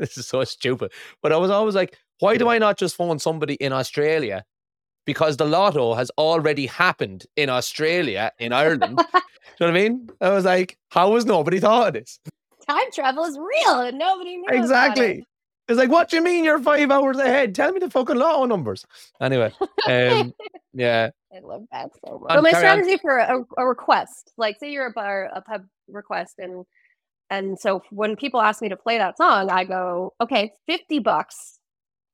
This 0.00 0.18
is 0.18 0.26
so 0.26 0.42
stupid. 0.44 0.92
But 1.22 1.32
I 1.32 1.36
was 1.36 1.50
always 1.50 1.74
like, 1.74 1.96
why 2.18 2.36
do 2.36 2.48
I 2.48 2.58
not 2.58 2.78
just 2.78 2.96
phone 2.96 3.18
somebody 3.18 3.54
in 3.54 3.72
Australia? 3.72 4.44
Because 5.06 5.36
the 5.36 5.46
lotto 5.46 5.94
has 5.94 6.10
already 6.18 6.66
happened 6.66 7.26
in 7.36 7.48
Australia, 7.48 8.32
in 8.38 8.52
Ireland. 8.52 9.00
Do 9.58 9.66
you 9.66 9.72
know 9.72 9.72
what 9.72 9.80
I 9.80 9.88
mean? 9.88 10.10
I 10.20 10.30
was 10.30 10.44
like, 10.44 10.78
how 10.90 11.14
has 11.14 11.24
nobody 11.26 11.60
thought 11.60 11.88
of 11.88 11.94
this? 11.94 12.18
Time 12.66 12.90
travel 12.94 13.24
is 13.24 13.38
real, 13.38 13.80
and 13.80 13.98
nobody 13.98 14.36
knew. 14.36 14.44
about 14.44 14.54
it. 14.54 14.60
Exactly. 14.60 15.26
It's 15.68 15.78
like, 15.78 15.90
what 15.90 16.08
do 16.08 16.16
you 16.16 16.22
mean 16.22 16.44
you're 16.44 16.58
five 16.58 16.90
hours 16.90 17.18
ahead? 17.18 17.54
Tell 17.54 17.70
me 17.72 17.78
the 17.78 17.88
fucking 17.88 18.16
lotto 18.16 18.44
numbers. 18.44 18.84
Anyway, 19.20 19.52
um, 19.88 20.34
yeah, 20.72 21.10
I 21.34 21.38
love 21.40 21.64
that 21.70 21.90
so 22.04 22.18
much. 22.18 22.32
So 22.32 22.42
my 22.42 22.50
carry 22.50 22.66
on. 22.66 22.78
strategy 22.78 22.98
for 23.00 23.18
a, 23.18 23.44
a 23.56 23.66
request, 23.66 24.32
like 24.36 24.58
say 24.58 24.72
you're 24.72 24.86
a 24.86 24.92
bar, 24.92 25.30
a 25.32 25.40
pub 25.40 25.64
request, 25.88 26.34
and 26.38 26.64
and 27.30 27.58
so 27.58 27.82
when 27.90 28.16
people 28.16 28.40
ask 28.40 28.60
me 28.62 28.68
to 28.68 28.76
play 28.76 28.98
that 28.98 29.16
song, 29.16 29.50
I 29.50 29.64
go, 29.64 30.12
okay, 30.20 30.52
fifty 30.66 30.98
bucks, 30.98 31.58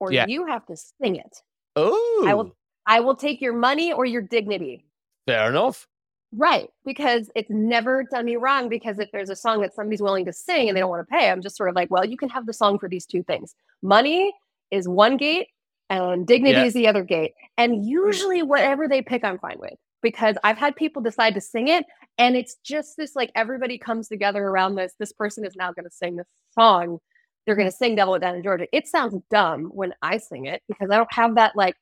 or 0.00 0.12
Yeah. 0.12 0.26
you 0.28 0.46
have 0.46 0.64
to 0.66 0.76
sing 0.76 1.16
it. 1.16 1.36
Oh, 1.76 2.24
I 2.26 2.34
will- 2.34 2.48
oh. 2.52 2.56
I 2.88 3.00
will 3.00 3.16
take 3.16 3.40
your 3.40 3.52
money 3.52 3.92
or 3.92 4.04
your 4.04 4.22
dignity. 4.22 4.84
fair 5.26 5.48
enough. 5.50 5.88
Right. 6.32 6.68
Because 6.84 7.30
it's 7.34 7.50
never 7.50 8.04
done 8.04 8.26
me 8.26 8.36
wrong. 8.36 8.68
Because 8.68 8.98
if 9.00 9.10
there's 9.12 9.28
a 9.30 9.34
song 9.36 9.60
that 9.62 9.74
somebody's 9.74 10.00
willing 10.02 10.24
to 10.26 10.32
sing 10.32 10.68
and 10.68 10.76
they 10.76 10.80
don't 10.80 10.90
want 10.90 11.04
to 11.08 11.12
pay, 11.12 11.30
I'm 11.30 11.40
just 11.42 11.56
sort 11.56 11.68
of 11.68 11.74
like, 11.74 11.90
well, 11.90 12.04
you 12.04 12.16
can 12.16 12.28
have 12.28 12.46
the 12.46 12.52
song 12.52 12.78
for 12.78 12.88
these 12.88 13.06
two 13.06 13.24
things. 13.24 13.54
Money 13.82 14.32
is 14.70 14.88
one 14.88 15.16
gate 15.16 15.48
and 15.90 16.24
dignity 16.26 16.58
Yeah. 16.58 16.64
is 16.64 16.74
the 16.74 16.86
other 16.86 17.02
gate. 17.02 17.32
And 17.58 17.84
usually, 17.86 18.42
whatever 18.42 18.86
they 18.86 19.02
pick, 19.02 19.24
I'm 19.24 19.38
fine 19.40 19.56
with 19.58 19.74
because 20.06 20.36
I've 20.44 20.56
had 20.56 20.76
people 20.76 21.02
decide 21.02 21.34
to 21.34 21.40
sing 21.40 21.66
it. 21.66 21.84
And 22.16 22.36
it's 22.36 22.54
just 22.64 22.96
this 22.96 23.16
like 23.16 23.32
everybody 23.34 23.76
comes 23.76 24.06
together 24.06 24.44
around 24.44 24.76
this. 24.76 24.92
This 25.00 25.10
person 25.12 25.44
is 25.44 25.56
now 25.56 25.72
going 25.72 25.84
to 25.84 25.90
sing 25.90 26.14
this 26.14 26.28
song. 26.54 26.98
They're 27.44 27.56
going 27.56 27.68
to 27.68 27.76
sing 27.76 27.96
Devil 27.96 28.16
Down 28.20 28.36
in 28.36 28.44
Georgia. 28.44 28.68
It 28.72 28.86
sounds 28.86 29.20
dumb 29.32 29.64
when 29.74 29.94
I 30.02 30.18
sing 30.18 30.46
it 30.46 30.62
because 30.68 30.90
I 30.92 30.96
don't 30.96 31.12
have 31.12 31.34
that 31.34 31.56
like 31.56 31.74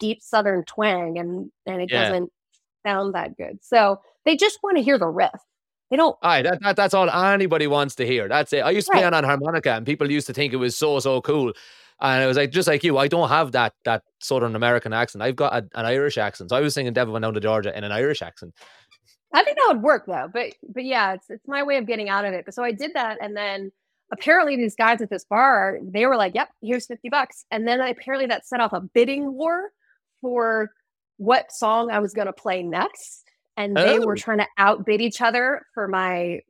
deep 0.00 0.22
southern 0.22 0.64
twang 0.64 1.18
and 1.18 1.50
and 1.66 1.82
it 1.82 1.90
Yeah. 1.92 2.04
doesn't 2.08 2.32
sound 2.86 3.14
that 3.14 3.36
good. 3.36 3.58
So 3.60 4.00
they 4.24 4.36
just 4.36 4.58
want 4.62 4.78
to 4.78 4.82
hear 4.82 4.96
the 4.98 5.06
riff. 5.08 5.30
They 5.90 5.98
don't 5.98 6.16
Aye, 6.22 6.42
that, 6.42 6.60
that 6.62 6.76
that's 6.76 6.94
all 6.94 7.10
anybody 7.10 7.66
wants 7.66 7.94
to 7.96 8.06
hear. 8.06 8.26
That's 8.26 8.54
it. 8.54 8.60
I 8.60 8.70
used 8.70 8.86
to 8.86 8.92
play 8.94 9.02
Right. 9.04 9.12
on, 9.12 9.14
on 9.14 9.24
harmonica, 9.24 9.72
and 9.72 9.84
people 9.84 10.10
used 10.10 10.26
to 10.28 10.32
think 10.32 10.54
it 10.54 10.56
was 10.56 10.74
so 10.78 10.98
so 11.00 11.20
cool. 11.20 11.52
And 12.00 12.22
it 12.22 12.26
was 12.26 12.36
like 12.36 12.50
just 12.50 12.68
like 12.68 12.84
you, 12.84 12.98
I 12.98 13.08
don't 13.08 13.28
have 13.28 13.52
that 13.52 13.72
that 13.84 14.02
Southern 14.20 14.54
American 14.54 14.92
accent. 14.92 15.22
I've 15.22 15.36
got 15.36 15.52
a, 15.54 15.58
an 15.78 15.86
Irish 15.86 16.18
accent. 16.18 16.50
So 16.50 16.56
I 16.56 16.60
was 16.60 16.74
singing 16.74 16.92
"Devil 16.92 17.12
Went 17.12 17.22
Down 17.22 17.34
to 17.34 17.40
Georgia" 17.40 17.76
in 17.76 17.84
an 17.84 17.92
Irish 17.92 18.20
accent. 18.22 18.54
I 19.32 19.42
think 19.42 19.56
that 19.58 19.68
would 19.74 19.82
work 19.82 20.04
though. 20.06 20.28
But 20.32 20.52
but 20.68 20.84
yeah, 20.84 21.14
it's 21.14 21.30
it's 21.30 21.48
my 21.48 21.62
way 21.62 21.78
of 21.78 21.86
getting 21.86 22.08
out 22.08 22.24
of 22.24 22.34
it. 22.34 22.44
But 22.44 22.54
so 22.54 22.62
I 22.62 22.72
did 22.72 22.92
that 22.94 23.18
and 23.22 23.36
then 23.36 23.72
apparently 24.12 24.56
these 24.56 24.76
guys 24.76 25.00
at 25.02 25.10
this 25.10 25.24
bar, 25.24 25.78
they 25.82 26.06
were 26.06 26.16
like, 26.16 26.34
Yep, 26.34 26.48
here's 26.62 26.86
50 26.86 27.08
bucks. 27.08 27.44
And 27.50 27.66
then 27.66 27.80
apparently 27.80 28.26
that 28.26 28.46
set 28.46 28.60
off 28.60 28.72
a 28.72 28.80
bidding 28.80 29.32
war 29.32 29.70
for 30.20 30.70
what 31.16 31.50
song 31.50 31.90
I 31.90 31.98
was 31.98 32.12
gonna 32.12 32.32
play 32.32 32.62
next. 32.62 33.24
And 33.56 33.74
they 33.76 33.98
were 33.98 34.12
Oh. 34.12 34.16
trying 34.16 34.38
to 34.38 34.46
outbid 34.58 35.00
each 35.00 35.20
other 35.22 35.62
for 35.74 35.88
my 35.88 36.40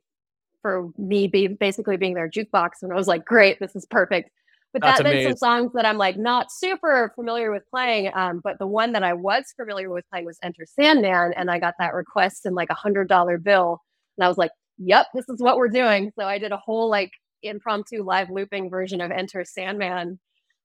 for 0.61 0.89
me 0.97 1.27
be 1.27 1.47
basically 1.47 1.95
being 1.97 2.13
their 2.15 2.29
jukebox. 2.29 2.83
And 2.83 2.91
I 2.91 2.95
was 2.95 3.07
like, 3.07 3.25
Great, 3.25 3.59
this 3.59 3.75
is 3.75 3.85
perfect. 3.85 4.29
But 4.73 4.81
That's 4.81 4.97
that 4.99 5.03
meant 5.03 5.15
amazing. 5.15 5.37
some 5.37 5.37
songs 5.37 5.71
that 5.73 5.85
I'm 5.85 5.97
like 5.97 6.17
not 6.17 6.51
super 6.51 7.11
familiar 7.15 7.51
with 7.51 7.63
playing. 7.69 8.11
Um, 8.13 8.41
but 8.43 8.59
the 8.59 8.67
one 8.67 8.91
that 8.91 9.03
I 9.03 9.13
was 9.13 9.45
familiar 9.55 9.89
with 9.89 10.05
playing 10.11 10.25
was 10.25 10.37
Enter 10.43 10.65
Sandman, 10.65 11.33
and 11.33 11.49
I 11.49 11.57
got 11.59 11.75
that 11.79 11.93
request 11.93 12.45
in 12.45 12.53
like 12.53 12.69
a 12.69 12.75
hundred 12.75 13.07
dollar 13.07 13.37
bill, 13.37 13.81
and 14.17 14.25
I 14.25 14.27
was 14.27 14.37
like, 14.37 14.51
"Yep, 14.77 15.07
this 15.15 15.27
is 15.29 15.41
what 15.41 15.57
we're 15.57 15.69
doing." 15.69 16.11
So 16.19 16.25
I 16.25 16.37
did 16.37 16.51
a 16.51 16.57
whole 16.57 16.89
like 16.89 17.11
impromptu 17.43 18.03
live 18.03 18.29
looping 18.29 18.69
version 18.69 19.01
of 19.01 19.09
Enter 19.11 19.45
Sandman, 19.45 20.19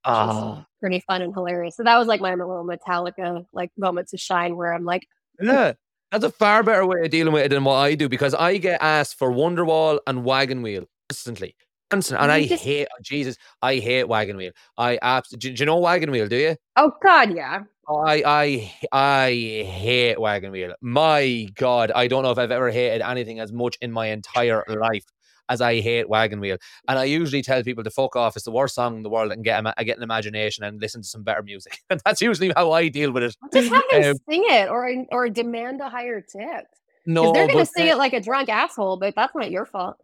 Ah, 0.04 0.66
pretty 0.80 1.00
fun 1.06 1.22
and 1.22 1.32
hilarious. 1.32 1.76
So 1.76 1.84
that 1.84 1.96
was 1.96 2.08
like 2.08 2.20
my 2.20 2.34
little 2.34 2.66
Metallica 2.66 3.46
like 3.52 3.70
moment 3.78 4.08
to 4.08 4.18
shine, 4.18 4.56
where 4.56 4.74
I'm 4.74 4.84
like, 4.84 5.06
yeah. 5.40 5.74
That's 6.10 6.24
a 6.24 6.30
far 6.30 6.62
better 6.62 6.84
way 6.84 7.00
of 7.02 7.10
dealing 7.10 7.32
with 7.32 7.46
it 7.46 7.48
than 7.48 7.64
what 7.64 7.76
I 7.76 7.94
do 7.94 8.06
because 8.06 8.34
I 8.34 8.58
get 8.58 8.82
asked 8.82 9.18
for 9.18 9.30
Wonderwall 9.32 9.98
and 10.06 10.24
Wagon 10.26 10.60
Wheel 10.60 10.84
constantly. 11.08 11.56
And 11.92 12.32
I 12.32 12.46
just- 12.46 12.64
hate 12.64 12.88
oh, 12.90 12.98
Jesus, 13.02 13.36
I 13.60 13.76
hate 13.76 14.08
Wagon 14.08 14.36
Wheel. 14.36 14.52
I 14.78 14.98
abs- 15.02 15.30
do, 15.30 15.50
do 15.52 15.60
you 15.60 15.66
know 15.66 15.78
Wagon 15.78 16.10
Wheel, 16.10 16.28
do 16.28 16.36
you? 16.36 16.56
"Oh 16.76 16.92
God, 17.02 17.34
yeah." 17.34 17.62
I 17.88 18.22
I 18.24 18.72
I 18.92 19.30
hate 19.66 20.18
Wagon 20.20 20.52
Wheel. 20.52 20.74
My 20.80 21.48
God, 21.56 21.90
I 21.94 22.06
don't 22.06 22.22
know 22.22 22.30
if 22.30 22.38
I've 22.38 22.52
ever 22.52 22.70
hated 22.70 23.02
anything 23.02 23.40
as 23.40 23.52
much 23.52 23.76
in 23.82 23.90
my 23.92 24.06
entire 24.06 24.64
life 24.68 25.04
as 25.48 25.60
I 25.60 25.80
hate 25.80 26.08
Wagon 26.08 26.38
Wheel. 26.40 26.56
And 26.88 26.98
I 26.98 27.04
usually 27.04 27.42
tell 27.42 27.62
people 27.62 27.82
to 27.84 27.90
fuck 27.90 28.14
off. 28.16 28.36
It's 28.36 28.44
the 28.44 28.52
worst 28.52 28.76
song 28.76 28.96
in 28.96 29.02
the 29.02 29.10
world, 29.10 29.32
and 29.32 29.44
get 29.44 29.62
get 29.84 29.96
an 29.96 30.02
imagination 30.02 30.64
and 30.64 30.80
listen 30.80 31.02
to 31.02 31.08
some 31.08 31.22
better 31.24 31.42
music. 31.42 31.78
And 31.90 32.00
that's 32.04 32.22
usually 32.22 32.52
how 32.56 32.70
I 32.72 32.88
deal 32.88 33.10
with 33.12 33.24
it. 33.24 33.36
Just 33.52 33.70
have 33.72 33.82
them 33.90 34.10
Um, 34.12 34.16
sing 34.30 34.44
it, 34.46 34.68
or 34.70 34.88
or 35.10 35.28
demand 35.28 35.80
a 35.80 35.90
higher 35.90 36.20
tip. 36.20 36.66
No, 37.04 37.32
they're 37.32 37.48
gonna 37.48 37.58
but 37.58 37.68
sing 37.68 37.88
it 37.88 37.98
like 37.98 38.12
a 38.12 38.20
drunk 38.20 38.48
asshole, 38.48 38.96
but 38.96 39.14
that's 39.16 39.34
not 39.34 39.50
your 39.50 39.66
fault. 39.66 39.96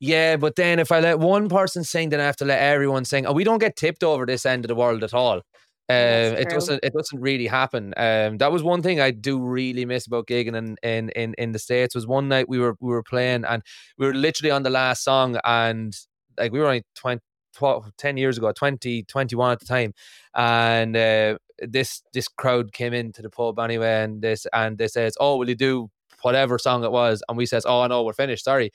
Yeah, 0.00 0.36
but 0.36 0.56
then 0.56 0.78
if 0.78 0.92
I 0.92 1.00
let 1.00 1.18
one 1.18 1.48
person 1.48 1.84
sing, 1.84 2.10
then 2.10 2.20
I 2.20 2.24
have 2.24 2.36
to 2.36 2.44
let 2.44 2.60
everyone 2.60 3.04
sing. 3.04 3.26
And 3.26 3.34
we 3.34 3.44
don't 3.44 3.58
get 3.58 3.76
tipped 3.76 4.04
over 4.04 4.26
this 4.26 4.46
end 4.46 4.64
of 4.64 4.68
the 4.68 4.74
world 4.74 5.04
at 5.04 5.14
all. 5.14 5.42
Um, 5.90 6.36
it 6.38 6.48
doesn't. 6.48 6.80
It 6.82 6.94
doesn't 6.94 7.20
really 7.20 7.46
happen. 7.46 7.92
Um, 7.98 8.38
that 8.38 8.50
was 8.50 8.62
one 8.62 8.80
thing 8.80 9.00
I 9.00 9.10
do 9.10 9.38
really 9.38 9.84
miss 9.84 10.06
about 10.06 10.26
gigging 10.26 10.56
in, 10.56 10.76
in 10.82 11.10
in 11.10 11.34
in 11.36 11.52
the 11.52 11.58
states. 11.58 11.94
Was 11.94 12.06
one 12.06 12.26
night 12.28 12.48
we 12.48 12.58
were 12.58 12.74
we 12.80 12.88
were 12.88 13.02
playing 13.02 13.44
and 13.44 13.62
we 13.98 14.06
were 14.06 14.14
literally 14.14 14.50
on 14.50 14.62
the 14.62 14.70
last 14.70 15.04
song 15.04 15.38
and 15.44 15.94
like 16.38 16.52
we 16.52 16.58
were 16.58 16.66
only 16.66 16.84
20, 16.96 17.20
12, 17.54 17.92
10 17.98 18.16
years 18.16 18.38
ago, 18.38 18.50
20, 18.52 19.02
21 19.04 19.52
at 19.52 19.60
the 19.60 19.66
time, 19.66 19.92
and 20.34 20.96
uh, 20.96 21.36
this 21.58 22.02
this 22.14 22.28
crowd 22.28 22.72
came 22.72 22.94
into 22.94 23.20
the 23.20 23.30
pub 23.30 23.58
anyway, 23.58 24.04
and 24.04 24.22
this 24.22 24.46
and 24.54 24.78
they 24.78 24.88
says, 24.88 25.14
"Oh, 25.20 25.36
will 25.36 25.48
you 25.50 25.54
do 25.54 25.90
whatever 26.22 26.58
song 26.58 26.82
it 26.84 26.92
was?" 26.92 27.22
And 27.28 27.36
we 27.36 27.44
says, 27.46 27.64
"Oh 27.66 27.86
no, 27.86 28.02
we're 28.04 28.14
finished. 28.14 28.44
Sorry." 28.44 28.70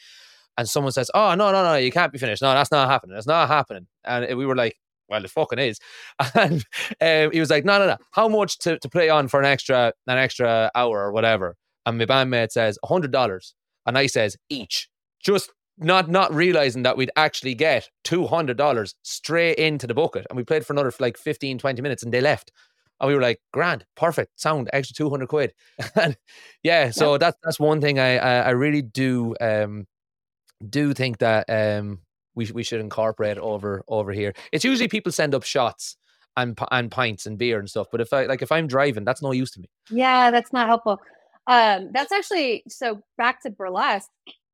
And 0.60 0.68
someone 0.68 0.92
says, 0.92 1.10
"Oh 1.14 1.36
no, 1.36 1.54
no, 1.54 1.64
no, 1.64 1.76
you 1.76 1.90
can't 1.90 2.12
be 2.12 2.20
finished. 2.20 2.42
No, 2.42 2.52
that's 2.54 2.70
not 2.70 2.90
happening. 2.90 3.16
It's 3.18 3.26
not 3.26 3.48
happening." 3.48 3.88
And 4.04 4.38
we 4.38 4.46
were 4.46 4.58
like, 4.58 4.76
"Well, 5.08 5.24
it 5.24 5.32
fucking 5.32 5.58
is." 5.58 5.80
And 6.36 6.66
um, 7.00 7.32
he 7.32 7.40
was 7.40 7.50
like, 7.50 7.64
"No, 7.64 7.80
no, 7.80 7.88
no. 7.88 7.98
How 8.12 8.28
much 8.28 8.60
to, 8.60 8.78
to 8.78 8.90
play 8.90 9.10
on 9.10 9.30
for 9.30 9.40
an 9.40 9.46
extra 9.46 9.94
an 10.08 10.18
extra 10.18 10.70
hour 10.76 11.00
or 11.00 11.14
whatever?" 11.14 11.56
And 11.86 11.98
my 11.98 12.06
bandmate 12.06 12.52
says, 12.52 12.78
hundred 12.84 13.12
dollars." 13.14 13.56
And 13.86 13.98
I 13.98 14.08
says, 14.08 14.36
"Each." 14.50 14.90
Just 15.24 15.50
not 15.78 16.10
not 16.10 16.34
realizing 16.34 16.84
that 16.84 16.98
we'd 16.98 17.12
actually 17.16 17.56
get 17.56 17.90
two 18.04 18.28
hundred 18.28 18.58
dollars 18.58 18.96
straight 19.04 19.58
into 19.58 19.88
the 19.88 19.94
bucket, 19.94 20.28
and 20.30 20.36
we 20.36 20.44
played 20.44 20.66
for 20.66 20.74
another 20.74 20.92
like 21.00 21.18
15, 21.18 21.58
20 21.58 21.82
minutes, 21.82 22.04
and 22.04 22.14
they 22.14 22.22
left. 22.22 22.52
And 23.00 23.08
we 23.08 23.16
were 23.16 23.22
like, 23.22 23.40
"Grand, 23.54 23.86
perfect, 23.96 24.42
sound, 24.42 24.70
extra 24.74 24.94
two 24.94 25.10
hundred 25.10 25.30
quid." 25.30 25.54
and 25.96 26.18
yeah, 26.64 26.92
so 26.92 27.18
that's 27.18 27.38
that's 27.44 27.62
one 27.62 27.80
thing 27.80 27.98
I 27.98 28.18
I, 28.18 28.34
I 28.42 28.50
really 28.50 28.82
do 28.82 29.36
um 29.40 29.88
do 30.68 30.94
think 30.94 31.20
that 31.20 31.46
um 31.50 32.00
we 32.36 32.52
we 32.52 32.64
should 32.64 32.80
incorporate 32.80 33.38
over 33.38 33.84
over 33.88 34.12
here. 34.12 34.34
It's 34.52 34.64
usually 34.64 34.88
people 34.88 35.12
send 35.12 35.36
up 35.36 35.44
shots 35.44 35.98
and 36.38 36.58
and 36.72 36.92
pints 36.92 37.26
and 37.26 37.38
beer 37.38 37.60
and 37.60 37.70
stuff. 37.70 37.88
But 37.92 38.02
if 38.02 38.14
I 38.14 38.26
like 38.26 38.42
if 38.42 38.52
I'm 38.52 38.68
driving, 38.68 39.04
that's 39.04 39.22
no 39.22 39.32
use 39.32 39.52
to 39.52 39.60
me. 39.60 39.70
Yeah, 39.90 40.32
that's 40.32 40.54
not 40.54 40.68
helpful. 40.68 41.00
Um, 41.48 41.90
that's 41.94 42.12
actually 42.12 42.64
so 42.70 43.02
back 43.18 43.42
to 43.44 43.50
burlesque. 43.50 44.10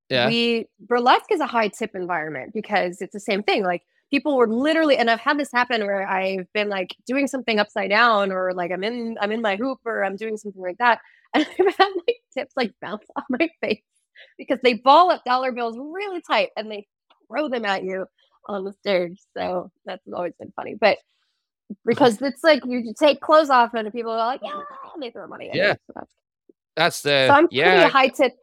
Yeah. 0.10 0.27
We 0.27 0.68
burlesque 0.80 1.32
is 1.32 1.40
a 1.40 1.48
high 1.48 1.68
tip 1.68 1.91
environment 1.95 2.53
because 2.53 3.02
it's 3.02 3.14
the 3.14 3.19
same 3.19 3.44
thing. 3.44 3.64
Like 3.64 3.84
people 4.11 4.38
were 4.38 4.48
literally, 4.48 4.98
and 4.98 5.10
I've 5.10 5.19
had 5.19 5.40
this 5.40 5.52
happen 5.52 5.86
where 5.86 6.07
I've 6.07 6.52
been 6.53 6.69
like 6.69 6.95
doing 7.07 7.27
something 7.27 7.60
upside 7.60 7.90
down, 7.90 8.32
or 8.32 8.53
like 8.53 8.72
I'm 8.72 8.84
in 8.84 9.18
I'm 9.19 9.32
in 9.32 9.41
my 9.41 9.56
hoop, 9.56 9.80
or 9.86 10.03
I'm 10.03 10.15
doing 10.15 10.38
something 10.38 10.61
like 10.61 10.77
that, 10.77 10.99
and 11.34 11.45
I've 11.45 11.76
had 11.76 11.90
like 12.07 12.18
tips 12.34 12.53
like 12.56 12.73
bounce 12.82 13.06
off 13.15 13.26
my 13.30 13.49
face 13.61 13.82
because 14.37 14.59
they 14.63 14.73
ball 14.73 15.11
up 15.11 15.23
dollar 15.25 15.51
bills 15.51 15.77
really 15.79 16.21
tight 16.21 16.49
and 16.57 16.69
they 16.71 16.87
throw 17.27 17.49
them 17.49 17.65
at 17.65 17.83
you 17.83 18.05
on 18.47 18.63
the 18.63 18.73
stage. 18.73 19.19
So 19.35 19.71
that's 19.85 20.03
always 20.13 20.33
been 20.39 20.53
funny, 20.55 20.75
but. 20.75 20.97
Because 21.83 22.21
it's 22.21 22.43
like 22.43 22.63
you 22.63 22.93
take 22.95 23.19
clothes 23.21 23.49
off 23.49 23.73
and 23.73 23.91
people 23.91 24.11
are 24.11 24.17
like, 24.17 24.41
yeah, 24.43 24.61
and 24.93 25.01
they 25.01 25.09
throw 25.09 25.25
money 25.25 25.49
at 25.49 25.55
Yeah. 25.55 25.69
you. 25.69 25.73
So 25.87 25.93
that's 25.95 26.11
That's 26.75 27.01
the 27.01 27.25
so 27.27 27.33
I'm 27.33 27.47
pretty 27.47 27.57
yeah. 27.57 27.89
high 27.89 28.09
tip. 28.09 28.33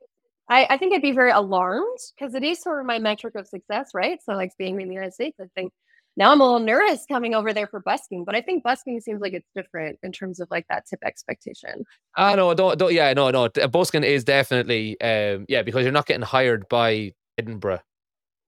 I, 0.49 0.67
I 0.69 0.77
think 0.77 0.93
I'd 0.93 1.03
be 1.03 1.13
very 1.13 1.31
alarmed 1.31 1.99
because 2.19 2.35
it 2.35 2.43
is 2.43 2.61
sort 2.61 2.81
of 2.81 2.87
my 2.87 2.99
metric 2.99 3.37
of 3.37 3.47
success, 3.47 3.91
right? 3.95 4.19
So 4.25 4.35
like 4.35 4.51
being 4.59 4.81
in 4.81 4.89
the 4.89 4.95
United 4.95 5.15
States, 5.15 5.39
I 5.41 5.45
think 5.55 5.73
now 6.17 6.33
I'm 6.33 6.41
a 6.41 6.45
little 6.45 6.61
nervous 6.61 7.05
coming 7.07 7.35
over 7.35 7.53
there 7.53 7.67
for 7.67 7.81
busking, 7.81 8.25
but 8.25 8.35
I 8.35 8.41
think 8.41 8.63
busking 8.63 9.01
seems 9.01 9.21
like 9.21 9.33
it's 9.33 9.49
different 9.55 9.99
in 10.03 10.13
terms 10.13 10.41
of 10.41 10.49
like 10.51 10.67
that 10.69 10.87
tip 10.87 11.01
expectation. 11.05 11.85
Ah 12.17 12.35
no, 12.35 12.53
don't 12.55 12.79
don't 12.79 12.93
yeah 12.93 13.13
no 13.15 13.31
no. 13.31 13.49
Busking 13.69 14.05
is 14.05 14.25
definitely 14.25 15.01
um 15.01 15.47
yeah 15.49 15.63
because 15.63 15.83
you're 15.83 15.93
not 15.93 16.07
getting 16.07 16.23
hired 16.23 16.69
by 16.69 17.13
Edinburgh 17.39 17.81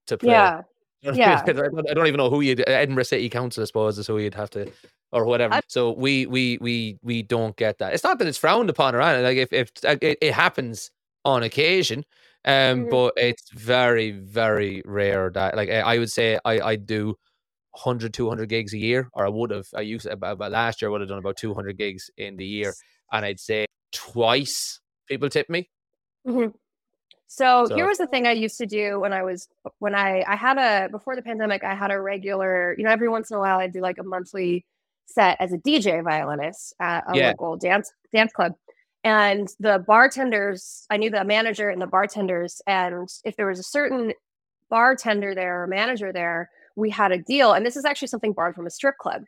to 0.07 0.17
play. 0.17 0.31
Yeah. 0.31 0.61
You 1.01 1.11
know 1.11 1.17
Yeah. 1.19 1.43
I, 1.45 1.51
don't, 1.51 1.89
I 1.89 1.93
don't 1.93 2.07
even 2.07 2.17
know 2.17 2.31
who 2.31 2.41
you'd 2.41 2.63
Edinburgh 2.67 3.03
City 3.03 3.29
Council, 3.29 3.61
I 3.61 3.65
suppose, 3.67 3.99
is 3.99 4.07
who 4.07 4.17
you'd 4.17 4.33
have 4.33 4.49
to 4.51 4.71
or 5.11 5.25
whatever. 5.25 5.53
I- 5.55 5.61
so 5.67 5.91
we 5.91 6.25
we 6.25 6.57
we 6.61 6.97
we 7.03 7.21
don't 7.21 7.55
get 7.57 7.77
that. 7.77 7.93
It's 7.93 8.03
not 8.03 8.17
that 8.17 8.27
it's 8.27 8.39
frowned 8.39 8.71
upon 8.71 8.95
around. 8.95 9.21
Like 9.21 9.37
if 9.37 9.53
if 9.53 9.69
uh, 9.85 9.97
it, 10.01 10.17
it 10.21 10.33
happens 10.33 10.89
on 11.23 11.43
occasion, 11.43 12.05
um, 12.45 12.85
Mhm. 12.85 12.89
but 12.89 13.13
it's 13.17 13.51
very 13.51 14.11
very 14.11 14.81
rare 14.85 15.29
that 15.31 15.55
like 15.55 15.69
I 15.69 15.81
I 15.81 15.99
would 15.99 16.11
say 16.11 16.39
I 16.43 16.59
I 16.59 16.75
do 16.75 17.15
100 17.83 18.13
200 18.13 18.47
gigs 18.49 18.73
a 18.73 18.77
year 18.77 19.09
or 19.13 19.25
I 19.25 19.29
would 19.29 19.51
have 19.51 19.67
I 19.75 19.81
used 19.81 20.05
about, 20.07 20.33
about 20.33 20.51
last 20.51 20.81
year 20.81 20.89
I 20.89 20.91
would 20.91 21.01
have 21.01 21.09
done 21.09 21.19
about 21.19 21.37
200 21.37 21.77
gigs 21.77 22.09
in 22.17 22.37
the 22.37 22.45
year 22.45 22.73
and 23.11 23.25
I'd 23.25 23.39
say 23.39 23.65
twice 23.91 24.79
people 25.07 25.29
tip 25.29 25.49
me. 25.49 25.69
Mhm. 26.27 26.53
So, 27.27 27.65
So- 27.65 27.75
here 27.75 27.87
was 27.87 27.97
the 27.97 28.07
thing 28.07 28.27
I 28.27 28.31
used 28.31 28.57
to 28.59 28.65
do 28.65 28.99
when 28.99 29.11
I 29.13 29.23
was 29.23 29.47
when 29.79 29.93
I 29.95 30.23
I 30.27 30.35
had 30.35 30.57
a 30.57 30.89
before 30.89 31.15
the 31.15 31.21
pandemic 31.21 31.63
I 31.63 31.73
had 31.75 31.91
a 31.91 31.99
regular 31.99 32.75
you 32.77 32.83
know 32.85 32.91
every 32.91 33.09
once 33.09 33.29
in 33.31 33.37
a 33.37 33.39
while 33.39 33.59
i'd 33.59 33.73
do 33.73 33.81
like 33.81 33.97
a 33.97 34.03
monthly 34.03 34.65
set 35.07 35.37
as 35.39 35.51
a 35.53 35.57
DJ 35.57 36.01
violinist 36.03 36.73
at 36.79 37.03
a 37.07 37.17
Yeah. 37.17 37.27
local 37.29 37.57
dance 37.57 37.91
dance 38.13 38.31
club 38.33 38.53
and 39.03 39.47
the 39.59 39.83
bartenders 39.85 40.85
I 40.89 40.97
knew 40.97 41.09
the 41.09 41.23
manager 41.25 41.69
and 41.69 41.81
the 41.81 41.87
bartenders 41.87 42.61
and 42.67 43.07
if 43.23 43.35
there 43.35 43.47
was 43.47 43.59
a 43.59 43.63
certain 43.63 44.13
bartender 44.69 45.35
there 45.35 45.61
or 45.63 45.67
manager 45.67 46.11
there 46.13 46.49
we 46.75 46.89
had 46.89 47.11
a 47.11 47.17
deal 47.17 47.53
and 47.53 47.65
this 47.65 47.75
is 47.77 47.85
actually 47.85 48.07
something 48.07 48.33
borrowed 48.33 48.55
from 48.55 48.65
a 48.67 48.69
strip 48.69 48.97
club 48.97 49.23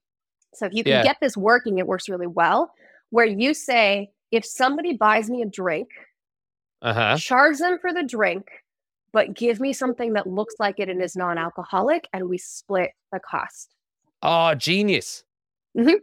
so 0.53 0.65
if 0.65 0.73
you 0.73 0.83
can 0.83 0.91
Yeah. 0.93 1.03
get 1.03 1.17
this 1.21 1.35
working 1.37 1.77
it 1.77 1.87
works 1.87 2.07
really 2.09 2.27
well 2.27 2.71
where 3.09 3.25
you 3.25 3.53
say 3.53 4.09
if 4.31 4.45
somebody 4.45 4.93
buys 4.93 5.29
me 5.29 5.41
a 5.41 5.45
drink 5.45 5.87
Uh 6.81 6.93
huh. 6.93 7.17
charge 7.17 7.57
them 7.57 7.79
for 7.79 7.91
the 7.93 8.03
drink, 8.03 8.47
but 9.13 9.33
give 9.33 9.59
me 9.59 9.73
something 9.73 10.13
that 10.13 10.27
looks 10.27 10.55
like 10.59 10.79
it 10.79 10.89
and 10.89 11.01
is 11.01 11.15
non-alcoholic, 11.15 12.07
and 12.13 12.29
we 12.29 12.37
split 12.37 12.91
the 13.11 13.19
cost. 13.19 13.73
Oh, 14.21 14.53
genius. 14.53 15.23
Mhm. 15.75 15.95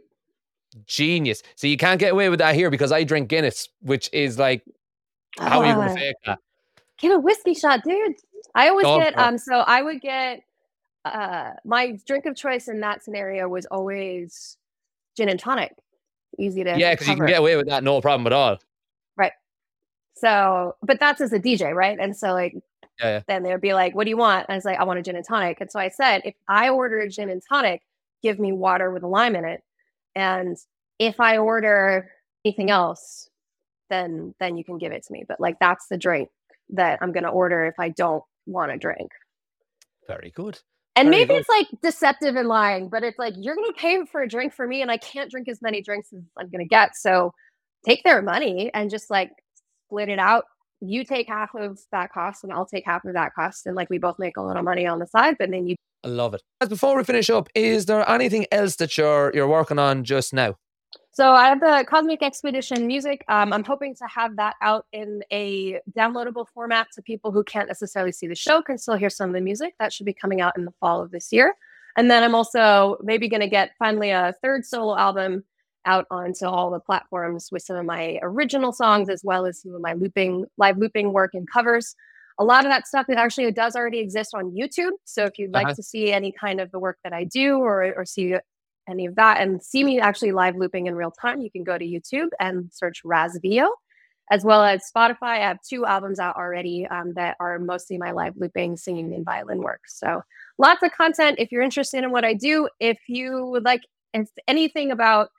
Genius. 0.85 1.43
So 1.55 1.67
you 1.67 1.77
can't 1.77 1.99
get 1.99 2.11
away 2.11 2.27
with 2.29 2.39
that 2.39 2.55
here 2.55 2.69
because 2.69 2.91
I 2.91 3.03
drink 3.05 3.29
Guinness, 3.29 3.69
which 3.81 4.09
is 4.11 4.37
like, 4.37 4.63
how 5.39 5.61
are 5.61 5.65
you 5.65 5.75
going 5.75 5.87
to 5.89 5.93
fake 5.95 6.15
that? 6.25 6.39
Get 6.99 7.11
a 7.11 7.19
whiskey 7.19 7.53
shot, 7.53 7.83
dude. 7.83 8.15
I 8.55 8.67
always 8.69 8.85
get 8.85 9.17
um. 9.17 9.37
So 9.37 9.59
I 9.59 9.81
would 9.81 10.01
get 10.01 10.41
uh. 11.05 11.53
My 11.63 11.97
drink 12.05 12.25
of 12.25 12.35
choice 12.35 12.67
in 12.67 12.79
that 12.81 13.03
scenario 13.03 13.47
was 13.47 13.65
always 13.67 14.57
gin 15.15 15.29
and 15.29 15.39
tonic. 15.39 15.73
Easy 16.37 16.63
to 16.63 16.77
Yeah, 16.77 16.93
because 16.93 17.07
you 17.07 17.15
can 17.15 17.25
get 17.25 17.39
away 17.39 17.55
with 17.55 17.67
that, 17.67 17.83
no 17.83 18.01
problem 18.01 18.27
at 18.27 18.33
all. 18.33 18.57
Right. 19.17 19.31
So, 20.15 20.75
but 20.81 20.99
that's 20.99 21.21
as 21.21 21.31
a 21.33 21.39
DJ, 21.39 21.73
right? 21.73 21.97
And 21.99 22.15
so, 22.15 22.33
like, 22.33 22.53
Yeah, 22.99 23.05
yeah. 23.07 23.21
then 23.27 23.43
they 23.43 23.51
would 23.51 23.61
be 23.61 23.73
like, 23.73 23.95
"What 23.95 24.05
do 24.05 24.09
you 24.09 24.17
want?" 24.17 24.45
And 24.47 24.53
I 24.53 24.57
was 24.57 24.65
like, 24.65 24.79
"I 24.79 24.83
want 24.83 24.99
a 24.99 25.01
gin 25.01 25.15
and 25.15 25.25
tonic." 25.25 25.61
And 25.61 25.71
so 25.71 25.79
I 25.79 25.89
said, 25.89 26.21
"If 26.25 26.35
I 26.47 26.69
order 26.69 26.99
a 26.99 27.09
gin 27.09 27.29
and 27.29 27.41
tonic, 27.47 27.81
give 28.23 28.39
me 28.39 28.51
water 28.51 28.91
with 28.91 29.03
a 29.03 29.07
lime 29.07 29.35
in 29.35 29.45
it, 29.45 29.63
and 30.15 30.57
if 30.99 31.19
I 31.19 31.37
order 31.37 32.11
anything 32.45 32.69
else, 32.69 33.29
then 33.89 34.33
then 34.39 34.57
you 34.57 34.63
can 34.63 34.77
give 34.77 34.91
it 34.91 35.03
to 35.05 35.13
me. 35.13 35.25
But 35.27 35.39
like, 35.39 35.57
that's 35.59 35.87
the 35.87 35.97
drink 35.97 36.29
that 36.69 36.99
I'm 37.01 37.11
going 37.11 37.23
to 37.25 37.29
order 37.29 37.65
if 37.65 37.75
I 37.79 37.89
don't 37.89 38.23
want 38.45 38.71
to 38.71 38.77
drink." 38.77 39.11
Very 40.07 40.31
good. 40.31 40.59
And 40.95 41.09
maybe 41.09 41.33
it's 41.33 41.49
like 41.49 41.67
deceptive 41.81 42.35
and 42.35 42.47
lying, 42.47 42.89
but 42.89 43.03
it's 43.03 43.19
like 43.19 43.33
you're 43.37 43.55
going 43.55 43.67
to 43.67 43.77
pay 43.77 44.05
for 44.05 44.21
a 44.21 44.27
drink 44.27 44.53
for 44.53 44.65
me, 44.65 44.81
and 44.81 44.89
I 44.89 44.97
can't 44.97 45.29
drink 45.29 45.49
as 45.49 45.61
many 45.61 45.81
drinks 45.81 46.13
as 46.13 46.21
I'm 46.37 46.49
going 46.49 46.63
to 46.63 46.69
get. 46.69 46.95
So 46.95 47.33
take 47.85 48.03
their 48.03 48.21
money 48.21 48.71
and 48.73 48.89
just 48.89 49.09
like 49.09 49.31
split 49.87 50.09
it 50.09 50.19
out. 50.19 50.45
You 50.81 51.03
take 51.03 51.27
half 51.27 51.53
of 51.55 51.79
that 51.91 52.13
cost, 52.13 52.43
and 52.43 52.53
I'll 52.53 52.65
take 52.65 52.85
half 52.85 53.03
of 53.05 53.13
that 53.13 53.33
cost, 53.33 53.65
and 53.65 53.75
like 53.75 53.89
we 53.89 53.97
both 53.97 54.19
make 54.19 54.37
a 54.37 54.41
little 54.41 54.63
money 54.63 54.87
on 54.87 54.99
the 54.99 55.07
side. 55.07 55.35
But 55.37 55.51
then 55.51 55.67
you, 55.67 55.75
I 56.03 56.07
love 56.07 56.33
it. 56.33 56.41
As 56.61 56.69
Before 56.69 56.95
we 56.95 57.03
finish 57.03 57.29
up, 57.29 57.49
is 57.55 57.87
there 57.87 58.07
anything 58.09 58.45
else 58.51 58.77
that 58.77 58.97
you're 58.97 59.31
you're 59.33 59.47
working 59.47 59.79
on 59.79 60.03
just 60.03 60.33
now? 60.33 60.55
So 61.15 61.31
I 61.31 61.47
have 61.47 61.61
the 61.61 61.85
Cosmic 61.89 62.21
Expedition 62.21 62.85
music. 62.87 63.23
Um, 63.29 63.53
I'm 63.53 63.63
hoping 63.63 63.95
to 63.95 64.05
have 64.13 64.35
that 64.35 64.55
out 64.61 64.85
in 64.91 65.23
a 65.31 65.79
downloadable 65.97 66.45
format 66.53 66.87
so 66.93 67.01
people 67.01 67.31
who 67.31 67.41
can't 67.45 67.69
necessarily 67.69 68.11
see 68.11 68.27
the 68.27 68.35
show 68.35 68.61
can 68.61 68.77
still 68.77 68.95
hear 68.95 69.09
some 69.09 69.29
of 69.29 69.33
the 69.33 69.39
music. 69.39 69.75
That 69.79 69.93
should 69.93 70.05
be 70.05 70.13
coming 70.13 70.41
out 70.41 70.57
in 70.57 70.65
the 70.65 70.73
fall 70.81 71.01
of 71.01 71.11
this 71.11 71.31
year. 71.31 71.55
And 71.95 72.11
then 72.11 72.21
I'm 72.21 72.35
also 72.35 72.97
maybe 73.01 73.29
going 73.29 73.39
to 73.39 73.47
get 73.47 73.71
finally 73.79 74.09
a 74.09 74.33
third 74.41 74.65
solo 74.65 74.97
album 74.97 75.45
out 75.85 76.05
onto 76.11 76.45
all 76.45 76.69
the 76.69 76.81
platforms 76.81 77.47
with 77.49 77.61
some 77.61 77.77
of 77.77 77.85
my 77.85 78.19
original 78.21 78.73
songs 78.73 79.07
as 79.07 79.21
well 79.23 79.45
as 79.45 79.61
some 79.61 79.73
of 79.73 79.79
my 79.79 79.93
looping, 79.93 80.45
live 80.57 80.77
looping 80.77 81.13
work 81.13 81.31
and 81.33 81.49
covers. 81.49 81.95
A 82.39 82.43
lot 82.43 82.65
of 82.65 82.71
that 82.71 82.87
stuff 82.87 83.05
that 83.07 83.17
actually 83.17 83.49
does 83.53 83.77
already 83.77 83.99
exist 83.99 84.31
on 84.33 84.51
YouTube. 84.51 84.91
So 85.05 85.23
if 85.23 85.39
you'd 85.39 85.53
like 85.53 85.67
Uh-huh. 85.67 85.75
to 85.75 85.83
see 85.83 86.11
any 86.11 86.33
kind 86.33 86.59
of 86.59 86.69
the 86.71 86.79
work 86.79 86.97
that 87.05 87.13
I 87.13 87.23
do 87.23 87.59
or, 87.59 87.93
or 87.95 88.03
see 88.03 88.35
any 88.87 89.05
of 89.05 89.15
that 89.15 89.41
and 89.41 89.61
see 89.61 89.83
me 89.83 89.99
actually 89.99 90.31
live 90.31 90.55
looping 90.55 90.87
in 90.87 90.95
real 90.95 91.11
time, 91.11 91.41
you 91.41 91.51
can 91.51 91.63
go 91.63 91.77
to 91.77 91.85
YouTube 91.85 92.29
and 92.39 92.69
search 92.71 93.03
Razzvio, 93.03 93.69
as 94.31 94.43
well 94.43 94.63
as 94.63 94.89
Spotify. 94.95 95.37
I 95.37 95.47
have 95.47 95.61
two 95.61 95.85
albums 95.85 96.19
out 96.19 96.35
already 96.35 96.85
um, 96.87 97.13
that 97.13 97.37
are 97.39 97.59
mostly 97.59 97.97
my 97.97 98.11
live 98.11 98.33
looping, 98.37 98.77
singing, 98.77 99.13
and 99.13 99.25
violin 99.25 99.59
work. 99.59 99.81
So 99.87 100.21
lots 100.57 100.83
of 100.83 100.91
content 100.91 101.39
if 101.39 101.51
you're 101.51 101.61
interested 101.61 102.03
in 102.03 102.11
what 102.11 102.25
I 102.25 102.33
do. 102.33 102.69
If 102.79 102.99
you 103.07 103.45
would 103.47 103.65
like 103.65 103.81
if 104.13 104.29
anything 104.47 104.91
about 104.91 105.29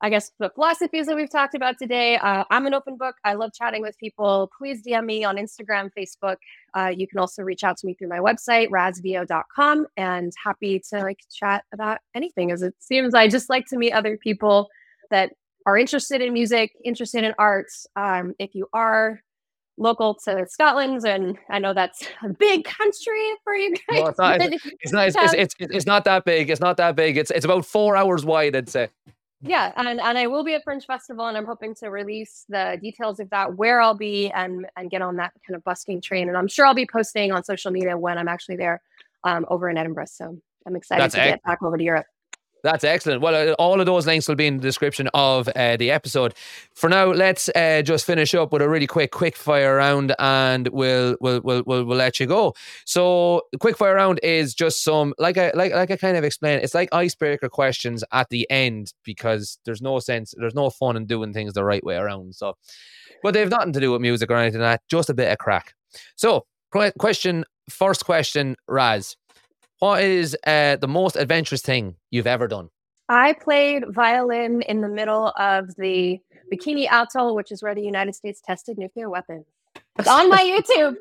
I 0.00 0.10
guess 0.10 0.30
the 0.38 0.50
philosophies 0.50 1.06
that 1.06 1.16
we've 1.16 1.30
talked 1.30 1.54
about 1.54 1.76
today. 1.78 2.16
Uh, 2.18 2.44
I'm 2.50 2.66
an 2.66 2.74
open 2.74 2.96
book. 2.96 3.16
I 3.24 3.34
love 3.34 3.52
chatting 3.52 3.82
with 3.82 3.98
people. 3.98 4.50
Please 4.56 4.82
DM 4.86 5.04
me 5.04 5.24
on 5.24 5.36
Instagram, 5.36 5.90
Facebook. 5.98 6.36
Uh, 6.74 6.92
you 6.94 7.08
can 7.08 7.18
also 7.18 7.42
reach 7.42 7.64
out 7.64 7.76
to 7.78 7.86
me 7.86 7.94
through 7.94 8.08
my 8.08 8.18
website, 8.18 8.68
razzvio.com, 8.68 9.86
and 9.96 10.32
happy 10.42 10.80
to 10.90 11.00
like 11.00 11.18
chat 11.32 11.64
about 11.72 11.98
anything. 12.14 12.52
As 12.52 12.62
it 12.62 12.74
seems, 12.78 13.12
I 13.12 13.28
just 13.28 13.50
like 13.50 13.66
to 13.66 13.76
meet 13.76 13.92
other 13.92 14.16
people 14.16 14.68
that 15.10 15.32
are 15.66 15.76
interested 15.76 16.20
in 16.20 16.32
music, 16.32 16.72
interested 16.84 17.24
in 17.24 17.34
arts. 17.36 17.86
Um, 17.96 18.34
if 18.38 18.54
you 18.54 18.68
are 18.72 19.20
local 19.78 20.14
to 20.14 20.46
Scotland, 20.48 21.04
and 21.04 21.36
I 21.50 21.58
know 21.58 21.74
that's 21.74 22.06
a 22.22 22.28
big 22.28 22.64
country 22.64 23.32
for 23.42 23.54
you 23.54 23.74
guys. 23.88 24.00
No, 24.00 24.06
it's 24.06 24.18
not. 24.18 24.52
you 24.52 24.58
It's 24.80 24.92
not. 24.92 25.08
It's, 25.08 25.16
it's, 25.16 25.34
it's, 25.34 25.54
it's 25.58 25.86
not 25.86 26.04
that 26.04 26.24
big. 26.24 26.50
It's 26.50 26.60
not 26.60 26.76
that 26.76 26.94
big. 26.94 27.16
It's 27.16 27.32
it's 27.32 27.44
about 27.44 27.66
four 27.66 27.96
hours 27.96 28.24
wide. 28.24 28.54
I'd 28.54 28.68
say. 28.68 28.90
Yeah 29.40 29.72
and, 29.76 30.00
and 30.00 30.18
i 30.18 30.26
will 30.26 30.42
be 30.42 30.54
at 30.54 30.64
fringe 30.64 30.84
festival 30.84 31.26
and 31.26 31.36
i'm 31.36 31.46
hoping 31.46 31.74
to 31.74 31.88
release 31.90 32.44
the 32.48 32.78
details 32.82 33.20
of 33.20 33.30
that 33.30 33.56
where 33.56 33.80
i'll 33.80 33.94
be 33.94 34.30
and 34.30 34.66
and 34.76 34.90
get 34.90 35.00
on 35.00 35.16
that 35.16 35.32
kind 35.46 35.56
of 35.56 35.62
busking 35.64 36.00
train 36.00 36.28
and 36.28 36.36
i'm 36.36 36.48
sure 36.48 36.66
i'll 36.66 36.74
be 36.74 36.86
posting 36.86 37.30
on 37.30 37.44
social 37.44 37.70
media 37.70 37.96
when 37.96 38.18
i'm 38.18 38.28
actually 38.28 38.56
there 38.56 38.80
um, 39.24 39.44
over 39.48 39.68
in 39.68 39.76
edinburgh 39.76 40.06
so 40.06 40.36
i'm 40.66 40.76
excited 40.76 41.02
That's 41.02 41.14
to 41.14 41.20
get 41.20 41.42
back 41.44 41.62
over 41.62 41.76
to 41.76 41.84
europe 41.84 42.06
That's 42.64 42.84
excellent. 42.84 43.22
Well, 43.22 43.50
uh, 43.50 43.52
all 43.54 43.80
of 43.80 43.86
those 43.86 44.06
links 44.06 44.26
will 44.26 44.34
be 44.34 44.46
in 44.46 44.56
the 44.56 44.62
description 44.62 45.08
of 45.14 45.48
uh, 45.54 45.76
the 45.76 45.90
episode. 45.90 46.34
For 46.74 46.88
now, 46.88 47.06
let's 47.06 47.48
uh, 47.54 47.82
just 47.82 48.04
finish 48.04 48.34
up 48.34 48.52
with 48.52 48.62
a 48.62 48.68
really 48.68 48.86
quick 48.86 49.12
quick 49.12 49.36
fire 49.36 49.76
round, 49.76 50.14
and 50.18 50.68
we'll 50.68 51.16
we'll 51.20 51.40
we'll 51.42 51.62
we'll, 51.64 51.84
we'll 51.84 51.96
let 51.96 52.18
you 52.18 52.26
go. 52.26 52.54
So, 52.84 53.42
quick 53.60 53.76
fire 53.76 53.94
round 53.94 54.18
is 54.22 54.54
just 54.54 54.82
some 54.82 55.14
like 55.18 55.38
I 55.38 55.52
like 55.54 55.72
like 55.72 55.90
I 55.90 55.96
kind 55.96 56.16
of 56.16 56.24
explained. 56.24 56.62
It's 56.62 56.74
like 56.74 56.88
icebreaker 56.92 57.48
questions 57.48 58.02
at 58.12 58.28
the 58.30 58.48
end 58.50 58.92
because 59.04 59.58
there's 59.64 59.82
no 59.82 60.00
sense, 60.00 60.34
there's 60.36 60.54
no 60.54 60.70
fun 60.70 60.96
in 60.96 61.06
doing 61.06 61.32
things 61.32 61.52
the 61.52 61.64
right 61.64 61.84
way 61.84 61.96
around. 61.96 62.34
So, 62.34 62.56
but 63.22 63.34
they've 63.34 63.48
nothing 63.48 63.72
to 63.74 63.80
do 63.80 63.92
with 63.92 64.00
music 64.00 64.30
or 64.30 64.36
anything 64.36 64.60
like 64.60 64.80
that. 64.80 64.82
Just 64.88 65.10
a 65.10 65.14
bit 65.14 65.30
of 65.30 65.38
crack. 65.38 65.74
So, 66.16 66.46
question 66.98 67.44
first 67.70 68.04
question, 68.04 68.56
Razz. 68.66 69.16
What 69.78 70.02
is 70.02 70.36
uh, 70.46 70.76
the 70.76 70.88
most 70.88 71.16
adventurous 71.16 71.62
thing 71.62 71.96
you've 72.10 72.26
ever 72.26 72.48
done? 72.48 72.68
i 73.10 73.32
played 73.32 73.84
violin 73.88 74.60
in 74.62 74.82
the 74.82 74.88
middle 74.88 75.28
of 75.38 75.74
the 75.76 76.20
bikini 76.52 76.86
atoll 76.90 77.34
which 77.34 77.50
is 77.50 77.62
where 77.62 77.74
the 77.74 77.80
united 77.80 78.14
states 78.14 78.42
tested 78.44 78.76
nuclear 78.76 79.08
weapons 79.08 79.46
it's 79.98 80.06
on 80.06 80.28
my 80.28 80.42
youtube 80.78 80.94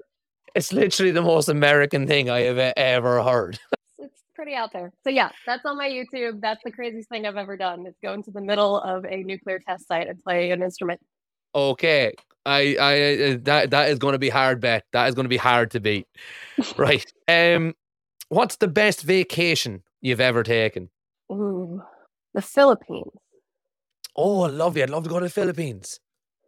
It's 0.55 0.71
literally 0.71 1.11
the 1.11 1.21
most 1.21 1.49
American 1.49 2.07
thing 2.07 2.29
I 2.29 2.43
have 2.43 2.57
ever 2.77 3.21
heard. 3.21 3.59
it's 3.99 4.23
pretty 4.33 4.53
out 4.53 4.71
there 4.71 4.93
so 5.03 5.09
yeah 5.09 5.31
that's 5.45 5.65
on 5.65 5.77
my 5.77 5.89
youtube 5.89 6.39
that's 6.39 6.61
the 6.63 6.71
craziest 6.71 7.09
thing 7.09 7.27
i've 7.27 7.35
ever 7.35 7.57
done 7.57 7.85
is 7.85 7.95
go 8.01 8.13
into 8.13 8.31
the 8.31 8.39
middle 8.41 8.79
of 8.79 9.03
a 9.03 9.23
nuclear 9.23 9.59
test 9.59 9.85
site 9.87 10.07
and 10.07 10.23
play 10.23 10.51
an 10.51 10.63
instrument 10.63 11.01
Okay, 11.55 12.13
I, 12.45 12.75
I, 12.79 12.93
uh, 13.31 13.37
that 13.43 13.71
that 13.71 13.89
is 13.89 13.97
going 13.97 14.11
to 14.13 14.19
be 14.19 14.29
hard 14.29 14.59
bet. 14.61 14.83
That 14.93 15.07
is 15.09 15.15
going 15.15 15.25
to 15.25 15.29
be 15.29 15.37
hard 15.37 15.71
to 15.71 15.79
beat. 15.79 16.05
right. 16.77 17.05
Um, 17.27 17.73
what's 18.29 18.57
the 18.57 18.67
best 18.67 19.01
vacation 19.01 19.83
you've 20.01 20.21
ever 20.21 20.43
taken? 20.43 20.89
Ooh, 21.31 21.81
the 22.33 22.41
Philippines. 22.41 23.11
Oh, 24.15 24.41
I 24.41 24.47
love 24.47 24.77
you. 24.77 24.83
I'd 24.83 24.89
love 24.89 25.03
to 25.03 25.09
go 25.09 25.19
to 25.19 25.25
the 25.25 25.29
Philippines. 25.31 25.99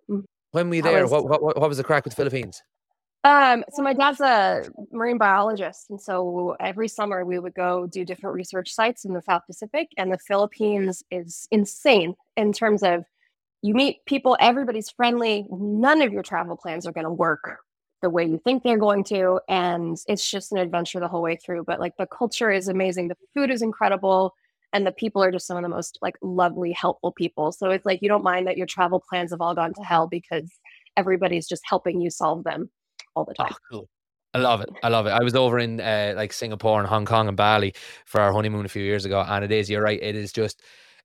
Mm. 0.09 0.23
When 0.51 0.69
we 0.69 0.81
That 0.81 0.91
there, 0.91 1.03
was- 1.03 1.11
what, 1.11 1.25
what 1.29 1.43
what 1.43 1.59
what 1.59 1.69
was 1.69 1.77
the 1.77 1.83
crack 1.83 2.03
with 2.05 2.13
the 2.15 2.17
Philippines? 2.17 2.61
Um, 3.25 3.65
so 3.73 3.83
my 3.83 3.93
dad's 3.93 4.21
a 4.21 4.63
marine 4.93 5.17
biologist, 5.17 5.89
and 5.89 5.99
so 5.99 6.55
every 6.61 6.87
summer 6.87 7.25
we 7.25 7.37
would 7.37 7.53
go 7.53 7.85
do 7.85 8.05
different 8.05 8.33
research 8.33 8.71
sites 8.73 9.03
in 9.03 9.13
the 9.13 9.21
South 9.21 9.41
Pacific, 9.45 9.89
and 9.97 10.09
the 10.09 10.17
Philippines 10.25 11.03
is 11.11 11.45
insane 11.51 12.15
in 12.37 12.53
terms 12.53 12.81
of 12.81 13.03
you 13.61 13.73
meet 13.73 14.05
people, 14.05 14.37
everybody's 14.39 14.89
friendly, 14.89 15.45
none 15.51 16.01
of 16.01 16.13
your 16.13 16.23
travel 16.23 16.55
plans 16.55 16.87
are 16.87 16.93
going 16.93 17.03
to 17.03 17.11
work 17.11 17.57
the 18.01 18.09
way 18.09 18.25
you 18.25 18.39
think 18.43 18.63
they're 18.63 18.77
going 18.77 19.03
to, 19.05 19.39
and 19.49 19.97
it's 20.07 20.29
just 20.29 20.51
an 20.51 20.57
adventure 20.57 20.99
the 20.99 21.07
whole 21.07 21.21
way 21.21 21.35
through. 21.35 21.63
But 21.65 21.79
like 21.79 21.97
the 21.97 22.07
culture 22.07 22.51
is 22.51 22.67
amazing, 22.67 23.07
the 23.07 23.17
food 23.33 23.49
is 23.51 23.61
incredible, 23.61 24.33
and 24.73 24.85
the 24.85 24.91
people 24.91 25.23
are 25.23 25.31
just 25.31 25.47
some 25.47 25.57
of 25.57 25.63
the 25.63 25.69
most 25.69 25.97
like 26.01 26.15
lovely, 26.21 26.71
helpful 26.71 27.11
people. 27.11 27.51
So 27.51 27.69
it's 27.71 27.85
like 27.85 28.01
you 28.01 28.09
don't 28.09 28.23
mind 28.23 28.47
that 28.47 28.57
your 28.57 28.67
travel 28.67 29.03
plans 29.07 29.31
have 29.31 29.41
all 29.41 29.55
gone 29.55 29.73
to 29.73 29.83
hell 29.83 30.07
because 30.07 30.49
everybody's 30.95 31.47
just 31.47 31.63
helping 31.65 32.01
you 32.01 32.09
solve 32.09 32.43
them 32.43 32.69
all 33.15 33.25
the 33.25 33.33
time. 33.33 33.51
Oh, 33.51 33.57
cool. 33.71 33.89
I 34.33 34.37
love 34.37 34.61
it. 34.61 34.69
I 34.83 34.89
love 34.89 35.07
it. 35.07 35.11
I 35.11 35.23
was 35.23 35.35
over 35.35 35.57
in 35.57 35.81
uh, 35.81 36.13
like 36.15 36.33
Singapore 36.33 36.79
and 36.79 36.87
Hong 36.87 37.05
Kong 37.05 37.27
and 37.27 37.35
Bali 37.35 37.73
for 38.05 38.21
our 38.21 38.31
honeymoon 38.31 38.65
a 38.65 38.69
few 38.69 38.83
years 38.83 39.05
ago, 39.05 39.25
and 39.27 39.43
it 39.43 39.51
is. 39.51 39.69
You're 39.69 39.81
right. 39.81 40.01
It 40.01 40.15
is 40.15 40.31
just 40.31 40.61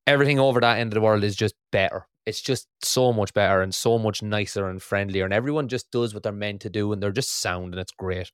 everything 0.07 0.39
over 0.39 0.61
that 0.61 0.79
end 0.79 0.93
of 0.93 0.95
the 0.95 1.01
world 1.01 1.25
is 1.25 1.35
just 1.35 1.55
better. 1.73 2.07
It's 2.27 2.41
just 2.41 2.69
so 2.83 3.13
much 3.13 3.35
better 3.35 3.61
and 3.61 3.75
so 3.75 3.99
much 3.99 4.23
nicer 4.23 4.69
and 4.69 4.83
friendlier, 4.83 5.25
and 5.25 5.35
everyone 5.35 5.69
just 5.69 5.91
does 5.91 6.15
what 6.15 6.23
they're 6.23 6.33
meant 6.33 6.63
to 6.63 6.71
do, 6.71 6.93
and 6.93 7.03
they're 7.03 7.13
just 7.13 7.41
sound, 7.41 7.75
and 7.75 7.81
it's 7.81 7.93
great. 7.93 8.31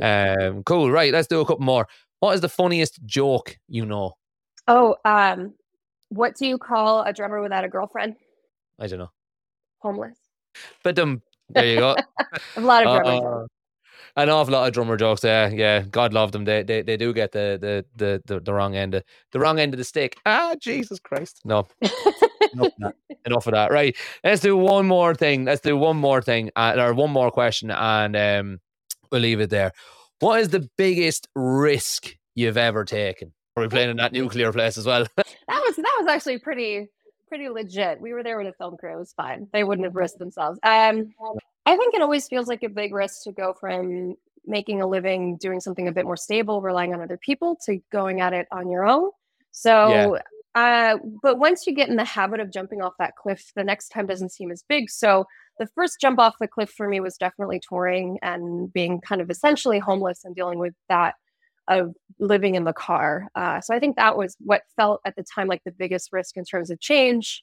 Um, 0.00 0.62
cool. 0.64 0.90
Right. 0.90 1.12
Let's 1.12 1.28
do 1.28 1.40
a 1.40 1.46
couple 1.46 1.64
more. 1.64 1.88
What 2.20 2.34
is 2.34 2.40
the 2.40 2.48
funniest 2.48 3.04
joke 3.04 3.58
you 3.68 3.84
know? 3.84 4.12
Oh, 4.68 4.96
um, 5.04 5.54
what 6.08 6.36
do 6.36 6.46
you 6.46 6.58
call 6.58 7.02
a 7.02 7.12
drummer 7.12 7.40
without 7.40 7.64
a 7.64 7.68
girlfriend? 7.68 8.16
I 8.78 8.86
don't 8.86 8.98
know. 8.98 9.10
Homeless. 9.78 10.18
But 10.82 10.98
um, 10.98 11.22
there 11.50 11.66
you 11.66 11.78
go. 11.78 11.96
A 12.56 12.60
lot 12.60 12.86
of 12.86 13.02
drummer 13.02 13.20
jokes. 13.20 13.26
Uh, 13.26 13.46
an 14.18 14.30
awful 14.30 14.52
lot 14.52 14.66
of 14.66 14.72
drummer 14.72 14.96
jokes. 14.96 15.24
Yeah, 15.24 15.48
yeah. 15.48 15.80
God 15.82 16.14
love 16.14 16.32
them. 16.32 16.44
They 16.44 16.62
they, 16.62 16.82
they 16.82 16.96
do 16.96 17.12
get 17.12 17.32
the, 17.32 17.58
the 17.60 17.84
the 17.96 18.22
the 18.26 18.40
the 18.40 18.54
wrong 18.54 18.74
end 18.74 18.94
of 18.94 19.02
the 19.32 19.38
wrong 19.38 19.58
end 19.58 19.74
of 19.74 19.78
the 19.78 19.84
stick. 19.84 20.16
Ah, 20.24 20.54
Jesus 20.60 20.98
Christ. 20.98 21.40
No. 21.44 21.66
enough, 22.52 22.66
of 22.66 22.72
that. 22.78 22.94
enough 23.24 23.46
of 23.46 23.52
that. 23.52 23.70
Right. 23.70 23.96
Let's 24.24 24.40
do 24.40 24.56
one 24.56 24.86
more 24.86 25.14
thing. 25.14 25.44
Let's 25.44 25.60
do 25.60 25.76
one 25.76 25.96
more 25.96 26.22
thing, 26.22 26.50
uh, 26.56 26.74
or 26.78 26.94
one 26.94 27.10
more 27.10 27.30
question, 27.30 27.70
and 27.70 28.16
um, 28.16 28.60
we'll 29.10 29.20
leave 29.20 29.40
it 29.40 29.50
there. 29.50 29.72
What 30.20 30.40
is 30.40 30.48
the 30.48 30.68
biggest 30.76 31.28
risk 31.34 32.16
you've 32.34 32.56
ever 32.56 32.84
taken? 32.84 33.32
Are 33.56 33.62
we 33.62 33.68
playing 33.68 33.90
in 33.90 33.96
that 33.96 34.12
nuclear 34.12 34.52
place 34.52 34.76
as 34.76 34.86
well? 34.86 35.06
that 35.16 35.26
was 35.48 35.76
that 35.76 35.96
was 36.00 36.06
actually 36.08 36.38
pretty 36.38 36.88
pretty 37.28 37.48
legit. 37.48 38.00
We 38.00 38.12
were 38.12 38.22
there 38.22 38.38
with 38.38 38.46
a 38.46 38.52
film 38.52 38.76
crew. 38.76 38.94
It 38.94 38.98
was 38.98 39.12
fine. 39.12 39.48
They 39.52 39.64
wouldn't 39.64 39.84
have 39.84 39.96
risked 39.96 40.18
themselves. 40.18 40.58
Um, 40.62 41.12
I 41.64 41.76
think 41.76 41.94
it 41.94 42.02
always 42.02 42.28
feels 42.28 42.46
like 42.46 42.62
a 42.62 42.68
big 42.68 42.94
risk 42.94 43.24
to 43.24 43.32
go 43.32 43.52
from 43.52 44.14
making 44.46 44.80
a 44.80 44.86
living 44.86 45.36
doing 45.38 45.60
something 45.60 45.88
a 45.88 45.92
bit 45.92 46.04
more 46.04 46.16
stable, 46.16 46.60
relying 46.60 46.94
on 46.94 47.00
other 47.00 47.18
people, 47.18 47.58
to 47.64 47.80
going 47.90 48.20
at 48.20 48.32
it 48.32 48.46
on 48.52 48.70
your 48.70 48.86
own. 48.86 49.10
So, 49.50 50.14
yeah. 50.14 50.20
Uh, 50.56 50.96
but 51.22 51.38
once 51.38 51.66
you 51.66 51.74
get 51.74 51.88
in 51.88 51.96
the 51.96 52.04
habit 52.04 52.40
of 52.40 52.50
jumping 52.50 52.80
off 52.80 52.94
that 52.98 53.14
cliff, 53.14 53.52
the 53.54 53.62
next 53.62 53.90
time 53.90 54.06
doesn't 54.06 54.32
seem 54.32 54.50
as 54.50 54.64
big. 54.68 54.90
So, 54.90 55.26
the 55.58 55.68
first 55.74 56.00
jump 56.00 56.18
off 56.18 56.34
the 56.40 56.48
cliff 56.48 56.70
for 56.70 56.88
me 56.88 57.00
was 57.00 57.16
definitely 57.16 57.60
touring 57.66 58.18
and 58.22 58.72
being 58.72 59.00
kind 59.00 59.20
of 59.20 59.30
essentially 59.30 59.78
homeless 59.78 60.24
and 60.24 60.34
dealing 60.34 60.58
with 60.58 60.74
that 60.88 61.14
of 61.68 61.94
living 62.18 62.54
in 62.54 62.64
the 62.64 62.72
car. 62.72 63.28
Uh, 63.34 63.60
so 63.60 63.74
I 63.74 63.78
think 63.78 63.96
that 63.96 64.16
was 64.16 64.36
what 64.40 64.62
felt 64.76 65.00
at 65.04 65.16
the 65.16 65.24
time 65.34 65.48
like 65.48 65.62
the 65.64 65.72
biggest 65.72 66.12
risk 66.12 66.36
in 66.36 66.44
terms 66.44 66.70
of 66.70 66.80
change. 66.80 67.42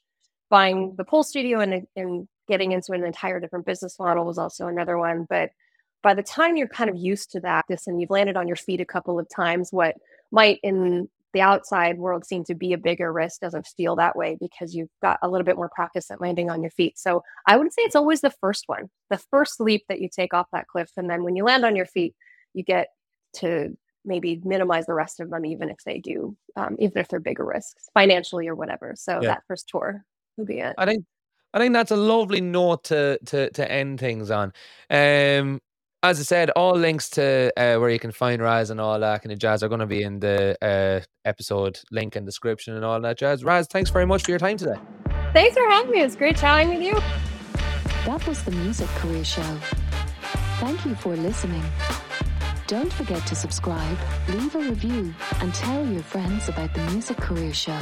Buying 0.49 0.93
the 0.97 1.03
pole 1.03 1.23
studio 1.23 1.59
and, 1.59 1.87
and 1.95 2.27
getting 2.47 2.71
into 2.71 2.93
an 2.93 3.03
entire 3.03 3.39
different 3.39 3.65
business 3.65 3.97
model 3.99 4.25
was 4.25 4.37
also 4.37 4.67
another 4.67 4.97
one. 4.97 5.25
But 5.27 5.49
by 6.03 6.13
the 6.13 6.23
time 6.23 6.55
you're 6.55 6.67
kind 6.67 6.89
of 6.89 6.95
used 6.95 7.31
to 7.31 7.39
that, 7.41 7.65
this 7.67 7.87
and 7.87 7.99
you've 7.99 8.09
landed 8.09 8.37
on 8.37 8.47
your 8.47 8.55
feet 8.55 8.81
a 8.81 8.85
couple 8.85 9.19
of 9.19 9.27
times, 9.35 9.69
what 9.71 9.95
might 10.31 10.59
in 10.63 11.09
the 11.33 11.41
outside 11.41 11.97
world 11.97 12.25
seem 12.25 12.43
to 12.45 12.55
be 12.55 12.73
a 12.73 12.77
bigger 12.77 13.11
risk 13.11 13.41
doesn't 13.41 13.67
feel 13.75 13.95
that 13.95 14.15
way 14.15 14.37
because 14.39 14.75
you've 14.75 14.89
got 15.01 15.17
a 15.21 15.29
little 15.29 15.45
bit 15.45 15.55
more 15.55 15.69
practice 15.73 16.09
at 16.11 16.21
landing 16.21 16.49
on 16.49 16.61
your 16.61 16.71
feet. 16.71 16.97
So 16.97 17.23
I 17.47 17.57
would 17.57 17.73
say 17.73 17.81
it's 17.81 17.95
always 17.95 18.21
the 18.21 18.33
first 18.39 18.65
one, 18.67 18.89
the 19.09 19.17
first 19.31 19.59
leap 19.59 19.83
that 19.89 19.99
you 19.99 20.09
take 20.09 20.33
off 20.33 20.47
that 20.53 20.67
cliff. 20.67 20.91
And 20.95 21.09
then 21.09 21.23
when 21.23 21.35
you 21.35 21.43
land 21.43 21.65
on 21.65 21.75
your 21.75 21.87
feet, 21.87 22.13
you 22.53 22.63
get 22.63 22.89
to 23.37 23.75
maybe 24.05 24.41
minimize 24.43 24.85
the 24.85 24.93
rest 24.93 25.19
of 25.19 25.29
them, 25.29 25.45
even 25.45 25.69
if 25.69 25.77
they 25.85 25.99
do, 25.99 26.37
um, 26.55 26.75
even 26.79 26.97
if 26.97 27.07
they're 27.07 27.19
bigger 27.19 27.45
risks 27.45 27.89
financially 27.93 28.47
or 28.47 28.55
whatever. 28.55 28.93
So 28.95 29.13
yeah. 29.21 29.29
that 29.29 29.43
first 29.47 29.67
tour 29.69 30.05
would 30.37 30.47
be 30.47 30.59
it. 30.59 30.75
I 30.77 30.85
think 30.85 31.03
I 31.53 31.59
think 31.59 31.73
that's 31.73 31.91
a 31.91 31.95
lovely 31.95 32.41
note 32.41 32.83
to 32.85 33.17
to 33.25 33.49
to 33.51 33.71
end 33.71 33.99
things 33.99 34.31
on. 34.31 34.53
Um, 34.89 35.61
as 36.03 36.19
I 36.19 36.23
said, 36.23 36.49
all 36.51 36.75
links 36.75 37.09
to 37.11 37.51
uh, 37.55 37.79
where 37.79 37.89
you 37.89 37.97
can 37.97 38.11
find 38.11 38.41
Razz 38.41 38.69
and 38.69 38.81
all 38.81 38.99
that 38.99 39.23
kind 39.23 39.31
of 39.31 39.39
jazz 39.39 39.63
are 39.63 39.69
going 39.69 39.79
to 39.79 39.87
be 39.87 40.03
in 40.03 40.19
the 40.19 40.57
uh, 40.61 40.99
episode 41.23 41.79
link 41.91 42.17
and 42.17 42.25
description 42.25 42.75
and 42.75 42.83
all 42.83 42.99
that 42.99 43.17
jazz. 43.17 43.43
Razz, 43.43 43.67
thanks 43.67 43.89
very 43.89 44.05
much 44.05 44.23
for 44.23 44.31
your 44.31 44.39
time 44.39 44.57
today. 44.57 44.75
Thanks 45.31 45.55
for 45.55 45.63
having 45.69 45.91
me. 45.91 46.01
It's 46.01 46.17
great 46.17 46.35
chatting 46.35 46.69
with 46.69 46.81
you. 46.81 46.99
That 48.05 48.27
was 48.27 48.43
the 48.43 48.51
Music 48.51 48.89
Career 48.89 49.23
Show. 49.23 49.57
Thank 50.59 50.85
you 50.85 50.93
for 50.95 51.15
listening. 51.15 51.63
Don't 52.67 52.91
forget 52.91 53.25
to 53.27 53.35
subscribe, 53.35 53.97
leave 54.27 54.55
a 54.55 54.59
review, 54.59 55.13
and 55.39 55.53
tell 55.53 55.85
your 55.87 56.03
friends 56.03 56.49
about 56.49 56.73
the 56.73 56.81
Music 56.91 57.17
Career 57.17 57.53
Show. 57.53 57.79